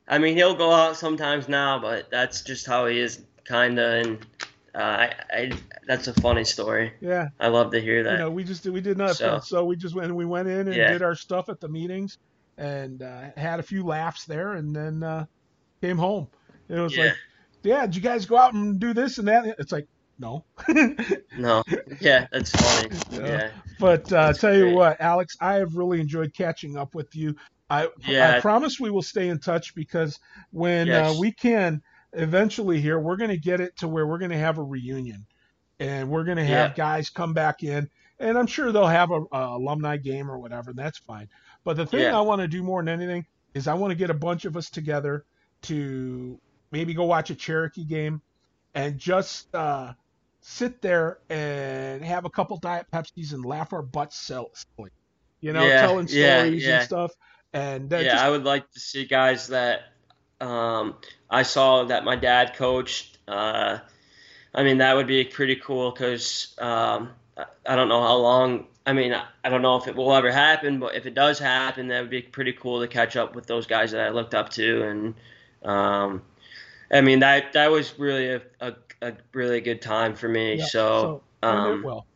I 0.08 0.18
mean, 0.18 0.36
he'll 0.36 0.54
go 0.54 0.72
out 0.72 0.96
sometimes 0.96 1.48
now, 1.48 1.78
but 1.78 2.10
that's 2.10 2.42
just 2.42 2.66
how 2.66 2.86
he 2.86 2.98
is, 2.98 3.22
kinda. 3.46 4.02
And 4.04 4.26
uh, 4.74 4.78
I, 4.78 5.14
I, 5.30 5.52
that's 5.86 6.08
a 6.08 6.14
funny 6.14 6.44
story. 6.44 6.92
yeah, 7.00 7.28
I 7.38 7.48
love 7.48 7.70
to 7.72 7.80
hear 7.80 8.02
that. 8.04 8.12
you 8.12 8.18
know, 8.18 8.30
we 8.30 8.44
just 8.44 8.66
we 8.66 8.80
did 8.80 8.98
nothing. 8.98 9.14
So, 9.14 9.40
So- 9.40 9.64
we 9.64 9.76
just 9.76 9.94
went. 9.94 10.14
We 10.14 10.24
went 10.24 10.48
in 10.48 10.68
and 10.68 10.74
Yeah. 10.74 10.92
did 10.92 11.02
our 11.02 11.14
stuff 11.14 11.48
at 11.48 11.60
the 11.60 11.68
meetings, 11.68 12.18
and 12.58 13.02
uh, 13.02 13.30
had 13.36 13.60
a 13.60 13.62
few 13.62 13.84
laughs 13.84 14.24
there, 14.24 14.52
and 14.54 14.74
then 14.74 15.02
uh, 15.02 15.26
came 15.80 15.98
home. 15.98 16.28
It 16.68 16.78
was 16.78 16.96
yeah. 16.96 17.04
like, 17.04 17.16
yeah, 17.62 17.86
did 17.86 17.96
you 17.96 18.02
guys 18.02 18.26
go 18.26 18.36
out 18.36 18.54
and 18.54 18.80
do 18.80 18.92
this 18.94 19.18
and 19.18 19.28
that? 19.28 19.56
It's 19.58 19.72
like, 19.72 19.86
no. 20.18 20.44
no. 21.38 21.62
Yeah, 22.00 22.26
that's 22.32 22.50
funny. 22.50 22.96
Yeah. 23.10 23.26
Yeah. 23.26 23.50
But 23.78 24.12
uh, 24.12 24.32
tell 24.32 24.56
you 24.56 24.70
what, 24.70 25.00
Alex, 25.00 25.36
I 25.40 25.54
have 25.54 25.74
really 25.74 26.00
enjoyed 26.00 26.32
catching 26.34 26.76
up 26.76 26.94
with 26.94 27.14
you. 27.14 27.34
I, 27.72 27.88
I 28.36 28.40
promise 28.40 28.78
we 28.80 28.90
will 28.90 29.02
stay 29.02 29.28
in 29.28 29.38
touch 29.38 29.74
because 29.74 30.18
when 30.50 30.88
uh, 30.90 31.14
we 31.18 31.32
can 31.32 31.82
eventually 32.12 32.80
here, 32.80 32.98
we're 32.98 33.16
going 33.16 33.30
to 33.30 33.38
get 33.38 33.60
it 33.60 33.76
to 33.78 33.88
where 33.88 34.06
we're 34.06 34.18
going 34.18 34.30
to 34.30 34.38
have 34.38 34.58
a 34.58 34.62
reunion, 34.62 35.26
and 35.80 36.10
we're 36.10 36.24
going 36.24 36.36
to 36.36 36.44
have 36.44 36.70
Yeah. 36.70 36.74
guys 36.76 37.10
come 37.10 37.32
back 37.32 37.62
in, 37.62 37.88
and 38.18 38.36
I'm 38.36 38.46
sure 38.46 38.72
they'll 38.72 38.86
have 38.86 39.10
a, 39.10 39.22
a 39.32 39.56
alumni 39.56 39.96
game 39.96 40.30
or 40.30 40.38
whatever, 40.38 40.70
and 40.70 40.78
that's 40.78 40.98
fine. 40.98 41.28
But 41.64 41.76
the 41.76 41.86
thing 41.86 42.00
Yeah. 42.00 42.18
I 42.18 42.20
want 42.20 42.40
to 42.42 42.48
do 42.48 42.62
more 42.62 42.82
than 42.82 42.88
anything 43.00 43.26
is 43.54 43.66
I 43.68 43.74
want 43.74 43.90
to 43.90 43.96
get 43.96 44.10
a 44.10 44.14
bunch 44.14 44.44
of 44.44 44.56
us 44.56 44.68
together 44.70 45.24
to 45.62 46.38
maybe 46.70 46.94
go 46.94 47.04
watch 47.04 47.30
a 47.30 47.34
Cherokee 47.34 47.84
game 47.84 48.20
and 48.74 48.98
just 48.98 49.54
uh, 49.54 49.92
sit 50.40 50.80
there 50.82 51.18
and 51.30 52.04
have 52.04 52.24
a 52.24 52.30
couple 52.30 52.56
diet 52.56 52.86
Pepsis 52.92 53.32
and 53.32 53.44
laugh 53.44 53.72
our 53.72 53.82
butts 53.82 54.18
silly. 54.18 54.90
You 55.40 55.52
know, 55.52 55.66
Yeah, 55.66 55.80
telling 55.80 56.06
yeah, 56.10 56.38
stories 56.40 56.66
yeah. 56.66 56.76
and 56.76 56.84
stuff. 56.84 57.12
And 57.52 57.90
that 57.90 58.04
yeah, 58.04 58.12
just, 58.12 58.24
I 58.24 58.30
would 58.30 58.44
like 58.44 58.70
to 58.72 58.80
see 58.80 59.04
guys 59.04 59.48
that 59.48 59.82
um, 60.40 60.96
I 61.30 61.42
saw 61.42 61.84
that 61.84 62.04
my 62.04 62.16
dad 62.16 62.54
coached. 62.54 63.18
Uh, 63.28 63.78
I 64.54 64.62
mean, 64.62 64.78
that 64.78 64.96
would 64.96 65.06
be 65.06 65.24
pretty 65.24 65.56
cool 65.56 65.90
because 65.90 66.54
um, 66.58 67.10
I, 67.66 67.76
don't 67.76 67.88
know 67.88 68.02
how 68.02 68.16
long. 68.16 68.66
I 68.84 68.92
mean, 68.92 69.14
I, 69.44 69.48
don't 69.48 69.62
know 69.62 69.76
if 69.76 69.86
it 69.86 69.94
will 69.94 70.14
ever 70.14 70.32
happen, 70.32 70.80
but 70.80 70.94
if 70.94 71.06
it 71.06 71.14
does 71.14 71.38
happen, 71.38 71.88
that 71.88 72.00
would 72.00 72.10
be 72.10 72.22
pretty 72.22 72.52
cool 72.52 72.80
to 72.80 72.88
catch 72.88 73.16
up 73.16 73.34
with 73.34 73.46
those 73.46 73.66
guys 73.66 73.92
that 73.92 74.00
I 74.00 74.10
looked 74.10 74.34
up 74.34 74.50
to. 74.50 74.82
And 74.82 75.14
um, 75.62 76.22
I 76.90 77.00
mean, 77.00 77.20
that 77.20 77.52
that 77.52 77.70
was 77.70 77.98
really 77.98 78.28
a, 78.28 78.42
a, 78.60 78.74
a 79.00 79.12
really 79.32 79.60
good 79.60 79.80
time 79.80 80.14
for 80.14 80.28
me. 80.28 80.56
yeah, 80.56 80.64
so. 80.66 81.22
it 81.42 81.46
um, 81.46 81.82
well. 81.82 82.06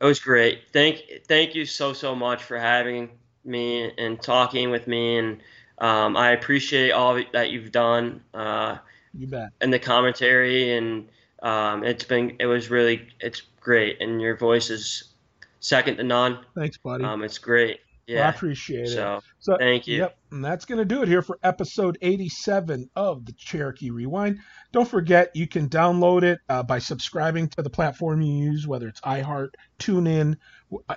it 0.00 0.04
was 0.04 0.18
great. 0.18 0.62
Thank 0.72 1.02
thank 1.28 1.54
you 1.54 1.66
so 1.66 1.92
so 1.92 2.14
much 2.14 2.42
for 2.42 2.58
having 2.58 3.10
me 3.44 3.92
and 3.98 4.20
talking 4.20 4.70
with 4.70 4.86
me, 4.86 5.18
and 5.18 5.40
um, 5.78 6.16
I 6.16 6.32
appreciate 6.32 6.90
all 6.92 7.20
that 7.32 7.50
you've 7.50 7.72
done 7.72 8.22
uh, 8.32 8.78
You 9.12 9.26
bet. 9.26 9.50
in 9.60 9.70
the 9.70 9.78
commentary, 9.78 10.76
and 10.76 11.08
um, 11.42 11.84
it's 11.84 12.04
been 12.04 12.36
it 12.38 12.46
was 12.46 12.70
really 12.70 13.08
it's 13.20 13.42
great, 13.60 14.00
and 14.00 14.20
your 14.20 14.36
voice 14.36 14.70
is 14.70 15.14
second 15.60 15.96
to 15.98 16.02
none. 16.04 16.38
Thanks, 16.54 16.78
buddy. 16.78 17.04
Um, 17.04 17.22
it's 17.22 17.38
great. 17.38 17.80
Well, 18.08 18.18
I 18.18 18.20
Yeah. 18.20 18.28
appreciate 18.34 18.84
it. 18.84 18.88
So 18.88 19.20
So 19.40 19.56
thank 19.56 19.86
you. 19.86 19.96
Yep, 19.98 20.16
and 20.32 20.44
that's 20.44 20.66
going 20.66 20.78
to 20.78 20.84
do 20.84 21.02
it 21.02 21.08
here 21.08 21.22
for 21.22 21.38
episode 21.42 21.96
87 22.02 22.90
of 22.96 23.24
the 23.24 23.32
Cherokee 23.32 23.90
Rewind. 23.90 24.40
Don't 24.72 24.86
forget, 24.88 25.30
you 25.34 25.46
can 25.46 25.68
download 25.70 26.22
it 26.22 26.38
uh, 26.50 26.62
by 26.62 26.78
subscribing 26.80 27.48
to 27.48 27.62
the 27.62 27.70
platform 27.70 28.20
you 28.20 28.50
use, 28.52 28.66
whether 28.66 28.88
it's 28.88 29.00
iHeart, 29.00 29.50
TuneIn, 29.78 30.36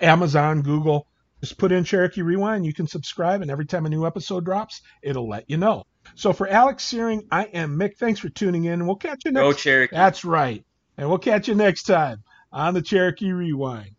Amazon, 0.01 0.61
Google. 0.61 1.07
Just 1.41 1.57
put 1.57 1.71
in 1.71 1.83
Cherokee 1.83 2.23
Rewind, 2.23 2.65
you 2.65 2.73
can 2.73 2.87
subscribe, 2.87 3.41
and 3.41 3.51
every 3.51 3.65
time 3.65 3.85
a 3.85 3.89
new 3.89 4.05
episode 4.05 4.43
drops, 4.43 4.81
it'll 5.03 5.29
let 5.29 5.49
you 5.49 5.57
know. 5.57 5.83
So 6.15 6.33
for 6.33 6.47
Alex 6.47 6.83
Syring, 6.83 7.27
I 7.31 7.43
am 7.43 7.77
Mick. 7.77 7.97
Thanks 7.97 8.19
for 8.19 8.29
tuning 8.29 8.65
in, 8.65 8.73
and 8.73 8.87
we'll 8.87 8.95
catch 8.95 9.23
you 9.25 9.31
next. 9.31 9.43
Go. 9.43 9.53
Cherokee. 9.53 9.95
That's 9.95 10.25
right, 10.25 10.65
and 10.97 11.09
we'll 11.09 11.19
catch 11.19 11.47
you 11.47 11.55
next 11.55 11.83
time 11.83 12.23
on 12.51 12.73
the 12.73 12.81
Cherokee 12.81 13.31
Rewind. 13.31 13.91